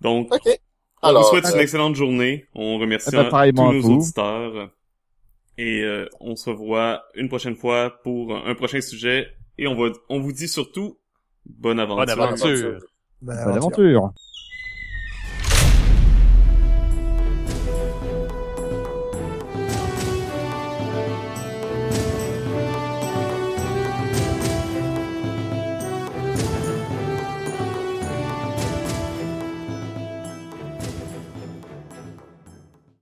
Donc, 0.00 0.32
OK. 0.32 0.42
on 1.02 1.08
Alors, 1.08 1.22
vous 1.22 1.28
souhaite 1.30 1.46
une 1.52 1.58
euh, 1.58 1.62
excellente 1.62 1.94
journée. 1.96 2.46
On 2.54 2.78
remercie 2.78 3.10
ben, 3.10 3.28
tous 3.52 3.72
nos 3.72 3.80
vous. 3.80 3.94
auditeurs. 3.94 4.70
Et 5.58 5.82
euh, 5.82 6.08
on 6.20 6.36
se 6.36 6.50
revoit 6.50 7.02
une 7.14 7.28
prochaine 7.28 7.56
fois 7.56 7.98
pour 8.02 8.36
un 8.36 8.54
prochain 8.54 8.80
sujet. 8.80 9.28
Et 9.58 9.66
on 9.66 9.74
va, 9.74 9.90
on 10.08 10.20
vous 10.20 10.32
dit 10.32 10.48
surtout 10.48 10.98
bonne 11.46 11.80
aventure. 11.80 12.04
Bonne 12.06 12.10
aventure. 12.10 12.78
Bonne 13.22 13.36
Bonne 13.36 13.38
aventure. 13.38 14.02
aventure. 14.02 14.12